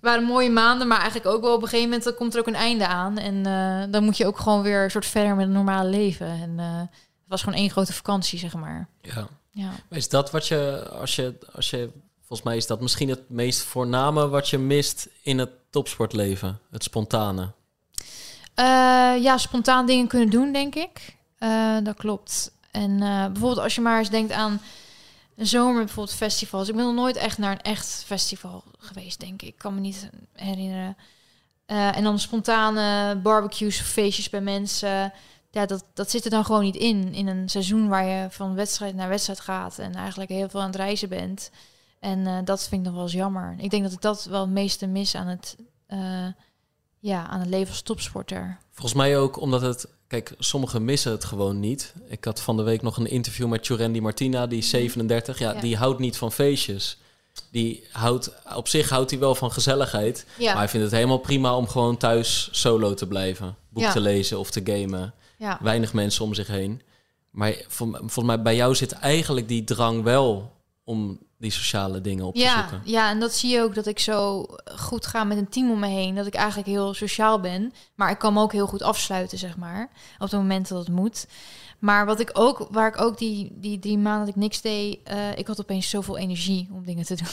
waren 0.00 0.24
mooie 0.24 0.50
maanden, 0.50 0.88
maar 0.88 1.00
eigenlijk 1.00 1.26
ook 1.26 1.42
wel 1.42 1.54
op 1.54 1.62
een 1.62 1.68
gegeven 1.68 1.90
moment 1.90 2.14
komt 2.14 2.34
er 2.34 2.40
ook 2.40 2.46
een 2.46 2.54
einde 2.54 2.86
aan. 2.86 3.18
En 3.18 3.42
dan 3.90 4.04
moet 4.04 4.16
je 4.16 4.26
ook 4.26 4.38
gewoon 4.38 4.62
weer 4.62 4.84
een 4.84 4.90
soort 4.90 5.06
verder 5.06 5.36
met 5.36 5.46
een 5.46 5.52
normale 5.52 5.88
leven. 5.88 6.26
En 6.26 6.58
het 6.58 7.28
was 7.28 7.42
gewoon 7.42 7.58
één 7.58 7.70
grote 7.70 7.92
vakantie, 7.92 8.38
zeg 8.38 8.54
maar. 8.54 8.88
Ja. 9.00 9.28
Ja. 9.50 9.70
Is 9.90 10.08
dat 10.08 10.30
wat 10.30 10.46
je, 10.46 10.88
als 11.00 11.16
je, 11.16 11.34
als 11.52 11.70
je, 11.70 11.90
volgens 12.18 12.42
mij 12.42 12.56
is 12.56 12.66
dat 12.66 12.80
misschien 12.80 13.08
het 13.08 13.30
meest 13.30 13.60
voorname 13.60 14.28
wat 14.28 14.48
je 14.48 14.58
mist 14.58 15.08
in 15.22 15.38
het 15.38 15.50
topsportleven, 15.70 16.60
het 16.70 16.82
spontane? 16.82 17.52
Ja, 19.20 19.38
spontaan 19.38 19.86
dingen 19.86 20.06
kunnen 20.06 20.30
doen, 20.30 20.52
denk 20.52 20.74
ik. 20.74 21.16
Dat 21.82 21.96
klopt. 21.96 22.52
En 22.70 22.90
uh, 22.90 23.26
bijvoorbeeld 23.26 23.58
als 23.58 23.74
je 23.74 23.80
maar 23.80 23.98
eens 23.98 24.10
denkt 24.10 24.32
aan 24.32 24.60
een 25.36 25.46
zomer, 25.46 25.84
bijvoorbeeld 25.84 26.16
festivals. 26.16 26.68
Ik 26.68 26.74
ben 26.74 26.84
nog 26.84 26.94
nooit 26.94 27.16
echt 27.16 27.38
naar 27.38 27.52
een 27.52 27.60
echt 27.60 28.02
festival 28.06 28.64
geweest, 28.78 29.20
denk 29.20 29.42
ik. 29.42 29.48
Ik 29.48 29.58
kan 29.58 29.74
me 29.74 29.80
niet 29.80 30.10
herinneren. 30.32 30.96
en 31.66 32.02
dan 32.02 32.18
spontane 32.18 33.16
barbecues 33.16 33.80
feestjes 33.80 34.30
bij 34.30 34.40
mensen 34.40 35.12
ja, 35.50 35.66
dat, 35.66 35.84
dat 35.94 36.10
zit 36.10 36.24
er 36.24 36.30
dan 36.30 36.44
gewoon 36.44 36.62
niet 36.62 36.76
in. 36.76 37.14
In 37.14 37.26
een 37.26 37.48
seizoen 37.48 37.88
waar 37.88 38.04
je 38.04 38.26
van 38.30 38.54
wedstrijd 38.54 38.94
naar 38.94 39.08
wedstrijd 39.08 39.40
gaat 39.40 39.78
en 39.78 39.94
eigenlijk 39.94 40.30
heel 40.30 40.48
veel 40.48 40.60
aan 40.60 40.66
het 40.66 40.76
reizen 40.76 41.08
bent. 41.08 41.50
En 42.00 42.18
uh, 42.18 42.38
dat 42.44 42.68
vind 42.68 42.80
ik 42.80 42.86
nog 42.86 42.94
wel 42.94 43.02
eens 43.02 43.12
jammer. 43.12 43.56
Ik 43.58 43.70
denk 43.70 43.82
dat 43.82 43.92
ik 43.92 44.00
dat 44.00 44.24
wel 44.24 44.40
het 44.40 44.50
meeste 44.50 44.86
mis 44.86 45.14
aan 45.14 45.26
het, 45.26 45.56
ja, 46.98 47.26
aan 47.26 47.40
het 47.40 47.48
leven 47.48 47.68
als 47.68 47.82
topsporter. 47.82 48.58
Volgens 48.70 48.94
mij 48.94 49.18
ook 49.18 49.40
omdat 49.40 49.60
het... 49.60 49.96
Kijk, 50.08 50.32
sommigen 50.38 50.84
missen 50.84 51.12
het 51.12 51.24
gewoon 51.24 51.60
niet. 51.60 51.94
Ik 52.08 52.24
had 52.24 52.40
van 52.40 52.56
de 52.56 52.62
week 52.62 52.82
nog 52.82 52.96
een 52.96 53.10
interview 53.10 53.48
met 53.48 53.66
Jurendi 53.66 54.00
Martina, 54.00 54.46
die 54.46 54.58
is 54.58 54.68
37. 54.70 55.38
Ja, 55.38 55.52
ja, 55.52 55.60
die 55.60 55.76
houdt 55.76 55.98
niet 55.98 56.16
van 56.16 56.32
feestjes. 56.32 56.98
Die 57.50 57.86
houdt, 57.92 58.32
op 58.54 58.68
zich 58.68 58.88
houdt 58.88 59.10
hij 59.10 59.18
wel 59.20 59.34
van 59.34 59.52
gezelligheid. 59.52 60.26
Ja. 60.38 60.46
Maar 60.46 60.56
hij 60.56 60.68
vindt 60.68 60.86
het 60.86 60.94
helemaal 60.94 61.18
prima 61.18 61.56
om 61.56 61.68
gewoon 61.68 61.96
thuis 61.96 62.48
solo 62.52 62.94
te 62.94 63.06
blijven. 63.06 63.56
Boek 63.68 63.84
te 63.84 64.00
lezen 64.00 64.38
of 64.38 64.50
te 64.50 64.60
gamen. 64.64 65.14
Ja. 65.38 65.58
Weinig 65.62 65.92
mensen 65.92 66.24
om 66.24 66.34
zich 66.34 66.46
heen. 66.46 66.82
Maar 67.30 67.54
volgens 67.68 68.24
mij 68.24 68.42
bij 68.42 68.56
jou 68.56 68.74
zit 68.74 68.92
eigenlijk 68.92 69.48
die 69.48 69.64
drang 69.64 70.02
wel 70.02 70.52
om 70.84 71.18
die 71.38 71.50
sociale 71.50 72.00
dingen 72.00 72.24
op 72.24 72.36
ja, 72.36 72.54
te 72.54 72.68
zoeken. 72.68 72.90
Ja, 72.90 73.10
en 73.10 73.20
dat 73.20 73.34
zie 73.34 73.50
je 73.50 73.62
ook 73.62 73.74
dat 73.74 73.86
ik 73.86 73.98
zo 73.98 74.46
goed 74.76 75.06
ga 75.06 75.24
met 75.24 75.38
een 75.38 75.48
team 75.48 75.70
om 75.70 75.78
me 75.78 75.86
heen. 75.86 76.14
Dat 76.14 76.26
ik 76.26 76.34
eigenlijk 76.34 76.68
heel 76.68 76.94
sociaal 76.94 77.40
ben. 77.40 77.72
Maar 77.94 78.10
ik 78.10 78.18
kan 78.18 78.32
me 78.32 78.40
ook 78.40 78.52
heel 78.52 78.66
goed 78.66 78.82
afsluiten, 78.82 79.38
zeg 79.38 79.56
maar. 79.56 79.90
Op 80.14 80.30
het 80.30 80.32
moment 80.32 80.68
dat 80.68 80.78
het 80.78 80.94
moet. 80.94 81.26
Maar 81.78 82.06
wat 82.06 82.20
ik 82.20 82.30
ook, 82.32 82.66
waar 82.70 82.88
ik 82.88 83.00
ook 83.00 83.18
die, 83.18 83.52
die 83.54 83.78
drie 83.78 83.98
maanden 83.98 84.26
dat 84.26 84.34
ik 84.34 84.40
niks 84.40 84.60
deed, 84.60 84.98
uh, 85.10 85.38
ik 85.38 85.46
had 85.46 85.60
opeens 85.60 85.90
zoveel 85.90 86.18
energie 86.18 86.68
om 86.72 86.84
dingen 86.84 87.04
te 87.04 87.14
doen. 87.14 87.26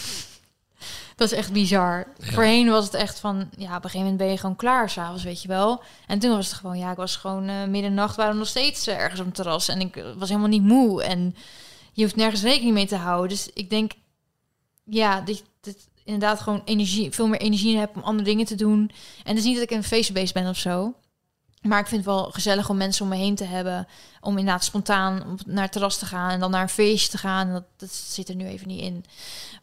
dat 1.16 1.32
is 1.32 1.38
echt 1.38 1.52
bizar. 1.52 2.08
Voorheen 2.20 2.70
was 2.70 2.86
het 2.86 2.94
echt 2.94 3.20
van, 3.20 3.50
ja, 3.58 3.68
op 3.68 3.84
een 3.84 3.90
gegeven 3.90 4.00
moment 4.00 4.18
ben 4.18 4.28
je 4.28 4.38
gewoon 4.38 4.56
klaar 4.56 4.90
s'avonds, 4.90 5.24
weet 5.24 5.42
je 5.42 5.48
wel. 5.48 5.84
En 6.08 6.20
toen 6.20 6.36
was 6.36 6.48
het 6.48 6.56
gewoon, 6.56 6.78
ja, 6.78 6.92
ik 6.92 6.98
was 6.98 7.16
gewoon 7.16 7.50
uh, 7.50 7.66
middernacht, 7.66 8.16
waren 8.16 8.32
we 8.32 8.40
nog 8.40 8.48
steeds 8.48 8.88
uh, 8.88 8.98
ergens 8.98 9.20
op 9.20 9.26
het 9.26 9.36
terras. 9.36 9.68
En 9.68 9.80
ik 9.80 10.04
was 10.18 10.30
helemaal 10.30 10.50
niet 10.50 10.64
moe. 10.64 11.04
En 11.04 11.36
je 11.96 12.04
hoeft 12.04 12.16
nergens 12.16 12.42
rekening 12.42 12.74
mee 12.74 12.88
te 12.88 12.96
houden. 12.96 13.30
Dus 13.30 13.50
ik 13.54 13.70
denk, 13.70 13.92
ja, 14.84 15.22
dat, 15.22 15.44
dat 15.62 15.76
inderdaad 16.04 16.40
gewoon 16.40 16.62
energie, 16.66 17.12
veel 17.12 17.28
meer 17.28 17.40
energie 17.40 17.78
heb 17.78 17.96
om 17.96 18.02
andere 18.02 18.30
dingen 18.30 18.46
te 18.46 18.56
doen. 18.56 18.92
En 19.24 19.30
het 19.30 19.38
is 19.38 19.44
niet 19.44 19.54
dat 19.54 19.64
ik 19.64 19.72
een 19.72 19.84
feestbeest 19.84 20.34
ben 20.34 20.50
of 20.50 20.58
zo. 20.58 20.94
Maar 21.62 21.80
ik 21.80 21.88
vind 21.88 22.06
het 22.06 22.16
wel 22.16 22.32
gezellig 22.32 22.70
om 22.70 22.78
mensen 22.78 23.04
om 23.04 23.10
me 23.10 23.16
heen 23.16 23.36
te 23.36 23.44
hebben. 23.44 23.88
Om 24.22 24.38
inderdaad 24.38 24.64
spontaan 24.64 25.38
naar 25.46 25.64
het 25.64 25.72
terras 25.72 25.98
te 25.98 26.06
gaan 26.06 26.30
en 26.30 26.40
dan 26.40 26.52
naar 26.52 26.62
een 26.62 26.70
feestje 26.70 27.10
te 27.10 27.18
gaan. 27.18 27.52
Dat, 27.52 27.64
dat 27.78 27.92
zit 27.92 28.30
er 28.30 28.36
nu 28.36 28.46
even 28.46 28.68
niet 28.68 28.82
in. 28.82 29.06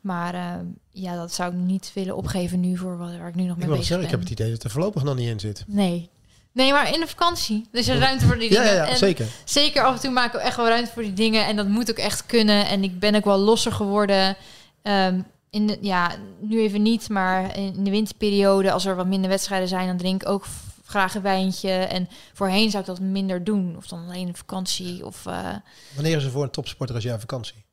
Maar 0.00 0.34
uh, 0.34 0.54
ja, 0.90 1.16
dat 1.16 1.32
zou 1.32 1.52
ik 1.52 1.58
niet 1.58 1.90
willen 1.94 2.16
opgeven 2.16 2.60
nu 2.60 2.76
voor 2.76 2.98
wat, 2.98 3.16
waar 3.16 3.28
ik 3.28 3.34
nu 3.34 3.44
nog 3.44 3.56
mee 3.56 3.66
ik 3.66 3.70
bezig 3.70 3.86
zeggen, 3.86 3.96
ben. 3.96 4.04
Ik 4.04 4.10
heb 4.10 4.20
het 4.20 4.30
idee 4.40 4.50
dat 4.50 4.64
er 4.64 4.70
voorlopig 4.70 5.02
nog 5.02 5.16
niet 5.16 5.28
in 5.28 5.40
zit. 5.40 5.64
Nee. 5.66 6.10
Nee, 6.52 6.72
maar 6.72 6.94
in 6.94 7.00
de 7.00 7.06
vakantie. 7.06 7.68
Dus 7.70 7.88
er 7.88 7.98
ruimte 7.98 8.26
voor 8.26 8.38
die 8.38 8.48
dingen. 8.48 8.64
Ja, 8.64 8.72
ja, 8.72 8.86
ja 8.86 8.94
zeker. 8.94 9.26
Zeker 9.44 9.84
af 9.84 9.94
en 9.94 10.00
toe 10.00 10.10
maken 10.10 10.38
we 10.38 10.44
echt 10.44 10.56
wel 10.56 10.68
ruimte 10.68 10.92
voor 10.92 11.02
die 11.02 11.12
dingen. 11.12 11.46
En 11.46 11.56
dat 11.56 11.68
moet 11.68 11.90
ook 11.90 11.96
echt 11.96 12.26
kunnen. 12.26 12.66
En 12.66 12.82
ik 12.82 12.98
ben 12.98 13.14
ook 13.14 13.24
wel 13.24 13.38
losser 13.38 13.72
geworden. 13.72 14.36
Um, 14.82 15.26
in 15.50 15.66
de, 15.66 15.78
ja, 15.80 16.10
nu 16.40 16.60
even 16.60 16.82
niet, 16.82 17.08
maar 17.08 17.56
in 17.56 17.84
de 17.84 17.90
winterperiode, 17.90 18.72
als 18.72 18.84
er 18.84 18.96
wat 18.96 19.06
minder 19.06 19.30
wedstrijden 19.30 19.68
zijn, 19.68 19.86
dan 19.86 19.96
drink 19.96 20.22
ik 20.22 20.28
ook 20.28 20.44
graag 20.84 21.14
een 21.14 21.22
wijntje. 21.22 21.70
En 21.70 22.08
voorheen 22.32 22.70
zou 22.70 22.82
ik 22.82 22.88
dat 22.88 23.00
minder 23.00 23.44
doen. 23.44 23.76
Of 23.76 23.86
dan 23.86 24.04
alleen 24.04 24.28
een 24.28 24.36
vakantie. 24.36 25.06
Of, 25.06 25.26
uh, 25.26 25.56
wanneer 25.94 26.16
is 26.16 26.24
er 26.24 26.30
voor 26.30 26.42
een 26.42 26.50
topsporter 26.50 26.94
als 26.94 27.04
jij 27.04 27.18
vakantie? 27.18 27.64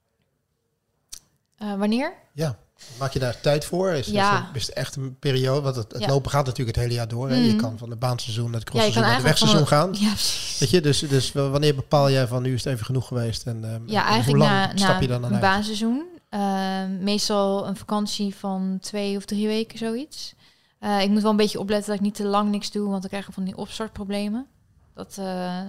Uh, 1.59 1.75
wanneer? 1.75 2.13
Ja. 2.33 2.57
Maak 2.99 3.13
je 3.13 3.19
daar 3.19 3.41
tijd 3.41 3.65
voor? 3.65 3.89
Is, 3.89 4.07
ja. 4.07 4.49
is, 4.53 4.65
het 4.65 4.75
echt 4.75 4.95
een 4.95 5.15
periode? 5.19 5.61
Want 5.61 5.75
het, 5.75 5.91
het 5.91 6.07
lopen 6.07 6.31
gaat 6.31 6.45
natuurlijk 6.45 6.77
het 6.77 6.85
hele 6.85 6.97
jaar 6.97 7.07
door. 7.07 7.27
Mm. 7.27 7.33
Je 7.33 7.55
kan 7.55 7.77
van 7.77 7.89
het 7.89 7.99
baanseizoen 7.99 8.51
naar 8.51 8.59
het 8.59 8.69
crossseizoen 8.69 9.01
ja, 9.01 9.07
naar 9.07 9.17
het 9.17 9.25
wegseizoen 9.25 9.67
gaan. 9.67 9.93
Ja, 9.99 10.13
Weet 10.59 10.69
je, 10.69 10.81
dus, 10.81 10.99
dus 10.99 11.31
wanneer 11.31 11.75
bepaal 11.75 12.11
jij 12.11 12.27
van 12.27 12.41
nu 12.41 12.53
is 12.53 12.63
het 12.63 12.73
even 12.73 12.85
genoeg 12.85 13.07
geweest? 13.07 13.45
En, 13.45 13.63
um, 13.63 13.83
ja, 13.85 14.05
eigenlijk 14.05 14.27
hoe 14.27 14.37
lang 14.37 14.73
na, 14.73 14.77
stap 14.77 15.01
je 15.01 15.07
dan 15.07 15.23
een 15.23 15.39
baanseizoen. 15.39 16.05
Uh, 16.29 16.85
meestal 16.99 17.67
een 17.67 17.75
vakantie 17.75 18.35
van 18.35 18.77
twee 18.81 19.17
of 19.17 19.25
drie 19.25 19.47
weken, 19.47 19.77
zoiets. 19.77 20.33
Uh, 20.81 21.01
ik 21.01 21.09
moet 21.09 21.21
wel 21.21 21.31
een 21.31 21.37
beetje 21.37 21.59
opletten 21.59 21.87
dat 21.87 21.95
ik 21.95 22.05
niet 22.05 22.15
te 22.15 22.25
lang 22.25 22.51
niks 22.51 22.71
doe, 22.71 22.89
want 22.89 23.01
dan 23.01 23.09
krijg 23.09 23.27
ik 23.27 23.33
van 23.33 23.43
die 23.43 23.57
opstartproblemen. 23.57 24.47
Dat, 24.93 25.17
uh, 25.19 25.61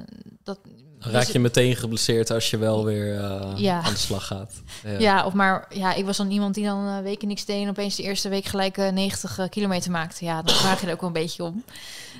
dat 0.42 0.58
dan 1.01 1.12
raak 1.12 1.26
je 1.26 1.38
meteen 1.38 1.76
geblesseerd 1.76 2.30
als 2.30 2.51
je 2.51 2.59
wel 2.59 2.84
weer 2.84 3.14
uh, 3.14 3.53
ja. 3.57 3.82
aan 3.82 3.92
de 3.92 3.98
slag 3.98 4.26
gaat. 4.26 4.53
Ja. 4.84 4.98
ja. 4.98 5.26
of 5.26 5.32
maar 5.32 5.66
ja, 5.68 5.94
ik 5.94 6.05
was 6.05 6.16
dan 6.16 6.30
iemand 6.30 6.55
die 6.55 6.64
dan 6.64 6.86
uh, 6.86 6.98
weken 6.98 7.28
niks 7.28 7.44
deed 7.44 7.62
en 7.62 7.68
opeens 7.68 7.96
de 7.96 8.03
eerste 8.03 8.28
week 8.28 8.44
gelijk 8.44 8.76
90 8.76 9.48
kilometer 9.48 9.90
maakte. 9.90 10.24
Ja, 10.24 10.42
dan 10.42 10.55
vraag 10.55 10.80
je 10.80 10.86
er 10.86 10.92
ook 10.92 11.01
wel 11.01 11.09
een 11.09 11.14
beetje 11.14 11.44
om. 11.44 11.64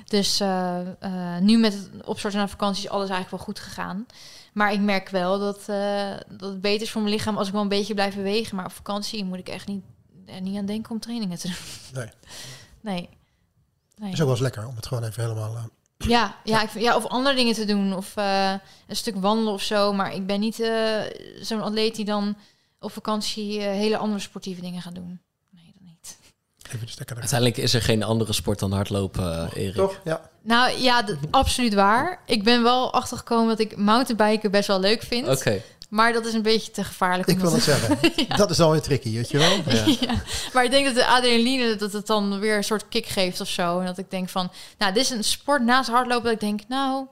Dus 0.07 0.43
nu 1.39 1.57
met 1.57 1.73
het 1.73 2.05
opstarten 2.05 2.39
naar 2.39 2.49
vakantie 2.49 2.83
is 2.83 2.89
alles 2.89 3.09
eigenlijk 3.09 3.31
wel 3.31 3.45
goed 3.45 3.59
gegaan. 3.59 4.05
Maar 4.53 4.73
ik 4.73 4.79
merk 4.79 5.09
wel 5.09 5.39
dat, 5.39 5.65
dat 6.27 6.49
het 6.49 6.61
beter 6.61 6.81
is 6.81 6.91
voor 6.91 7.01
mijn 7.01 7.13
lichaam 7.13 7.37
als 7.37 7.47
ik 7.47 7.53
wel 7.53 7.61
een 7.61 7.67
beetje 7.67 7.93
blijf 7.93 8.15
bewegen. 8.15 8.55
Maar 8.55 8.65
op 8.65 8.71
vakantie 8.71 9.25
moet 9.25 9.39
ik 9.39 9.49
echt 9.49 9.67
niet, 9.67 9.83
er 10.25 10.41
niet 10.41 10.57
aan 10.57 10.65
denken 10.65 10.91
om 10.91 10.99
trainingen 10.99 11.37
te 11.37 11.47
doen. 11.47 11.57
Nee. 11.93 12.09
Nee. 12.81 13.09
nee. 13.95 14.11
is 14.11 14.19
ook 14.19 14.25
wel 14.25 14.29
eens 14.29 14.39
lekker 14.39 14.67
om 14.67 14.75
het 14.75 14.87
gewoon 14.87 15.03
even 15.03 15.23
helemaal... 15.23 15.69
Ja, 16.07 16.35
ja, 16.43 16.61
ik, 16.61 16.69
ja, 16.79 16.95
of 16.95 17.05
andere 17.05 17.35
dingen 17.35 17.53
te 17.53 17.65
doen. 17.65 17.95
Of 17.95 18.17
uh, 18.17 18.51
een 18.87 18.95
stuk 18.95 19.15
wandelen 19.15 19.53
of 19.53 19.61
zo. 19.61 19.93
Maar 19.93 20.13
ik 20.13 20.25
ben 20.25 20.39
niet 20.39 20.59
uh, 20.59 20.99
zo'n 21.41 21.61
atleet 21.61 21.95
die 21.95 22.05
dan 22.05 22.35
op 22.79 22.91
vakantie 22.91 23.61
hele 23.61 23.97
andere 23.97 24.19
sportieve 24.19 24.61
dingen 24.61 24.81
gaat 24.81 24.95
doen. 24.95 25.21
Nee, 25.49 25.71
dat 25.73 25.83
niet. 25.83 26.17
Even 26.73 27.05
de 27.05 27.15
Uiteindelijk 27.15 27.57
is 27.57 27.73
er 27.73 27.81
geen 27.81 28.03
andere 28.03 28.33
sport 28.33 28.59
dan 28.59 28.71
hardlopen, 28.71 29.51
Erik. 29.53 29.75
Toch? 29.75 29.99
Ja. 30.03 30.29
Nou 30.41 30.81
ja, 30.81 31.05
absoluut 31.31 31.73
waar. 31.73 32.21
Ik 32.25 32.43
ben 32.43 32.63
wel 32.63 32.93
achtergekomen 32.93 33.47
dat 33.47 33.59
ik 33.59 33.77
mountainbiken 33.77 34.51
best 34.51 34.67
wel 34.67 34.79
leuk 34.79 35.01
vind. 35.01 35.27
Oké. 35.27 35.61
Maar 35.91 36.13
dat 36.13 36.25
is 36.25 36.33
een 36.33 36.41
beetje 36.41 36.71
te 36.71 36.83
gevaarlijk. 36.83 37.29
Ik 37.29 37.39
wil 37.39 37.53
het 37.53 37.63
zeggen. 37.63 37.99
Dat 38.37 38.49
is 38.49 38.59
alweer 38.59 38.81
tricky, 38.81 39.13
weet 39.13 39.29
je 39.29 39.37
wel? 39.37 39.51
Ja. 39.99 40.21
Maar 40.53 40.63
ik 40.63 40.71
denk 40.71 40.85
dat 40.85 40.95
de 40.95 41.05
adrenaline 41.05 41.75
dat 41.75 41.93
het 41.93 42.07
dan 42.07 42.39
weer 42.39 42.57
een 42.57 42.63
soort 42.63 42.87
kick 42.87 43.05
geeft 43.05 43.41
of 43.41 43.47
zo. 43.49 43.79
En 43.79 43.85
dat 43.85 43.97
ik 43.97 44.11
denk 44.11 44.29
van, 44.29 44.51
nou, 44.77 44.93
dit 44.93 45.03
is 45.03 45.09
een 45.09 45.23
sport 45.23 45.63
naast 45.63 45.89
hardlopen. 45.89 46.23
Dat 46.23 46.33
ik 46.33 46.39
denk, 46.39 46.61
nou, 46.67 47.05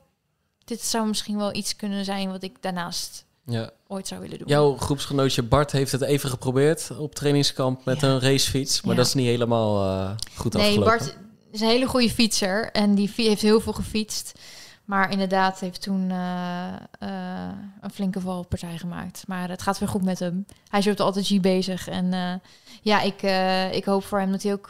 dit 0.65 0.82
zou 0.82 1.07
misschien 1.07 1.38
wel 1.38 1.55
iets 1.55 1.75
kunnen 1.75 2.05
zijn 2.05 2.32
wat 2.32 2.43
ik 2.43 2.61
daarnaast 2.61 3.25
ja. 3.45 3.69
ooit 3.88 4.07
zou 4.07 4.21
willen 4.21 4.38
doen. 4.38 4.47
Jouw 4.47 4.77
groepsgenootje 4.77 5.43
Bart 5.43 5.71
heeft 5.71 5.91
het 5.91 6.01
even 6.01 6.30
geprobeerd 6.30 6.89
op 6.97 7.15
trainingskamp 7.15 7.86
met 7.86 8.01
een 8.01 8.19
racefiets. 8.19 8.82
Maar 8.82 8.95
dat 8.95 9.05
is 9.05 9.13
niet 9.13 9.27
helemaal 9.27 9.86
uh, 9.86 10.11
goed 10.36 10.53
nee, 10.53 10.63
afgelopen. 10.63 10.97
Nee, 10.97 10.99
Bart 10.99 11.17
is 11.51 11.61
een 11.61 11.67
hele 11.67 11.88
goede 11.88 12.09
fietser. 12.09 12.71
En 12.71 12.95
die 12.95 13.11
heeft 13.15 13.41
heel 13.41 13.61
veel 13.61 13.73
gefietst. 13.73 14.39
Maar 14.90 15.12
inderdaad 15.12 15.60
heeft 15.60 15.82
toen 15.82 16.10
uh, 16.10 16.74
uh, 17.04 17.10
een 17.82 17.92
flinke 17.92 18.20
valpartij 18.20 18.78
gemaakt. 18.78 19.24
Maar 19.28 19.50
het 19.50 19.62
gaat 19.62 19.80
weer 19.80 19.90
goed 19.90 20.04
met 20.04 20.20
hem. 20.20 20.46
Hij 20.70 20.80
is 20.80 20.88
ook 20.88 21.00
altijd 21.00 21.28
G 21.28 21.40
bezig. 21.40 21.88
En 21.88 22.06
uh, 22.06 22.34
ja, 22.82 23.02
ik, 23.02 23.22
ik 23.76 23.86
hoop 23.86 24.04
voor 24.04 24.20
hem 24.20 24.32
dat 24.32 24.44
hij 24.44 24.54
ook 24.54 24.70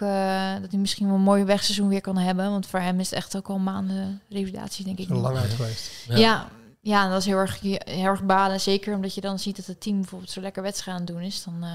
dat 0.62 0.72
hij 0.72 0.80
misschien 0.80 1.08
wel 1.08 1.16
een 1.16 1.22
mooi 1.22 1.44
wegseizoen 1.44 1.88
weer 1.88 2.02
kan 2.02 2.18
hebben. 2.18 2.50
Want 2.50 2.68
voor 2.68 2.80
hem 2.80 3.00
is 3.00 3.10
het 3.10 3.20
echt 3.20 3.38
ook 3.38 3.48
al 3.48 3.60
maanden 3.60 4.22
revalidatie, 4.30 4.86
denk 4.86 4.98
ik. 4.98 5.08
Zo 5.08 5.14
lang 5.14 5.38
uit 5.38 5.54
geweest. 5.54 5.92
Ja. 6.08 6.18
ja. 6.18 6.48
Ja, 6.82 7.10
dat 7.10 7.20
is 7.20 7.26
heel 7.26 7.38
erg, 7.38 7.60
heel 7.60 8.06
erg 8.06 8.24
balen. 8.24 8.62
Zeker 8.62 8.96
omdat 8.96 9.14
je 9.14 9.22
dan 9.22 9.40
ziet 9.40 9.56
dat 9.56 9.66
het 9.66 9.82
team 9.82 10.00
bijvoorbeeld 10.00 10.32
zo 10.32 10.42
lekker 10.42 10.64
wedstrijd 10.64 10.98
aan 11.00 11.06
het 11.06 11.14
doen 11.14 11.24
is. 11.24 11.44
Dan 11.44 11.66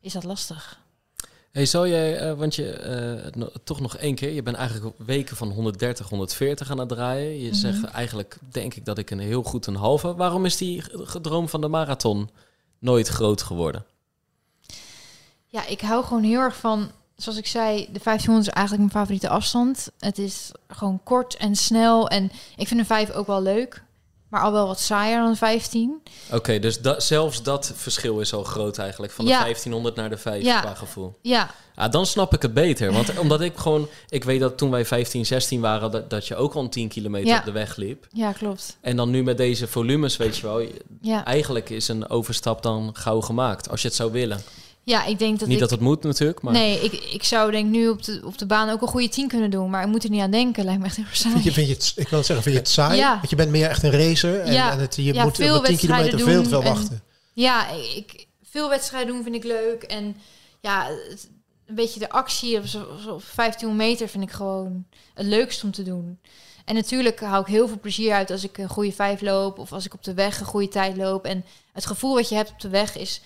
is 0.00 0.12
dat 0.12 0.24
lastig. 0.24 0.80
Hey, 1.56 1.66
zou 1.66 1.88
jij, 1.88 2.22
uh, 2.22 2.38
want 2.38 2.54
je 2.54 3.30
uh, 3.36 3.46
toch 3.64 3.80
nog 3.80 3.96
één 3.96 4.14
keer, 4.14 4.32
je 4.32 4.42
bent 4.42 4.56
eigenlijk 4.56 4.96
weken 4.98 5.36
van 5.36 5.50
130, 5.50 6.08
140 6.08 6.70
aan 6.70 6.78
het 6.78 6.88
draaien. 6.88 7.40
Je 7.40 7.48
mm 7.48 7.54
zegt 7.54 7.84
eigenlijk, 7.84 8.38
denk 8.50 8.74
ik 8.74 8.84
dat 8.84 8.98
ik 8.98 9.10
een 9.10 9.18
heel 9.18 9.42
goed 9.42 9.66
een 9.66 9.76
halve. 9.76 10.14
Waarom 10.14 10.44
is 10.44 10.56
die 10.56 10.82
droom 11.22 11.48
van 11.48 11.60
de 11.60 11.68
marathon 11.68 12.30
nooit 12.78 13.08
groot 13.08 13.42
geworden? 13.42 13.84
Ja, 15.46 15.66
ik 15.66 15.80
hou 15.80 16.04
gewoon 16.04 16.22
heel 16.22 16.40
erg 16.40 16.56
van, 16.56 16.90
zoals 17.16 17.38
ik 17.38 17.46
zei, 17.46 17.76
de 17.76 18.00
1500 18.02 18.46
is 18.46 18.52
eigenlijk 18.52 18.92
mijn 18.92 19.04
favoriete 19.04 19.28
afstand. 19.28 19.90
Het 19.98 20.18
is 20.18 20.52
gewoon 20.68 21.00
kort 21.02 21.36
en 21.36 21.56
snel 21.56 22.08
en 22.08 22.30
ik 22.56 22.68
vind 22.68 22.80
een 22.80 22.86
5 22.86 23.10
ook 23.10 23.26
wel 23.26 23.42
leuk 23.42 23.84
maar 24.36 24.44
al 24.44 24.52
wel 24.52 24.66
wat 24.66 24.80
saaier 24.80 25.18
dan 25.18 25.36
15. 25.36 26.02
Oké, 26.32 26.58
dus 26.58 26.80
dat, 26.80 27.02
zelfs 27.02 27.42
dat 27.42 27.72
verschil 27.74 28.20
is 28.20 28.32
al 28.32 28.44
groot 28.44 28.78
eigenlijk. 28.78 29.12
Van 29.12 29.24
de 29.24 29.30
1500 29.30 29.94
naar 29.94 30.10
de 30.10 30.16
5 30.16 30.42
ja. 30.42 30.60
qua 30.60 30.74
gevoel. 30.74 31.18
Ja. 31.22 31.50
Ah, 31.74 31.90
dan 31.90 32.06
snap 32.06 32.34
ik 32.34 32.42
het 32.42 32.54
beter. 32.54 32.92
Want 32.92 33.18
omdat 33.18 33.40
ik 33.40 33.56
gewoon... 33.56 33.88
Ik 34.08 34.24
weet 34.24 34.40
dat 34.40 34.58
toen 34.58 34.70
wij 34.70 34.84
15, 34.84 35.26
16 35.26 35.60
waren... 35.60 35.90
dat, 35.90 36.10
dat 36.10 36.26
je 36.26 36.36
ook 36.36 36.54
al 36.54 36.68
10 36.68 36.88
kilometer 36.88 37.38
op 37.38 37.44
de 37.44 37.50
weg 37.50 37.76
liep. 37.76 38.06
Ja, 38.12 38.32
klopt. 38.32 38.76
En 38.80 38.96
dan 38.96 39.10
nu 39.10 39.22
met 39.22 39.36
deze 39.36 39.68
volumes, 39.68 40.16
weet 40.16 40.36
je 40.36 40.46
wel... 40.46 40.66
Ja. 41.00 41.24
Eigenlijk 41.24 41.70
is 41.70 41.88
een 41.88 42.08
overstap 42.08 42.62
dan 42.62 42.90
gauw 42.92 43.20
gemaakt. 43.20 43.70
Als 43.70 43.82
je 43.82 43.88
het 43.88 43.96
zou 43.96 44.12
willen. 44.12 44.40
Ja, 44.88 45.04
ik 45.04 45.18
denk 45.18 45.38
dat 45.38 45.48
Niet 45.48 45.56
ik, 45.56 45.62
dat 45.62 45.70
het 45.70 45.80
moet 45.80 46.02
natuurlijk, 46.02 46.42
maar... 46.42 46.52
Nee, 46.52 46.80
ik, 46.80 46.92
ik 46.92 47.24
zou 47.24 47.50
denk 47.50 47.70
nu 47.70 47.88
op 47.88 48.02
de, 48.02 48.20
op 48.24 48.38
de 48.38 48.46
baan 48.46 48.70
ook 48.70 48.82
een 48.82 48.88
goede 48.88 49.08
team 49.08 49.28
kunnen 49.28 49.50
doen. 49.50 49.70
Maar 49.70 49.82
ik 49.82 49.88
moet 49.88 50.04
er 50.04 50.10
niet 50.10 50.20
aan 50.20 50.30
denken. 50.30 50.64
Lijkt 50.64 50.80
me 50.80 50.86
echt 50.86 50.96
heel 50.96 51.04
saai. 51.12 51.32
Vind 51.32 51.44
je, 51.44 51.52
vind 51.52 51.68
je 51.68 51.74
het, 51.74 51.92
ik 51.96 52.08
wil 52.08 52.22
zeggen, 52.22 52.42
vind 52.42 52.54
je 52.54 52.60
het 52.60 52.70
saai? 52.70 52.98
Ja. 52.98 53.16
Want 53.16 53.30
je 53.30 53.36
bent 53.36 53.50
meer 53.50 53.68
echt 53.68 53.82
een 53.82 53.90
racer. 53.90 54.40
En, 54.40 54.52
ja. 54.52 54.72
en 54.72 54.78
het, 54.78 54.96
je 54.96 55.14
moet 55.14 55.36
veel 55.36 55.56
op 55.56 55.64
10 55.64 55.76
kilometer 55.76 56.18
veel 56.20 56.42
te 56.42 56.48
veel 56.48 56.62
wachten. 56.62 57.02
ja, 57.32 57.70
ik, 57.70 58.26
veel 58.42 58.68
wedstrijden 58.68 59.14
doen 59.14 59.22
vind 59.22 59.34
ik 59.34 59.44
leuk. 59.44 59.82
En 59.82 60.16
ja, 60.60 60.88
een 61.66 61.74
beetje 61.74 62.00
de 62.00 62.10
actie 62.10 62.58
op, 62.58 62.66
zo, 62.66 62.86
op 63.08 63.24
15 63.24 63.76
meter 63.76 64.08
vind 64.08 64.24
ik 64.24 64.30
gewoon 64.30 64.86
het 65.14 65.26
leukst 65.26 65.64
om 65.64 65.70
te 65.70 65.82
doen. 65.82 66.18
En 66.64 66.74
natuurlijk 66.74 67.20
hou 67.20 67.40
ik 67.40 67.46
heel 67.46 67.68
veel 67.68 67.80
plezier 67.80 68.12
uit 68.12 68.30
als 68.30 68.44
ik 68.44 68.58
een 68.58 68.68
goede 68.68 68.92
vijf 68.92 69.20
loop. 69.20 69.58
Of 69.58 69.72
als 69.72 69.84
ik 69.84 69.94
op 69.94 70.04
de 70.04 70.14
weg 70.14 70.40
een 70.40 70.46
goede 70.46 70.68
tijd 70.68 70.96
loop. 70.96 71.24
En 71.24 71.44
het 71.72 71.86
gevoel 71.86 72.14
wat 72.14 72.28
je 72.28 72.34
hebt 72.34 72.50
op 72.50 72.60
de 72.60 72.68
weg 72.68 72.96
is 72.96 73.20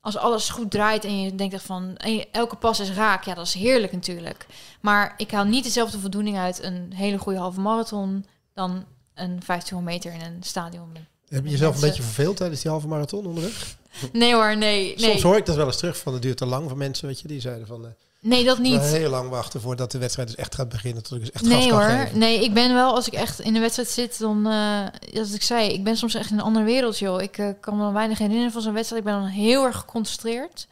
als 0.00 0.16
alles 0.16 0.48
goed 0.48 0.70
draait 0.70 1.04
en 1.04 1.20
je 1.20 1.34
denkt 1.34 1.62
van 1.62 1.96
elke 2.32 2.56
pas 2.56 2.80
is 2.80 2.90
raak, 2.90 3.24
ja, 3.24 3.34
dat 3.34 3.46
is 3.46 3.54
heerlijk 3.54 3.92
natuurlijk. 3.92 4.46
Maar 4.80 5.14
ik 5.16 5.30
haal 5.30 5.44
niet 5.44 5.64
dezelfde 5.64 5.98
voldoening 5.98 6.36
uit 6.38 6.62
een 6.62 6.92
hele 6.94 7.18
goede 7.18 7.38
halve 7.38 7.60
marathon 7.60 8.26
dan 8.54 8.70
een 9.14 9.40
1500 9.46 9.84
meter 9.84 10.12
in 10.12 10.20
een 10.20 10.42
stadion. 10.42 10.96
Heb 11.28 11.44
je 11.44 11.50
jezelf 11.50 11.74
een 11.74 11.80
beetje 11.80 12.02
verveeld 12.02 12.36
tijdens 12.36 12.62
die 12.62 12.70
halve 12.70 12.88
marathon 12.88 13.26
onderweg? 13.26 13.78
Nee 14.12 14.34
hoor, 14.34 14.56
nee, 14.56 14.94
nee. 14.96 15.10
Soms 15.10 15.22
hoor 15.22 15.36
ik 15.36 15.46
dat 15.46 15.56
wel 15.56 15.66
eens 15.66 15.76
terug 15.76 15.98
van 15.98 16.12
het 16.12 16.22
duurt 16.22 16.36
te 16.36 16.46
lang 16.46 16.68
van 16.68 16.78
mensen, 16.78 17.06
weet 17.06 17.20
je, 17.20 17.28
die 17.28 17.40
zeiden 17.40 17.66
van. 17.66 17.94
Nee, 18.20 18.44
dat 18.44 18.58
niet. 18.58 18.80
Heel 18.80 19.10
lang 19.10 19.30
wachten 19.30 19.60
voordat 19.60 19.90
de 19.90 19.98
wedstrijd 19.98 20.28
dus 20.28 20.36
echt 20.36 20.54
gaat 20.54 20.68
beginnen. 20.68 21.02
Tot 21.02 21.12
ik 21.12 21.20
dus 21.20 21.30
echt 21.30 21.44
nee 21.44 21.60
gas 21.60 21.68
kan 21.68 21.80
hoor. 21.80 21.98
Geven. 21.98 22.18
Nee, 22.18 22.44
ik 22.44 22.54
ben 22.54 22.74
wel, 22.74 22.94
als 22.94 23.06
ik 23.06 23.12
echt 23.12 23.40
in 23.40 23.52
de 23.52 23.60
wedstrijd 23.60 23.88
zit, 23.88 24.18
dan, 24.18 24.46
uh, 24.46 24.86
als 25.14 25.32
ik 25.32 25.42
zei, 25.42 25.68
ik 25.72 25.84
ben 25.84 25.96
soms 25.96 26.14
echt 26.14 26.30
in 26.30 26.38
een 26.38 26.44
andere 26.44 26.64
wereld, 26.64 26.98
joh. 26.98 27.22
Ik 27.22 27.38
uh, 27.38 27.48
kan 27.60 27.76
me 27.76 27.82
dan 27.82 27.92
weinig 27.92 28.18
herinneren 28.18 28.52
van 28.52 28.62
zo'n 28.62 28.72
wedstrijd. 28.72 29.04
Ik 29.04 29.10
ben 29.10 29.20
dan 29.20 29.28
heel 29.28 29.64
erg 29.64 29.76
geconcentreerd. 29.76 30.66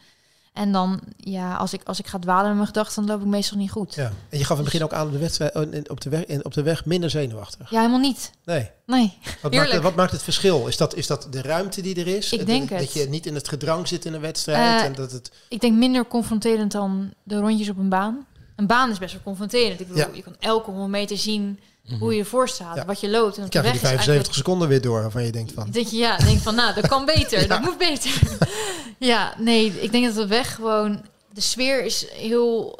En 0.58 0.72
dan, 0.72 1.00
ja, 1.16 1.54
als 1.54 1.72
ik, 1.72 1.80
als 1.84 1.98
ik 1.98 2.06
ga 2.06 2.18
dwalen 2.18 2.46
met 2.46 2.54
mijn 2.54 2.66
gedachten, 2.66 3.06
dan 3.06 3.14
loop 3.14 3.24
ik 3.24 3.30
meestal 3.30 3.58
niet 3.58 3.70
goed. 3.70 3.94
Ja. 3.94 4.12
En 4.28 4.38
je 4.38 4.44
gaf 4.44 4.58
in 4.58 4.64
het 4.64 4.72
begin 4.72 4.82
ook 4.82 4.92
aan 4.92 5.06
op 5.06 5.12
de, 5.12 5.18
wedstrijd, 5.18 5.54
oh, 5.54 5.62
op 5.86 6.00
de, 6.00 6.10
weg, 6.10 6.42
op 6.42 6.54
de 6.54 6.62
weg 6.62 6.84
minder 6.84 7.10
zenuwachtig. 7.10 7.70
Ja, 7.70 7.78
helemaal 7.78 8.00
niet. 8.00 8.30
Nee. 8.44 8.70
Nee. 8.86 9.18
Wat, 9.42 9.52
maakt, 9.52 9.80
wat 9.80 9.94
maakt 9.94 10.12
het 10.12 10.22
verschil? 10.22 10.66
Is 10.66 10.76
dat, 10.76 10.94
is 10.94 11.06
dat 11.06 11.26
de 11.30 11.42
ruimte 11.42 11.80
die 11.80 11.94
er 11.94 12.06
is? 12.06 12.32
Ik 12.32 12.46
denk 12.46 12.68
dat, 12.68 12.78
het. 12.78 12.92
Dat 12.92 13.02
je 13.02 13.08
niet 13.08 13.26
in 13.26 13.34
het 13.34 13.48
gedrang 13.48 13.88
zit 13.88 14.04
in 14.04 14.14
een 14.14 14.20
wedstrijd? 14.20 14.80
Uh, 14.80 14.86
en 14.86 14.92
dat 14.92 15.12
het... 15.12 15.30
Ik 15.48 15.60
denk 15.60 15.76
minder 15.76 16.06
confronterend 16.06 16.72
dan 16.72 17.12
de 17.22 17.38
rondjes 17.38 17.68
op 17.68 17.78
een 17.78 17.88
baan. 17.88 18.26
Een 18.56 18.66
baan 18.66 18.90
is 18.90 18.98
best 18.98 19.12
wel 19.12 19.22
confronterend. 19.22 19.80
Ik 19.80 19.88
bedoel, 19.88 20.02
ja. 20.02 20.08
je 20.14 20.22
kan 20.22 20.36
elke 20.38 20.70
100 20.70 20.90
meter 20.90 21.18
zien 21.18 21.58
hoe 21.98 22.14
je 22.14 22.20
ervoor 22.20 22.48
staat, 22.48 22.76
ja. 22.76 22.84
wat 22.84 23.00
je 23.00 23.10
loopt. 23.10 23.38
En 23.38 23.48
krijg 23.48 23.66
je 23.66 23.72
die 23.72 23.80
75 23.80 24.34
seconden 24.34 24.68
weer 24.68 24.80
door 24.80 25.00
waarvan 25.00 25.24
je 25.24 25.32
denkt 25.32 25.52
van... 25.52 25.70
Dat 25.70 25.90
je 25.90 25.96
ja, 25.96 26.16
denk 26.16 26.40
van 26.40 26.54
nou, 26.54 26.74
dat 26.74 26.88
kan 26.88 27.04
beter, 27.14 27.40
ja. 27.40 27.46
dat 27.46 27.60
moet 27.60 27.78
beter. 27.78 28.38
ja, 28.98 29.34
nee, 29.38 29.80
ik 29.80 29.92
denk 29.92 30.04
dat 30.04 30.14
de 30.14 30.26
weg 30.26 30.54
gewoon... 30.54 31.04
De 31.32 31.40
sfeer 31.40 31.84
is 31.84 32.10
heel, 32.10 32.78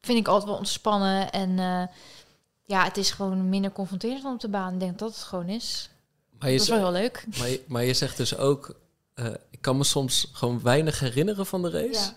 vind 0.00 0.18
ik 0.18 0.28
altijd 0.28 0.48
wel 0.48 0.58
ontspannen. 0.58 1.30
En 1.30 1.50
uh, 1.50 1.82
ja, 2.64 2.84
het 2.84 2.96
is 2.96 3.10
gewoon 3.10 3.48
minder 3.48 3.72
confronterend 3.72 4.22
dan 4.22 4.32
op 4.32 4.40
de 4.40 4.48
baan. 4.48 4.72
Ik 4.72 4.80
denk 4.80 4.98
dat 4.98 5.08
het 5.08 5.22
gewoon 5.24 5.48
is. 5.48 5.90
Maar 6.38 6.50
je 6.50 6.56
dat 6.56 6.66
is 6.66 6.72
wel 6.72 6.82
heel 6.82 6.92
leuk. 6.92 7.24
Maar 7.38 7.48
je, 7.48 7.62
maar 7.66 7.84
je 7.84 7.94
zegt 7.94 8.16
dus 8.16 8.36
ook... 8.36 8.76
Uh, 9.14 9.26
ik 9.50 9.60
kan 9.60 9.76
me 9.76 9.84
soms 9.84 10.30
gewoon 10.32 10.62
weinig 10.62 11.00
herinneren 11.00 11.46
van 11.46 11.62
de 11.62 11.70
race. 11.70 12.00
Ja. 12.00 12.16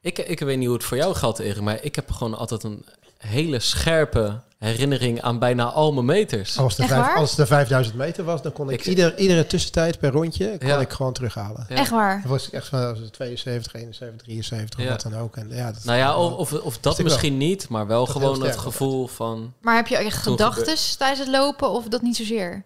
Ik, 0.00 0.18
ik 0.18 0.38
weet 0.38 0.58
niet 0.58 0.66
hoe 0.66 0.76
het 0.76 0.86
voor 0.86 0.96
jou 0.96 1.14
gaat, 1.14 1.38
Erik, 1.38 1.62
maar 1.62 1.82
ik 1.82 1.94
heb 1.94 2.10
gewoon 2.10 2.34
altijd 2.34 2.62
een 2.62 2.84
hele 3.18 3.58
scherpe 3.58 4.40
herinnering 4.62 5.20
aan 5.22 5.38
bijna 5.38 5.64
al 5.64 5.92
mijn 5.92 6.06
meters. 6.06 6.58
Als, 6.58 6.76
de 6.76 6.82
Echt 6.82 6.92
vijf, 6.92 7.06
waar? 7.06 7.16
als 7.16 7.28
het 7.28 7.38
de 7.38 7.46
5000 7.46 7.96
meter 7.96 8.24
was, 8.24 8.42
dan 8.42 8.52
kon 8.52 8.70
ik, 8.70 8.80
Ik- 8.80 8.86
ieder, 8.86 9.18
iedere 9.18 9.46
tussentijd 9.46 9.98
per 9.98 10.10
rondje 10.10 10.58
kon 10.58 10.68
Ja. 10.68 10.78
ik 10.80 10.90
gewoon 10.92 11.12
terughalen. 11.12 11.66
Ja. 11.68 11.74
Echt 11.76 11.90
waar. 11.90 12.20
Dan 12.22 12.30
was 12.30 12.46
ik 12.46 12.52
echt 12.52 12.68
van 12.68 12.80
was 12.80 12.98
het 12.98 13.12
72, 13.12 13.74
71, 13.74 14.22
73 14.22 14.78
of 14.78 14.84
Ja. 14.84 14.90
wat 14.90 15.02
dan 15.02 15.16
ook. 15.16 15.36
En 15.36 15.48
ja, 15.50 15.72
dat 15.72 15.84
Nou 15.84 15.98
ja, 15.98 16.16
of, 16.16 16.32
of, 16.52 16.52
of 16.52 16.78
dat 16.78 17.02
misschien 17.02 17.36
niet, 17.36 17.68
maar 17.68 17.86
wel 17.86 18.04
Dat 18.04 18.10
gewoon 18.14 18.42
het 18.42 18.56
gevoel 18.56 19.06
van... 19.06 19.52
Maar 19.60 19.76
heb 19.76 19.86
je 19.86 19.96
echt 19.96 20.16
gedachten 20.22 20.76
tijdens 20.98 21.20
het 21.20 21.28
lopen 21.28 21.70
of 21.70 21.84
dat 21.88 22.02
niet 22.02 22.16
zozeer? 22.16 22.64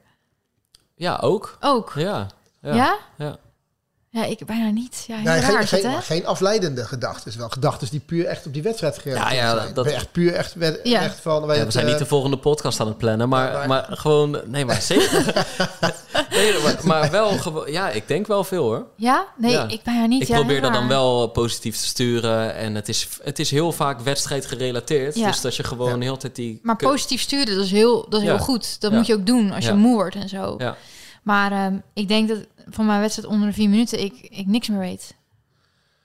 Ja, 0.95 1.17
ook. 1.23 1.57
Ook. 1.61 1.93
Ja. 1.97 2.27
Ja? 2.63 2.99
Ja. 3.19 3.37
Ja, 4.17 4.25
ik 4.25 4.47
bijna 4.47 4.71
niet. 4.71 5.05
Ja, 5.07 5.15
heel 5.17 5.25
Nee, 5.25 5.41
raar 5.41 5.51
geen, 5.51 5.59
het, 5.61 5.69
geen, 5.95 6.03
geen 6.03 6.27
afleidende 6.27 6.85
gedachten. 6.85 7.39
Wel 7.39 7.49
gedachten 7.49 7.89
die 7.91 8.01
puur 8.01 8.25
echt 8.27 8.47
op 8.47 8.53
die 8.53 8.63
wedstrijd 8.63 8.99
gerelateerd 8.99 9.35
Ja, 9.41 9.49
ja, 9.51 9.61
zijn. 9.63 9.75
dat- 9.75 9.87
echt 9.87 10.13
puur 10.13 10.33
echt, 10.35 10.55
we- 10.55 10.81
Ja. 10.83 11.03
echt 11.03 11.21
van... 11.21 11.47
weet 11.47 11.57
Ja, 11.59 11.65
we 11.65 11.71
zijn 11.71 11.85
eh, 11.85 11.91
niet 11.91 11.99
de 12.01 12.07
volgende 12.07 12.39
podcast 12.39 12.81
aan 12.81 12.87
het 12.87 12.99
plannen, 12.99 13.29
maar, 13.29 13.53
Ja, 13.53 13.59
maar- 13.59 13.69
maar 13.69 13.87
gewoon... 13.91 14.41
Nee, 14.47 14.65
maar 14.65 14.81
zeker. 14.83 15.45
nee, 16.31 16.53
maar, 16.63 16.77
maar 16.85 17.11
wel 17.11 17.29
gewoon... 17.39 17.73
Ja, 17.73 17.91
ik 17.91 18.09
denk 18.09 18.27
wel 18.27 18.45
veel 18.45 18.63
hoor. 18.63 18.87
Ja? 18.97 19.27
Nee, 19.37 19.53
Ja. 19.53 19.69
ik 19.69 19.83
bijna 19.83 20.07
niet. 20.07 20.23
Ik 20.23 20.29
Ja, 20.29 20.35
probeer 20.35 20.61
dat 20.61 20.73
dan 20.73 20.89
wel 20.89 21.27
positief 21.29 21.77
te 21.77 21.85
sturen. 21.87 22.55
En 22.55 22.75
het 22.75 22.89
is, 22.89 23.09
het 23.23 23.39
is 23.39 23.51
heel 23.51 23.73
vaak 23.73 24.01
wedstrijd 24.01 24.47
gerelateerd. 24.47 25.15
Ja. 25.15 25.27
Dus 25.27 25.41
dat 25.41 25.57
je 25.57 25.65
gewoon 25.65 25.97
Ja. 25.97 26.03
heel 26.03 26.15
de 26.15 26.19
tijd 26.19 26.35
die... 26.37 26.61
Maar 26.63 26.77
positief 26.77 27.21
sturen, 27.21 27.55
dat 27.57 27.65
is 27.65 27.71
heel, 27.71 28.07
dat 28.09 28.21
is 28.21 28.27
Ja. 28.27 28.35
heel 28.35 28.45
goed. 28.45 28.81
Dat 28.81 28.91
Ja. 28.91 28.97
moet 28.97 29.07
je 29.07 29.15
ook 29.15 29.27
doen 29.27 29.53
als 29.53 29.65
je 29.65 29.73
moe 29.75 29.95
wordt 29.95 30.15
en 30.15 30.29
zo. 30.29 30.55
Ja. 30.59 30.77
Maar 31.27 31.53
ehm, 31.53 31.77
ik 31.93 32.09
denk 32.09 32.29
dat 32.29 32.39
van 32.71 32.87
mijn 32.87 33.01
wedstrijd 33.01 33.29
onder 33.29 33.49
de 33.49 33.55
vier 33.55 33.69
minuten 33.69 34.01
ik, 34.05 34.13
ik 34.31 34.47
niks 34.47 34.69
meer 34.69 34.79
weet. 34.79 35.15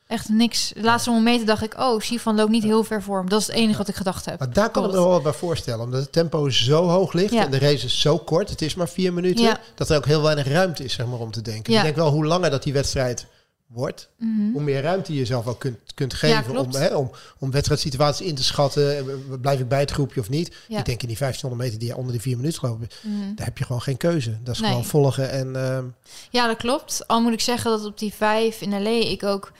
Echt 0.08 0.30
niks. 0.30 0.72
De 0.76 0.82
laatste 0.82 1.10
momenten 1.10 1.46
dacht 1.46 1.64
ik, 1.64 1.80
oh, 1.80 2.00
Sifan 2.00 2.36
loopt 2.36 2.52
niet 2.52 2.64
heel 2.64 2.84
ver 2.84 3.04
voor 3.04 3.18
hem. 3.18 3.30
Dat 3.30 3.42
is 3.42 3.48
het 3.48 3.56
enige 3.56 3.78
wat 3.78 3.88
ik 3.88 3.96
gedacht 3.96 4.26
heb. 4.26 4.40
Maar 4.40 4.54
daar 4.54 4.70
kan 4.70 4.84
ik 4.84 4.90
me 4.92 4.96
wel 4.96 5.10
wat 5.10 5.24
bij 5.24 5.34
voorstellen. 5.34 5.86
Omdat 5.86 6.02
het 6.02 6.12
tempo 6.12 6.50
zo 6.50 6.88
hoog 6.88 7.14
ligt 7.14 7.34
Ja. 7.34 7.44
en 7.44 7.52
de 7.52 7.60
race 7.60 7.86
is 7.86 8.02
zo 8.02 8.18
kort. 8.18 8.50
Het 8.50 8.62
is 8.62 8.76
maar 8.76 8.90
vier 8.90 9.14
minuten. 9.14 9.44
Ja. 9.44 9.60
Dat 9.76 9.90
er 9.90 9.98
ook 9.98 10.06
heel 10.06 10.22
weinig 10.22 10.48
ruimte 10.48 10.84
is 10.84 10.94
zeg 10.94 11.06
maar, 11.06 11.20
om 11.20 11.32
te 11.32 11.42
denken. 11.42 11.74
Ja. 11.74 11.80
Ik 11.80 11.86
denk 11.86 11.96
wel 11.96 12.12
hoe 12.12 12.26
langer 12.26 12.50
dat 12.50 12.64
die 12.64 12.74
wedstrijd 12.74 13.26
wordt... 13.74 14.10
Mhm. 14.18 14.52
hoe 14.52 14.62
meer 14.62 14.82
ruimte 14.82 15.14
je 15.14 15.20
jezelf 15.20 15.48
ook 15.48 15.60
kunt, 15.60 15.78
kunt 15.94 16.14
geven... 16.14 16.58
om, 16.58 16.74
hè, 16.76 16.96
om, 16.96 17.12
om 17.40 17.52
wedstrijdsituaties 17.52 18.28
in 18.28 18.36
te 18.36 18.44
schatten. 18.44 19.06
Blijf 19.42 19.60
ik 19.60 19.68
bij 19.68 19.80
het 19.80 19.92
groepje 19.92 20.20
of 20.20 20.30
niet? 20.30 20.56
Ja. 20.68 20.80
Ik 20.80 20.86
denk 20.86 21.02
in 21.02 21.08
die 21.08 21.18
1500 21.18 21.62
meter 21.64 21.80
die 21.80 21.88
je 21.88 21.96
onder 21.98 22.12
die 22.12 22.22
vier 22.22 22.38
minuten 22.38 22.70
lopen... 22.70 22.88
Mhm. 23.02 23.36
daar 23.36 23.46
heb 23.46 23.58
je 23.58 23.64
gewoon 23.66 23.82
geen 23.82 23.98
keuze. 23.98 24.40
Dat 24.44 24.54
is 24.56 24.60
Nee. 24.62 24.70
gewoon 24.70 24.86
volgen 24.86 25.32
en... 25.32 25.56
ehm, 25.56 25.86
Ja, 26.30 26.48
dat 26.48 26.58
klopt. 26.58 27.08
Al 27.08 27.22
moet 27.22 27.34
ik 27.34 27.42
zeggen 27.42 27.72
dat 27.72 27.86
op 27.86 28.00
die 28.00 28.14
vijf 28.14 28.62
in 28.62 28.84
LA 28.84 28.90
ik 28.90 29.24
ook... 29.24 29.52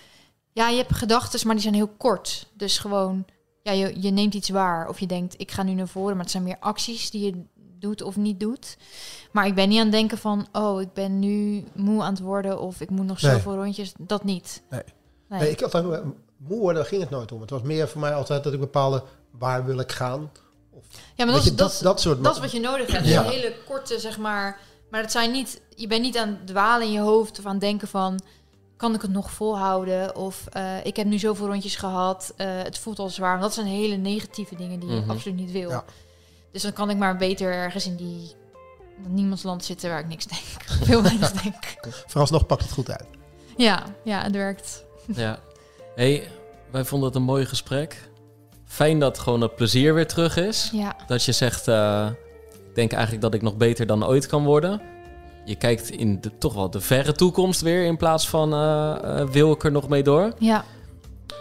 Ja, 0.54 0.70
je 0.70 0.78
hebt 0.78 0.96
gedachten, 0.96 1.40
maar 1.46 1.54
die 1.56 1.64
zijn 1.64 1.76
heel 1.76 1.94
kort. 1.98 2.48
Dus 2.58 2.78
gewoon, 2.78 3.26
ja, 3.64 3.72
je, 3.72 4.02
je 4.02 4.12
neemt 4.12 4.34
iets 4.34 4.50
waar. 4.50 4.88
Of 4.90 5.00
je 5.00 5.08
denkt, 5.08 5.34
ik 5.38 5.52
ga 5.52 5.64
nu 5.64 5.74
naar 5.74 5.88
voren. 5.88 6.12
Maar 6.14 6.22
het 6.24 6.32
zijn 6.32 6.44
meer 6.44 6.58
acties 6.60 7.10
die 7.12 7.26
je 7.26 7.44
doet 7.82 8.02
of 8.02 8.16
niet 8.16 8.40
doet. 8.40 8.78
Maar 9.32 9.46
ik 9.48 9.56
ben 9.56 9.70
niet 9.70 9.78
aan 9.78 9.84
het 9.84 9.94
denken 9.94 10.18
van... 10.18 10.48
Oh, 10.52 10.82
ik 10.82 10.94
ben 10.94 11.20
nu 11.20 11.64
moe 11.76 12.02
aan 12.04 12.14
het 12.14 12.22
worden. 12.22 12.60
Of 12.60 12.82
ik 12.82 12.90
moet 12.90 13.06
nog 13.06 13.22
Nee. 13.22 13.32
zoveel 13.32 13.56
rondjes. 13.56 13.94
Dat 13.98 14.24
niet. 14.24 14.62
Nee. 14.70 14.82
Nee. 15.30 15.40
Nee, 15.40 15.50
ik 15.52 15.60
had 15.60 15.74
eh, 15.76 15.82
moe 16.38 16.60
worden, 16.60 16.82
daar 16.82 16.90
ging 16.92 17.02
het 17.02 17.10
nooit 17.10 17.32
om. 17.32 17.42
Het 17.42 17.50
was 17.50 17.62
meer 17.62 17.88
voor 17.88 18.02
mij 18.02 18.14
altijd 18.14 18.44
dat 18.44 18.54
ik 18.54 18.60
bepaalde 18.60 19.04
waar 19.32 19.66
wil 19.66 19.80
ik 19.80 19.92
gaan. 19.92 20.32
ja, 21.16 21.26
maar 21.26 21.34
dat, 21.34 21.44
je, 21.44 21.56
dat, 21.56 21.80
dat 21.84 22.02
soort... 22.02 22.24
dat 22.24 22.36
is 22.36 22.42
wat 22.42 22.52
je 22.52 22.60
nodig 22.60 22.92
hebt. 22.92 23.08
Ja. 23.08 23.24
Een 23.26 23.30
hele 23.32 23.56
korte, 23.68 24.00
zeg 24.00 24.18
maar... 24.18 24.60
Maar 24.90 25.02
dat 25.02 25.12
zijn 25.12 25.32
niet... 25.32 25.62
Je 25.76 25.88
bent 25.88 26.02
niet 26.02 26.18
aan 26.18 26.28
het 26.30 26.48
dwalen 26.48 26.86
in 26.88 26.94
je 26.94 27.00
hoofd 27.00 27.40
of 27.40 27.46
aan 27.46 27.52
het 27.52 27.62
denken 27.62 27.88
van... 27.88 28.20
Kan 28.78 28.94
ik 28.96 29.02
het 29.02 29.12
nog 29.12 29.32
volhouden? 29.32 30.16
Of 30.16 30.46
eh, 30.52 30.86
ik 30.86 30.96
heb 30.96 31.06
nu 31.08 31.20
zoveel 31.20 31.48
rondjes 31.48 31.76
gehad. 31.76 32.34
eh, 32.38 32.48
het 32.64 32.78
voelt 32.78 33.00
al 33.00 33.10
zwaar. 33.10 33.30
Want 33.32 33.42
dat 33.42 33.54
zijn 33.54 33.66
hele 33.68 33.96
negatieve 33.96 34.56
dingen 34.56 34.80
die 34.80 34.90
je 34.90 35.00
Mhm. 35.00 35.10
absoluut 35.10 35.38
niet 35.38 35.52
wil. 35.52 35.70
Ja. 35.70 35.84
Dus 36.52 36.62
dan 36.62 36.74
kan 36.74 36.90
ik 36.90 36.98
maar 36.98 37.18
beter 37.18 37.52
ergens 37.54 37.86
in 37.86 37.96
die... 37.96 38.32
Niemands 39.08 39.44
land 39.44 39.64
zitten 39.66 39.90
waar 39.90 40.00
ik 40.00 40.08
niks 40.08 40.26
denk. 40.26 40.44
Veel 40.88 41.02
weinig 41.02 41.32
denk. 41.32 41.56
Vooralsnog 42.08 42.46
pakt 42.46 42.62
het 42.62 42.72
goed 42.72 42.92
uit. 42.92 43.06
Ja, 43.58 43.84
ja, 44.04 44.22
het 44.22 44.32
werkt. 44.36 44.86
Ja. 45.16 45.40
hey, 45.96 46.28
wij 46.72 46.84
vonden 46.86 47.08
het 47.08 47.18
een 47.18 47.24
mooi 47.24 47.46
gesprek. 47.46 48.10
Fijn 48.66 49.00
dat 49.00 49.20
gewoon 49.20 49.42
het 49.42 49.56
plezier 49.56 49.94
weer 49.94 50.08
terug 50.08 50.38
is. 50.38 50.70
Ja, 50.74 50.96
Dat 51.08 51.24
je 51.24 51.32
zegt, 51.32 51.68
eh, 51.68 52.08
ik 52.70 52.76
denk 52.76 52.92
eigenlijk 52.92 53.22
dat 53.22 53.34
ik 53.34 53.42
nog 53.42 53.58
beter 53.58 53.86
dan 53.86 54.06
ooit 54.06 54.28
kan 54.28 54.44
worden. 54.44 54.82
Je 55.46 55.56
kijkt 55.56 55.90
in 55.90 56.22
de, 56.22 56.38
toch 56.38 56.54
wel 56.54 56.70
de 56.70 56.82
verre 56.82 57.14
toekomst 57.14 57.62
weer 57.62 57.86
in 57.86 57.98
plaats 57.98 58.30
van 58.30 58.54
eh, 58.54 59.20
eh, 59.20 59.28
wil 59.28 59.52
ik 59.52 59.64
er 59.64 59.72
nog 59.72 59.90
mee 59.90 60.04
door. 60.04 60.34
ja, 60.40 60.66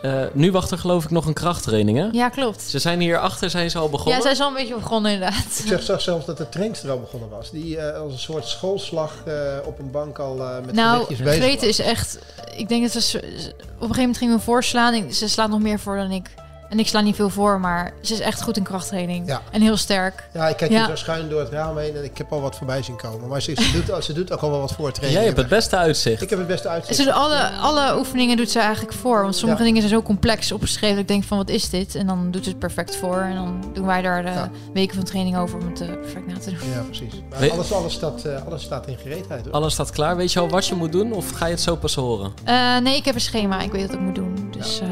Eh, 0.02 0.22
nu 0.32 0.52
wacht 0.52 0.70
er 0.70 0.78
geloof 0.78 1.04
ik 1.04 1.10
nog 1.10 1.26
een 1.26 1.32
krachttraining 1.32 1.98
hè? 1.98 2.08
ja 2.12 2.28
klopt. 2.28 2.62
Ze 2.62 2.78
zijn 2.78 3.00
hier 3.00 3.18
achter, 3.18 3.50
zijn 3.50 3.70
ze 3.70 3.78
al 3.78 3.88
begonnen. 3.88 4.16
Ja, 4.16 4.22
zij 4.22 4.32
is 4.32 4.40
al 4.40 4.48
een 4.48 4.54
beetje 4.54 4.74
begonnen 4.74 5.12
inderdaad. 5.12 5.58
Ik 5.58 5.66
zeg 5.66 5.82
zag 5.82 6.00
zelfs 6.00 6.26
dat 6.26 6.36
de 6.36 6.48
trainster 6.48 6.90
al 6.90 7.00
begonnen 7.00 7.28
was. 7.28 7.50
Die 7.50 7.78
eh, 7.78 8.00
als 8.00 8.12
een 8.12 8.18
soort 8.18 8.46
schoolslag 8.46 9.14
eh, 9.24 9.34
op 9.64 9.78
een 9.78 9.90
bank 9.90 10.18
al 10.18 10.42
eh, 10.42 10.64
met 10.64 10.74
Nou, 10.74 11.02
gewichtjes 11.02 11.28
bezig 11.28 11.54
was. 11.54 11.68
is 11.68 11.78
echt... 11.78 12.18
Ik 12.56 12.68
denk 12.68 12.92
dat 12.92 13.02
ze... 13.02 13.18
Op 13.18 13.24
een 13.24 13.94
gegeven 13.94 13.96
moment 13.96 14.16
ging 14.16 14.32
me 14.32 14.40
voorslaan. 14.40 15.12
Ze 15.12 15.28
slaat 15.28 15.50
nog 15.50 15.60
meer 15.60 15.78
voor 15.78 15.96
dan 15.96 16.10
ik. 16.10 16.30
En 16.70 16.78
ik 16.78 16.86
sla 16.88 17.00
niet 17.00 17.16
veel 17.16 17.30
voor, 17.30 17.60
maar 17.60 17.92
ze 18.00 18.12
is 18.12 18.20
echt 18.20 18.42
goed 18.42 18.56
in 18.56 18.62
krachttraining. 18.62 19.26
Ja. 19.26 19.40
En 19.50 19.60
heel 19.62 19.76
sterk. 19.76 20.28
Ja, 20.32 20.48
ik 20.48 20.56
kijk 20.56 20.70
Ja. 20.70 20.76
hier 20.78 20.86
zo 20.88 20.94
schuin 20.96 21.28
door 21.28 21.40
het 21.40 21.48
raam 21.50 21.76
heen 21.78 21.96
en 21.96 22.04
ik 22.04 22.18
heb 22.18 22.32
al 22.32 22.40
wat 22.40 22.56
voorbij 22.56 22.82
zien 22.82 22.96
komen. 22.96 23.28
Maar 23.28 23.42
ze, 23.42 23.54
ze, 23.54 23.82
doet, 23.86 24.04
ze 24.04 24.12
doet 24.12 24.32
ook 24.32 24.40
al 24.40 24.50
wel 24.50 24.60
wat 24.60 24.72
voor 24.72 24.92
training. 24.92 25.12
Jij 25.18 25.24
hebt 25.24 25.36
het 25.36 25.48
beste 25.48 25.76
uitzicht. 25.76 26.22
Ik 26.22 26.30
heb 26.30 26.38
het 26.38 26.48
beste 26.48 26.68
uitzicht. 26.68 26.96
ze 26.98 27.04
doet 27.04 27.12
alle, 27.12 27.48
alle 27.50 27.98
oefeningen 27.98 28.36
doet 28.36 28.50
ze 28.50 28.58
eigenlijk 28.60 28.92
voor. 28.92 29.22
Want 29.22 29.36
sommige 29.36 29.58
Ja. 29.60 29.66
dingen 29.66 29.82
zijn 29.82 29.94
zo 29.94 30.02
complex 30.02 30.52
opgeschreven. 30.52 30.94
Dat 30.94 31.02
ik 31.04 31.08
denk 31.08 31.24
van, 31.24 31.36
wat 31.36 31.48
is 31.48 31.70
dit? 31.70 31.94
En 31.94 32.06
dan 32.06 32.30
doet 32.30 32.44
ze 32.44 32.50
het 32.50 32.58
perfect 32.58 32.96
voor. 32.96 33.16
En 33.20 33.34
dan 33.34 33.64
doen 33.72 33.86
wij 33.86 34.02
daar 34.02 34.22
de 34.22 34.28
Ja. 34.30 34.50
weken 34.72 34.94
van 34.94 35.04
training 35.04 35.36
over 35.36 35.58
om 35.58 35.66
het 35.68 35.80
eh, 35.80 35.86
perfect 35.88 36.26
na 36.26 36.38
te 36.38 36.50
doen. 36.50 36.58
Ja, 36.74 36.80
precies. 36.82 37.22
Maar 37.30 37.38
Weet- 37.38 37.50
alles, 37.50 37.72
alles, 37.72 37.92
staat, 37.92 38.24
eh, 38.24 38.46
alles 38.46 38.62
staat 38.62 38.86
in 38.86 38.96
gereedheid. 38.98 39.44
Hoor. 39.44 39.52
Alles 39.54 39.72
staat 39.72 39.90
klaar. 39.90 40.16
Weet 40.16 40.32
je 40.32 40.40
al 40.40 40.48
wat 40.48 40.66
je 40.66 40.74
moet 40.74 40.92
doen 40.92 41.12
of 41.12 41.30
ga 41.30 41.44
je 41.46 41.52
het 41.52 41.60
zo 41.60 41.76
pas 41.76 41.94
horen? 41.94 42.32
Eh, 42.44 42.76
nee, 42.78 42.96
ik 42.96 43.04
heb 43.04 43.14
een 43.14 43.20
schema. 43.20 43.60
Ik 43.60 43.72
weet 43.72 43.82
wat 43.86 43.94
ik 43.94 44.00
moet 44.00 44.14
doen. 44.14 44.48
Dus 44.50 44.80
eh. 44.80 44.88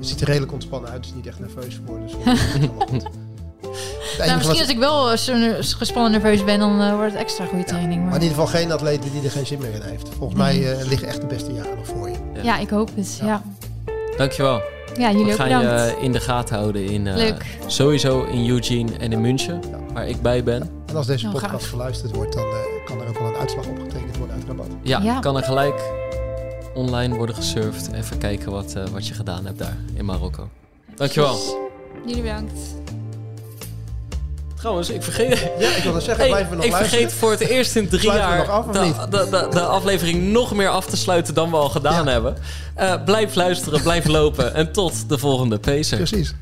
Je 0.00 0.06
ziet 0.06 0.20
er 0.20 0.26
redelijk 0.26 0.52
ontspannen 0.52 0.90
uit, 0.90 1.02
dus 1.02 1.14
niet 1.14 1.26
echt 1.26 1.38
nerveus 1.40 1.80
voor. 1.86 1.98
Dus 2.00 2.12
het 2.24 2.92
is. 2.92 3.02
Het 4.16 4.26
Nou, 4.28 4.36
misschien 4.36 4.40
wat- 4.48 4.58
als 4.58 4.68
ik 4.68 4.78
wel 4.78 5.10
eh, 5.12 5.56
gespannen 5.60 6.10
nerveus 6.12 6.44
ben, 6.44 6.58
dan 6.58 6.80
eh, 6.80 6.94
wordt 6.94 7.12
het 7.12 7.20
extra 7.20 7.44
goede 7.44 7.64
training. 7.64 8.00
Maar 8.00 8.04
Maar... 8.10 8.16
in 8.16 8.22
ieder 8.22 8.38
geval 8.38 8.60
geen 8.60 8.72
atleet 8.72 9.02
die 9.02 9.22
er 9.24 9.30
geen 9.30 9.46
zin 9.46 9.58
meer 9.58 9.74
in 9.74 9.82
heeft. 9.82 10.08
Volgens 10.18 10.40
Nee. 10.40 10.60
mij 10.60 10.72
eh, 10.78 10.86
liggen 10.88 11.08
echt 11.08 11.20
de 11.20 11.26
beste 11.26 11.52
jaren 11.52 11.76
nog 11.76 11.86
voor 11.86 12.08
je. 12.08 12.16
Ja, 12.42 12.58
ik 12.58 12.70
hoop 12.70 12.90
het. 12.96 13.18
Ja. 13.20 13.26
Ja, 13.26 13.42
Dankjewel. 14.16 14.60
ja 14.98 15.10
jullie 15.10 15.24
We 15.24 15.30
ook 15.30 15.36
gaan 15.36 15.48
je 15.48 15.58
bedankt. 15.58 15.96
eh, 15.96 16.02
in 16.02 16.12
de 16.12 16.20
gaten 16.20 16.56
houden 16.56 16.84
in 16.84 17.06
eh, 17.06 17.14
Leuk. 17.16 17.58
sowieso 17.66 18.22
in 18.24 18.48
Eugene 18.48 18.90
en 18.98 19.12
in 19.12 19.20
München, 19.20 19.60
waar 19.92 20.08
ik 20.08 20.22
bij 20.22 20.44
ben. 20.44 20.70
En 20.86 20.96
als 20.96 21.06
deze 21.06 21.26
Nou, 21.26 21.38
podcast 21.40 21.66
geluisterd 21.66 22.14
wordt, 22.16 22.32
dan 22.32 22.44
eh, 22.44 22.84
kan 22.86 23.00
er 23.00 23.08
ook 23.08 23.18
wel 23.18 23.28
een 23.28 23.36
uitslag 23.36 23.66
opgetekend 23.66 24.16
worden 24.16 24.36
uit 24.36 24.44
rabat. 24.46 24.66
Ja, 24.82 25.00
Ja. 25.02 25.18
kan 25.20 25.36
er 25.36 25.42
gelijk 25.42 25.82
online 26.80 27.16
worden 27.16 27.34
gesurfd. 27.34 27.92
Even 27.92 28.18
kijken 28.18 28.50
wat, 28.52 28.74
eh, 28.74 28.84
wat 28.92 29.06
je 29.06 29.14
gedaan 29.14 29.46
hebt 29.46 29.58
daar 29.58 29.76
in 29.94 30.04
Marokko. 30.04 30.48
Dankjewel. 30.94 31.38
Jullie 32.06 32.22
bedankt. 32.22 32.52
Trouwens, 34.56 34.90
ik 34.90 35.02
vergeet, 35.02 35.38
Ja, 35.58 35.68
ik 35.76 35.82
wilde 35.82 36.00
zeggen, 36.00 36.16
Hey, 36.24 36.28
blijven 36.28 36.50
we 36.50 36.56
nog 36.56 36.64
ik 36.64 36.70
luisteren? 36.70 36.98
vergeet 37.00 37.18
voor 37.18 37.30
het 37.30 37.40
eerst 37.40 37.76
in 37.76 37.88
drie 37.88 38.12
jaar 38.12 38.36
nog 38.38 38.48
af, 38.48 38.66
de, 38.66 38.94
de, 39.10 39.28
de, 39.30 39.46
de 39.50 39.60
aflevering 39.60 40.22
nog 40.32 40.54
meer 40.54 40.68
af 40.68 40.86
te 40.86 40.96
sluiten 40.96 41.34
dan 41.34 41.50
we 41.50 41.56
al 41.56 41.68
gedaan 41.68 42.04
Ja. 42.04 42.10
hebben. 42.10 42.36
Eh, 42.74 43.04
blijf 43.04 43.34
luisteren, 43.34 43.82
blijf 43.82 44.06
lopen 44.18 44.54
en 44.54 44.72
tot 44.72 45.08
de 45.08 45.18
volgende 45.18 45.58
Pacer. 45.58 45.96
Precies. 45.96 46.34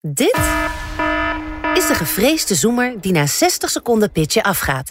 Dit 0.00 0.38
is 1.74 1.86
de 1.86 1.94
gevreesde 1.94 2.54
zoemer 2.54 2.94
die 3.00 3.12
na 3.12 3.26
60 3.26 3.70
seconden 3.70 4.10
pitchen 4.12 4.42
afgaat. 4.42 4.90